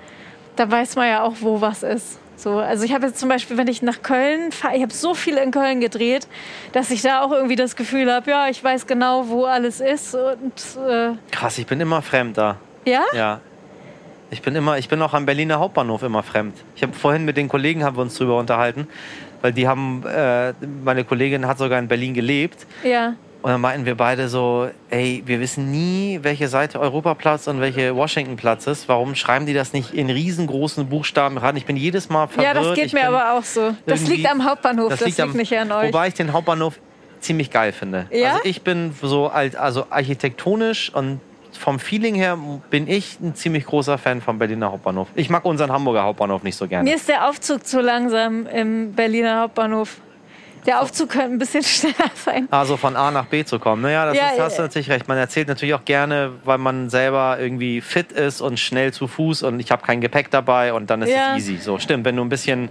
Da 0.56 0.70
weiß 0.72 0.96
man 0.96 1.08
ja 1.08 1.24
auch, 1.24 1.34
wo 1.42 1.62
was 1.62 1.84
ist. 1.84 2.20
So, 2.42 2.58
also 2.58 2.84
ich 2.84 2.92
habe 2.92 3.06
jetzt 3.06 3.20
zum 3.20 3.30
Beispiel, 3.30 3.56
wenn 3.58 3.68
ich 3.68 3.84
nach 3.84 4.02
Köln 4.02 4.52
fahre, 4.52 4.76
ich 4.76 4.82
habe 4.82 4.92
so 4.92 5.14
viel 5.14 5.38
in 5.38 5.52
Köln 5.52 5.80
gedreht, 5.80 6.28
dass 6.72 6.90
ich 6.90 7.04
da 7.04 7.22
auch 7.22 7.32
irgendwie 7.32 7.56
das 7.56 7.76
Gefühl 7.76 8.12
habe, 8.12 8.32
ja, 8.32 8.50
ich 8.50 8.64
weiß 8.64 8.88
genau, 8.88 9.28
wo 9.28 9.46
alles 9.46 9.80
ist. 9.80 10.16
Und 10.16 10.54
äh, 10.90 11.12
Krass, 11.30 11.60
ich 11.60 11.68
bin 11.68 11.80
immer 11.80 12.02
fremd 12.02 12.40
da. 12.40 12.58
ja? 12.86 13.04
Ja. 13.14 13.42
Ich 14.32 14.42
bin 14.42 14.56
immer, 14.56 14.78
ich 14.80 14.90
bin 14.90 15.00
auch 15.04 15.14
am 15.14 15.26
Berliner 15.26 15.60
Hauptbahnhof 15.60 16.02
immer 16.02 16.24
fremd. 16.24 16.56
Ich 16.76 16.82
habe 16.82 16.94
vorhin 16.94 17.26
mit 17.26 17.38
den 17.38 17.48
Kollegen 17.48 17.84
haben 17.84 17.98
wir 17.98 18.02
uns 18.02 18.16
drüber 18.16 18.40
unterhalten, 18.40 18.88
weil 19.42 19.52
die 19.52 19.68
haben, 19.68 20.04
äh, 20.08 20.54
meine 20.84 21.04
Kollegin 21.04 21.46
hat 21.46 21.60
sogar 21.60 21.78
in 21.78 21.88
Berlin 21.88 22.14
gelebt 22.16 22.66
Ja. 22.84 23.14
Und 23.42 23.50
dann 23.52 23.62
meinten 23.62 23.86
wir 23.86 23.96
beide 23.96 24.30
so, 24.30 24.70
ey, 24.90 25.24
wir 25.26 25.40
wissen 25.40 25.72
nie, 25.72 26.20
welche 26.22 26.48
Seite 26.48 26.80
Europaplatz 26.80 27.48
und 27.48 27.60
welche 27.62 27.96
Washingtonplatz 27.96 28.68
ist. 28.68 28.88
Warum 28.88 29.16
schreiben 29.16 29.46
die 29.46 29.54
das 29.54 29.74
nicht 29.74 29.94
in 29.94 30.10
riesengroßen 30.10 30.88
Buchstaben 30.88 31.38
ran? 31.38 31.56
Ich 31.58 31.66
bin 31.66 31.76
jedes 31.78 32.10
Mal 32.10 32.28
verwirrt. 32.28 32.56
Ja, 32.56 32.62
das 32.62 32.76
geht 32.76 32.86
ich 32.88 32.94
mir 32.94 33.08
aber 33.08 33.34
auch 33.34 33.44
so. 33.44 33.74
Das 33.86 34.08
liegt 34.08 34.30
am 34.30 34.46
Hauptbahnhof, 34.46 34.90
das, 34.90 35.02
liegt, 35.02 35.20
am- 35.20 35.32
nicht 35.32 35.58
an 35.58 35.72
euch. 35.72 35.88
Wobei 35.88 36.08
ich 36.10 36.14
den 36.14 36.34
Hauptbahnhof 36.34 36.80
ziemlich 37.20 37.50
geil 37.52 37.72
finde. 37.72 38.08
Ja? 38.12 38.30
Also 38.34 38.42
ich 38.46 38.62
bin 38.62 38.94
so 39.02 39.28
alt, 39.28 39.56
also 39.56 39.86
architektonisch 39.90 40.94
und 40.94 41.20
vom 41.60 41.80
Feeling 41.80 42.16
her 42.16 42.38
bin 42.70 42.88
ich 42.88 43.20
ein 43.20 43.36
ziemlich 43.36 43.66
großer 43.66 43.98
Fan 43.98 44.22
vom 44.22 44.40
Berliner 44.40 44.72
Hauptbahnhof. 44.72 45.08
Ich 45.16 45.30
mag 45.30 45.46
unseren 45.46 45.72
Hamburger 45.72 46.04
Hauptbahnhof 46.04 46.44
nicht 46.44 46.56
so 46.56 46.68
gerne. 46.68 46.90
Mir 46.90 46.96
ist 46.96 47.08
der 47.10 47.28
Aufzug 47.30 47.68
zu 47.68 47.82
langsam 47.82 48.48
im 48.48 48.94
Berliner 48.94 49.42
Hauptbahnhof. 49.42 49.98
Der 50.66 50.82
Aufzug 50.82 51.10
könnte 51.10 51.34
ein 51.34 51.40
bisschen 51.40 51.64
schneller 51.64 52.12
sein. 52.16 52.48
Also 52.52 52.78
von 52.78 52.96
A 52.96 53.12
nach 53.12 53.26
B 53.26 53.44
zu 53.44 53.60
kommen. 53.60 53.82
Naja, 53.82 54.06
das 54.06 54.18
Ja, 54.18 54.30
ist, 54.30 54.40
hast 54.40 54.58
du 54.58 54.62
natürlich 54.64 54.90
recht. 54.90 55.08
Man 55.08 55.18
erzählt 55.18 55.48
natürlich 55.48 55.74
auch 55.74 55.86
gerne, 55.86 56.32
weil 56.44 56.58
man 56.58 56.90
selber 56.90 57.38
irgendwie 57.40 57.82
fit 57.82 58.12
ist 58.12 58.42
und 58.42 58.60
schnell 58.60 58.94
zu 58.94 59.08
Fuß 59.08 59.44
und 59.44 59.60
ich 59.60 59.72
habe 59.72 59.86
kein 59.86 60.02
Gepäck 60.02 60.30
dabei 60.32 60.74
und 60.74 60.90
dann 60.90 61.02
ist 61.02 61.10
es 61.12 61.38
easy. 61.38 61.58
So, 61.58 61.80
stimmt, 61.80 62.06
wenn 62.06 62.16
du 62.16 62.24
ein 62.24 62.30
bisschen. 62.30 62.70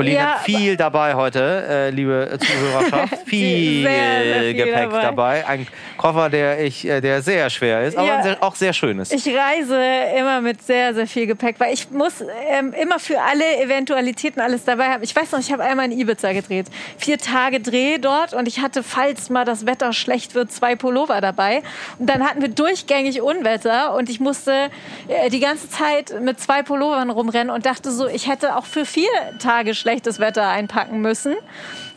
Colleen 0.00 0.14
Ja, 0.16 0.34
hat 0.36 0.40
viel 0.44 0.76
dabei 0.76 1.14
heute, 1.14 1.64
äh, 1.68 1.90
liebe 1.90 2.38
Zuhörerschaft. 2.40 3.14
Viel, 3.26 3.82
Sehr, 3.84 4.22
sehr 4.24 4.40
viel 4.42 4.54
Gepäck 4.54 4.90
dabei. 4.90 5.02
dabei. 5.02 5.46
Ein 5.46 5.66
Koffer, 5.96 6.28
der, 6.30 6.60
ich, 6.64 6.84
äh, 6.86 7.00
der 7.00 7.22
sehr 7.22 7.48
schwer 7.50 7.82
ist, 7.82 7.96
aber 7.96 8.06
Ja. 8.06 8.22
sehr, 8.22 8.42
auch 8.42 8.54
sehr 8.54 8.72
schön 8.72 8.98
ist. 8.98 9.12
Ich 9.12 9.26
reise 9.28 9.78
immer 10.18 10.40
mit 10.40 10.62
sehr, 10.62 10.94
sehr 10.94 11.06
viel 11.06 11.26
Gepäck, 11.26 11.56
weil 11.58 11.72
ich 11.74 11.90
muss 11.90 12.24
ähm, 12.50 12.72
immer 12.80 12.98
für 12.98 13.20
alle 13.20 13.44
Eventualitäten 13.62 14.40
alles 14.40 14.64
dabei 14.64 14.88
haben. 14.88 15.02
Ich 15.02 15.14
weiß 15.14 15.32
noch, 15.32 15.38
ich 15.40 15.52
habe 15.52 15.62
einmal 15.62 15.90
in 15.90 15.98
Ibiza 15.98 16.32
gedreht. 16.32 16.66
Vier 16.98 17.18
Tage 17.18 17.60
Dreh 17.60 17.98
dort 17.98 18.32
und 18.34 18.48
ich 18.48 18.60
hatte, 18.60 18.82
falls 18.82 19.30
mal 19.30 19.44
das 19.44 19.66
Wetter 19.66 19.92
schlecht 19.92 20.34
wird, 20.34 20.50
zwei 20.50 20.74
Pullover 20.76 21.20
dabei. 21.20 21.62
Und 21.98 22.08
dann 22.08 22.26
hatten 22.26 22.40
wir 22.40 22.48
durchgängig 22.48 23.22
Unwetter 23.22 23.94
und 23.94 24.08
ich 24.10 24.18
musste 24.20 24.70
äh, 25.08 25.28
die 25.30 25.40
ganze 25.40 25.68
Zeit 25.68 26.12
mit 26.20 26.40
zwei 26.40 26.62
Pullovern 26.62 27.10
rumrennen 27.10 27.50
und 27.54 27.66
dachte 27.66 27.90
so, 27.90 28.08
ich 28.08 28.28
hätte 28.28 28.56
auch 28.56 28.64
für 28.64 28.84
vier 28.84 29.08
Tage 29.38 29.74
schlechtes 29.90 30.20
Wetter 30.20 30.48
einpacken 30.48 31.00
müssen. 31.00 31.34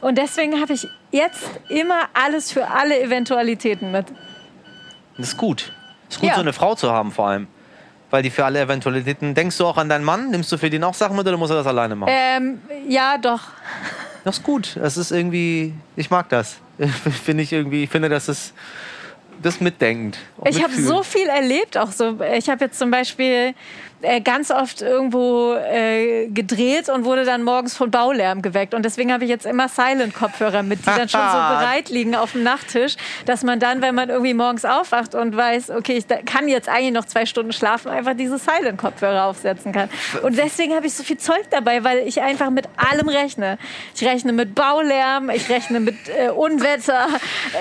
Und 0.01 0.17
deswegen 0.17 0.59
habe 0.59 0.73
ich 0.73 0.87
jetzt 1.11 1.43
immer 1.69 2.05
alles 2.13 2.51
für 2.51 2.67
alle 2.69 2.99
Eventualitäten 2.99 3.91
mit. 3.91 4.07
Das 5.17 5.29
ist 5.29 5.37
gut. 5.37 5.71
ist 6.09 6.19
gut, 6.19 6.29
Ja. 6.29 6.35
so 6.35 6.41
eine 6.41 6.53
Frau 6.53 6.73
zu 6.73 6.91
haben 6.91 7.11
vor 7.11 7.27
allem. 7.27 7.47
Weil 8.09 8.23
die 8.23 8.31
für 8.31 8.45
alle 8.45 8.59
Eventualitäten. 8.61 9.33
Denkst 9.35 9.57
du 9.57 9.65
auch 9.67 9.77
an 9.77 9.89
deinen 9.89 10.03
Mann? 10.03 10.31
Nimmst 10.31 10.51
du 10.51 10.57
für 10.57 10.69
den 10.69 10.83
auch 10.83 10.93
Sachen 10.95 11.15
mit 11.15 11.27
oder 11.27 11.37
muss 11.37 11.49
er 11.51 11.57
das 11.57 11.67
alleine 11.67 11.95
machen? 11.95 12.11
Ähm, 12.15 12.61
ja, 12.87 13.17
doch. 13.19 13.41
Das 14.23 14.37
ist 14.37 14.43
gut. 14.43 14.75
Das 14.79 14.97
ist 14.97 15.11
irgendwie. 15.11 15.73
Ich 15.95 16.09
mag 16.09 16.29
das. 16.29 16.57
finde 17.23 17.43
ich 17.43 17.53
irgendwie. 17.53 17.83
Ich 17.83 17.89
finde, 17.89 18.09
das 18.09 18.27
ist. 18.27 18.53
Das 19.41 19.59
mitdenkend. 19.59 20.17
Ich 20.45 20.63
habe 20.63 20.73
so 20.73 21.01
viel 21.03 21.27
erlebt, 21.27 21.77
auch 21.77 21.91
so. 21.91 22.19
Ich 22.35 22.49
habe 22.49 22.65
jetzt 22.65 22.77
zum 22.77 22.91
Beispiel 22.91 23.53
äh, 24.03 24.21
ganz 24.21 24.51
oft 24.51 24.81
irgendwo 24.81 25.53
äh, 25.55 26.27
gedreht 26.27 26.89
und 26.89 27.05
wurde 27.05 27.25
dann 27.25 27.43
morgens 27.43 27.75
von 27.75 27.89
Baulärm 27.91 28.41
geweckt. 28.41 28.73
Und 28.73 28.83
deswegen 28.83 29.11
habe 29.11 29.23
ich 29.23 29.29
jetzt 29.29 29.45
immer 29.45 29.67
Silent-Kopfhörer 29.69 30.61
mit, 30.63 30.79
die 30.81 30.85
dann 30.85 31.09
schon 31.09 31.21
so 31.21 31.37
bereit 31.37 31.89
liegen 31.89 32.15
auf 32.15 32.33
dem 32.33 32.43
Nachttisch, 32.43 32.95
dass 33.25 33.43
man 33.43 33.59
dann, 33.59 33.81
wenn 33.81 33.95
man 33.95 34.09
irgendwie 34.09 34.33
morgens 34.33 34.65
aufwacht 34.65 35.15
und 35.15 35.35
weiß, 35.35 35.71
okay, 35.71 35.93
ich 35.97 36.05
kann 36.25 36.47
jetzt 36.47 36.69
eigentlich 36.69 36.93
noch 36.93 37.05
zwei 37.05 37.25
Stunden 37.25 37.53
schlafen, 37.53 37.89
einfach 37.89 38.13
diese 38.15 38.37
Silent-Kopfhörer 38.37 39.25
aufsetzen 39.25 39.71
kann. 39.71 39.89
Und 40.21 40.37
deswegen 40.37 40.75
habe 40.75 40.85
ich 40.87 40.93
so 40.93 41.03
viel 41.03 41.17
Zeug 41.17 41.43
dabei, 41.49 41.83
weil 41.83 41.99
ich 41.99 42.21
einfach 42.21 42.49
mit 42.49 42.67
allem 42.77 43.07
rechne. 43.09 43.57
Ich 43.95 44.03
rechne 44.05 44.33
mit 44.33 44.53
Baulärm, 44.55 45.29
ich 45.29 45.49
rechne 45.49 45.79
mit 45.79 45.95
äh, 46.09 46.29
Unwetter, 46.29 47.07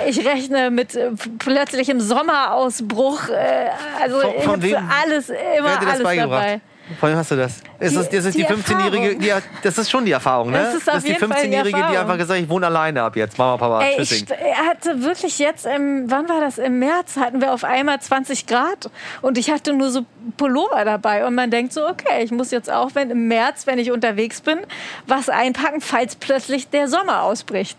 ich 0.07 0.25
rechne 0.27 0.71
mit 0.71 0.95
äh, 0.95 1.11
plötzlichem 1.39 2.01
Sommerausbruch. 2.01 3.29
Äh, 3.29 3.69
also 4.03 4.21
Von- 4.21 4.43
von 4.43 4.63
wem- 4.63 4.89
alles 5.05 5.29
immer 5.31 5.81
alles 5.81 6.03
beigebracht? 6.03 6.32
Dabei. 6.33 6.61
Von 6.99 7.11
wem 7.11 7.17
hast 7.17 7.31
du 7.31 7.37
das? 7.37 7.59
Ist 7.79 7.93
Die- 7.93 7.97
das, 7.97 8.09
das 8.11 8.25
ist 8.27 8.35
die, 8.37 8.43
die 8.43 8.45
15-Jährige, 8.47 8.97
Erfahrung. 9.05 9.19
die, 9.21 9.33
hat- 9.33 9.43
das 9.63 9.79
ist 9.79 9.89
schon 9.89 10.05
die 10.05 10.11
Erfahrung, 10.11 10.51
ne? 10.51 10.59
Das 10.59 10.75
ist 10.75 10.91
auf 10.91 10.97
ist 10.97 11.07
die 11.07 11.13
jeden 11.13 11.21
Fall 11.33 11.41
die 11.43 11.49
15-Jährige, 11.49 11.77
die 11.77 11.81
Erfahrung. 11.81 11.97
einfach 11.99 12.19
gesagt 12.19 12.39
hat, 12.39 12.45
ich 12.45 12.49
wohne 12.51 12.67
alleine 12.67 13.03
ab 13.05 13.17
jetzt. 13.17 13.39
Mama, 13.39 13.57
Papa, 13.57 13.83
Ey, 13.85 14.01
ich 14.03 14.25
er 14.29 14.67
hatte 14.67 15.03
wirklich 15.03 15.39
jetzt, 15.39 15.65
im, 15.65 16.11
wann 16.11 16.29
war 16.29 16.41
das? 16.41 16.59
Im 16.59 16.81
März 16.81 17.17
hatten 17.17 17.41
wir 17.41 17.55
auf 17.55 17.63
einmal 17.63 18.01
20 18.01 18.47
Grad 18.49 18.91
und 19.23 19.39
ich 19.39 19.51
hatte 19.53 19.73
nur 19.73 19.91
so 19.91 20.05
Pullover 20.37 20.85
dabei 20.85 21.25
und 21.25 21.35
man 21.37 21.51
denkt 21.53 21.73
so, 21.73 21.87
okay, 21.89 22.25
ich 22.25 22.33
muss 22.33 22.51
jetzt 22.51 22.71
auch, 22.71 22.91
wenn 22.95 23.11
im 23.11 23.29
März, 23.29 23.67
wenn 23.69 23.79
ich 23.79 23.93
unterwegs 23.93 24.41
bin, 24.41 24.59
was 25.07 25.29
einpacken, 25.29 25.81
falls 25.81 26.17
plötzlich 26.17 26.69
der 26.69 26.89
Sommer 26.89 27.23
ausbricht. 27.23 27.79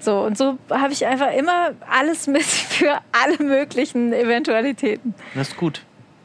So 0.00 0.18
und 0.22 0.36
so 0.36 0.58
habe 0.70 0.92
ich 0.92 1.06
einfach 1.06 1.32
immer 1.32 1.70
alles 1.88 2.26
mit 2.26 2.42
für 2.42 2.98
alle 3.12 3.38
möglichen 3.42 4.12
Eventualitäten. 4.12 5.14
Das 5.36 5.48
ist 5.48 5.56
gut. 5.56 5.82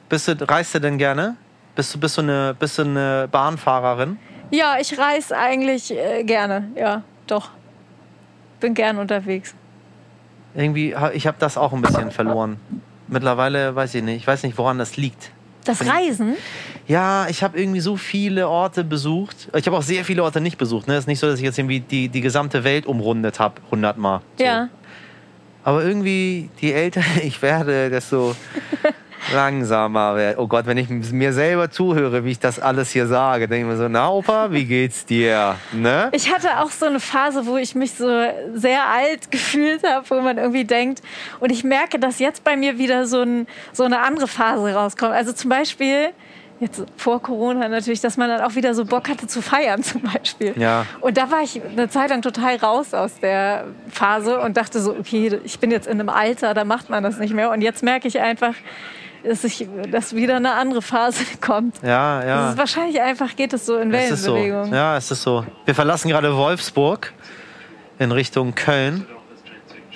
Bist 0.09 0.27
du, 0.27 0.33
reist 0.49 0.73
du 0.73 0.79
denn 0.79 0.97
gerne? 0.97 1.35
Bist 1.75 1.93
du, 1.93 1.99
bist 1.99 2.17
du, 2.17 2.21
eine, 2.21 2.55
bist 2.57 2.77
du 2.77 2.83
eine 2.83 3.27
Bahnfahrerin? 3.29 4.17
Ja, 4.51 4.77
ich 4.79 4.97
reise 4.97 5.37
eigentlich 5.37 5.91
äh, 5.91 6.23
gerne, 6.23 6.69
ja, 6.75 7.03
doch. 7.27 7.49
Bin 8.59 8.73
gern 8.73 8.97
unterwegs. 8.97 9.53
Irgendwie, 10.55 10.95
ich 11.13 11.27
habe 11.27 11.37
das 11.39 11.57
auch 11.57 11.73
ein 11.73 11.81
bisschen 11.81 12.11
verloren. 12.11 12.57
Mittlerweile 13.07 13.75
weiß 13.75 13.93
ich 13.95 14.03
nicht. 14.03 14.17
Ich 14.17 14.27
weiß 14.27 14.43
nicht, 14.43 14.57
woran 14.57 14.77
das 14.77 14.95
liegt. 14.95 15.31
Das 15.65 15.85
Reisen? 15.85 16.35
Ja, 16.87 17.27
ich 17.27 17.43
habe 17.43 17.59
irgendwie 17.59 17.81
so 17.81 17.97
viele 17.97 18.47
Orte 18.47 18.83
besucht. 18.83 19.49
Ich 19.55 19.65
habe 19.65 19.75
auch 19.75 19.81
sehr 19.81 20.05
viele 20.05 20.23
Orte 20.23 20.39
nicht 20.39 20.57
besucht. 20.57 20.87
Ne? 20.87 20.93
Es 20.93 21.01
ist 21.01 21.07
nicht 21.07 21.19
so, 21.19 21.27
dass 21.27 21.39
ich 21.39 21.45
jetzt 21.45 21.57
irgendwie 21.57 21.81
die, 21.81 22.07
die 22.07 22.21
gesamte 22.21 22.63
Welt 22.63 22.85
umrundet 22.85 23.39
habe, 23.39 23.55
hundertmal. 23.69 24.21
So. 24.37 24.43
Ja. 24.43 24.69
Aber 25.63 25.83
irgendwie, 25.83 26.49
je 26.61 26.71
älter 26.71 27.01
ich 27.23 27.41
werde, 27.41 27.89
desto 27.89 28.35
langsamer 29.33 30.15
werde. 30.15 30.39
Oh 30.39 30.47
Gott, 30.47 30.65
wenn 30.65 30.77
ich 30.77 30.89
mir 30.89 31.33
selber 31.33 31.69
zuhöre, 31.69 32.23
wie 32.25 32.31
ich 32.31 32.39
das 32.39 32.59
alles 32.59 32.91
hier 32.91 33.07
sage, 33.07 33.47
denke 33.47 33.67
ich 33.67 33.71
mir 33.73 33.77
so, 33.77 33.89
na 33.89 34.09
Opa, 34.09 34.51
wie 34.51 34.65
geht's 34.65 35.05
dir? 35.05 35.55
Ne? 35.71 36.09
Ich 36.11 36.33
hatte 36.33 36.59
auch 36.59 36.71
so 36.71 36.85
eine 36.85 36.99
Phase, 36.99 37.45
wo 37.45 37.57
ich 37.57 37.75
mich 37.75 37.93
so 37.93 38.07
sehr 38.53 38.87
alt 38.89 39.31
gefühlt 39.31 39.83
habe, 39.83 40.09
wo 40.09 40.21
man 40.21 40.37
irgendwie 40.37 40.65
denkt, 40.65 41.01
und 41.39 41.51
ich 41.51 41.63
merke, 41.63 41.99
dass 41.99 42.19
jetzt 42.19 42.43
bei 42.43 42.57
mir 42.57 42.77
wieder 42.77 43.07
so, 43.07 43.21
ein, 43.21 43.47
so 43.73 43.83
eine 43.83 43.99
andere 44.01 44.27
Phase 44.27 44.73
rauskommt. 44.73 45.13
Also 45.13 45.33
zum 45.33 45.49
Beispiel, 45.49 46.09
jetzt 46.59 46.83
vor 46.95 47.21
Corona 47.21 47.67
natürlich, 47.67 48.01
dass 48.01 48.17
man 48.17 48.29
dann 48.29 48.41
auch 48.41 48.55
wieder 48.55 48.73
so 48.73 48.85
Bock 48.85 49.09
hatte 49.09 49.27
zu 49.27 49.41
feiern 49.41 49.83
zum 49.83 50.01
Beispiel. 50.01 50.53
Ja. 50.57 50.85
Und 51.01 51.17
da 51.17 51.31
war 51.31 51.41
ich 51.41 51.61
eine 51.63 51.89
Zeit 51.89 52.09
lang 52.09 52.21
total 52.21 52.55
raus 52.57 52.93
aus 52.93 53.19
der 53.19 53.65
Phase 53.89 54.39
und 54.39 54.57
dachte 54.57 54.79
so, 54.79 54.91
okay, 54.91 55.39
ich 55.43 55.59
bin 55.59 55.71
jetzt 55.71 55.87
in 55.87 55.99
einem 55.99 56.09
Alter, 56.09 56.53
da 56.53 56.63
macht 56.63 56.89
man 56.89 57.03
das 57.03 57.17
nicht 57.17 57.33
mehr. 57.33 57.51
Und 57.51 57.61
jetzt 57.61 57.83
merke 57.83 58.07
ich 58.07 58.19
einfach, 58.19 58.53
dass, 59.27 59.43
ich, 59.43 59.67
dass 59.91 60.15
wieder 60.15 60.35
eine 60.37 60.53
andere 60.53 60.81
Phase 60.81 61.23
kommt. 61.41 61.75
Ja, 61.83 62.23
ja. 62.25 62.49
ist 62.51 62.57
wahrscheinlich 62.57 63.01
einfach, 63.01 63.35
geht 63.35 63.53
es 63.53 63.65
so 63.65 63.77
in 63.77 63.91
ist 63.93 64.23
so. 64.23 64.35
Wellenbewegung. 64.35 64.73
Ja, 64.73 64.97
es 64.97 65.11
ist 65.11 65.21
so. 65.23 65.45
Wir 65.65 65.75
verlassen 65.75 66.09
gerade 66.09 66.35
Wolfsburg 66.35 67.13
in 67.99 68.11
Richtung 68.11 68.53
Köln. 68.55 69.05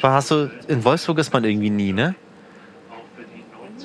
Hast 0.02 0.32
du, 0.32 0.50
in 0.68 0.84
Wolfsburg 0.84 1.20
ist 1.20 1.34
man 1.34 1.44
irgendwie 1.44 1.70
nie, 1.70 1.92
ne? 1.92 2.16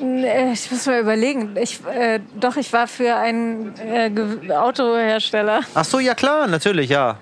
Äh, 0.01 0.53
Ich 0.53 0.71
muss 0.71 0.87
mal 0.87 1.01
überlegen. 1.01 1.57
Ich, 1.61 1.81
äh, 1.87 2.21
doch, 2.39 2.57
ich 2.57 2.73
war 2.73 2.87
für 2.87 3.17
einen 3.17 3.75
äh, 3.79 4.11
Autohersteller. 4.53 5.61
Ach 5.75 5.85
so, 5.85 5.99
ja 5.99 6.15
klar, 6.15 6.47
natürlich, 6.47 6.91
ja. 6.91 7.19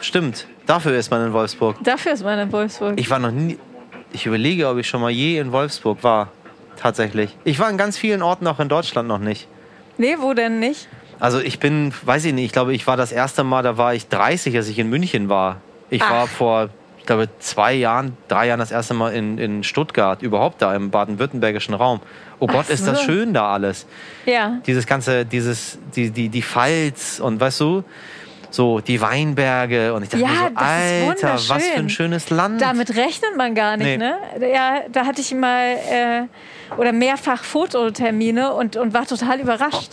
Stimmt. 0.00 0.46
Dafür 0.66 0.96
ist 0.96 1.10
man 1.10 1.26
in 1.26 1.32
Wolfsburg. 1.32 1.76
Dafür 1.82 2.12
ist 2.12 2.22
man 2.24 2.38
in 2.38 2.52
Wolfsburg. 2.52 2.94
Ich 2.96 3.10
war 3.10 3.18
noch 3.18 3.30
nie. 3.32 3.58
Ich 4.12 4.26
überlege, 4.26 4.68
ob 4.68 4.78
ich 4.78 4.88
schon 4.88 5.00
mal 5.00 5.10
je 5.10 5.38
in 5.38 5.52
Wolfsburg 5.52 6.02
war. 6.02 6.28
Tatsächlich. 6.80 7.36
Ich 7.44 7.58
war 7.58 7.68
in 7.68 7.76
ganz 7.76 7.98
vielen 7.98 8.22
Orten 8.22 8.46
auch 8.46 8.58
in 8.58 8.68
Deutschland 8.68 9.06
noch 9.08 9.18
nicht. 9.18 9.46
nee, 9.98 10.16
wo 10.18 10.32
denn 10.32 10.58
nicht? 10.58 10.88
Also 11.18 11.38
ich 11.38 11.58
bin, 11.60 11.92
weiß 12.02 12.24
ich 12.24 12.32
nicht, 12.32 12.46
ich 12.46 12.52
glaube, 12.52 12.72
ich 12.72 12.86
war 12.86 12.96
das 12.96 13.12
erste 13.12 13.44
Mal, 13.44 13.62
da 13.62 13.76
war 13.76 13.92
ich 13.94 14.08
30, 14.08 14.56
als 14.56 14.68
ich 14.68 14.78
in 14.78 14.88
München 14.88 15.28
war. 15.28 15.58
Ich 15.90 16.00
Ach. 16.02 16.10
war 16.10 16.26
vor, 16.26 16.70
ich 16.98 17.04
glaube, 17.04 17.28
zwei 17.40 17.74
Jahren, 17.74 18.16
drei 18.28 18.46
Jahren 18.46 18.58
das 18.60 18.70
erste 18.70 18.94
Mal 18.94 19.12
in, 19.12 19.36
in 19.36 19.62
Stuttgart, 19.62 20.22
überhaupt 20.22 20.62
da 20.62 20.74
im 20.74 20.90
baden-württembergischen 20.90 21.74
Raum. 21.74 22.00
Oh 22.38 22.46
Gott, 22.46 22.64
Ach 22.68 22.72
ist 22.72 22.86
das 22.86 23.00
so. 23.00 23.04
schön 23.04 23.34
da 23.34 23.52
alles. 23.52 23.86
Ja. 24.24 24.60
Dieses 24.66 24.86
ganze, 24.86 25.26
dieses, 25.26 25.78
die, 25.94 26.10
die, 26.10 26.30
die 26.30 26.42
Pfalz 26.42 27.20
und 27.20 27.38
weißt 27.38 27.60
du, 27.60 27.84
so 28.50 28.80
die 28.80 29.00
Weinberge 29.00 29.94
und 29.94 30.02
ich 30.02 30.08
dachte 30.08 30.24
Ja, 30.24 30.28
mir 30.30 30.34
so, 30.36 30.54
das 30.54 31.16
ist 31.16 31.24
Alter, 31.24 31.48
was 31.54 31.66
für 31.68 31.78
ein 31.78 31.88
schönes 31.88 32.30
Land. 32.30 32.60
Damit 32.60 32.96
rechnet 32.96 33.36
man 33.36 33.54
gar 33.54 33.76
nicht, 33.76 33.86
Nee. 33.86 33.96
ne? 33.96 34.16
Ja, 34.52 34.80
da 34.90 35.06
hatte 35.06 35.20
ich 35.20 35.32
mal 35.34 35.76
äh, 35.88 36.22
oder 36.76 36.92
mehrfach 36.92 37.44
Fototermine 37.44 38.52
und, 38.54 38.76
und 38.76 38.92
war 38.92 39.06
total 39.06 39.40
überrascht, 39.40 39.92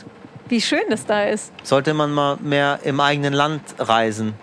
wie 0.49 0.61
schön 0.61 0.81
das 0.89 1.05
da 1.05 1.23
ist. 1.25 1.51
Sollte 1.63 1.93
man 1.93 2.11
mal 2.11 2.37
mehr 2.41 2.79
im 2.83 2.99
eigenen 2.99 3.33
Land 3.33 3.61
reisen. 3.77 4.33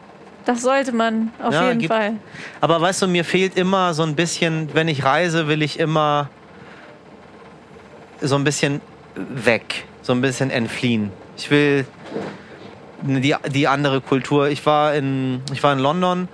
Das 0.45 0.61
sollte 0.63 0.93
man 0.93 1.33
auf 1.43 1.55
Ja, 1.55 1.69
jeden 1.69 1.79
gibt- 1.81 1.93
Fall. 1.93 2.15
Aber 2.61 2.81
weißt 2.81 3.03
du, 3.03 3.09
mir 3.09 3.25
fehlt 3.25 3.57
immer 3.57 3.95
so 3.95 4.03
ein 4.03 4.15
bisschen, 4.15 4.69
wenn 4.75 4.89
ich 4.89 5.03
reise, 5.05 5.49
will 5.49 5.63
ich 5.63 5.79
immer 5.81 6.29
so 8.21 8.37
ein 8.37 8.45
bisschen 8.45 8.81
weg, 9.17 9.87
so 10.03 10.13
ein 10.13 10.21
bisschen 10.21 10.51
entfliehen. 10.51 11.11
Ich 11.37 11.51
will 11.51 11.87
die, 13.05 13.35
die 13.51 13.69
andere 13.69 14.01
Kultur. 14.01 14.49
Ich 14.49 14.65
war 14.67 14.95
in, 14.95 15.43
ich 15.53 15.63
war 15.63 15.73
in 15.73 15.79
London 15.79 16.29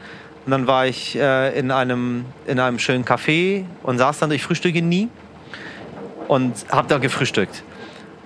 und 0.47 0.51
dann 0.51 0.67
war 0.67 0.87
ich 0.87 1.17
äh, 1.17 1.59
in, 1.59 1.71
einem, 1.71 2.25
in 2.47 2.61
einem 2.61 2.79
schönen 2.79 3.05
Café 3.05 3.65
und 3.83 3.99
saß 3.99 4.21
dann, 4.21 4.31
ich 4.31 4.43
frühstücke 4.43 4.81
nie 4.81 5.09
und 6.29 6.55
habe 6.71 6.89
da 6.89 6.99
gefrühstückt. 6.99 7.63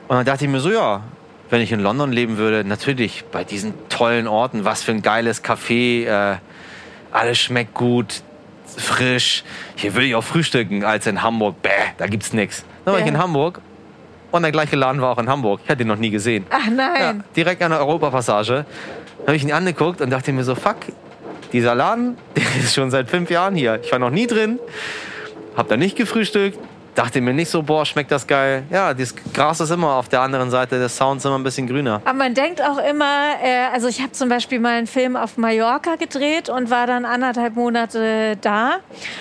Und 0.08 0.16
dann 0.16 0.26
dachte 0.26 0.44
ich 0.44 0.50
mir 0.50 0.60
so, 0.60 0.70
ja, 0.70 1.02
wenn 1.50 1.60
ich 1.60 1.72
in 1.72 1.80
London 1.80 2.12
leben 2.12 2.36
würde, 2.36 2.64
natürlich 2.64 3.24
bei 3.32 3.44
diesen 3.44 3.74
tollen 3.88 4.26
Orten, 4.26 4.64
was 4.64 4.82
für 4.82 4.92
ein 4.92 5.02
geiles 5.02 5.42
Café, 5.42 6.06
äh, 6.06 6.36
alles 7.12 7.38
schmeckt 7.38 7.74
gut, 7.74 8.22
frisch. 8.76 9.44
Hier 9.76 9.94
würde 9.94 10.06
ich 10.06 10.14
auch 10.14 10.24
frühstücken 10.24 10.84
als 10.84 11.06
in 11.06 11.22
Hamburg. 11.22 11.62
Bäh, 11.62 11.70
da 11.96 12.06
gibt's 12.06 12.32
nichts. 12.32 12.64
Dann 12.84 12.94
war 12.94 13.00
ich 13.00 13.06
in 13.06 13.18
Hamburg 13.18 13.60
und 14.34 14.42
der 14.42 14.52
gleiche 14.52 14.74
Laden 14.76 15.00
war 15.00 15.10
auch 15.12 15.18
in 15.18 15.28
Hamburg. 15.28 15.60
Ich 15.64 15.70
hatte 15.70 15.82
ihn 15.82 15.88
noch 15.88 15.96
nie 15.96 16.10
gesehen. 16.10 16.44
Ach 16.50 16.64
Ja, 16.66 16.70
nein. 16.72 17.24
direkt 17.36 17.62
an 17.62 17.70
der 17.70 17.80
Europapassage. 17.80 18.64
Da 19.20 19.26
habe 19.28 19.36
ich 19.36 19.44
ihn 19.44 19.52
angeguckt 19.52 20.00
und 20.00 20.10
dachte 20.10 20.32
mir 20.32 20.42
so, 20.44 20.54
fuck, 20.56 20.76
dieser 21.52 21.74
Laden, 21.74 22.16
der 22.36 22.42
ist 22.58 22.74
schon 22.74 22.90
seit 22.90 23.08
fünf 23.08 23.30
Jahren 23.30 23.54
hier. 23.54 23.78
Ich 23.82 23.92
war 23.92 23.98
noch 24.00 24.10
nie 24.10 24.26
drin, 24.26 24.58
hab 25.56 25.68
da 25.68 25.76
nicht 25.76 25.96
gefrühstückt, 25.96 26.58
dachte 26.94 27.20
mir 27.20 27.32
nicht 27.34 27.50
so, 27.50 27.62
boah, 27.62 27.84
schmeckt 27.84 28.10
das 28.10 28.26
geil. 28.26 28.62
Ja, 28.70 28.94
das 28.94 29.14
Gras 29.32 29.60
ist 29.60 29.70
immer 29.70 29.94
auf 29.94 30.08
der 30.08 30.20
anderen 30.20 30.50
Seite 30.50 30.78
des 30.78 30.96
Sounds 30.96 31.24
immer 31.24 31.38
ein 31.38 31.42
bisschen 31.42 31.66
grüner. 31.66 32.00
Aber 32.04 32.14
man 32.14 32.34
denkt 32.34 32.62
auch 32.62 32.78
immer, 32.78 33.32
äh, 33.42 33.66
also 33.72 33.88
ich 33.88 34.00
habe 34.00 34.12
zum 34.12 34.28
Beispiel 34.28 34.60
mal 34.60 34.78
einen 34.78 34.86
Film 34.86 35.16
auf 35.16 35.36
Mallorca 35.36 35.96
gedreht 35.96 36.48
und 36.48 36.70
war 36.70 36.86
dann 36.86 37.04
anderthalb 37.04 37.54
Monate 37.56 38.36
da. 38.40 38.74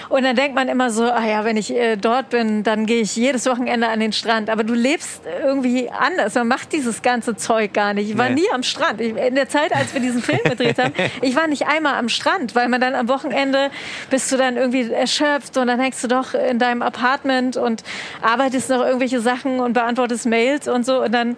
Und 0.09 0.23
dann 0.23 0.35
denkt 0.35 0.55
man 0.55 0.67
immer 0.67 0.89
so, 0.91 1.03
ah 1.05 1.25
ja, 1.25 1.43
wenn 1.45 1.57
ich 1.57 1.73
äh, 1.75 1.95
dort 1.95 2.29
bin, 2.29 2.63
dann 2.63 2.85
gehe 2.85 3.01
ich 3.01 3.15
jedes 3.15 3.45
Wochenende 3.45 3.87
an 3.87 3.99
den 3.99 4.13
Strand. 4.13 4.49
Aber 4.49 4.63
du 4.63 4.73
lebst 4.73 5.21
irgendwie 5.43 5.89
anders. 5.89 6.35
Man 6.35 6.47
macht 6.47 6.71
dieses 6.73 7.01
ganze 7.01 7.35
Zeug 7.35 7.73
gar 7.73 7.93
nicht. 7.93 8.09
Ich 8.09 8.17
war 8.17 8.29
Nee. 8.29 8.35
nie 8.41 8.51
am 8.53 8.63
Strand. 8.63 9.01
Ich, 9.01 9.15
in 9.15 9.35
der 9.35 9.49
Zeit, 9.49 9.73
als 9.75 9.93
wir 9.93 10.01
diesen 10.01 10.21
Film 10.21 10.39
gedreht 10.43 10.77
haben, 10.77 10.93
ich 11.21 11.35
war 11.35 11.47
nicht 11.47 11.67
einmal 11.67 11.95
am 11.95 12.09
Strand, 12.09 12.55
weil 12.55 12.69
man 12.69 12.79
dann 12.81 12.95
am 12.95 13.07
Wochenende 13.09 13.69
bist 14.09 14.31
du 14.31 14.37
dann 14.37 14.57
irgendwie 14.57 14.91
erschöpft 14.91 15.57
und 15.57 15.67
dann 15.67 15.79
hängst 15.79 16.03
du 16.03 16.07
doch 16.07 16.33
in 16.33 16.59
deinem 16.59 16.81
Apartment 16.81 17.57
und 17.63 17.83
arbeitest 18.21 18.69
noch 18.69 18.81
irgendwelche 18.81 19.19
Sachen 19.19 19.59
und 19.59 19.73
beantwortest 19.73 20.25
Mails 20.25 20.67
und 20.67 20.85
so. 20.85 21.03
Und 21.03 21.11
dann 21.13 21.37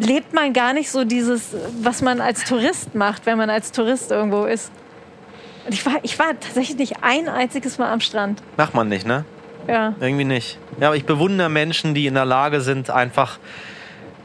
lebt 0.00 0.32
man 0.32 0.52
gar 0.52 0.72
nicht 0.72 0.90
so 0.90 1.04
dieses, 1.04 1.54
was 1.80 2.02
man 2.02 2.20
als 2.20 2.44
Tourist 2.44 2.94
macht, 2.94 3.26
wenn 3.26 3.38
man 3.38 3.50
als 3.50 3.72
Tourist 3.72 4.10
irgendwo 4.10 4.44
ist. 4.44 4.70
Und 5.66 5.74
ich 5.74 5.84
war, 5.84 5.94
ich 6.02 6.18
war 6.18 6.28
tatsächlich 6.38 6.78
nicht 6.78 6.94
ein 7.02 7.28
einziges 7.28 7.78
Mal 7.78 7.92
am 7.92 8.00
Strand. 8.00 8.42
Macht 8.56 8.74
man 8.74 8.88
nicht, 8.88 9.06
ne? 9.06 9.24
Ja. 9.68 9.94
Irgendwie 10.00 10.24
nicht. 10.24 10.58
Ja, 10.80 10.88
aber 10.88 10.96
ich 10.96 11.04
bewundere 11.04 11.48
Menschen, 11.48 11.94
die 11.94 12.06
in 12.06 12.14
der 12.14 12.24
Lage 12.24 12.60
sind, 12.60 12.90
einfach 12.90 13.38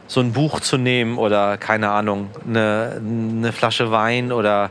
so 0.08 0.20
ein 0.20 0.34
Buch 0.34 0.60
zu 0.60 0.78
nehmen 0.78 1.18
oder, 1.18 1.58
keine 1.58 1.90
Ahnung, 1.90 2.30
eine, 2.46 3.02
eine 3.02 3.52
Flasche 3.54 3.92
Wein 3.92 4.32
oder 4.32 4.70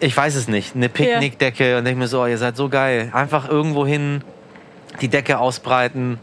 ich 0.00 0.16
weiß 0.16 0.34
es 0.34 0.48
nicht, 0.48 0.74
eine 0.74 0.88
Picknickdecke 0.88 1.78
und 1.78 1.84
denke 1.84 2.00
mir 2.00 2.08
so, 2.08 2.22
oh, 2.22 2.26
ihr 2.26 2.38
seid 2.38 2.56
so 2.56 2.68
geil. 2.68 3.10
Einfach 3.12 3.48
irgendwo 3.48 3.86
hin, 3.86 4.24
die 5.00 5.08
Decke 5.08 5.38
ausbreiten, 5.38 6.18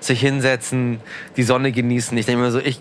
sich 0.00 0.20
hinsetzen, 0.20 1.00
die 1.36 1.42
Sonne 1.42 1.72
genießen. 1.72 2.16
Ich 2.18 2.26
denke 2.26 2.42
mir 2.42 2.50
so, 2.50 2.58
ich 2.58 2.80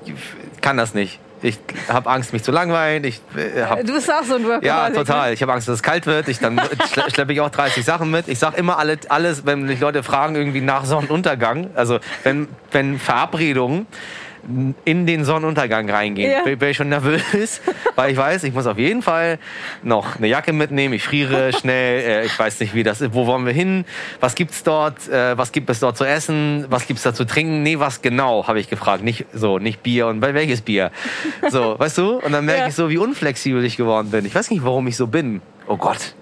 kann 0.61 0.77
das 0.77 0.93
nicht. 0.93 1.19
Ich 1.41 1.59
habe 1.89 2.09
Angst, 2.09 2.31
mich 2.31 2.41
zu 2.41 2.53
langweilen. 2.53 3.03
Ich 3.03 3.19
äh, 3.35 3.63
hab, 3.63 3.85
Du 3.85 3.93
bist 3.93 4.09
auch 4.09 4.23
so 4.23 4.35
ein 4.35 4.43
Workaholic. 4.43 4.63
ja, 4.65 4.87
Ne? 4.87 4.95
total. 4.95 5.33
Ich 5.33 5.41
habe 5.41 5.51
Angst, 5.51 5.67
dass 5.67 5.75
es 5.75 5.83
kalt 5.83 6.05
wird. 6.05 6.29
Ich 6.29 6.39
dann 6.39 6.57
schle 6.93 7.11
schleppe 7.11 7.33
ich 7.33 7.41
auch 7.41 7.49
30 7.49 7.83
Sachen 7.83 8.09
mit. 8.11 8.29
Ich 8.29 8.39
sage 8.39 8.55
immer 8.55 8.77
alle, 8.77 8.97
alles, 9.09 9.45
wenn 9.45 9.63
mich 9.63 9.81
Leute 9.81 10.03
fragen, 10.03 10.35
irgendwie 10.35 10.61
nach 10.61 10.85
Sonnenuntergang. 10.85 11.69
Also 11.75 11.99
wenn, 12.23 12.47
wenn 12.71 12.97
Verabredungen 12.97 13.87
in 14.85 15.05
den 15.05 15.23
Sonnenuntergang 15.23 15.89
reingehen, 15.89 16.31
Ja. 16.31 16.43
bin 16.43 16.59
bin 16.59 16.69
ich 16.69 16.77
schon 16.77 16.89
nervös, 16.89 17.61
weil 17.95 18.11
ich 18.11 18.17
weiß, 18.17 18.43
ich 18.43 18.53
muss 18.53 18.67
auf 18.67 18.77
jeden 18.77 19.01
Fall 19.01 19.39
noch 19.83 20.17
eine 20.17 20.27
Jacke 20.27 20.51
mitnehmen. 20.51 20.93
Ich 20.93 21.03
friere 21.03 21.53
schnell. 21.57 21.99
Äh, 22.01 22.25
ich 22.25 22.37
weiß 22.37 22.59
nicht, 22.59 22.73
wie 22.75 22.83
das 22.83 22.99
ist. 23.01 23.13
Wo 23.13 23.25
wollen 23.25 23.45
wir 23.45 23.53
hin? 23.53 23.85
Was 24.19 24.35
gibt's 24.35 24.63
dort? 24.63 25.07
Äh, 25.07 25.37
was 25.37 25.51
gibt 25.53 25.69
es 25.69 25.79
dort 25.79 25.95
zu 25.97 26.03
essen? 26.03 26.65
Was 26.69 26.87
gibt's 26.87 27.03
da 27.03 27.13
zu 27.13 27.25
trinken? 27.25 27.63
Nee, 27.63 27.79
was 27.79 28.01
genau? 28.01 28.45
Habe 28.47 28.59
ich 28.59 28.69
gefragt. 28.69 29.03
Nicht 29.03 29.25
so, 29.33 29.59
nicht 29.59 29.81
Bier 29.83 30.07
und 30.07 30.19
bei 30.19 30.33
welches 30.33 30.61
Bier? 30.61 30.91
So, 31.49 31.79
weißt 31.79 31.97
du? 31.99 32.17
Und 32.19 32.31
dann 32.33 32.45
merke 32.45 32.61
Ja. 32.61 32.67
ich 32.67 32.75
so, 32.75 32.89
wie 32.89 32.97
unflexibel 32.97 33.63
ich 33.63 33.77
geworden 33.77 34.11
bin. 34.11 34.25
Ich 34.25 34.35
weiß 34.35 34.49
nicht, 34.51 34.63
warum 34.65 34.87
ich 34.87 34.97
so 34.97 35.07
bin. 35.07 35.41
Oh 35.67 35.77
Gott. 35.77 36.13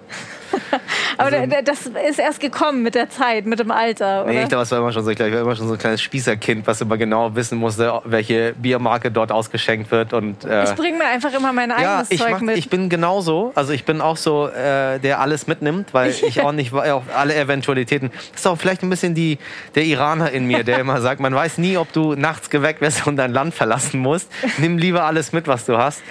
Aber 1.17 1.32
da- 1.32 1.61
das 1.61 1.88
ist 2.09 2.19
erst 2.19 2.39
gekommen 2.39 2.84
mit 2.84 2.95
der 2.95 3.09
Zeit, 3.09 3.45
mit 3.45 3.59
dem 3.59 3.72
Alter, 3.72 4.24
oder? 4.24 4.34
Nee, 4.34 4.43
ich 4.43 4.49
glaube, 4.49 4.63
es 4.63 4.72
war 4.72 4.80
immer 4.80 4.91
schon 4.91 5.03
so. 5.03 5.09
Ich, 5.11 5.15
glaub, 5.17 5.28
ich 5.30 5.34
war 5.34 5.41
immer 5.41 5.55
schon 5.55 5.67
so 5.67 5.74
ein 5.74 5.80
kleines 5.80 6.01
Spießerkind, 6.01 6.65
was 6.67 6.82
immer 6.82 6.97
genau 6.97 7.36
wissen 7.36 7.57
musste, 7.57 8.01
welche 8.05 8.53
Biermarke 8.53 9.11
dort 9.11 9.32
ausgeschenkt 9.32 9.91
wird. 9.91 10.13
Und, 10.13 10.43
äh, 10.43 10.63
ich 10.63 10.76
bringe 10.76 10.97
mir 10.97 11.05
einfach 11.05 11.34
immer 11.34 11.53
mein 11.53 11.69
ja, 11.69 11.76
eigenes 11.78 12.11
ich, 12.11 12.19
Zeug 12.19 12.32
mach, 12.32 12.41
mit. 12.41 12.57
ich 12.57 12.69
bin 12.69 12.89
genauso. 12.89 13.51
Also 13.55 13.74
ich 13.74 13.86
bin 13.86 14.01
auch 14.01 14.17
so, 14.17 14.47
äh, 14.47 14.99
der 14.99 15.19
alles 15.19 15.47
mitnimmt, 15.47 15.93
weil 15.93 16.11
ich 16.11 16.41
auch 16.43 16.51
nicht 16.51 16.74
auf 16.74 17.03
alle 17.15 17.36
Eventualitäten. 17.36 18.11
Das 18.32 18.41
ist 18.41 18.47
auch 18.47 18.57
vielleicht 18.57 18.84
ein 18.84 18.89
bisschen 18.89 19.15
die, 19.15 19.38
der 19.76 19.84
Iraner 19.84 20.32
in 20.32 20.45
mir, 20.45 20.63
der 20.63 20.80
immer 20.80 21.01
sagt, 21.01 21.19
man 21.19 21.34
weiß 21.34 21.57
nie, 21.57 21.78
ob 21.78 21.91
du 21.93 22.15
nachts 22.15 22.49
geweckt 22.49 22.82
wirst 22.82 23.07
und 23.07 23.17
dein 23.17 23.32
Land 23.34 23.53
verlassen 23.53 23.99
musst. 23.99 24.32
Nimm 24.57 24.78
lieber 24.78 25.03
alles 25.03 25.34
mit, 25.34 25.47
was 25.47 25.65
du 25.65 25.78
hast. 25.78 26.01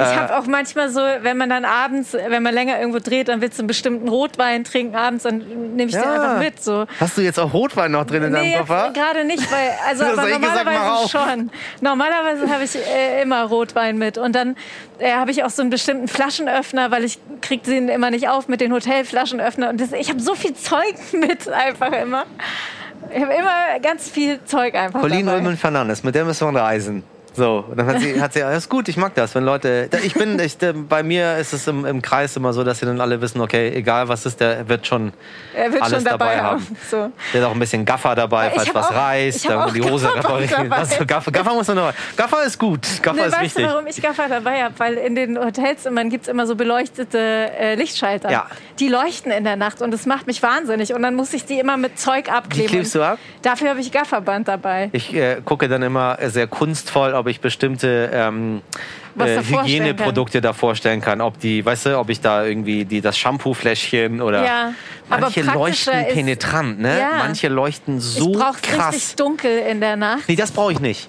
Ich 0.00 0.16
habe 0.16 0.36
auch 0.38 0.46
manchmal 0.46 0.90
so, 0.90 1.00
wenn 1.00 1.36
man 1.36 1.50
dann 1.50 1.64
abends, 1.64 2.12
wenn 2.12 2.42
man 2.42 2.54
länger 2.54 2.78
irgendwo 2.78 3.00
dreht, 3.00 3.26
dann 3.28 3.40
willst 3.40 3.58
du 3.58 3.62
einen 3.62 3.66
bestimmten 3.66 4.08
Rotwein 4.08 4.62
trinken 4.62 4.94
abends, 4.94 5.24
dann 5.24 5.38
nehme 5.74 5.90
ich 5.90 5.96
den 5.96 6.04
einfach 6.04 6.38
mit. 6.38 6.62
So. 6.62 6.86
Hast 7.00 7.18
du 7.18 7.22
jetzt 7.22 7.38
auch 7.40 7.52
Rotwein 7.52 7.90
noch 7.90 8.04
drin 8.06 8.22
in 8.22 8.32
Nee, 8.32 8.52
deinem 8.52 8.60
Koffer? 8.66 8.90
gerade 8.94 9.24
nicht, 9.24 9.50
weil, 9.50 9.70
also 9.88 10.04
aber 10.12 10.14
gesagt, 10.14 10.40
normalerweise 10.40 10.92
auf. 10.92 11.10
schon. 11.10 11.50
Normalerweise 11.80 12.48
habe 12.48 12.62
ich 12.62 12.76
äh, 12.76 13.22
immer 13.22 13.42
Rotwein 13.44 13.98
mit 13.98 14.18
und 14.18 14.34
dann 14.36 14.54
äh, 15.00 15.12
habe 15.14 15.32
ich 15.32 15.42
auch 15.42 15.50
so 15.50 15.62
einen 15.62 15.70
bestimmten 15.70 16.06
Flaschenöffner, 16.06 16.90
weil 16.92 17.02
ich 17.02 17.18
krieg 17.40 17.64
den 17.64 17.88
immer 17.88 18.10
nicht 18.12 18.28
auf 18.28 18.46
mit 18.46 18.60
den 18.60 18.72
Hotelflaschenöffner 18.72 19.68
und 19.70 19.80
das, 19.80 19.90
ich 19.92 20.10
habe 20.10 20.20
so 20.20 20.34
viel 20.36 20.54
Zeug 20.54 20.94
mit 21.12 21.48
einfach 21.48 21.90
immer. 21.92 22.24
Ich 23.14 23.20
habe 23.22 23.32
immer 23.34 23.80
ganz 23.82 24.08
viel 24.08 24.38
Zeug 24.44 24.74
einfach 24.74 25.00
Colleen 25.00 25.26
dabei. 25.26 25.38
Ulmen 25.38 25.56
Fernandes, 25.56 26.04
mit 26.04 26.14
der 26.14 26.24
müssen 26.24 26.52
wir 26.52 26.60
reisen. 26.60 27.02
So, 27.38 27.64
und 27.70 27.76
dann 27.78 27.86
hat 27.86 28.00
sie, 28.00 28.20
hat 28.20 28.32
sie, 28.32 28.42
alles 28.42 28.68
gut, 28.68 28.88
ich 28.88 28.96
mag 28.96 29.14
das, 29.14 29.32
wenn 29.36 29.44
Leute, 29.44 29.88
ich 30.02 30.14
bin, 30.14 30.40
ich, 30.40 30.58
bei 30.88 31.04
mir 31.04 31.36
ist 31.36 31.52
es 31.52 31.68
im, 31.68 31.84
im 31.86 32.02
Kreis 32.02 32.36
immer 32.36 32.52
so, 32.52 32.64
dass 32.64 32.80
sie 32.80 32.86
dann 32.86 33.00
alle 33.00 33.20
wissen, 33.20 33.40
okay, 33.40 33.68
egal 33.74 34.08
was 34.08 34.26
ist, 34.26 34.40
der 34.40 34.68
wird 34.68 34.88
schon 34.88 35.12
er 35.54 35.72
wird 35.72 35.82
alles 35.82 35.94
schon 35.98 36.04
dabei, 36.04 36.34
dabei 36.34 36.42
haben. 36.42 36.76
So. 36.90 37.12
Der 37.32 37.42
hat 37.42 37.48
auch 37.48 37.54
ein 37.54 37.60
bisschen 37.60 37.84
Gaffer 37.84 38.16
dabei, 38.16 38.50
falls 38.50 38.74
was 38.74 38.86
auch- 38.88 38.92
reißt, 38.94 39.48
dann 39.48 39.72
die 39.72 39.82
Hose 39.82 40.06
Gaffer 40.12 40.38
reparieren. 40.40 41.06
Gaffer, 41.06 41.30
Gaffer 41.30 41.54
muss 41.54 41.68
man 41.68 41.76
noch. 41.76 41.92
Gaffer 42.16 42.44
ist 42.44 42.58
gut, 42.58 42.80
Gaffer 43.02 43.16
Ne, 43.20 43.26
ist 43.26 43.32
weißt 43.32 43.42
wichtig. 43.44 43.64
du, 43.64 43.70
warum 43.70 43.86
ich 43.86 44.02
Gaffer 44.02 44.28
dabei 44.28 44.64
habe? 44.64 44.74
Weil 44.78 44.94
in 44.94 45.14
den 45.14 45.38
Hotels 45.38 45.86
immer 45.86 46.04
gibt 46.06 46.24
es 46.24 46.28
immer 46.28 46.44
so 46.46 46.56
beleuchtete 46.56 47.18
äh, 47.18 47.74
Lichtschalter. 47.76 48.30
Ja. 48.32 48.46
Die 48.80 48.88
leuchten 48.88 49.30
in 49.30 49.44
der 49.44 49.54
Nacht 49.56 49.80
und 49.80 49.92
das 49.92 50.06
macht 50.06 50.26
mich 50.26 50.42
wahnsinnig. 50.42 50.92
Und 50.92 51.02
dann 51.02 51.14
muss 51.14 51.32
ich 51.34 51.44
die 51.44 51.60
immer 51.60 51.76
mit 51.76 52.00
Zeug 52.00 52.32
abkleben. 52.32 52.64
Wie 52.68 52.74
klebst 52.74 52.96
du 52.96 53.02
ab? 53.02 53.18
Dafür 53.42 53.70
habe 53.70 53.80
ich 53.80 53.92
Gafferband 53.92 54.48
dabei. 54.48 54.90
Ich 54.92 55.14
äh, 55.14 55.40
gucke 55.44 55.68
dann 55.68 55.82
immer 55.82 56.18
sehr 56.26 56.48
kunstvoll, 56.48 57.14
ob 57.14 57.27
ich 57.28 57.40
bestimmte 57.40 58.10
ähm, 58.12 58.62
äh, 59.18 59.38
Hygieneprodukte 59.42 60.40
da 60.40 60.52
vorstellen 60.52 61.00
kann. 61.00 61.20
Ob 61.20 61.38
die, 61.40 61.64
weißt 61.64 61.86
du, 61.86 61.98
ob 61.98 62.08
ich 62.10 62.20
da 62.20 62.44
irgendwie 62.44 62.84
die, 62.84 63.00
das 63.00 63.16
Shampoo-Fläschchen 63.18 64.20
oder 64.20 64.44
Ja, 64.44 64.72
manche 65.08 65.42
leuchten 65.42 65.94
ist- 66.06 66.14
penetrant, 66.14 66.80
ne? 66.80 66.98
Ja. 66.98 67.10
Manche 67.18 67.48
leuchten 67.48 68.00
so 68.00 68.32
ich 68.32 68.62
krass. 68.62 68.94
richtig 68.94 69.16
dunkel 69.16 69.58
in 69.58 69.80
der 69.80 69.96
Nacht. 69.96 70.22
Nee, 70.28 70.36
das 70.36 70.50
brauche 70.50 70.72
ich 70.72 70.80
nicht. 70.80 71.08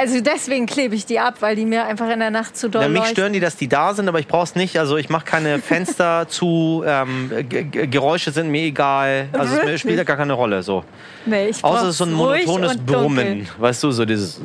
Also 0.00 0.20
deswegen 0.20 0.66
klebe 0.66 0.94
ich 0.94 1.06
die 1.06 1.18
ab, 1.18 1.34
weil 1.40 1.56
die 1.56 1.64
mir 1.64 1.84
einfach 1.84 2.08
in 2.08 2.20
der 2.20 2.30
Nacht 2.30 2.56
zu 2.56 2.68
doll 2.70 2.82
Na, 2.82 2.88
mich 2.88 2.98
leuchten. 2.98 3.16
stören 3.16 3.32
die, 3.32 3.40
dass 3.40 3.56
die 3.56 3.66
da 3.68 3.92
sind, 3.94 4.08
aber 4.08 4.20
ich 4.20 4.28
brauche 4.28 4.44
es 4.44 4.54
nicht. 4.54 4.78
Also 4.78 4.96
ich 4.96 5.08
mache 5.08 5.24
keine 5.24 5.58
Fenster 5.62 6.28
zu, 6.28 6.84
ähm, 6.86 7.30
Geräusche 7.48 8.30
sind 8.30 8.48
mir 8.48 8.62
egal. 8.62 9.28
Also 9.32 9.54
es 9.54 9.60
Wirklich? 9.60 9.80
spielt 9.80 9.98
ja 9.98 10.04
gar 10.04 10.16
keine 10.16 10.34
Rolle. 10.34 10.62
So. 10.62 10.84
Nee, 11.26 11.48
ich 11.48 11.64
Außer 11.64 11.82
es 11.84 11.88
ist 11.90 11.98
so 11.98 12.04
ein 12.04 12.12
monotones 12.12 12.76
und 12.76 12.88
dunkel. 12.88 12.96
Brummen. 13.24 13.48
Weißt 13.58 13.82
du, 13.82 13.90
so 13.90 14.04
dieses. 14.04 14.40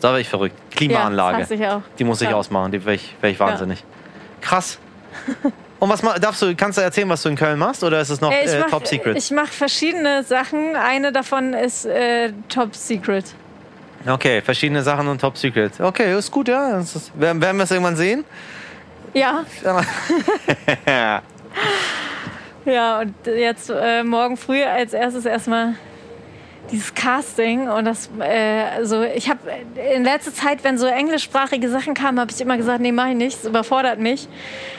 Da 0.00 0.08
wäre 0.08 0.20
ich 0.20 0.28
verrückt. 0.28 0.56
Klimaanlage. 0.72 1.54
Ja. 1.54 1.82
Die 1.98 2.04
muss 2.04 2.20
ich 2.20 2.28
Ja. 2.30 2.34
ausmachen, 2.36 2.72
die 2.72 2.84
wäre 2.84 2.96
ich, 2.96 3.14
wär 3.20 3.30
ich 3.30 3.38
wahnsinnig. 3.38 3.84
Krass. 4.40 4.78
Und 5.78 5.88
was 5.90 6.00
darfst 6.20 6.42
du, 6.42 6.56
kannst 6.56 6.76
du 6.78 6.82
erzählen, 6.82 7.08
was 7.08 7.22
du 7.22 7.28
in 7.28 7.36
Köln 7.36 7.56
machst 7.58 7.84
oder 7.84 8.00
ist 8.00 8.10
es 8.10 8.20
noch 8.20 8.32
Äh, 8.32 8.40
äh, 8.44 8.58
mach- 8.60 8.70
Top 8.70 8.86
Secret? 8.88 9.16
Ich 9.16 9.30
mache 9.30 9.46
verschiedene 9.46 10.24
Sachen. 10.24 10.74
Eine 10.74 11.12
davon 11.12 11.54
ist 11.54 11.86
äh, 11.86 12.32
Top 12.48 12.74
Secret. 12.74 13.24
Okay, 14.06 14.40
verschiedene 14.42 14.82
Sachen 14.82 15.08
und 15.08 15.20
Top 15.20 15.36
Secret. 15.36 15.80
Okay, 15.80 16.16
ist 16.16 16.30
gut, 16.30 16.48
ja. 16.48 16.78
Ist, 16.78 17.12
werden, 17.18 17.42
wir 17.56 17.64
es 17.64 17.70
irgendwann 17.70 17.96
sehen? 17.96 18.24
Ja, 19.14 19.44
Ja. 19.64 19.82
ja. 22.64 23.00
Und 23.00 23.14
jetzt 23.26 23.70
äh, 23.70 24.02
morgen 24.02 24.36
früh 24.36 24.62
als 24.62 24.92
erstes 24.92 25.24
erstmal 25.26 25.74
dieses 26.70 26.94
Casting 26.94 27.68
und 27.68 27.84
das 27.84 28.10
äh, 28.20 28.62
also 28.76 29.02
ich 29.02 29.28
habe 29.28 29.40
in 29.94 30.04
letzter 30.04 30.32
Zeit 30.32 30.64
wenn 30.64 30.78
so 30.78 30.86
englischsprachige 30.86 31.68
Sachen 31.68 31.94
kamen 31.94 32.20
habe 32.20 32.30
ich 32.30 32.40
immer 32.40 32.56
gesagt 32.56 32.80
nee 32.80 32.92
mach 32.92 33.08
ich 33.08 33.14
nicht 33.14 33.38
das 33.38 33.44
überfordert 33.44 33.98
mich. 33.98 34.28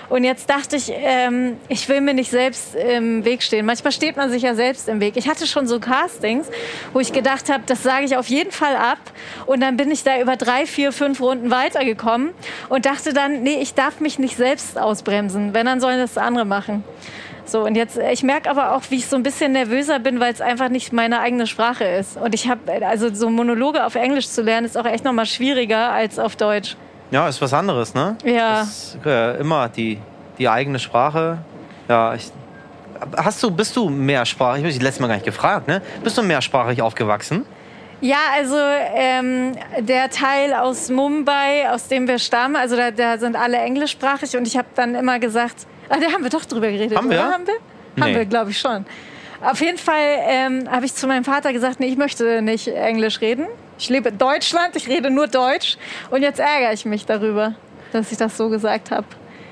Und 0.10 0.24
jetzt 0.24 0.50
dachte 0.50 0.76
ich 0.76 0.92
ähm, 0.92 1.58
ich 1.68 1.88
will 1.88 2.02
mir 2.02 2.14
nicht 2.14 2.32
selbst 2.32 2.74
im 2.76 3.26
Weg 3.26 3.44
stehen. 3.44 3.66
Manchmal 3.66 3.92
steht 3.92 4.18
man 4.18 4.32
sich 4.32 4.42
ja 4.42 4.56
selbst 4.56 4.90
im 4.90 5.00
Weg. 5.00 5.18
Ich 5.18 5.30
hatte 5.30 5.46
schon 5.46 5.68
so 5.68 5.80
Castings 5.80 6.48
wo 6.94 7.00
ich 7.00 7.14
gedacht 7.14 7.50
habe 7.50 7.64
das 7.66 7.84
sage 7.84 8.06
ich 8.06 8.18
auf 8.18 8.28
jeden 8.28 8.52
Fall 8.52 8.76
ab. 8.76 9.00
Und 9.46 9.62
dann 9.62 9.78
bin 9.78 9.92
ich 9.92 10.04
da 10.04 10.20
über 10.20 10.36
drei 10.36 10.66
vier 10.66 10.92
fünf 10.92 11.22
Runden 11.22 11.52
weitergekommen 11.52 12.32
und 12.70 12.86
dachte 12.86 13.14
dann 13.14 13.44
nee 13.44 13.60
ich 13.62 13.74
darf 13.74 14.00
mich 14.00 14.20
nicht 14.20 14.36
selbst 14.36 14.78
ausbremsen 14.78 15.54
wenn 15.54 15.66
dann 15.66 15.80
sollen 15.80 16.00
das 16.00 16.18
andere 16.18 16.46
machen 16.46 16.84
so, 17.50 17.66
und 17.66 17.76
jetzt, 17.76 17.98
äh, 17.98 18.12
ich 18.12 18.24
merke 18.24 18.50
aber 18.50 18.76
auch, 18.76 18.84
wie 18.90 18.96
ich 18.96 19.08
so 19.08 19.16
ein 19.16 19.24
bisschen 19.24 19.54
nervöser 19.54 20.00
bin, 20.00 20.20
weil 20.20 20.34
es 20.34 20.42
einfach 20.42 20.70
nicht 20.70 20.94
meine 20.94 21.20
eigene 21.20 21.48
Sprache 21.48 21.84
ist. 21.84 22.18
Und 22.18 22.34
ich 22.36 22.48
habe, 22.48 22.86
also 22.86 23.14
so 23.14 23.30
Monologe 23.30 23.86
auf 23.86 23.96
Englisch 23.96 24.30
zu 24.30 24.42
lernen, 24.42 24.66
ist 24.66 24.78
auch 24.78 24.86
echt 24.86 25.04
nochmal 25.04 25.26
schwieriger 25.26 25.92
als 25.92 26.20
auf 26.20 26.36
Deutsch. 26.36 26.76
ja, 27.12 27.28
ist 27.28 27.42
was 27.42 27.54
anderes, 27.54 27.94
ne? 27.94 28.16
Ja. 28.24 28.62
Ist, 28.62 28.98
äh, 29.06 29.40
immer 29.40 29.70
die, 29.70 30.00
die 30.38 30.48
eigene 30.48 30.80
Sprache. 30.80 31.40
Ja, 31.88 32.14
ich, 32.14 32.32
hast 33.18 33.42
du, 33.42 33.52
bist 33.52 33.76
du 33.76 33.90
mehrsprachig? 33.90 34.60
Ich 34.60 34.64
habe 34.66 34.74
dich 34.74 34.82
letztes 34.82 35.02
Mal 35.02 35.08
gar 35.08 35.16
nicht 35.16 35.26
gefragt, 35.26 35.68
ne? 35.68 35.82
Bist 36.04 36.18
du 36.18 36.24
mehrsprachig 36.24 36.82
aufgewachsen? 36.82 37.46
Ja, 38.02 38.18
also 38.34 38.56
ähm, 38.96 39.58
der 39.80 40.10
Teil 40.10 40.54
aus 40.54 40.90
Mumbai, 40.90 41.70
aus 41.70 41.90
dem 41.90 42.08
wir 42.08 42.18
stammen, 42.18 42.56
also 42.56 42.78
da, 42.78 42.92
da 42.92 43.18
sind 43.18 43.36
alle 43.36 43.58
englischsprachig 43.58 44.38
und 44.38 44.48
ich 44.48 44.56
habe 44.56 44.70
dann 44.76 44.96
immer 44.96 45.20
gesagt, 45.20 45.68
ah, 45.90 45.98
da 46.00 46.12
haben 46.12 46.24
wir 46.24 46.30
doch 46.30 46.46
drüber 46.46 46.70
geredet, 46.72 46.98
Haben 46.98 47.10
wir? 47.10 47.18
oder? 47.20 47.32
Haben 47.32 47.48
wir? 47.48 47.54
Haben 48.04 48.12
Nee. 48.12 48.18
wir, 48.18 48.26
glaube 48.26 48.52
ich 48.52 48.60
schon. 48.60 48.86
Auf 49.42 49.62
jeden 49.62 49.78
Fall 49.78 50.20
ähm, 50.28 50.70
habe 50.72 50.86
ich 50.86 50.94
zu 50.94 51.08
meinem 51.08 51.24
Vater 51.24 51.52
gesagt, 51.54 51.80
nee, 51.80 51.88
ich 51.88 51.98
möchte 51.98 52.42
nicht 52.42 52.68
Englisch 52.68 53.22
reden. 53.22 53.48
Ich 53.78 53.90
lebe 53.90 54.10
in 54.10 54.18
Deutschland, 54.18 54.76
ich 54.76 54.88
rede 54.90 55.10
nur 55.10 55.28
Deutsch 55.28 55.78
und 56.12 56.22
jetzt 56.22 56.40
ärgere 56.40 56.74
ich 56.74 56.86
mich 56.86 57.06
darüber, 57.06 57.56
dass 57.94 58.12
ich 58.12 58.18
das 58.18 58.36
so 58.36 58.50
gesagt 58.50 58.92
habe. 58.92 59.06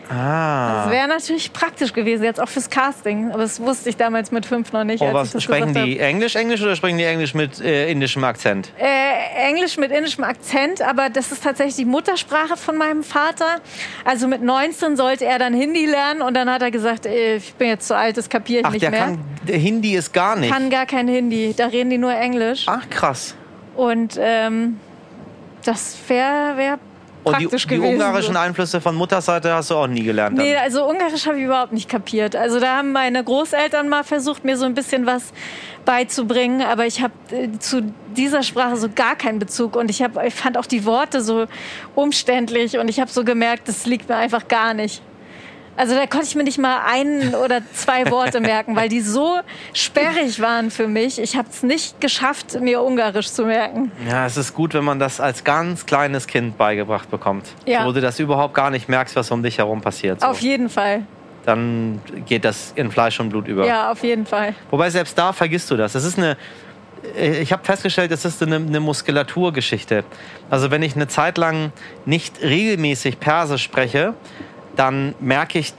Ah. 0.10 0.84
Das 0.84 0.92
wäre 0.92 1.08
natürlich 1.08 1.52
praktisch 1.52 1.94
gewesen, 1.94 2.24
jetzt 2.24 2.40
auch 2.40 2.50
fürs 2.50 2.70
Casting. 2.70 3.32
Aber 3.32 3.42
das 3.42 3.60
wusste 3.60 3.90
ich 3.90 3.98
damals 3.98 4.32
mit 4.32 4.46
fünf 4.46 4.72
noch 4.72 4.84
nicht. 4.84 5.02
Oh, 5.02 5.14
was, 5.14 5.42
sprechen 5.42 5.74
die 5.74 6.00
Englisch, 6.00 6.36
Englisch 6.36 6.62
oder 6.62 6.76
sprechen 6.76 6.98
die 6.98 7.04
Englisch 7.04 7.34
mit 7.34 7.60
äh, 7.60 7.92
indischem 7.92 8.24
Akzent? 8.24 8.72
Äh, 8.78 9.48
Englisch 9.48 9.78
mit 9.78 9.92
indischem 9.92 10.24
Akzent, 10.24 10.82
aber 10.82 11.10
das 11.10 11.32
ist 11.32 11.44
tatsächlich 11.44 11.76
die 11.76 11.86
Muttersprache 11.86 12.58
von 12.58 12.78
meinem 12.78 13.04
Vater. 13.04 13.62
Also 14.06 14.28
mit 14.28 14.42
19 14.42 14.96
sollte 14.98 15.26
er 15.26 15.40
dann 15.40 15.54
Hindi 15.54 15.86
lernen 15.86 16.22
und 16.22 16.34
dann 16.34 16.50
hat 16.50 16.62
er 16.62 16.72
gesagt, 16.72 17.06
äh, 17.06 17.38
ich 17.38 17.54
bin 17.56 17.68
jetzt 17.68 17.88
zu 17.88 17.96
alt, 17.96 18.18
das 18.18 18.30
kapiere 18.30 18.62
ich 18.62 18.66
Ach, 18.66 18.72
nicht 18.72 18.84
der 18.84 18.92
mehr. 18.92 19.00
kann, 19.02 19.20
der 19.48 19.58
Hindi 19.58 19.96
ist 19.96 20.14
gar 20.14 20.36
nicht. 20.36 20.52
kann 20.52 20.70
gar 20.70 20.86
kein 20.86 21.08
Hindi, 21.08 21.54
da 21.56 21.68
reden 21.68 21.90
die 21.90 21.98
nur 21.98 22.14
Englisch. 22.14 22.66
Ach, 22.68 22.90
krass. 22.90 23.36
Und 23.76 24.18
ähm, 24.20 24.80
das 25.64 25.98
wäre 26.08 26.58
wär 26.58 26.80
Und 27.28 27.40
die, 27.40 27.48
die 27.48 27.80
ungarischen 27.80 28.34
so. 28.34 28.40
Einflüsse 28.40 28.82
von 28.82 28.96
Mutterseite 28.96 29.54
hast 29.54 29.70
du 29.72 29.76
auch 29.76 29.88
nie 29.88 30.04
gelernt. 30.04 30.38
Dann. 30.38 30.46
Nee, 30.46 30.56
also 30.56 30.86
Ungarisch 30.86 31.26
habe 31.26 31.38
ich 31.38 31.44
überhaupt 31.44 31.74
nicht 31.74 31.90
kapiert. 31.90 32.36
Also 32.36 32.60
da 32.60 32.78
haben 32.78 32.92
meine 32.92 33.24
Großeltern 33.24 33.90
mal 33.90 34.04
versucht, 34.04 34.44
mir 34.44 34.58
so 34.58 34.66
ein 34.66 34.74
bisschen 34.74 35.06
was 35.06 35.34
beizubringen, 35.86 36.62
aber 36.62 36.86
ich 36.86 37.02
habe 37.02 37.14
äh, 37.32 37.50
zu 37.60 37.94
dieser 38.16 38.44
Sprache 38.44 38.76
so 38.76 38.90
gar 38.94 39.16
keinen 39.16 39.40
Bezug 39.40 39.76
und 39.76 39.90
ich, 39.90 40.02
hab, 40.02 40.22
ich 40.24 40.34
fand 40.34 40.58
auch 40.58 40.66
die 40.66 40.86
Worte 40.86 41.22
so 41.22 41.46
umständlich 41.96 42.78
und 42.78 42.90
ich 42.90 43.00
habe 43.00 43.10
so 43.10 43.24
gemerkt, 43.24 43.68
das 43.68 43.86
liegt 43.86 44.10
mir 44.10 44.16
einfach 44.16 44.48
gar 44.48 44.74
nicht. 44.74 45.02
Also 45.78 45.94
da 45.94 46.08
konnte 46.08 46.26
ich 46.26 46.36
mir 46.36 46.44
nicht 46.44 46.58
mal 46.58 46.80
ein 46.86 47.36
oder 47.36 47.62
zwei 47.74 48.10
Worte 48.10 48.40
merken, 48.40 48.76
weil 48.76 48.90
die 48.90 49.02
so 49.02 49.40
sperrig 49.74 50.42
waren 50.42 50.72
für 50.72 50.88
mich. 50.88 51.20
Ich 51.22 51.38
habe 51.38 51.48
es 51.52 51.62
nicht 51.62 52.02
geschafft, 52.02 52.60
mir 52.60 52.82
Ungarisch 52.82 53.32
zu 53.32 53.46
merken. 53.46 53.92
Ja, 54.10 54.26
es 54.26 54.38
ist 54.38 54.56
gut, 54.56 54.74
wenn 54.74 54.84
man 54.84 54.98
das 54.98 55.22
als 55.22 55.44
ganz 55.44 55.86
kleines 55.86 56.26
Kind 56.26 56.58
beigebracht 56.58 57.12
bekommt. 57.12 57.46
Ja. 57.68 57.86
Wo 57.86 57.92
du 57.92 58.02
das 58.02 58.20
überhaupt 58.20 58.56
gar 58.56 58.72
nicht 58.72 58.90
merkst, 58.90 59.16
was 59.16 59.30
um 59.30 59.44
dich 59.44 59.60
herum 59.60 59.82
passiert. 59.82 60.22
So. 60.22 60.28
Auf 60.28 60.42
jeden 60.42 60.70
Fall. 60.70 61.04
Dann 61.46 62.02
geht 62.26 62.44
das 62.44 62.74
in 62.76 62.92
Fleisch 62.92 63.20
und 63.20 63.30
Blut 63.30 63.48
über. 63.48 63.66
Ja, 63.66 63.92
auf 63.92 64.04
jeden 64.04 64.26
Fall. 64.26 64.56
Wobei 64.72 64.90
selbst 64.90 65.16
da 65.18 65.32
vergisst 65.32 65.70
du 65.70 65.78
das. 65.78 65.94
Das 65.94 66.04
ist 66.04 66.18
eine. 66.18 66.38
Ich 67.16 67.54
habe 67.54 67.64
festgestellt, 67.64 68.12
das 68.12 68.26
ist 68.26 68.42
eine, 68.42 68.56
eine 68.56 68.80
Muskulaturgeschichte. 68.80 70.04
Also 70.50 70.72
wenn 70.72 70.82
ich 70.82 70.96
eine 70.96 71.08
Zeit 71.08 71.38
lang 71.38 71.72
nicht 72.06 72.42
regelmäßig 72.42 73.20
Persisch 73.20 73.64
spreche, 73.64 74.16
dann 74.78 75.14
merke 75.20 75.60
ich, 75.60 75.74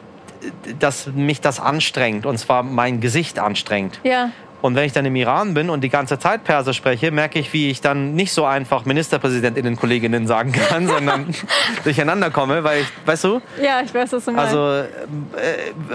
dass 0.78 1.06
mich 1.14 1.40
das 1.40 1.58
anstrengt. 1.60 2.26
Und 2.26 2.38
zwar 2.38 2.62
mein 2.62 3.00
Gesicht 3.00 3.38
anstrengt. 3.38 3.98
Ja. 4.04 4.30
Und 4.60 4.74
wenn 4.74 4.84
ich 4.86 4.92
dann 4.92 5.04
im 5.06 5.14
Iran 5.14 5.54
bin 5.54 5.70
und 5.70 5.82
die 5.82 5.88
ganze 5.88 6.18
Zeit 6.18 6.42
Persisch 6.42 6.76
spreche, 6.78 7.12
merke 7.12 7.38
ich, 7.38 7.52
wie 7.52 7.70
ich 7.70 7.80
dann 7.80 8.14
nicht 8.16 8.32
so 8.32 8.44
einfach 8.44 8.84
Ministerpräsidentinnen, 8.86 9.76
Kolleginnen 9.76 10.26
sagen 10.26 10.50
kann, 10.50 10.88
sondern 10.88 11.32
durcheinander 11.84 12.30
komme, 12.30 12.64
weil 12.64 12.80
ich, 12.80 12.86
weißt 13.06 13.22
du, 13.24 13.40
Ja, 13.62 13.80
ich 13.84 13.94
weiß, 13.94 14.12
was 14.14 14.24
du 14.24 14.32
meinst. 14.32 14.52
also 14.56 14.82
äh, 14.82 14.86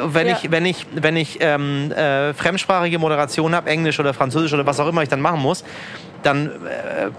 wenn 0.05 0.27
Ja. 0.27 0.37
ich 0.41 0.49
wenn 0.49 0.65
ich 0.65 0.87
wenn 0.95 1.17
ich 1.17 1.39
ähm, 1.41 1.91
äh, 1.91 2.33
fremdsprachige 2.33 2.99
Moderation 2.99 3.53
habe, 3.53 3.69
Englisch 3.69 3.99
oder 3.99 4.13
Französisch 4.13 4.53
oder 4.53 4.65
was 4.65 4.79
auch 4.79 4.87
immer 4.87 5.03
ich 5.03 5.09
dann 5.09 5.19
machen 5.21 5.41
muss, 5.41 5.65
dann 6.23 6.47
äh, 6.47 7.07
äh, 7.07 7.09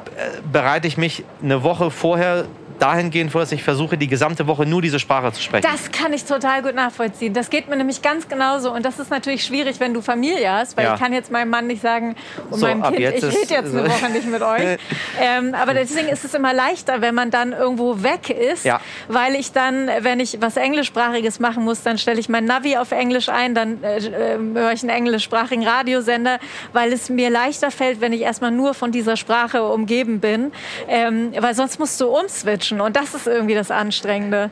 bereite 0.51 0.89
ich 0.89 0.97
mich 0.97 1.25
eine 1.43 1.63
Woche 1.63 1.91
vorher 1.91 2.47
dahingehend 2.79 3.31
vor, 3.33 3.41
dass 3.41 3.53
ich 3.53 3.63
versuche, 3.63 3.97
die 3.97 4.09
gesamte 4.09 4.47
Woche 4.47 4.67
nur 4.67 4.83
diese 4.83 4.99
Sprache 4.99 5.33
zu 5.33 5.41
sprechen. 5.43 5.67
Das 5.71 5.93
kann 5.93 6.13
ich 6.13 6.25
total 6.25 6.63
gut 6.63 6.75
nachvollziehen. 6.75 7.33
Das 7.33 7.51
geht 7.51 7.69
mir 7.69 7.77
nämlich 7.77 8.03
ganz 8.03 8.29
genauso. 8.29 8.73
Und 8.73 8.85
das 8.85 8.99
ist 8.99 9.11
natürlich 9.11 9.45
schwierig, 9.45 9.81
wenn 9.81 9.95
du 9.95 10.01
Familie 10.01 10.51
hast, 10.53 10.77
weil 10.77 10.87
Ja. 10.87 10.95
ich 10.95 11.01
kann 11.01 11.13
jetzt 11.13 11.31
meinem 11.31 11.51
Mann 11.51 11.67
nicht 11.67 11.83
sagen, 11.83 12.17
und 12.51 12.59
So, 12.59 12.67
meinem 12.67 12.83
Kind, 12.83 12.99
ich 12.99 13.25
rede 13.25 13.55
jetzt 13.55 13.75
eine 13.75 13.89
Woche 13.89 14.11
nicht 14.11 14.27
mit 14.27 14.43
euch. 14.43 14.79
ähm, 15.21 15.55
aber 15.55 15.75
deswegen 15.75 16.09
ist 16.09 16.25
es 16.25 16.35
immer 16.35 16.53
leichter, 16.53 17.01
wenn 17.01 17.15
man 17.15 17.31
dann 17.31 17.53
irgendwo 17.53 18.03
weg 18.03 18.31
ist, 18.31 18.65
Ja. 18.65 18.81
weil 19.09 19.35
ich 19.37 19.53
dann, 19.53 19.89
wenn 20.01 20.19
ich 20.21 20.39
was 20.41 20.57
Englischsprachiges 20.57 21.39
machen 21.41 21.65
muss, 21.65 21.83
dann 21.83 21.99
stelle 21.99 22.19
ich 22.19 22.29
mein 22.29 22.45
Navi 22.45 22.77
auf 22.77 22.93
Englisch 22.93 23.29
ein, 23.29 23.55
dann 23.55 23.83
äh, 23.85 23.99
äh, 23.99 24.39
höre 24.55 24.73
ich 24.73 24.83
einen 24.83 24.91
englischsprachigen 24.91 25.67
Radiosender, 25.67 26.39
weil 26.73 26.93
es 26.93 27.09
mir 27.09 27.31
leichter 27.31 27.71
fällt, 27.71 28.01
wenn 28.01 28.13
ich 28.13 28.23
erstmal 28.23 28.51
nur 28.51 28.75
von 28.75 28.91
dieser 28.93 29.17
Sprache 29.17 29.63
umgeben 29.65 30.21
bin, 30.21 30.53
ähm, 30.89 31.33
weil 31.39 31.55
sonst 31.55 31.79
musst 31.79 32.01
du 32.01 32.09
umswitchen 32.09 32.64
und 32.73 32.97
das 32.97 33.15
ist 33.15 33.27
irgendwie 33.27 33.55
das 33.55 33.71
Anstrengende. 33.71 34.51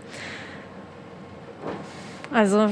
Also 2.33 2.71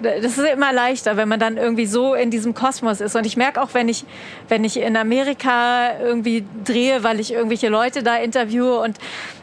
Das 0.00 0.38
ist 0.38 0.46
immer 0.46 0.72
leichter, 0.72 1.16
wenn 1.16 1.28
man 1.28 1.38
dann 1.38 1.56
irgendwie 1.56 1.86
so 1.86 2.14
in 2.14 2.30
diesem 2.30 2.54
Kosmos 2.54 3.00
ist. 3.00 3.16
Und 3.16 3.26
ich 3.26 3.36
merke 3.36 3.60
auch, 3.62 3.74
wenn 3.74 3.88
ich, 3.88 4.04
wenn 4.48 4.64
ich 4.64 4.78
in 4.78 4.96
Amerika 4.96 5.98
irgendwie 5.98 6.44
drehe, 6.64 7.02
weil 7.04 7.20
ich 7.20 7.32
irgendwelche 7.32 7.68
Leute 7.68 8.02
da 8.02 8.16
interviewe 8.16 8.78
und 8.78 8.98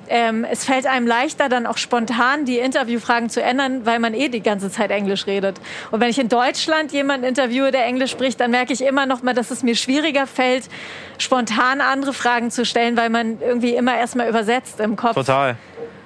ähm, 0.09 0.45
es 0.49 0.65
fällt 0.65 0.85
einem 0.85 1.07
leichter, 1.07 1.49
dann 1.49 1.65
auch 1.65 1.77
spontan 1.77 2.45
die 2.45 2.59
Interviewfragen 2.59 3.29
zu 3.29 3.41
ändern, 3.41 3.85
weil 3.85 3.99
man 3.99 4.13
eh 4.13 4.29
die 4.29 4.41
ganze 4.41 4.69
Zeit 4.69 4.91
Englisch 4.91 5.27
redet. 5.27 5.59
Und 5.91 5.99
wenn 5.99 6.09
ich 6.09 6.19
in 6.19 6.29
Deutschland 6.29 6.91
jemanden 6.91 7.25
interviewe, 7.25 7.71
der 7.71 7.85
Englisch 7.85 8.11
spricht, 8.11 8.39
dann 8.39 8.51
merke 8.51 8.73
ich 8.73 8.83
immer 8.83 9.05
noch 9.05 9.23
mal, 9.23 9.33
dass 9.33 9.51
es 9.51 9.63
mir 9.63 9.75
schwieriger 9.75 10.27
fällt, 10.27 10.69
spontan 11.17 11.81
andere 11.81 12.13
Fragen 12.13 12.51
zu 12.51 12.65
stellen, 12.65 12.97
weil 12.97 13.09
man 13.09 13.39
irgendwie 13.41 13.75
immer 13.75 13.97
erstmal 13.97 14.27
übersetzt 14.27 14.79
im 14.79 14.95
Kopf. 14.95 15.15
Total. 15.15 15.55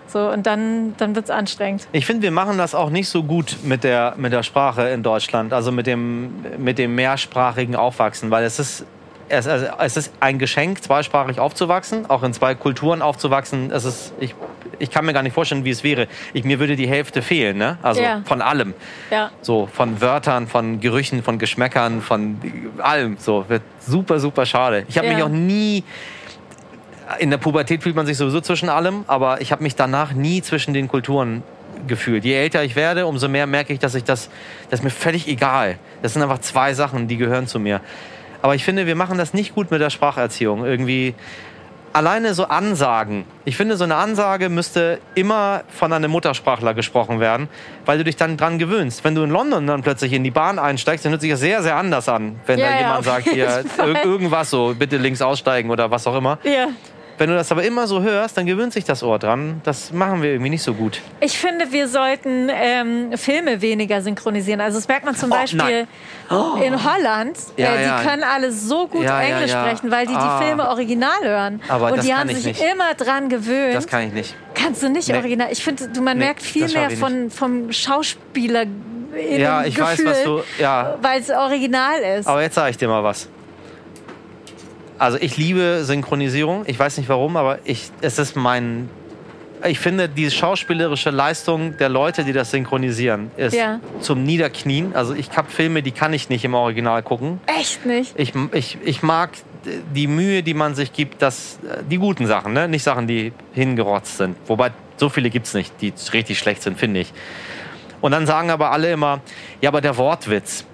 So, 0.07 0.29
und 0.29 0.45
dann, 0.45 0.95
dann 0.97 1.15
wird 1.15 1.25
es 1.25 1.31
anstrengend. 1.31 1.87
Ich 1.91 2.05
finde, 2.05 2.21
wir 2.21 2.31
machen 2.31 2.57
das 2.57 2.75
auch 2.75 2.89
nicht 2.89 3.09
so 3.09 3.23
gut 3.23 3.57
mit 3.63 3.83
der, 3.83 4.13
mit 4.17 4.31
der 4.31 4.43
Sprache 4.43 4.87
in 4.89 5.03
Deutschland, 5.03 5.51
also 5.51 5.71
mit 5.71 5.87
dem, 5.87 6.45
mit 6.57 6.77
dem 6.77 6.95
mehrsprachigen 6.95 7.75
Aufwachsen, 7.75 8.29
weil 8.31 8.43
es 8.43 8.59
ist 8.59 8.85
es, 9.29 9.47
also, 9.47 9.67
es 9.79 9.97
ist 9.97 10.13
ein 10.19 10.39
Geschenk, 10.39 10.83
zweisprachig 10.83 11.39
aufzuwachsen, 11.39 12.09
auch 12.09 12.23
in 12.23 12.33
zwei 12.33 12.55
Kulturen 12.55 13.01
aufzuwachsen. 13.01 13.71
Es 13.71 13.85
ist, 13.85 14.13
ich, 14.19 14.35
ich 14.79 14.91
kann 14.91 15.05
mir 15.05 15.13
gar 15.13 15.23
nicht 15.23 15.33
vorstellen, 15.33 15.65
wie 15.65 15.69
es 15.69 15.83
wäre. 15.83 16.07
Ich, 16.33 16.43
mir 16.43 16.59
würde 16.59 16.75
die 16.75 16.87
Hälfte 16.87 17.21
fehlen, 17.21 17.57
ne? 17.57 17.77
Also 17.81 18.01
Ja. 18.01 18.21
von 18.25 18.41
allem. 18.41 18.73
Ja. 19.11 19.31
So 19.41 19.67
von 19.71 20.01
Wörtern, 20.01 20.47
von 20.47 20.79
Gerüchen, 20.79 21.23
von 21.23 21.39
Geschmäckern, 21.39 22.01
von 22.01 22.39
allem. 22.79 23.17
So 23.19 23.45
wird 23.47 23.63
super, 23.79 24.19
super 24.19 24.45
schade. 24.45 24.85
Ich 24.87 24.97
habe 24.97 25.07
Ja. 25.07 25.13
mich 25.13 25.23
auch 25.23 25.29
nie 25.29 25.83
in 27.19 27.29
der 27.29 27.37
Pubertät 27.37 27.83
fühlt 27.83 27.95
man 27.95 28.07
sich 28.07 28.17
sowieso 28.17 28.41
zwischen 28.41 28.67
allem, 28.67 29.03
aber 29.05 29.39
ich 29.39 29.51
habe 29.51 29.61
mich 29.61 29.75
danach 29.75 30.13
nie 30.13 30.41
zwischen 30.41 30.73
den 30.73 30.87
Kulturen 30.87 31.43
gefühlt. 31.87 32.25
Je 32.25 32.33
älter 32.33 32.63
ich 32.63 32.75
werde, 32.75 33.05
umso 33.05 33.27
mehr 33.27 33.45
merke 33.45 33.73
ich, 33.73 33.79
dass 33.79 33.93
ich 33.93 34.03
das, 34.03 34.29
das 34.71 34.79
ist 34.79 34.83
mir 34.83 34.89
völlig 34.89 35.27
egal. 35.27 35.77
Das 36.01 36.13
sind 36.13 36.23
einfach 36.23 36.39
zwei 36.39 36.73
Sachen, 36.73 37.07
die 37.07 37.17
gehören 37.17 37.45
zu 37.45 37.59
mir. 37.59 37.81
Aber 38.45 38.53
ich 38.53 38.63
finde, 38.63 38.85
wir 38.85 38.93
machen 38.93 39.17
das 39.17 39.33
nicht 39.33 39.55
gut 39.55 39.71
mit 39.71 39.81
der 39.81 39.89
Spracherziehung. 39.89 40.65
Irgendwie 40.65 41.15
alleine 41.93 42.35
so 42.35 42.43
Ansagen. 42.45 43.25
Ich 43.43 43.57
finde, 43.57 43.75
so 43.75 43.85
eine 43.85 43.95
Ansage 43.95 44.49
müsste 44.49 44.99
immer 45.15 45.63
von 45.67 45.91
einem 45.91 46.11
Muttersprachler 46.11 46.75
gesprochen 46.75 47.19
werden, 47.19 47.49
weil 47.87 47.97
du 47.97 48.03
dich 48.03 48.17
dann 48.17 48.37
dran 48.37 48.59
gewöhnst. 48.59 49.03
Wenn 49.03 49.15
du 49.15 49.23
in 49.23 49.31
London 49.31 49.65
dann 49.65 49.81
plötzlich 49.81 50.13
in 50.13 50.23
die 50.23 50.29
Bahn 50.29 50.59
einsteigst, 50.59 51.03
dann 51.03 51.11
hört 51.13 51.21
sich 51.21 51.31
das 51.31 51.39
sehr, 51.39 51.63
sehr 51.63 51.75
anders 51.75 52.07
an, 52.07 52.39
wenn 52.45 52.59
Ja, 52.59 52.67
da 52.67 52.71
ja, 52.73 52.79
jemand 52.81 52.99
auf 52.99 53.05
sagt, 53.05 53.29
hier 53.29 53.49
Fall. 53.49 53.95
irgendwas 54.03 54.51
so, 54.51 54.75
bitte 54.77 54.97
links 54.97 55.23
aussteigen 55.23 55.71
oder 55.71 55.89
was 55.89 56.05
auch 56.05 56.15
immer. 56.15 56.37
Ja. 56.43 56.67
Wenn 57.17 57.29
du 57.29 57.35
das 57.35 57.49
aber 57.51 57.63
immer 57.63 57.87
so 57.87 58.01
hörst, 58.01 58.35
dann 58.37 58.45
gewöhnt 58.45 58.73
sich 58.73 58.83
das 58.83 59.01
Ohr 59.01 59.17
dran. 59.19 59.61
Das 59.63 59.93
machen 59.93 60.21
wir 60.21 60.31
irgendwie 60.31 60.49
nicht 60.49 60.63
so 60.63 60.73
gut. 60.73 60.99
Ich 61.21 61.37
finde, 61.37 61.71
wir 61.71 61.87
sollten 61.87 62.49
ähm, 62.53 63.17
Filme 63.17 63.61
weniger 63.61 64.01
synchronisieren. 64.01 64.59
Also 64.59 64.77
das 64.79 64.87
merkt 64.89 65.05
man 65.05 65.15
zum 65.15 65.31
Oh, 65.31 65.35
Beispiel 65.35 65.87
in 66.61 66.83
Holland. 66.83 67.37
Ja, 67.55 67.73
äh, 67.73 67.77
die 67.77 67.83
ja. 67.85 68.01
können 68.05 68.23
alle 68.23 68.51
so 68.51 68.87
gut 68.87 69.03
Ja, 69.03 69.21
Englisch 69.21 69.51
sprechen, 69.51 69.91
weil 69.91 70.07
die 70.07 70.13
Ah. 70.13 70.39
die 70.39 70.45
Filme 70.45 70.67
original 70.67 71.21
hören. 71.23 71.61
Aber 71.69 71.93
Und 71.93 72.03
die 72.03 72.13
haben 72.13 72.27
ich 72.29 72.35
sich 72.37 72.45
nicht. 72.47 72.61
immer 72.61 72.93
dran 72.95 73.29
gewöhnt. 73.29 73.75
Das 73.75 73.87
kann 73.87 74.07
ich 74.07 74.11
nicht. 74.13 74.35
Kannst 74.53 74.83
du 74.83 74.89
nicht 74.89 75.07
Nee. 75.07 75.15
original. 75.15 75.47
Ich 75.51 75.63
finde, 75.63 75.85
man 76.01 76.17
Nee, 76.17 76.25
merkt 76.25 76.41
viel 76.41 76.67
mehr 76.67 76.89
von, 76.91 77.29
vom 77.29 77.71
Schauspieler. 77.71 78.63
in 78.63 79.39
Ja, 79.39 79.63
ich 79.63 79.79
weiß, 79.79 79.91
Gefühl, 79.97 80.11
was 80.11 80.23
du. 80.23 80.41
Ja, 80.59 80.95
Weil 81.01 81.21
es 81.21 81.29
original 81.29 81.97
ist. 82.19 82.27
aber 82.27 82.41
jetzt 82.41 82.55
sage 82.55 82.71
ich 82.71 82.77
dir 82.77 82.89
mal 82.89 83.01
was. 83.03 83.29
Also 84.97 85.17
ich 85.19 85.37
liebe 85.37 85.83
Synchronisierung. 85.83 86.63
Ich 86.67 86.79
weiß 86.79 86.97
nicht 86.97 87.09
warum, 87.09 87.37
aber 87.37 87.59
ich, 87.65 87.89
es 88.01 88.17
ist 88.19 88.35
mein. 88.35 88.89
Ich 89.65 89.79
finde, 89.79 90.07
die 90.09 90.29
schauspielerische 90.29 91.09
Leistung 91.09 91.77
der 91.77 91.89
Leute, 91.89 92.23
die 92.23 92.33
das 92.33 92.51
synchronisieren, 92.51 93.31
ist 93.35 93.55
Ja. 93.55 93.79
zum 93.99 94.23
Niederknien. 94.23 94.95
Also 94.95 95.15
ich 95.15 95.35
habe 95.35 95.49
Filme, 95.49 95.81
die 95.81 95.91
kann 95.91 96.13
ich 96.13 96.29
nicht 96.29 96.45
im 96.45 96.53
Original 96.53 97.01
gucken. 97.01 97.39
Echt 97.47 97.85
nicht. 97.85 98.13
Ich, 98.17 98.33
ich, 98.51 98.77
ich 98.83 99.01
mag 99.01 99.31
die 99.95 100.05
Mühe, 100.07 100.43
die 100.43 100.53
man 100.53 100.75
sich 100.75 100.93
gibt, 100.93 101.21
dass 101.23 101.57
die 101.89 101.97
guten 101.97 102.27
Sachen, 102.27 102.53
ne? 102.53 102.67
nicht 102.67 102.83
Sachen, 102.83 103.07
die 103.07 103.33
hingerotzt 103.53 104.17
sind. 104.17 104.35
Wobei 104.45 104.71
so 104.97 105.09
viele 105.09 105.31
gibt 105.31 105.47
es 105.47 105.55
nicht, 105.55 105.73
die 105.81 105.91
richtig 106.13 106.37
schlecht 106.37 106.61
sind, 106.61 106.77
finde 106.77 106.99
ich. 106.99 107.11
Und 108.01 108.11
dann 108.11 108.27
sagen 108.27 108.51
aber 108.51 108.71
alle 108.71 108.91
immer, 108.91 109.21
ja, 109.61 109.69
aber 109.71 109.81
der 109.81 109.97
Wortwitz, 109.97 110.65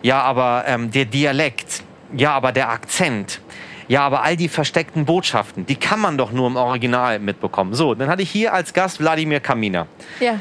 ja, 0.00 0.22
aber 0.22 0.64
ähm, 0.66 0.90
der 0.90 1.04
Dialekt, 1.04 1.82
ja, 2.16 2.32
aber 2.32 2.52
der 2.52 2.70
Akzent, 2.70 3.40
ja, 3.88 4.02
aber 4.02 4.22
all 4.22 4.36
die 4.36 4.48
versteckten 4.48 5.04
Botschaften, 5.06 5.64
die 5.66 5.76
kann 5.76 6.00
man 6.00 6.18
doch 6.18 6.30
nur 6.30 6.46
im 6.46 6.56
Original 6.56 7.18
mitbekommen. 7.18 7.74
So, 7.74 7.94
dann 7.94 8.08
hatte 8.08 8.22
ich 8.22 8.30
hier 8.30 8.52
als 8.52 8.74
Gast 8.74 9.00
Wladimir 9.00 9.40
Kamina. 9.40 9.86
Ja. 10.20 10.38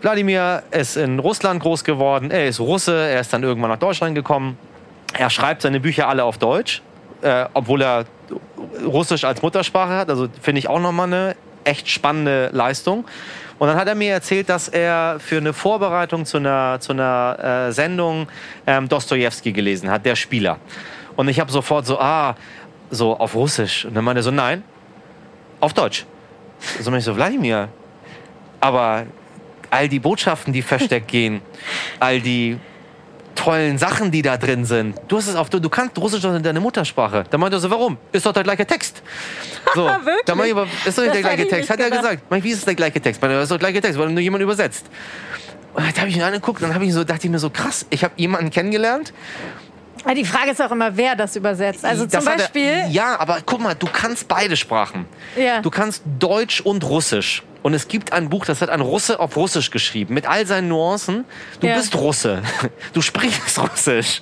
Wladimir 0.00 0.62
ist 0.70 0.96
in 0.96 1.18
Russland 1.18 1.62
groß 1.62 1.82
geworden. 1.82 2.30
Er 2.30 2.46
ist 2.46 2.60
Russe. 2.60 2.94
Er 2.94 3.20
ist 3.20 3.32
dann 3.32 3.42
irgendwann 3.42 3.70
nach 3.70 3.78
Deutschland 3.78 4.14
gekommen. 4.14 4.58
Er 5.16 5.30
schreibt 5.30 5.62
seine 5.62 5.80
Bücher 5.80 6.08
alle 6.08 6.24
auf 6.24 6.38
Deutsch, 6.38 6.82
äh, 7.22 7.46
obwohl 7.54 7.82
er 7.82 8.04
Russisch 8.84 9.24
als 9.24 9.42
Muttersprache 9.42 9.94
hat. 9.94 10.10
Also 10.10 10.28
finde 10.40 10.58
ich 10.58 10.68
auch 10.68 10.80
nochmal 10.80 11.06
eine 11.06 11.36
echt 11.64 11.88
spannende 11.88 12.50
Leistung. 12.52 13.06
Und 13.58 13.68
dann 13.68 13.76
hat 13.76 13.88
er 13.88 13.94
mir 13.94 14.12
erzählt, 14.12 14.48
dass 14.48 14.68
er 14.68 15.16
für 15.20 15.38
eine 15.38 15.52
Vorbereitung 15.52 16.26
zu 16.26 16.36
einer, 16.36 16.78
zu 16.80 16.92
einer 16.92 17.68
äh, 17.68 17.72
Sendung 17.72 18.28
ähm, 18.66 18.88
Dostoevsky 18.88 19.52
gelesen 19.52 19.90
hat, 19.90 20.04
der 20.04 20.16
Spieler. 20.16 20.58
Und 21.16 21.28
ich 21.28 21.40
habe 21.40 21.50
sofort 21.50 21.86
so, 21.86 21.98
ah, 21.98 22.34
so 22.90 23.16
auf 23.16 23.34
Russisch. 23.34 23.84
Und 23.84 23.94
dann 23.94 24.04
meinte 24.04 24.20
er 24.20 24.24
so, 24.24 24.30
nein, 24.30 24.62
auf 25.60 25.72
Deutsch. 25.72 26.06
So 26.80 26.90
bin 26.90 26.98
ich 26.98 27.04
so, 27.04 27.14
Wladimir, 27.16 27.68
aber 28.60 29.06
all 29.70 29.88
die 29.88 29.98
Botschaften, 29.98 30.52
die 30.52 30.62
versteckt 30.62 31.08
gehen, 31.08 31.40
all 32.00 32.20
die 32.20 32.58
tollen 33.34 33.78
Sachen, 33.78 34.10
die 34.10 34.22
da 34.22 34.36
drin 34.36 34.64
sind. 34.64 34.96
Du 35.08 35.16
hast 35.16 35.26
es 35.26 35.34
auf, 35.36 35.50
du, 35.50 35.58
du 35.60 35.68
kannst 35.68 35.98
Russisch 35.98 36.22
doch 36.22 36.34
in 36.34 36.42
deine 36.42 36.60
Muttersprache. 36.60 37.24
Da 37.28 37.36
meinte 37.36 37.56
er 37.56 37.60
so, 37.60 37.70
warum? 37.70 37.98
Ist 38.12 38.24
doch 38.24 38.32
der 38.32 38.44
gleiche 38.44 38.64
Text. 38.64 39.02
So, 39.74 39.84
Wirklich? 39.86 40.14
da 40.24 40.34
meinte 40.34 40.50
ich, 40.50 40.56
aber 40.56 40.68
ist 40.84 40.96
doch 40.96 41.02
nicht 41.02 41.14
Das 41.14 41.22
der 41.22 41.22
gleiche 41.22 41.48
Text. 41.48 41.70
Hat 41.70 41.80
er 41.80 41.90
gesagt. 41.90 42.30
Meinte 42.30 42.44
wie 42.44 42.50
ist 42.50 42.58
es 42.58 42.64
der 42.64 42.74
gleiche 42.74 43.00
Text? 43.00 43.20
Meinte 43.20 43.36
Das 43.36 43.44
ist 43.44 43.50
doch 43.50 43.58
der 43.58 43.70
gleiche 43.70 43.80
Text, 43.80 43.98
weil 43.98 44.08
nur 44.10 44.20
jemand 44.20 44.42
übersetzt. 44.42 44.86
Und 45.74 45.84
da 45.84 46.00
habe 46.00 46.08
ich 46.08 46.16
ihn 46.16 46.22
angeguckt 46.22 46.62
dann 46.62 46.72
habe 46.72 46.84
ich 46.84 46.92
so, 46.92 47.02
dachte 47.02 47.26
ich 47.26 47.30
mir 47.30 47.40
so, 47.40 47.50
krass, 47.50 47.84
ich 47.90 48.04
habe 48.04 48.14
jemanden 48.16 48.50
kennengelernt. 48.50 49.12
Aber 50.04 50.14
Die 50.14 50.24
Frage 50.24 50.50
ist 50.50 50.60
auch 50.60 50.70
immer, 50.70 50.96
wer 50.96 51.14
das 51.16 51.36
übersetzt. 51.36 51.84
Also 51.84 52.02
zum 52.02 52.10
Das 52.10 52.26
er- 52.26 52.36
Beispiel. 52.36 52.84
ja, 52.90 53.18
aber 53.18 53.38
guck 53.46 53.60
mal, 53.60 53.74
du 53.74 53.86
kannst 53.86 54.28
beide 54.28 54.56
Sprachen. 54.56 55.06
Ja. 55.36 55.60
Du 55.62 55.70
kannst 55.70 56.02
Deutsch 56.18 56.60
und 56.60 56.84
Russisch. 56.84 57.42
Und 57.62 57.72
es 57.72 57.88
gibt 57.88 58.12
ein 58.12 58.28
Buch, 58.28 58.44
das 58.44 58.60
hat 58.60 58.68
ein 58.68 58.82
Russe 58.82 59.18
auf 59.18 59.36
Russisch 59.38 59.70
geschrieben, 59.70 60.12
mit 60.12 60.26
all 60.28 60.44
seinen 60.44 60.68
Nuancen. 60.68 61.24
Du 61.60 61.66
Ja. 61.66 61.76
bist 61.76 61.94
Russe. 61.96 62.42
Du 62.92 63.00
sprichst 63.00 63.58
Russisch. 63.58 64.20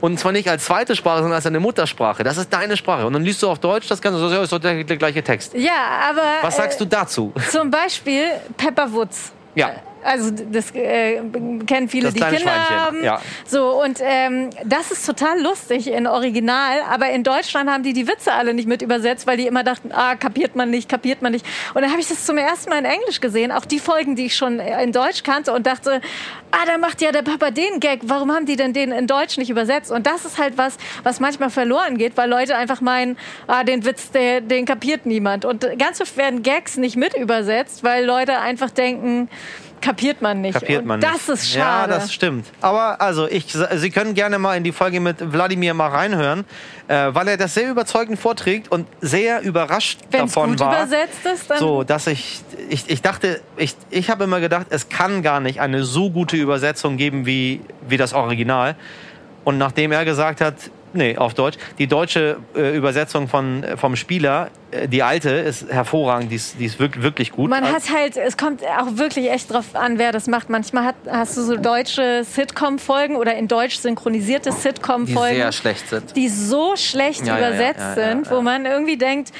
Und 0.00 0.18
zwar 0.18 0.32
nicht 0.32 0.48
als 0.48 0.64
zweite 0.64 0.96
Sprache, 0.96 1.18
sondern 1.18 1.34
als 1.34 1.44
deine 1.44 1.60
Muttersprache. 1.60 2.24
Das 2.24 2.38
ist 2.38 2.50
deine 2.50 2.78
Sprache. 2.78 3.06
Und 3.06 3.12
dann 3.12 3.24
liest 3.24 3.42
du 3.42 3.50
auf 3.50 3.58
Deutsch, 3.58 3.88
das 3.88 4.00
Ganze, 4.00 4.18
das 4.30 4.44
ist 4.44 4.52
doch 4.52 4.58
der, 4.58 4.82
der 4.84 4.96
gleiche 4.96 5.22
Text. 5.22 5.52
Ja, 5.54 5.72
aber. 6.08 6.22
Was 6.40 6.56
sagst 6.56 6.80
äh, 6.80 6.84
du 6.84 6.88
dazu? 6.88 7.34
Zum 7.50 7.70
Beispiel 7.70 8.24
Pepper 8.56 8.90
Woods. 8.90 9.32
Ja. 9.54 9.72
Also 10.02 10.30
das 10.30 10.70
äh, 10.74 11.20
kennen 11.66 11.88
viele, 11.88 12.06
Das 12.06 12.14
die 12.14 12.20
Kinder 12.20 12.68
haben. 12.68 13.02
ja. 13.02 13.20
So 13.46 13.82
und 13.82 14.00
ähm, 14.02 14.50
das 14.64 14.90
ist 14.90 15.06
total 15.06 15.40
lustig 15.40 15.88
in 15.88 16.06
Original, 16.06 16.80
aber 16.88 17.10
in 17.10 17.22
Deutschland 17.24 17.70
haben 17.70 17.82
die 17.82 17.92
die 17.92 18.06
Witze 18.06 18.32
alle 18.32 18.54
nicht 18.54 18.68
mit 18.68 18.82
übersetzt, 18.82 19.26
weil 19.26 19.36
die 19.36 19.46
immer 19.46 19.64
dachten, 19.64 19.90
ah 19.92 20.14
kapiert 20.14 20.56
man 20.56 20.70
nicht, 20.70 20.88
kapiert 20.88 21.22
man 21.22 21.32
nicht. 21.32 21.46
Und 21.74 21.82
dann 21.82 21.90
habe 21.90 22.00
ich 22.00 22.08
das 22.08 22.24
zum 22.24 22.38
ersten 22.38 22.70
Mal 22.70 22.78
in 22.78 22.84
Englisch 22.84 23.20
gesehen, 23.20 23.52
auch 23.52 23.64
die 23.64 23.78
Folgen, 23.78 24.16
die 24.16 24.26
ich 24.26 24.36
schon 24.36 24.60
in 24.60 24.92
Deutsch 24.92 25.22
kannte 25.22 25.52
und 25.52 25.66
dachte, 25.66 26.00
ah 26.50 26.64
da 26.66 26.78
macht 26.78 27.00
ja 27.00 27.12
der 27.12 27.22
Papa 27.22 27.50
den 27.50 27.80
Gag, 27.80 28.00
warum 28.04 28.32
haben 28.32 28.46
die 28.46 28.56
denn 28.56 28.72
den 28.72 28.92
in 28.92 29.06
Deutsch 29.06 29.36
nicht 29.38 29.50
übersetzt? 29.50 29.90
Und 29.90 30.06
das 30.06 30.24
ist 30.24 30.38
halt 30.38 30.56
was, 30.56 30.76
was 31.02 31.20
manchmal 31.20 31.50
verloren 31.50 31.98
geht, 31.98 32.16
weil 32.16 32.28
Leute 32.28 32.56
einfach 32.56 32.80
meinen, 32.80 33.16
ah 33.46 33.64
den 33.64 33.84
Witz, 33.84 34.10
der, 34.10 34.40
den 34.40 34.64
kapiert 34.64 35.06
niemand. 35.06 35.44
Und 35.44 35.66
ganz 35.78 36.00
oft 36.00 36.16
werden 36.16 36.42
Gags 36.42 36.76
nicht 36.76 36.96
mit 36.96 37.14
übersetzt, 37.14 37.84
weil 37.84 38.04
Leute 38.04 38.38
einfach 38.38 38.70
denken 38.70 39.28
kapiert 39.80 40.22
man 40.22 40.40
nicht. 40.40 40.54
Kapiert 40.54 40.84
man 40.84 40.94
und 40.96 41.00
nicht. 41.10 41.14
das 41.26 41.28
ist 41.28 41.54
Ja, 41.54 41.62
schade. 41.62 41.92
das 41.94 42.12
stimmt. 42.12 42.46
Aber 42.60 43.00
also, 43.00 43.28
ich, 43.28 43.46
Sie 43.76 43.90
können 43.90 44.14
gerne 44.14 44.38
mal 44.38 44.56
in 44.56 44.64
die 44.64 44.72
Folge 44.72 45.00
mit 45.00 45.32
Wladimir 45.32 45.74
mal 45.74 45.88
reinhören, 45.88 46.44
äh, 46.88 47.08
weil 47.12 47.28
er 47.28 47.36
das 47.36 47.54
sehr 47.54 47.70
überzeugend 47.70 48.18
vorträgt 48.18 48.70
und 48.70 48.86
sehr 49.00 49.40
überrascht 49.42 50.00
Wenn 50.10 50.24
es 50.26 50.32
davon 50.32 50.50
gut 50.50 50.60
war. 50.60 50.72
übersetzt 50.84 51.24
ist, 51.24 51.50
dann 51.50 51.58
So, 51.58 51.84
dass 51.84 52.06
ich, 52.06 52.40
ich, 52.68 52.88
ich 52.88 53.02
dachte, 53.02 53.40
ich, 53.56 53.76
ich 53.90 54.10
habe 54.10 54.24
immer 54.24 54.40
gedacht, 54.40 54.66
es 54.70 54.88
kann 54.88 55.22
gar 55.22 55.40
nicht 55.40 55.60
eine 55.60 55.84
so 55.84 56.10
gute 56.10 56.36
Übersetzung 56.36 56.96
geben 56.96 57.26
wie, 57.26 57.60
wie 57.88 57.96
das 57.96 58.12
Original. 58.12 58.76
Und 59.44 59.58
nachdem 59.58 59.92
er 59.92 60.04
gesagt 60.04 60.40
hat, 60.40 60.54
nee, 60.92 61.16
auf 61.16 61.34
Deutsch, 61.34 61.58
die 61.78 61.86
deutsche 61.86 62.38
äh, 62.54 62.76
Übersetzung 62.76 63.28
von, 63.28 63.62
äh, 63.62 63.76
vom 63.76 63.96
Spieler, 63.96 64.50
äh, 64.70 64.88
die 64.88 65.02
alte, 65.02 65.30
ist 65.30 65.70
hervorragend, 65.70 66.30
die 66.30 66.36
ist, 66.36 66.58
die 66.58 66.66
ist 66.66 66.78
wirklich, 66.78 67.02
wirklich 67.02 67.32
gut. 67.32 67.50
man 67.50 67.64
hat 67.64 67.90
halt, 67.94 68.16
es 68.16 68.36
kommt 68.36 68.62
auch 68.64 68.96
wirklich 68.96 69.30
echt 69.30 69.52
drauf 69.52 69.74
an, 69.74 69.98
wer 69.98 70.12
das 70.12 70.26
macht. 70.26 70.50
Manchmal 70.50 70.84
hat, 70.84 70.96
hast 71.10 71.36
du 71.36 71.42
so 71.42 71.56
deutsche 71.56 72.24
Sitcom-Folgen 72.24 73.16
oder 73.16 73.34
in 73.34 73.48
Deutsch 73.48 73.76
synchronisierte 73.76 74.50
die 74.50 74.56
Sitcom-Folgen. 74.56 75.36
sehr 75.36 75.52
schlecht 75.52 75.88
sind. 75.88 76.16
die 76.16 76.28
so 76.28 76.76
schlecht 76.76 77.26
Ja, 77.26 77.38
übersetzt 77.38 77.80
ja, 77.80 77.96
ja, 77.96 78.08
sind, 78.10 78.30
wo 78.30 78.40
man 78.40 78.66
irgendwie 78.66 78.96
denkt, 78.96 79.32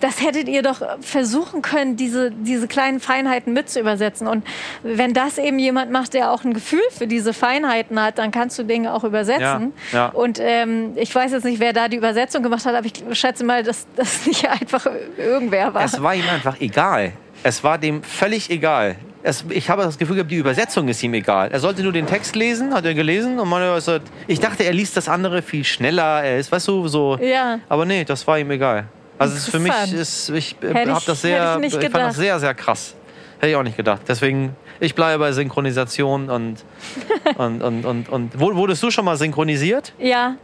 das 0.00 0.22
hättet 0.22 0.48
ihr 0.48 0.62
doch 0.62 0.82
versuchen 1.00 1.62
können, 1.62 1.96
diese, 1.96 2.30
diese 2.30 2.68
kleinen 2.68 3.00
Feinheiten 3.00 3.52
mit 3.52 3.68
zu 3.70 3.80
übersetzen. 3.80 4.26
Und 4.26 4.46
wenn 4.82 5.14
das 5.14 5.38
eben 5.38 5.58
jemand 5.58 5.90
macht, 5.90 6.14
der 6.14 6.30
auch 6.30 6.44
ein 6.44 6.54
Gefühl 6.54 6.82
für 6.90 7.06
diese 7.06 7.32
Feinheiten 7.32 8.00
hat, 8.00 8.18
dann 8.18 8.30
kannst 8.30 8.58
du 8.58 8.64
Dinge 8.64 8.92
auch 8.92 9.04
übersetzen. 9.04 9.72
Ja, 9.92 9.98
ja. 9.98 10.06
Und 10.08 10.38
ähm, 10.40 10.92
ich 10.96 11.14
weiß 11.14 11.32
jetzt 11.32 11.44
nicht, 11.44 11.60
wer 11.60 11.72
da 11.72 11.88
die 11.88 11.96
Übersetzung 11.96 12.42
gemacht 12.42 12.64
hat, 12.66 12.74
aber 12.74 12.86
ich 12.86 13.18
schätze 13.18 13.44
mal, 13.44 13.62
dass 13.62 13.86
das 13.96 14.26
nicht 14.26 14.48
einfach 14.48 14.86
irgendwer 15.16 15.72
war. 15.72 15.84
Es 15.84 16.00
war 16.02 16.14
ihm 16.14 16.28
einfach 16.28 16.60
egal. 16.60 17.12
Es 17.42 17.62
war 17.62 17.78
dem 17.78 18.02
völlig 18.02 18.50
egal. 18.50 18.96
Es, 19.22 19.44
ich 19.48 19.68
habe 19.70 19.82
das 19.82 19.98
Gefühl 19.98 20.16
gehabt, 20.16 20.30
die 20.30 20.36
Übersetzung 20.36 20.88
ist 20.88 21.02
ihm 21.02 21.14
egal. 21.14 21.50
Er 21.50 21.60
sollte 21.60 21.82
nur 21.82 21.92
den 21.92 22.06
Text 22.06 22.36
lesen, 22.36 22.72
hat 22.72 22.84
er 22.84 22.94
gelesen. 22.94 23.38
Und 23.38 23.48
man, 23.48 23.80
ich 24.26 24.40
dachte, 24.40 24.64
er 24.64 24.72
liest 24.72 24.96
das 24.96 25.08
andere 25.08 25.42
viel 25.42 25.64
schneller. 25.64 26.22
Er 26.22 26.38
ist, 26.38 26.50
weißt 26.52 26.68
du, 26.68 26.86
so. 26.88 27.18
Ja. 27.20 27.58
Aber 27.68 27.84
nee, 27.84 28.04
das 28.04 28.26
war 28.26 28.38
ihm 28.38 28.50
egal. 28.50 28.86
Also 29.18 29.36
ist 29.36 29.50
für 29.50 29.58
mich 29.58 29.92
ist, 29.92 30.30
ich 30.30 30.56
Hätte 30.60 30.94
habe 30.94 31.04
das 31.06 31.22
sehr, 31.22 31.58
ich 31.62 31.74
ich 31.74 31.82
fand 31.90 31.94
das 31.94 32.16
sehr, 32.16 32.38
sehr 32.38 32.54
krass. 32.54 32.94
Hätte 33.38 33.48
ich 33.48 33.56
auch 33.56 33.62
nicht 33.62 33.76
gedacht. 33.76 34.02
Deswegen, 34.08 34.56
ich 34.80 34.94
bleibe 34.94 35.20
bei 35.20 35.32
Synchronisation 35.32 36.30
und, 36.30 36.64
und, 37.36 37.62
und, 37.62 37.84
und, 37.84 38.08
und. 38.08 38.40
Wurdest 38.40 38.82
du 38.82 38.90
schon 38.90 39.04
mal 39.04 39.16
synchronisiert? 39.16 39.92
Ja. 39.98 40.36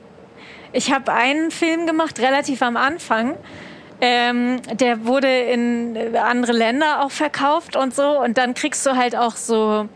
Ich 0.72 0.92
habe 0.92 1.12
einen 1.12 1.50
Film 1.50 1.86
gemacht, 1.86 2.18
relativ 2.18 2.62
am 2.62 2.76
Anfang. 2.76 3.36
Ähm, 4.00 4.60
der 4.72 5.04
wurde 5.04 5.28
in 5.28 5.94
äh, 5.94 6.18
andere 6.18 6.52
Länder 6.52 7.04
auch 7.04 7.10
verkauft 7.10 7.76
und 7.76 7.94
so. 7.94 8.20
Und 8.20 8.36
dann 8.36 8.54
kriegst 8.54 8.84
du 8.84 8.96
halt 8.96 9.14
auch 9.14 9.36
so 9.36 9.88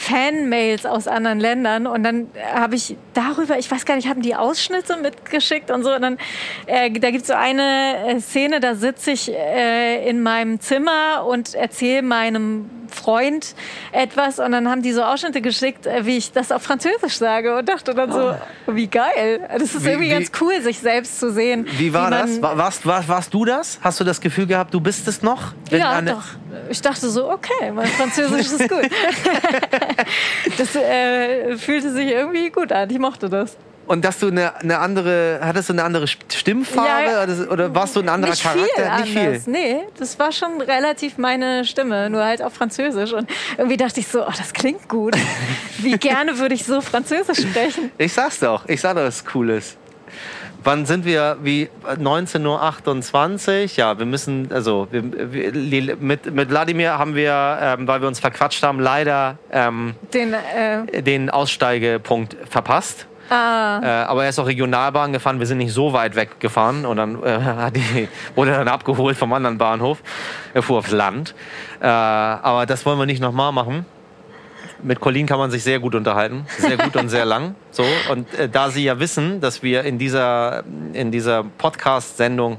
Fanmails 0.00 0.86
aus 0.86 1.08
anderen 1.08 1.40
Ländern. 1.40 1.88
Und 1.88 2.04
dann 2.04 2.28
habe 2.54 2.76
ich 2.76 2.96
darüber, 3.14 3.58
ich 3.58 3.68
weiß 3.68 3.84
gar 3.84 3.96
nicht, 3.96 4.08
haben 4.08 4.22
die 4.22 4.36
Ausschnitte 4.36 4.96
mitgeschickt 4.96 5.72
und 5.72 5.82
so. 5.82 5.92
Und 5.92 6.02
dann, 6.02 6.18
äh, 6.66 6.88
da 6.92 7.10
gibt 7.10 7.22
es 7.22 7.26
so 7.28 7.34
eine 7.34 8.06
äh, 8.06 8.20
Szene, 8.20 8.60
da 8.60 8.76
sitze 8.76 9.10
ich 9.10 9.28
äh, 9.34 10.08
in 10.08 10.22
meinem 10.22 10.60
Zimmer 10.60 11.24
und 11.26 11.54
erzähle 11.54 12.02
meinem 12.02 12.70
Freund 12.90 13.54
etwas. 13.92 14.38
Und 14.38 14.52
dann 14.52 14.68
haben 14.70 14.82
die 14.82 14.92
so 14.92 15.02
Ausschnitte 15.02 15.40
geschickt, 15.42 15.86
äh, 15.86 16.06
wie 16.06 16.16
ich 16.16 16.30
das 16.32 16.52
auf 16.52 16.62
Französisch 16.62 17.18
sage. 17.18 17.56
Und 17.56 17.68
dachte 17.68 17.92
dann 17.92 18.12
so, 18.12 18.34
wie 18.68 18.86
geil. 18.86 19.40
Das 19.52 19.62
ist 19.74 19.84
Wie- 19.84 19.88
irgendwie 19.88 20.08
wie- 20.10 20.12
ganz 20.14 20.30
cool, 20.40 20.62
sich 20.62 20.78
selbst 20.78 21.18
zu 21.18 21.32
sehen. 21.32 21.66
Wie 21.76 21.92
war 21.92 22.08
man- 22.08 22.20
das? 22.20 22.40
War, 22.40 22.56
warst, 22.56 22.86
war, 22.86 23.06
warst 23.08 23.34
du 23.34 23.44
das? 23.44 23.78
Hast 23.82 23.98
du 23.98 24.04
das 24.04 24.20
Gefühl 24.20 24.46
gehabt, 24.46 24.72
du 24.72 24.80
bist 24.80 25.08
es 25.08 25.22
noch? 25.22 25.52
Ja, 25.70 26.00
doch. 26.00 26.22
Ich 26.70 26.80
dachte 26.80 27.08
so, 27.10 27.30
okay, 27.30 27.70
mein 27.74 27.86
Französisch 27.88 28.46
ist 28.46 28.68
gut. 28.68 28.88
das 30.58 30.74
äh, 30.76 31.56
fühlte 31.56 31.92
sich 31.92 32.10
irgendwie 32.10 32.50
gut 32.50 32.72
an. 32.72 32.90
Ich 32.90 32.98
mochte 32.98 33.28
das. 33.28 33.56
Und 33.88 34.04
dass 34.04 34.18
du 34.18 34.26
eine, 34.26 34.54
eine 34.56 34.78
andere, 34.80 35.40
hattest 35.42 35.70
du 35.70 35.72
eine 35.72 35.82
andere 35.82 36.06
Stimmfarbe 36.06 37.10
Ja, 37.10 37.22
oder, 37.22 37.50
oder 37.50 37.74
warst 37.74 37.96
du 37.96 38.00
ein 38.00 38.08
anderer 38.10 38.32
nicht 38.32 38.42
Charakter? 38.42 38.66
Viel 38.66 39.00
Nicht 39.00 39.12
viel. 39.12 39.26
anders. 39.26 39.46
Nee, 39.46 39.76
das 39.98 40.18
war 40.18 40.30
schon 40.30 40.60
relativ 40.60 41.16
meine 41.16 41.64
Stimme, 41.64 42.10
nur 42.10 42.22
halt 42.22 42.42
auf 42.42 42.52
Französisch. 42.52 43.14
Und 43.14 43.30
irgendwie 43.56 43.78
dachte 43.78 44.00
ich 44.00 44.08
so, 44.08 44.26
oh, 44.26 44.32
das 44.36 44.52
klingt 44.52 44.90
gut. 44.90 45.16
Wie 45.78 45.96
gerne 45.96 46.38
würde 46.38 46.54
ich 46.54 46.64
so 46.64 46.82
Französisch 46.82 47.40
sprechen. 47.40 47.90
Ich 47.96 48.12
sag's 48.12 48.40
doch, 48.40 48.68
ich 48.68 48.78
sag 48.78 48.94
doch, 48.94 49.04
dass 49.04 49.22
es 49.22 49.24
cool 49.34 49.48
ist. 49.50 49.78
Wann 50.64 50.86
sind 50.86 51.04
wir? 51.04 51.36
Wie 51.42 51.68
19.28 51.86 53.62
Uhr? 53.62 53.70
Ja, 53.76 53.98
wir 53.98 54.06
müssen, 54.06 54.50
also 54.52 54.88
wir, 54.90 55.02
wir, 55.32 55.96
mit, 55.96 56.32
mit 56.34 56.50
Wladimir 56.50 56.98
haben 56.98 57.14
wir, 57.14 57.58
ähm, 57.60 57.86
weil 57.86 58.00
wir 58.00 58.08
uns 58.08 58.20
verquatscht 58.20 58.62
haben, 58.62 58.80
leider 58.80 59.38
ähm, 59.52 59.94
Den, 60.12 60.34
äh, 60.34 61.02
den 61.02 61.30
Aussteigepunkt 61.30 62.36
verpasst. 62.48 63.06
ah, 63.30 63.80
Äh, 63.82 63.86
aber 64.04 64.24
er 64.24 64.30
ist 64.30 64.38
auch 64.38 64.46
Regionalbahn 64.46 65.12
gefahren. 65.12 65.38
Wir 65.38 65.46
sind 65.46 65.58
nicht 65.58 65.72
so 65.72 65.92
weit 65.92 66.16
weg 66.16 66.40
gefahren. 66.40 66.84
Und 66.86 66.96
dann 66.96 67.22
äh, 67.22 67.70
die, 67.74 68.08
wurde 68.34 68.50
er 68.52 68.58
dann 68.58 68.68
abgeholt 68.68 69.16
vom 69.16 69.32
anderen 69.32 69.58
Bahnhof. 69.58 69.98
Er 70.54 70.62
fuhr 70.62 70.78
aufs 70.78 70.90
Land. 70.90 71.34
Äh, 71.80 71.86
aber 71.86 72.66
das 72.66 72.84
wollen 72.84 72.98
wir 72.98 73.06
nicht 73.06 73.20
nochmal 73.20 73.52
machen. 73.52 73.86
Mit 74.82 75.00
Colleen 75.00 75.26
kann 75.26 75.38
man 75.38 75.50
sich 75.50 75.62
sehr 75.64 75.80
gut 75.80 75.94
unterhalten. 75.94 76.46
Sehr 76.58 76.76
gut 76.76 76.94
und 76.96 77.08
sehr 77.08 77.24
lang. 77.24 77.54
So. 77.70 77.84
Und 78.10 78.32
äh, 78.34 78.48
da 78.48 78.70
Sie 78.70 78.84
ja 78.84 79.00
wissen, 79.00 79.40
dass 79.40 79.62
wir 79.62 79.84
in 79.84 79.98
dieser, 79.98 80.62
in 80.92 81.10
dieser 81.10 81.44
Podcast-Sendung 81.44 82.58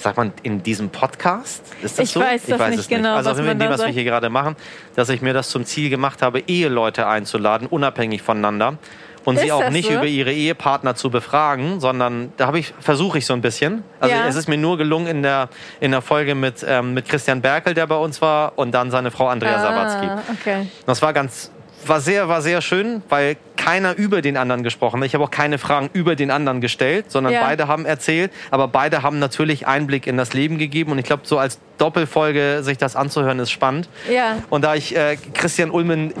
Sagt 0.00 0.16
man 0.16 0.32
in 0.42 0.62
diesem 0.62 0.88
Podcast? 0.88 1.62
Ist 1.82 1.98
das 1.98 2.06
Ich 2.06 2.12
so? 2.12 2.20
weiß 2.20 2.46
das 2.46 2.70
nicht 2.70 2.88
genau, 2.88 3.16
Also 3.16 3.32
was 3.32 3.38
in 3.38 3.58
dem, 3.58 3.68
was 3.68 3.82
wir 3.82 3.88
hier 3.88 4.04
gerade 4.04 4.30
machen, 4.30 4.56
dass 4.96 5.10
ich 5.10 5.20
mir 5.20 5.34
das 5.34 5.50
zum 5.50 5.66
Ziel 5.66 5.90
gemacht 5.90 6.22
habe, 6.22 6.40
Eheleute 6.46 7.06
einzuladen, 7.06 7.66
unabhängig 7.68 8.22
voneinander. 8.22 8.78
Und 9.24 9.38
sie 9.38 9.46
Ist 9.46 9.52
auch 9.52 9.60
das 9.60 9.72
nicht 9.72 9.88
so? 9.88 9.94
über 9.94 10.06
ihre 10.06 10.32
Ehepartner 10.32 10.94
zu 10.94 11.10
befragen, 11.10 11.78
sondern 11.80 12.32
da 12.38 12.46
habe 12.46 12.58
ich 12.58 12.72
versuche 12.80 13.18
ich 13.18 13.26
so 13.26 13.34
ein 13.34 13.42
bisschen. 13.42 13.84
Also 14.00 14.14
Ja. 14.14 14.26
es 14.26 14.34
ist 14.36 14.48
mir 14.48 14.56
nur 14.56 14.78
gelungen 14.78 15.06
in 15.06 15.22
der 15.22 15.48
in 15.80 15.90
der 15.90 16.00
Folge 16.02 16.34
mit 16.34 16.64
ähm, 16.66 16.94
mit 16.94 17.08
Christian 17.08 17.42
Berkel, 17.42 17.74
der 17.74 17.86
bei 17.86 17.96
uns 17.96 18.22
war, 18.22 18.52
und 18.56 18.72
dann 18.72 18.90
seine 18.90 19.10
Frau 19.10 19.28
Andrea 19.28 19.60
Sawatzki. 19.60 20.06
ah, 20.06 20.22
okay. 20.32 20.66
Das 20.86 21.02
war 21.02 21.12
ganz, 21.12 21.50
war 21.86 22.00
sehr, 22.00 22.28
war 22.28 22.40
sehr 22.42 22.60
schön, 22.62 23.02
weil 23.08 23.36
keiner 23.56 23.94
über 23.96 24.22
den 24.22 24.36
anderen 24.38 24.62
gesprochen 24.62 25.00
hat. 25.00 25.06
Ich 25.06 25.14
habe 25.14 25.24
auch 25.24 25.30
keine 25.30 25.58
Fragen 25.58 25.90
über 25.92 26.16
den 26.16 26.30
anderen 26.30 26.60
gestellt, 26.62 27.10
sondern 27.10 27.32
Ja. 27.34 27.42
beide 27.44 27.68
haben 27.68 27.84
erzählt. 27.86 28.32
Aber 28.50 28.68
beide 28.68 29.02
haben 29.02 29.18
natürlich 29.18 29.66
Einblick 29.66 30.06
in 30.06 30.16
das 30.16 30.32
Leben 30.32 30.56
gegeben. 30.58 30.92
Und 30.92 30.98
ich 30.98 31.04
glaube, 31.04 31.22
so 31.24 31.38
als 31.38 31.58
Doppelfolge 31.78 32.62
sich 32.62 32.78
das 32.78 32.96
anzuhören, 32.96 33.38
ist 33.38 33.50
spannend. 33.50 33.88
Ja. 34.10 34.36
Und 34.50 34.62
da 34.64 34.74
ich 34.74 34.96
äh, 34.96 35.16
Christian 35.34 35.70
Ulmen 35.70 36.12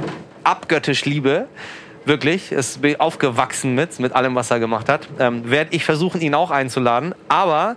abgöttisch 0.44 1.04
liebe, 1.04 1.46
wirklich, 2.10 2.50
ist 2.50 2.82
bin 2.82 2.98
aufgewachsen 2.98 3.76
mit, 3.76 4.00
mit 4.00 4.12
allem, 4.12 4.34
was 4.34 4.50
er 4.50 4.58
gemacht 4.58 4.88
hat, 4.88 5.08
ähm, 5.20 5.48
werde 5.48 5.74
ich 5.74 5.84
versuchen, 5.84 6.20
ihn 6.20 6.34
auch 6.34 6.50
einzuladen. 6.50 7.14
Aber 7.28 7.76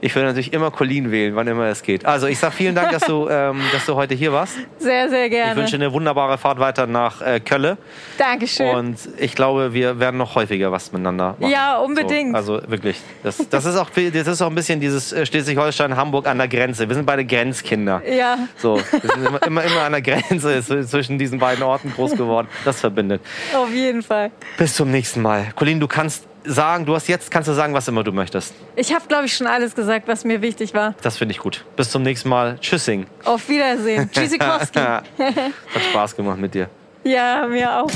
ich 0.00 0.14
will 0.14 0.24
natürlich 0.24 0.52
immer 0.52 0.70
Colleen 0.70 1.10
wählen, 1.10 1.34
wann 1.36 1.46
immer 1.48 1.64
es 1.66 1.82
geht. 1.82 2.04
Also 2.04 2.26
ich 2.26 2.38
sage 2.38 2.54
vielen 2.54 2.74
Dank, 2.74 2.90
dass 2.92 3.02
du, 3.04 3.28
ähm, 3.30 3.60
dass 3.72 3.86
du 3.86 3.94
heute 3.94 4.14
hier 4.14 4.32
warst. 4.32 4.54
Sehr, 4.78 5.08
sehr 5.08 5.28
gerne. 5.28 5.52
Ich 5.52 5.56
wünsche 5.58 5.76
eine 5.76 5.92
wunderbare 5.92 6.38
Fahrt 6.38 6.58
weiter 6.58 6.86
nach 6.86 7.20
äh, 7.22 7.40
Kölle. 7.40 7.78
Dankeschön. 8.16 8.74
Und 8.74 8.98
ich 9.18 9.34
glaube, 9.34 9.72
wir 9.72 9.98
werden 9.98 10.16
noch 10.18 10.34
häufiger 10.34 10.70
was 10.72 10.92
miteinander 10.92 11.34
machen. 11.38 11.50
Ja, 11.50 11.78
unbedingt. 11.78 12.30
So, 12.32 12.36
also 12.56 12.60
wirklich. 12.70 13.00
Das, 13.22 13.38
das, 13.50 13.64
ist 13.64 13.76
auch, 13.76 13.90
das 13.90 14.26
ist 14.26 14.42
auch 14.42 14.48
ein 14.48 14.54
bisschen 14.54 14.80
dieses 14.80 15.12
äh, 15.12 15.26
Schleswig-Holstein-Hamburg 15.26 16.26
an 16.26 16.38
der 16.38 16.48
Grenze. 16.48 16.88
Wir 16.88 16.94
sind 16.94 17.06
beide 17.06 17.24
Grenzkinder. 17.24 18.02
ja. 18.08 18.38
So, 18.56 18.76
wir 18.76 19.00
sind 19.14 19.26
immer, 19.26 19.42
immer, 19.46 19.64
immer 19.64 19.82
an 19.82 19.92
der 19.92 20.02
Grenze 20.02 20.58
zw- 20.58 20.86
zwischen 20.86 21.18
diesen 21.18 21.38
beiden 21.38 21.62
Orten 21.62 21.92
groß 21.92 22.16
geworden. 22.16 22.48
Das 22.64 22.80
verbindet. 22.80 23.20
Auf 23.54 23.72
jeden 23.72 24.02
Fall. 24.02 24.30
Bis 24.56 24.74
zum 24.74 24.90
nächsten 24.90 25.22
Mal. 25.22 25.48
Colin, 25.54 25.80
du 25.80 25.86
kannst 25.88 26.24
sagen, 26.48 26.86
du 26.86 26.94
hast 26.94 27.08
jetzt, 27.08 27.30
kannst 27.30 27.48
du 27.48 27.52
sagen, 27.52 27.74
was 27.74 27.86
immer 27.88 28.02
du 28.02 28.12
möchtest. 28.12 28.54
Ich 28.76 28.92
habe, 28.92 29.06
glaube 29.06 29.26
ich, 29.26 29.34
schon 29.34 29.46
alles 29.46 29.74
gesagt, 29.74 30.08
was 30.08 30.24
mir 30.24 30.42
wichtig 30.42 30.74
war. 30.74 30.94
Das 31.02 31.16
finde 31.16 31.32
ich 31.32 31.38
gut. 31.38 31.64
Bis 31.76 31.90
zum 31.90 32.02
nächsten 32.02 32.28
Mal. 32.28 32.58
Tschüssing. 32.60 33.06
Auf 33.24 33.48
Wiedersehen. 33.48 34.10
Tschüssikowski. 34.12 34.78
Hat 35.18 35.82
Spaß 35.90 36.16
gemacht 36.16 36.38
mit 36.38 36.54
dir. 36.54 36.68
ja, 37.04 37.46
mir 37.46 37.82
auch. 37.82 37.90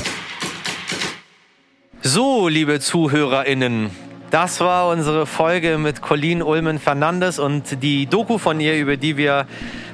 So, 2.01 2.47
liebe 2.49 2.79
ZuhörerInnen, 2.79 3.89
das 4.29 4.59
war 4.59 4.89
unsere 4.89 5.25
Folge 5.25 5.77
mit 5.77 6.01
Colleen 6.01 6.41
Ulmen 6.41 6.79
Fernandes 6.79 7.39
und 7.39 7.81
die 7.81 8.07
Doku 8.07 8.37
von 8.37 8.59
ihr, 8.59 8.75
über 8.77 8.97
die 8.97 9.15
wir 9.15 9.47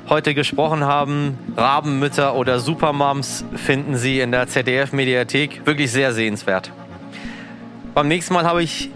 heute 0.09 0.33
gesprochen 0.33 0.85
haben, 0.85 1.37
Rabenmütter 1.55 2.33
oder 2.35 2.59
Supermoms, 2.59 3.45
finden 3.55 3.95
Sie 3.95 4.21
in 4.21 4.31
der 4.31 4.47
ZDF-Mediathek. 4.47 5.65
Wirklich 5.65 5.91
sehr 5.91 6.13
sehenswert. 6.13 6.71
Beim 7.93 8.07
nächsten 8.07 8.33
Mal 8.33 8.45
habe 8.45 8.61
ich 8.61 8.91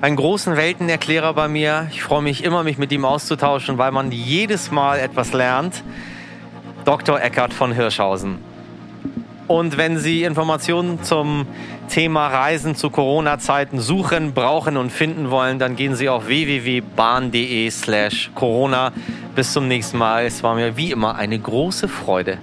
einen 0.00 0.16
großen 0.16 0.56
Weltenerklärer 0.56 1.34
bei 1.34 1.48
mir. 1.48 1.88
Ich 1.90 2.02
freue 2.02 2.22
mich 2.22 2.44
immer, 2.44 2.62
mich 2.62 2.78
mit 2.78 2.92
ihm 2.92 3.04
auszutauschen, 3.04 3.78
weil 3.78 3.90
man 3.90 4.12
jedes 4.12 4.70
Mal 4.70 4.98
etwas 5.00 5.32
lernt. 5.32 5.82
Dr. 6.84 7.20
Eckart 7.20 7.52
von 7.52 7.72
Hirschhausen. 7.72 8.38
Und 9.48 9.76
wenn 9.76 9.98
Sie 9.98 10.22
Informationen 10.22 11.02
zum 11.02 11.46
Thema 11.88 12.28
Reisen 12.28 12.74
zu 12.74 12.90
Corona-Zeiten 12.90 13.80
suchen, 13.80 14.32
brauchen 14.32 14.76
und 14.76 14.90
finden 14.90 15.30
wollen, 15.30 15.58
dann 15.58 15.76
gehen 15.76 15.94
Sie 15.94 16.08
auf 16.08 16.26
www.bahn.de 16.26 17.70
slash 17.70 18.30
Corona. 18.34 18.92
Bis 19.34 19.52
zum 19.52 19.68
nächsten 19.68 19.98
Mal. 19.98 20.26
Es 20.26 20.42
war 20.42 20.54
mir 20.54 20.76
wie 20.76 20.90
immer 20.90 21.16
eine 21.16 21.38
große 21.38 21.88
Freude. 21.88 22.38